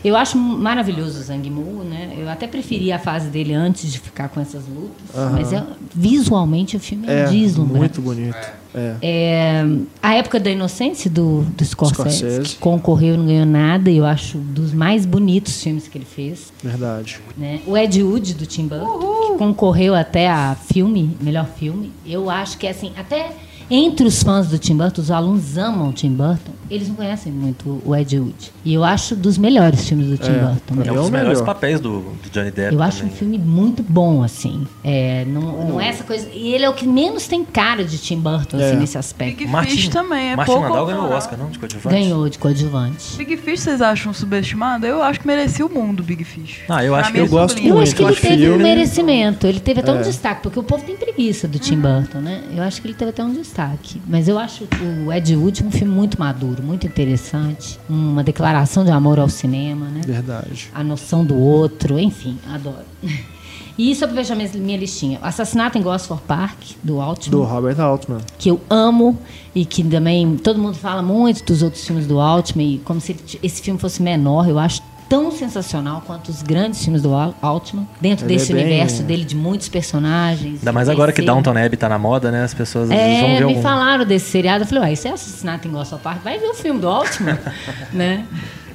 Eu 0.05 0.17
acho 0.17 0.39
maravilhoso 0.39 1.19
o 1.21 1.23
Zhang 1.23 1.51
Mu, 1.51 1.83
né? 1.85 2.15
Eu 2.19 2.29
até 2.29 2.47
preferia 2.47 2.97
a 2.97 2.99
fase 2.99 3.29
dele 3.29 3.53
antes 3.55 3.91
de 3.91 3.99
ficar 3.99 4.29
com 4.29 4.41
essas 4.41 4.63
lutas. 4.67 5.33
Mas 5.33 5.53
é, 5.53 5.63
visualmente 5.95 6.77
o 6.77 6.81
filme 6.81 7.07
é, 7.09 7.21
É, 7.21 7.25
deslumbrante. 7.27 7.79
muito 7.79 8.01
bonito. 8.03 8.37
É. 8.73 8.95
É, 9.03 9.65
a 10.01 10.15
época 10.15 10.39
da 10.39 10.49
inocência 10.51 11.11
do, 11.11 11.43
do 11.57 11.65
Scorsese, 11.65 12.19
Scorsese. 12.19 12.43
que 12.43 12.57
concorreu 12.59 13.15
e 13.15 13.17
não 13.19 13.27
ganhou 13.27 13.47
nada, 13.47 13.91
e 13.91 13.97
eu 13.97 14.05
acho 14.05 14.39
dos 14.39 14.73
mais 14.73 15.05
bonitos 15.05 15.61
filmes 15.61 15.89
que 15.89 15.99
ele 15.99 16.05
fez. 16.05 16.53
Verdade. 16.63 17.19
Né? 17.37 17.61
O 17.67 17.77
Ed 17.77 18.01
Wood, 18.01 18.35
do 18.35 18.47
Tim 18.47 18.69
Burton, 18.69 19.33
que 19.33 19.39
concorreu 19.39 19.93
até 19.95 20.29
a 20.31 20.55
filme, 20.55 21.17
melhor 21.21 21.47
filme. 21.59 21.91
Eu 22.07 22.31
acho 22.31 22.57
que, 22.59 22.67
assim, 22.69 22.93
até 22.97 23.33
entre 23.71 24.07
os 24.07 24.23
fãs 24.23 24.49
do 24.49 24.59
Tim 24.59 24.77
Burton, 24.77 25.01
os 25.01 25.11
alunos 25.11 25.57
amam 25.57 25.89
o 25.91 25.93
Tim 25.93 26.11
Burton, 26.13 26.53
eles 26.71 26.89
não 26.89 26.95
conhecem 26.97 27.33
muito 27.33 27.81
o 27.85 27.95
Ed 27.97 28.19
Wood. 28.19 28.53
E 28.65 28.75
eu 28.75 28.85
acho 28.85 29.15
dos 29.17 29.37
melhores 29.39 29.89
filmes 29.89 30.07
do 30.09 30.19
Tim 30.19 30.31
É, 30.31 30.39
Burton. 30.39 30.75
É 30.85 30.93
um 30.93 30.95
dos 30.97 31.11
melhores 31.11 31.39
melhor. 31.41 31.45
papéis 31.45 31.81
do, 31.81 32.01
do 32.01 32.31
Johnny 32.33 32.51
Depp. 32.51 32.75
Eu 32.75 32.83
acho 32.83 32.99
um 32.99 33.01
também. 33.01 33.15
filme 33.17 33.39
muito 33.39 33.83
bom, 33.83 34.23
assim. 34.23 34.67
É, 34.85 35.25
não, 35.27 35.67
não 35.69 35.81
é 35.81 35.89
essa 35.89 36.05
coisa. 36.05 36.29
E 36.33 36.53
ele 36.55 36.65
é 36.65 36.69
o 36.71 36.75
que 36.75 36.87
menos 36.87 37.27
tem 37.27 37.45
cara 37.45 37.85
de 37.85 37.99
Tim 37.99 38.19
Burton, 38.21 38.57
assim, 38.57 38.77
É. 38.77 38.77
nesse 38.77 38.97
aspecto. 38.99 39.39
Big 39.39 39.51
Martin, 39.51 39.71
Fish 39.77 39.89
também 39.89 40.31
é 40.33 40.37
Martin 40.37 40.53
pouco 40.53 40.69
Landau 40.69 40.87
ganhou 40.87 41.05
o. 41.07 41.11
Oscar, 41.13 41.39
não? 41.39 41.51
De 41.51 41.59
coadjuvante? 41.59 41.95
Ganhou 41.97 42.29
de 42.29 42.39
coadjuvante. 42.39 43.17
Big 43.17 43.37
Fish 43.39 43.61
vocês 43.61 43.81
acham 43.83 44.13
subestimado? 44.13 44.87
Eu 44.87 45.03
acho 45.03 45.19
que 45.21 45.27
merecia 45.27 45.67
o 45.67 45.69
mundo, 45.73 46.03
Big 46.03 46.23
Fish. 46.25 46.61
Ah, 46.69 46.85
eu 46.85 46.95
acho 46.95 47.13
que 47.13 47.19
eu 47.19 47.27
gosto 47.29 47.51
sublime. 47.57 47.69
Eu 47.71 47.77
muito, 47.77 47.87
acho 47.89 47.97
que 47.97 48.03
ele 48.03 48.13
acho 48.13 48.21
teve 48.23 48.51
um 48.51 48.59
merecimento. 48.59 49.47
Ele 49.47 49.61
teve 49.61 49.81
até 49.81 49.93
um 49.93 49.99
É. 49.99 50.03
destaque, 50.03 50.43
porque 50.43 50.59
o 50.59 50.63
povo 50.63 50.85
tem 50.85 50.97
preguiça 50.97 51.49
do 51.49 51.59
Tim 51.59 51.77
Burton, 51.81 52.19
né? 52.21 52.43
Eu 52.55 52.63
acho 52.63 52.81
que 52.81 52.87
ele 52.87 52.95
teve 52.95 53.11
até 53.11 53.25
um 53.25 53.33
destaque. 53.33 53.60
Mas 54.07 54.29
eu 54.29 54.39
acho 54.39 54.67
o 55.07 55.13
Ed 55.13 55.37
Wood 55.37 55.65
um 55.65 55.71
filme 55.71 55.93
muito 55.93 56.19
maduro. 56.19 56.63
muito 56.63 56.87
interessante. 56.87 57.79
Uma 57.89 58.23
declaração 58.25 58.85
de 58.85 58.91
amor 58.91 59.19
ao 59.19 59.29
cinema, 59.29 59.87
né? 59.87 60.01
Verdade. 60.07 60.71
A 60.75 60.83
noção 60.83 61.25
do 61.25 61.37
outro, 61.37 61.99
enfim, 61.99 62.39
adoro. 62.49 62.85
E 63.79 63.95
só 63.95 64.07
pra 64.07 64.17
fechar 64.17 64.35
minha, 64.35 64.51
minha 64.57 64.77
listinha. 64.77 65.19
Assassinato 65.23 65.79
em 65.79 65.83
Gosford 65.83 66.23
Park, 66.27 66.59
do 66.83 67.01
Altman. 67.01 67.31
Do 67.31 67.45
Robert 67.45 67.81
Altman. 67.81 68.19
Que 68.39 68.51
eu 68.51 68.61
amo 68.69 69.19
e 69.55 69.65
que 69.65 69.83
também 69.83 70.37
todo 70.37 70.59
mundo 70.59 70.77
fala 70.77 71.03
muito 71.03 71.43
dos 71.45 71.63
outros 71.63 71.87
filmes 71.87 72.07
do 72.07 72.21
Altman. 72.21 72.75
E 72.75 72.79
como 72.81 73.01
se 73.01 73.17
esse 73.43 73.63
filme 73.63 73.81
fosse 73.81 74.03
menor, 74.03 74.47
eu 74.47 74.59
acho 74.59 74.83
tão 75.11 75.31
sensacional 75.33 76.03
quanto 76.07 76.29
os 76.31 76.41
grandes 76.43 76.83
filmes 76.83 77.03
do 77.03 77.11
Altman. 77.43 77.87
Dentro 78.01 78.25
Ele 78.27 78.35
desse 78.39 78.53
é 78.53 78.55
bem- 78.55 78.65
universo 78.65 79.03
dele 79.03 79.25
de 79.25 79.35
muitos 79.37 79.69
personagens. 79.69 80.61
Ainda 80.61 80.73
mais 80.73 80.89
agora 80.89 81.13
que. 81.13 81.21
Downton 81.21 81.51
Abbey 81.51 81.77
tá 81.77 81.89
na 81.89 81.99
moda, 81.99 82.31
né? 82.31 82.45
As 82.45 82.55
pessoas 82.55 82.89
vezes 82.89 83.05
vão 83.21 83.29
É, 83.29 83.33
ver 83.35 83.45
me 83.45 83.53
algum. 83.55 83.61
falaram 83.63 84.07
desse 84.07 84.31
seriado. 84.31 84.63
Eu 84.65 84.69
falei, 84.69 84.85
uai, 84.85 84.93
isso 84.95 85.09
é 85.09 85.11
assassinato 85.11 85.67
em 85.69 85.71
Gosford 85.73 86.03
Park? 86.03 86.23
Vai 86.23 86.39
ver 86.39 86.47
o 86.47 86.55
filme 86.55 86.81
do 86.81 86.89
Altman, 86.89 87.37
né? 87.93 88.25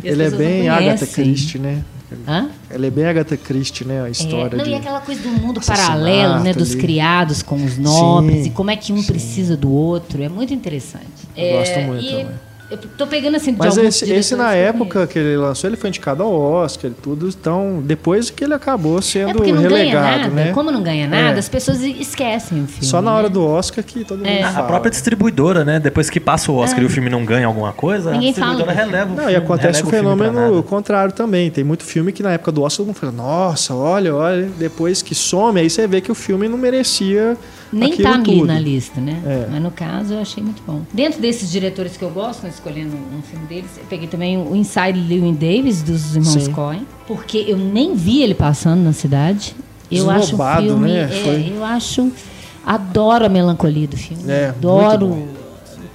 Ele 0.03 0.21
é 0.21 0.29
não 0.29 0.37
bem 0.37 0.69
Agatha. 0.69 1.07
Christie, 1.07 1.57
né? 1.57 1.81
Hã? 2.27 2.49
Ele 2.69 2.85
é 2.87 2.89
bem 2.91 3.05
Agatha 3.05 3.35
Christie, 3.35 3.85
né? 3.85 4.01
A 4.03 4.07
É, 4.07 4.11
história 4.11 4.57
não, 4.57 4.63
de... 4.63 4.69
e 4.71 4.75
aquela 4.75 4.99
coisa 5.01 5.21
do 5.23 5.29
mundo 5.29 5.59
paralelo, 5.59 6.39
né? 6.43 6.53
Dos 6.53 6.71
ali. 6.73 6.79
criados 6.81 7.41
com 7.41 7.55
os 7.55 7.77
nobres 7.77 8.43
Sim, 8.43 8.47
e 8.47 8.49
como 8.51 8.69
é 8.69 8.75
que 8.75 8.93
um 8.93 9.01
precisa 9.01 9.57
do 9.57 9.71
outro. 9.71 10.21
É 10.21 10.29
muito 10.29 10.53
interessante. 10.53 11.05
Eu 11.35 11.43
É, 11.45 11.51
gosto 11.57 11.79
muito 11.79 12.03
e 12.05 12.09
também. 12.11 12.27
Eu 12.69 12.79
tô 12.97 13.05
pegando 13.05 13.37
assim 13.37 13.53
de 13.53 13.59
Mas 13.59 13.77
esse, 13.77 14.11
esse 14.11 14.35
na 14.35 14.53
época 14.55 15.05
que 15.05 15.19
ele 15.19 15.37
lançou, 15.37 15.69
ele 15.69 15.77
foi 15.77 15.89
indicado 15.89 16.23
ao 16.23 16.33
Oscar 16.33 16.89
e 16.89 16.93
tudo. 16.95 17.27
Então, 17.29 17.79
depois 17.85 18.31
que 18.31 18.43
ele 18.43 18.55
acabou 18.55 18.97
É 18.97 19.01
sendo 19.03 19.37
ganha 19.39 19.59
relegado, 19.59 20.17
nada. 20.21 20.27
né? 20.29 20.51
Como 20.51 20.71
não 20.71 20.81
ganha 20.81 21.07
nada, 21.07 21.35
É. 21.35 21.39
as 21.39 21.47
pessoas 21.47 21.79
esquecem 21.83 22.63
o 22.63 22.67
filme. 22.67 22.83
Só 22.85 23.03
na 23.03 23.13
hora 23.13 23.27
né? 23.27 23.33
do 23.35 23.45
Oscar 23.45 23.83
que 23.83 24.03
todo 24.03 24.17
mundo 24.17 24.27
É. 24.27 24.41
A 24.41 24.49
fala. 24.51 24.67
própria 24.67 24.89
distribuidora, 24.89 25.63
né? 25.63 25.79
Depois 25.79 26.09
que 26.09 26.19
passa 26.19 26.51
o 26.51 26.55
Oscar 26.55 26.81
e 26.81 26.85
o 26.85 26.89
filme 26.89 27.07
não 27.07 27.23
ganha 27.23 27.45
alguma 27.45 27.71
coisa, 27.71 28.11
Ninguém 28.11 28.29
a 28.29 28.31
distribuidora 28.31 28.73
fala. 28.73 28.85
releva 28.85 29.05
o 29.05 29.15
Não, 29.15 29.17
filme. 29.25 29.33
e 29.33 29.35
acontece 29.35 29.83
um 29.83 29.87
o 29.87 29.89
fenômeno 29.91 30.33
nada. 30.51 30.63
contrário 30.63 31.13
também. 31.13 31.51
Tem 31.51 31.63
muito 31.63 31.83
filme 31.83 32.11
que 32.11 32.23
na 32.23 32.31
época 32.31 32.51
do 32.51 32.63
Oscar 32.63 32.77
todo 32.77 32.87
mundo 32.87 32.95
fala, 32.95 33.11
nossa, 33.11 33.75
olha, 33.75 34.15
olha, 34.15 34.49
depois 34.57 35.03
que 35.03 35.13
some, 35.13 35.59
aí 35.59 35.69
você 35.69 35.85
vê 35.85 36.01
que 36.01 36.11
o 36.11 36.15
filme 36.15 36.47
não 36.47 36.57
merecia 36.57 37.37
Nem 37.77 37.91
aquilo 37.93 38.07
tá 38.09 38.19
tudo. 38.21 38.45
na 38.45 38.59
lista, 38.59 39.01
né? 39.01 39.21
É. 39.25 39.47
Mas 39.51 39.61
no 39.61 39.71
caso 39.71 40.13
eu 40.13 40.19
achei 40.19 40.41
muito 40.43 40.61
bom. 40.65 40.81
Dentro 40.93 41.21
desses 41.21 41.51
diretores 41.51 41.97
que 41.97 42.03
eu 42.03 42.09
gosto, 42.09 42.43
né, 42.43 42.49
escolhendo 42.49 42.95
um 42.95 43.21
filme 43.21 43.45
deles, 43.47 43.71
eu 43.77 43.83
peguei 43.89 44.07
também 44.07 44.37
o 44.37 44.55
Inside 44.55 44.99
Llewyn 44.99 45.33
Davis, 45.33 45.81
dos 45.81 46.15
irmãos 46.15 46.43
Sim. 46.43 46.51
Coen, 46.51 46.87
porque 47.07 47.45
eu 47.47 47.57
nem 47.57 47.95
vi 47.95 48.21
ele 48.23 48.33
passando 48.33 48.81
na 48.81 48.93
cidade. 48.93 49.55
Eu 49.91 50.09
acho 50.09 50.35
o 50.35 50.57
filme. 50.61 50.87
né? 50.91 51.09
é, 51.11 51.51
eu 51.55 51.63
acho. 51.63 52.11
Adoro 52.65 53.25
a 53.25 53.29
melancolia 53.29 53.87
do 53.87 53.95
filme. 53.95 54.23
É, 54.27 54.49
adoro 54.49 55.27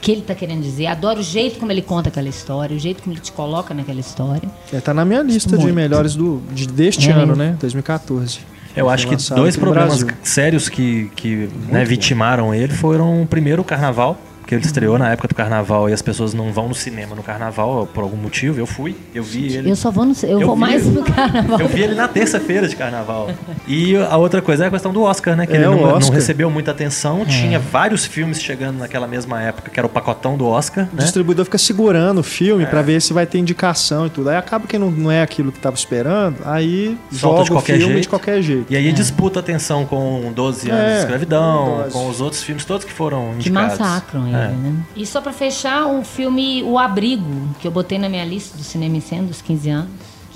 que 0.00 0.12
ele 0.12 0.22
tá 0.22 0.34
querendo 0.34 0.62
dizer. 0.62 0.86
Adoro 0.86 1.20
o 1.20 1.22
jeito 1.22 1.58
como 1.58 1.70
ele 1.72 1.82
conta 1.82 2.08
aquela 2.08 2.28
história, 2.28 2.74
o 2.76 2.78
jeito 2.78 3.02
como 3.02 3.14
ele 3.14 3.20
te 3.20 3.32
coloca 3.32 3.74
naquela 3.74 4.00
história. 4.00 4.48
É, 4.72 4.80
tá 4.80 4.94
na 4.94 5.04
minha 5.04 5.22
lista 5.22 5.50
de 5.56 5.64
Muito. 5.64 5.74
melhores 5.74 6.14
do, 6.14 6.40
de, 6.52 6.66
deste 6.66 7.08
É 7.10 7.12
ano, 7.12 7.36
mesmo. 7.36 7.36
né? 7.36 7.56
2014. 7.60 8.40
Eu 8.76 8.88
acho 8.88 9.08
que 9.08 9.16
dois 9.34 9.56
problemas 9.56 10.02
Brasil. 10.02 10.18
sérios 10.22 10.68
que, 10.68 11.10
que 11.16 11.48
né, 11.68 11.84
vitimaram 11.84 12.54
ele 12.54 12.72
foram, 12.72 13.26
primeiro, 13.28 13.62
o 13.62 13.64
carnaval, 13.64 14.18
que 14.50 14.54
ele 14.56 14.64
estreou 14.66 14.98
na 14.98 15.12
época 15.12 15.28
do 15.28 15.34
carnaval 15.36 15.88
e 15.88 15.92
as 15.92 16.02
pessoas 16.02 16.34
não 16.34 16.52
vão 16.52 16.66
no 16.66 16.74
cinema 16.74 17.14
no 17.14 17.22
carnaval 17.22 17.86
por 17.94 18.02
algum 18.02 18.16
motivo. 18.16 18.58
Eu 18.58 18.66
fui, 18.66 18.96
eu 19.14 19.22
vi 19.22 19.54
ele. 19.54 19.70
Eu 19.70 19.76
só 19.76 19.92
vou 19.92 20.04
no. 20.04 20.12
Eu, 20.24 20.40
Eu 20.40 20.46
vou 20.48 20.56
vi- 20.56 20.60
mais 20.60 20.84
no 20.86 21.04
carnaval. 21.04 21.60
Eu 21.60 21.68
vi 21.68 21.82
ele 21.82 21.94
na 21.94 22.08
terça-feira 22.08 22.66
de 22.66 22.74
carnaval. 22.74 23.30
E 23.68 23.94
a 23.96 24.16
outra 24.16 24.42
coisa 24.42 24.64
é 24.64 24.66
a 24.66 24.70
questão 24.72 24.92
do 24.92 25.02
Oscar, 25.02 25.36
né? 25.36 25.46
Que 25.46 25.52
É, 25.52 25.56
ele 25.56 25.66
o 25.66 25.76
não, 25.76 26.00
não 26.00 26.10
recebeu 26.10 26.50
muita 26.50 26.72
atenção. 26.72 27.22
É. 27.22 27.24
Tinha 27.26 27.60
vários 27.60 28.04
filmes 28.04 28.42
chegando 28.42 28.78
naquela 28.78 29.06
mesma 29.06 29.40
época, 29.40 29.70
que 29.70 29.78
era 29.78 29.86
o 29.86 29.90
pacotão 29.90 30.36
do 30.36 30.46
Oscar, 30.48 30.88
O 30.92 30.96
né? 30.96 31.02
distribuidor 31.04 31.44
fica 31.44 31.56
segurando 31.58 32.18
o 32.18 32.24
filme 32.24 32.64
É. 32.64 32.66
pra 32.66 32.82
ver 32.82 33.00
se 33.00 33.12
vai 33.12 33.26
ter 33.26 33.38
indicação 33.38 34.06
e 34.06 34.10
tudo. 34.10 34.30
Aí 34.30 34.36
acaba 34.36 34.66
que 34.66 34.76
não, 34.76 34.90
não 34.90 35.12
é 35.12 35.22
aquilo 35.22 35.52
que 35.52 35.60
tava 35.60 35.76
esperando, 35.76 36.38
aí 36.44 36.98
Solta 37.12 37.18
joga 37.38 37.44
de 37.44 37.50
o 37.50 37.54
qualquer 37.54 37.76
filme 37.78 37.92
jeito. 37.92 38.02
de 38.02 38.08
qualquer 38.08 38.42
jeito. 38.42 38.66
E 38.72 38.76
aí 38.76 38.92
disputa 38.92 39.38
atenção 39.38 39.86
com 39.86 40.32
12 40.34 40.68
anos 40.70 40.82
É, 40.84 40.94
de 40.94 40.98
escravidão, 41.02 41.76
12. 41.82 41.92
com 41.92 42.08
os 42.08 42.20
outros 42.20 42.42
filmes 42.42 42.64
todos 42.64 42.84
que 42.84 42.92
foram 42.92 43.30
Que 43.38 43.48
indicados. 43.48 43.78
massacram 43.78 44.26
É. 44.44 44.48
né? 44.48 44.84
E 44.96 45.04
só 45.06 45.20
pra 45.20 45.32
fechar, 45.32 45.86
o 45.86 46.02
filme 46.04 46.62
O 46.62 46.78
Abrigo, 46.78 47.24
que 47.60 47.66
eu 47.66 47.70
botei 47.70 47.98
na 47.98 48.08
minha 48.08 48.24
lista 48.24 48.56
do 48.56 48.62
cinema 48.64 48.96
em 48.96 49.00
cena 49.00 49.24
dos 49.24 49.40
15 49.42 49.70
anos. 49.70 49.90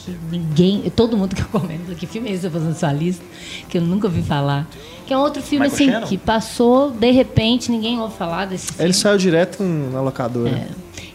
Que 0.05 0.14
ninguém, 0.31 0.82
todo 0.94 1.16
mundo 1.16 1.35
que 1.35 1.40
eu 1.40 1.47
comento, 1.48 1.94
que 1.94 2.06
filme 2.06 2.28
é 2.28 2.32
esse 2.32 2.43
você 2.43 2.51
fazendo 2.51 2.74
sua 2.74 2.93
lista? 2.93 3.24
Que 3.70 3.78
eu 3.78 3.82
nunca 3.82 4.06
ouvi 4.06 4.20
falar. 4.22 4.66
Que 5.06 5.14
é 5.14 5.16
um 5.16 5.20
outro 5.20 5.40
filme 5.43 5.66
Michael 5.66 5.82
assim, 5.89 5.93
Shannon? 5.94 6.06
que 6.06 6.18
passou, 6.18 6.90
de 6.90 7.10
repente, 7.10 7.70
ninguém 7.70 7.98
ouve 7.98 8.14
falar 8.14 8.44
desse 8.47 8.66
filme. 8.66 8.85
Ele 8.85 8.93
saiu 8.93 9.16
direto 9.16 9.62
na 9.62 10.02
locadora. 10.02 10.51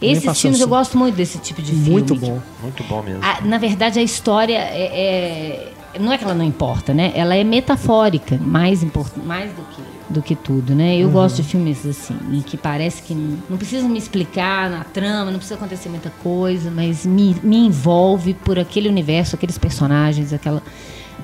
Nem 0.02 0.12
Esses 0.14 0.42
filmes 0.42 0.60
eu 0.60 0.66
assim. 0.66 0.70
gosto 0.70 0.98
muito 0.98 1.14
desse 1.16 1.38
tipo 1.38 1.62
de 1.62 1.72
filme. 1.72 1.90
Muito 1.90 2.16
que 2.16 2.20
bom. 2.22 2.40
Muito 2.64 2.84
bom 2.86 3.04
mesmo. 3.04 3.20
a- 3.24 3.42
na 3.42 3.60
verdade, 3.60 4.00
a 4.00 4.02
história 4.04 4.58
é, 4.58 5.72
é- 5.94 6.00
Não 6.00 6.12
é 6.14 6.18
que 6.18 6.24
ela 6.24 6.34
não 6.36 6.46
importa, 6.46 6.94
né? 6.94 7.12
Ela 7.16 7.36
é 7.36 7.44
metafórica, 7.44 8.38
mais, 8.38 8.82
import, 8.84 9.12
mais 9.26 9.52
do, 9.52 9.62
que, 9.76 9.82
do 10.10 10.22
que 10.22 10.36
tudo, 10.36 10.74
né? 10.74 10.96
Uhum. 10.96 11.00
Eu 11.00 11.10
gosto 11.12 11.38
de 11.38 11.44
filmes 11.44 11.86
assim, 11.86 12.18
em 12.32 12.42
que 12.42 12.58
parece 12.58 13.02
que 13.02 13.14
não, 13.14 13.38
não 13.50 13.58
precisa 13.58 13.88
me 13.88 13.98
explicar 13.98 14.70
na 14.70 14.84
trama, 14.84 15.32
não 15.32 15.38
precisa 15.38 15.56
acontecer 15.56 15.90
muita 15.90 16.10
coisa, 16.24 16.72
mas 16.72 17.06
me, 17.06 17.36
me 17.44 17.58
envolve 17.58 18.34
por 18.34 18.58
aquele 18.58 18.90
universo, 18.90 19.36
aqueles 19.36 19.58
personagens, 19.58 20.34
aquela. 20.34 20.62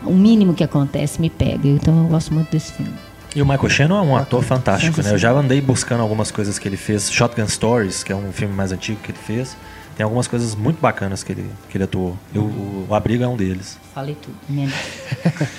O 0.03 0.13
mínimo 0.13 0.53
que 0.53 0.63
acontece 0.63 1.19
me 1.19 1.29
pega. 1.29 1.67
Então 1.67 2.03
eu 2.03 2.09
gosto 2.09 2.33
muito 2.33 2.51
desse 2.51 2.73
filme. 2.73 2.93
E 3.35 3.41
o 3.41 3.45
Michael 3.45 3.69
Shannon 3.69 3.97
é 3.97 4.01
um 4.01 4.15
ator 4.15 4.43
fantástico, 4.43 5.01
né? 5.01 5.11
Eu 5.11 5.17
já 5.17 5.31
andei 5.31 5.59
buscando 5.59 6.01
algumas 6.01 6.31
coisas 6.31 6.57
que 6.57 6.67
ele 6.67 6.77
fez. 6.77 7.11
Shotgun 7.11 7.47
Stories, 7.47 8.03
que 8.03 8.13
é 8.13 8.15
um 8.15 8.31
filme 8.31 8.53
mais 8.53 8.71
antigo 8.71 8.99
que 9.01 9.11
ele 9.11 9.17
fez. 9.17 9.57
Tem 9.97 10.03
algumas 10.03 10.27
coisas 10.27 10.55
muito 10.55 10.79
bacanas 10.79 11.23
que 11.23 11.31
ele, 11.31 11.49
que 11.69 11.77
ele 11.77 11.83
atuou. 11.83 12.17
E 12.33 12.39
o, 12.39 12.85
o 12.89 12.95
Abrigo 12.95 13.23
é 13.23 13.27
um 13.27 13.35
deles. 13.35 13.77
Falei 13.95 14.15
tudo. 14.21 14.35
Minha 14.49 14.67
lista. 14.67 15.49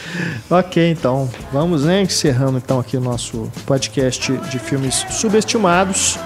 Ok, 0.48 0.92
então 0.92 1.28
vamos 1.52 1.84
né, 1.84 2.02
encerrando 2.02 2.58
então 2.58 2.78
aqui 2.78 2.96
o 2.96 3.00
nosso 3.00 3.50
podcast 3.64 4.30
de 4.32 4.58
filmes 4.58 5.04
subestimados. 5.10 6.18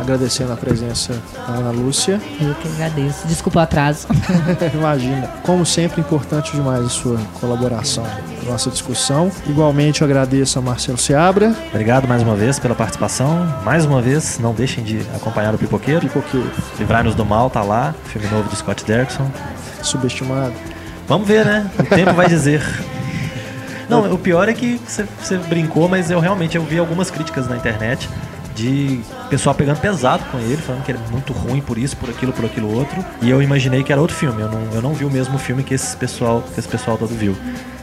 Agradecendo 0.00 0.52
a 0.52 0.56
presença 0.56 1.12
da 1.46 1.54
Ana 1.54 1.70
Lúcia. 1.72 2.20
Eu 2.40 2.54
que 2.54 2.68
agradeço. 2.68 3.26
Desculpa 3.26 3.58
o 3.58 3.62
atraso. 3.62 4.06
Imagina. 4.72 5.26
Como 5.44 5.66
sempre, 5.66 6.00
importante 6.00 6.52
demais 6.52 6.84
a 6.86 6.88
sua 6.88 7.18
colaboração 7.40 8.04
na 8.44 8.52
nossa 8.52 8.70
discussão. 8.70 9.30
Igualmente, 9.46 10.00
eu 10.00 10.06
agradeço 10.06 10.56
a 10.58 10.62
Marcelo 10.62 10.96
Seabra, 10.96 11.52
Obrigado 11.70 12.06
mais 12.06 12.22
uma 12.22 12.36
vez 12.36 12.60
pela 12.60 12.76
participação. 12.76 13.44
Mais 13.64 13.84
uma 13.84 14.00
vez, 14.00 14.38
não 14.38 14.54
deixem 14.54 14.84
de 14.84 15.00
acompanhar 15.16 15.52
o 15.52 15.58
Pipoqueiro. 15.58 16.00
Pipoqueiro, 16.02 16.48
Livrai-nos 16.78 17.16
do 17.16 17.26
Mal, 17.26 17.50
tá 17.50 17.62
lá. 17.62 17.92
Filme 18.04 18.28
novo 18.28 18.48
do 18.48 18.54
Scott 18.54 18.84
Derrickson. 18.84 19.28
subestimado. 19.82 20.54
Vamos 21.08 21.26
ver, 21.26 21.44
né? 21.44 21.70
O 21.78 21.84
tempo 21.84 22.12
vai 22.12 22.28
dizer. 22.28 22.62
Não, 23.88 24.12
o 24.12 24.18
pior 24.18 24.48
é 24.48 24.52
que 24.52 24.78
você 24.86 25.06
você 25.18 25.38
brincou, 25.38 25.88
mas 25.88 26.10
eu 26.10 26.20
realmente 26.20 26.56
eu 26.56 26.62
vi 26.62 26.78
algumas 26.78 27.10
críticas 27.10 27.48
na 27.48 27.56
internet 27.56 28.08
de 28.54 29.00
pessoal 29.30 29.54
pegando 29.54 29.80
pesado 29.80 30.24
com 30.30 30.38
ele, 30.38 30.56
falando 30.56 30.84
que 30.84 30.90
ele 30.90 30.98
é 30.98 31.10
muito 31.10 31.32
ruim 31.32 31.60
por 31.60 31.78
isso, 31.78 31.96
por 31.96 32.10
aquilo, 32.10 32.32
por 32.32 32.44
aquilo 32.44 32.76
outro. 32.76 33.02
E 33.22 33.30
eu 33.30 33.40
imaginei 33.40 33.82
que 33.82 33.92
era 33.92 34.00
outro 34.00 34.16
filme. 34.16 34.42
Eu 34.42 34.48
não, 34.50 34.60
eu 34.74 34.82
não 34.82 34.92
vi 34.92 35.04
o 35.04 35.10
mesmo 35.10 35.38
filme 35.38 35.62
que 35.62 35.72
esse 35.72 35.96
pessoal, 35.96 36.42
que 36.42 36.58
esse 36.58 36.68
pessoal 36.68 36.98
todo 36.98 37.14
viu. 37.14 37.36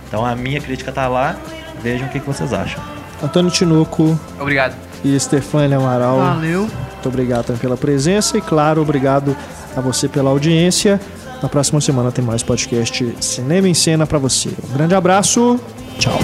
Então 0.07 0.23
a 0.23 0.35
minha 0.35 0.61
crítica 0.61 0.91
tá 0.91 1.07
lá. 1.07 1.35
Vejam 1.81 2.07
o 2.07 2.09
que, 2.09 2.19
que 2.19 2.27
vocês 2.27 2.53
acham. 2.53 2.83
Antônio 3.23 3.49
Tinoco 3.49 4.19
Obrigado. 4.39 4.75
e 5.03 5.19
Stefânia 5.19 5.77
Amaral. 5.77 6.17
Valeu. 6.17 6.61
Muito 6.61 7.09
obrigado 7.09 7.45
também 7.45 7.61
pela 7.61 7.77
presença 7.77 8.37
e, 8.37 8.41
claro, 8.41 8.81
obrigado 8.81 9.35
a 9.75 9.81
você 9.81 10.07
pela 10.07 10.29
audiência. 10.29 10.99
Na 11.45 11.49
próxima 11.49 11.79
semana 11.79 12.11
tem 12.11 12.25
mais 12.25 12.41
podcast 12.41 13.15
Cinema 13.21 13.69
em 13.69 13.73
Cena 13.75 14.07
para 14.07 14.17
você. 14.17 14.49
Um 14.67 14.73
grande 14.73 14.95
abraço. 14.95 15.59
Tchau. 15.99 16.17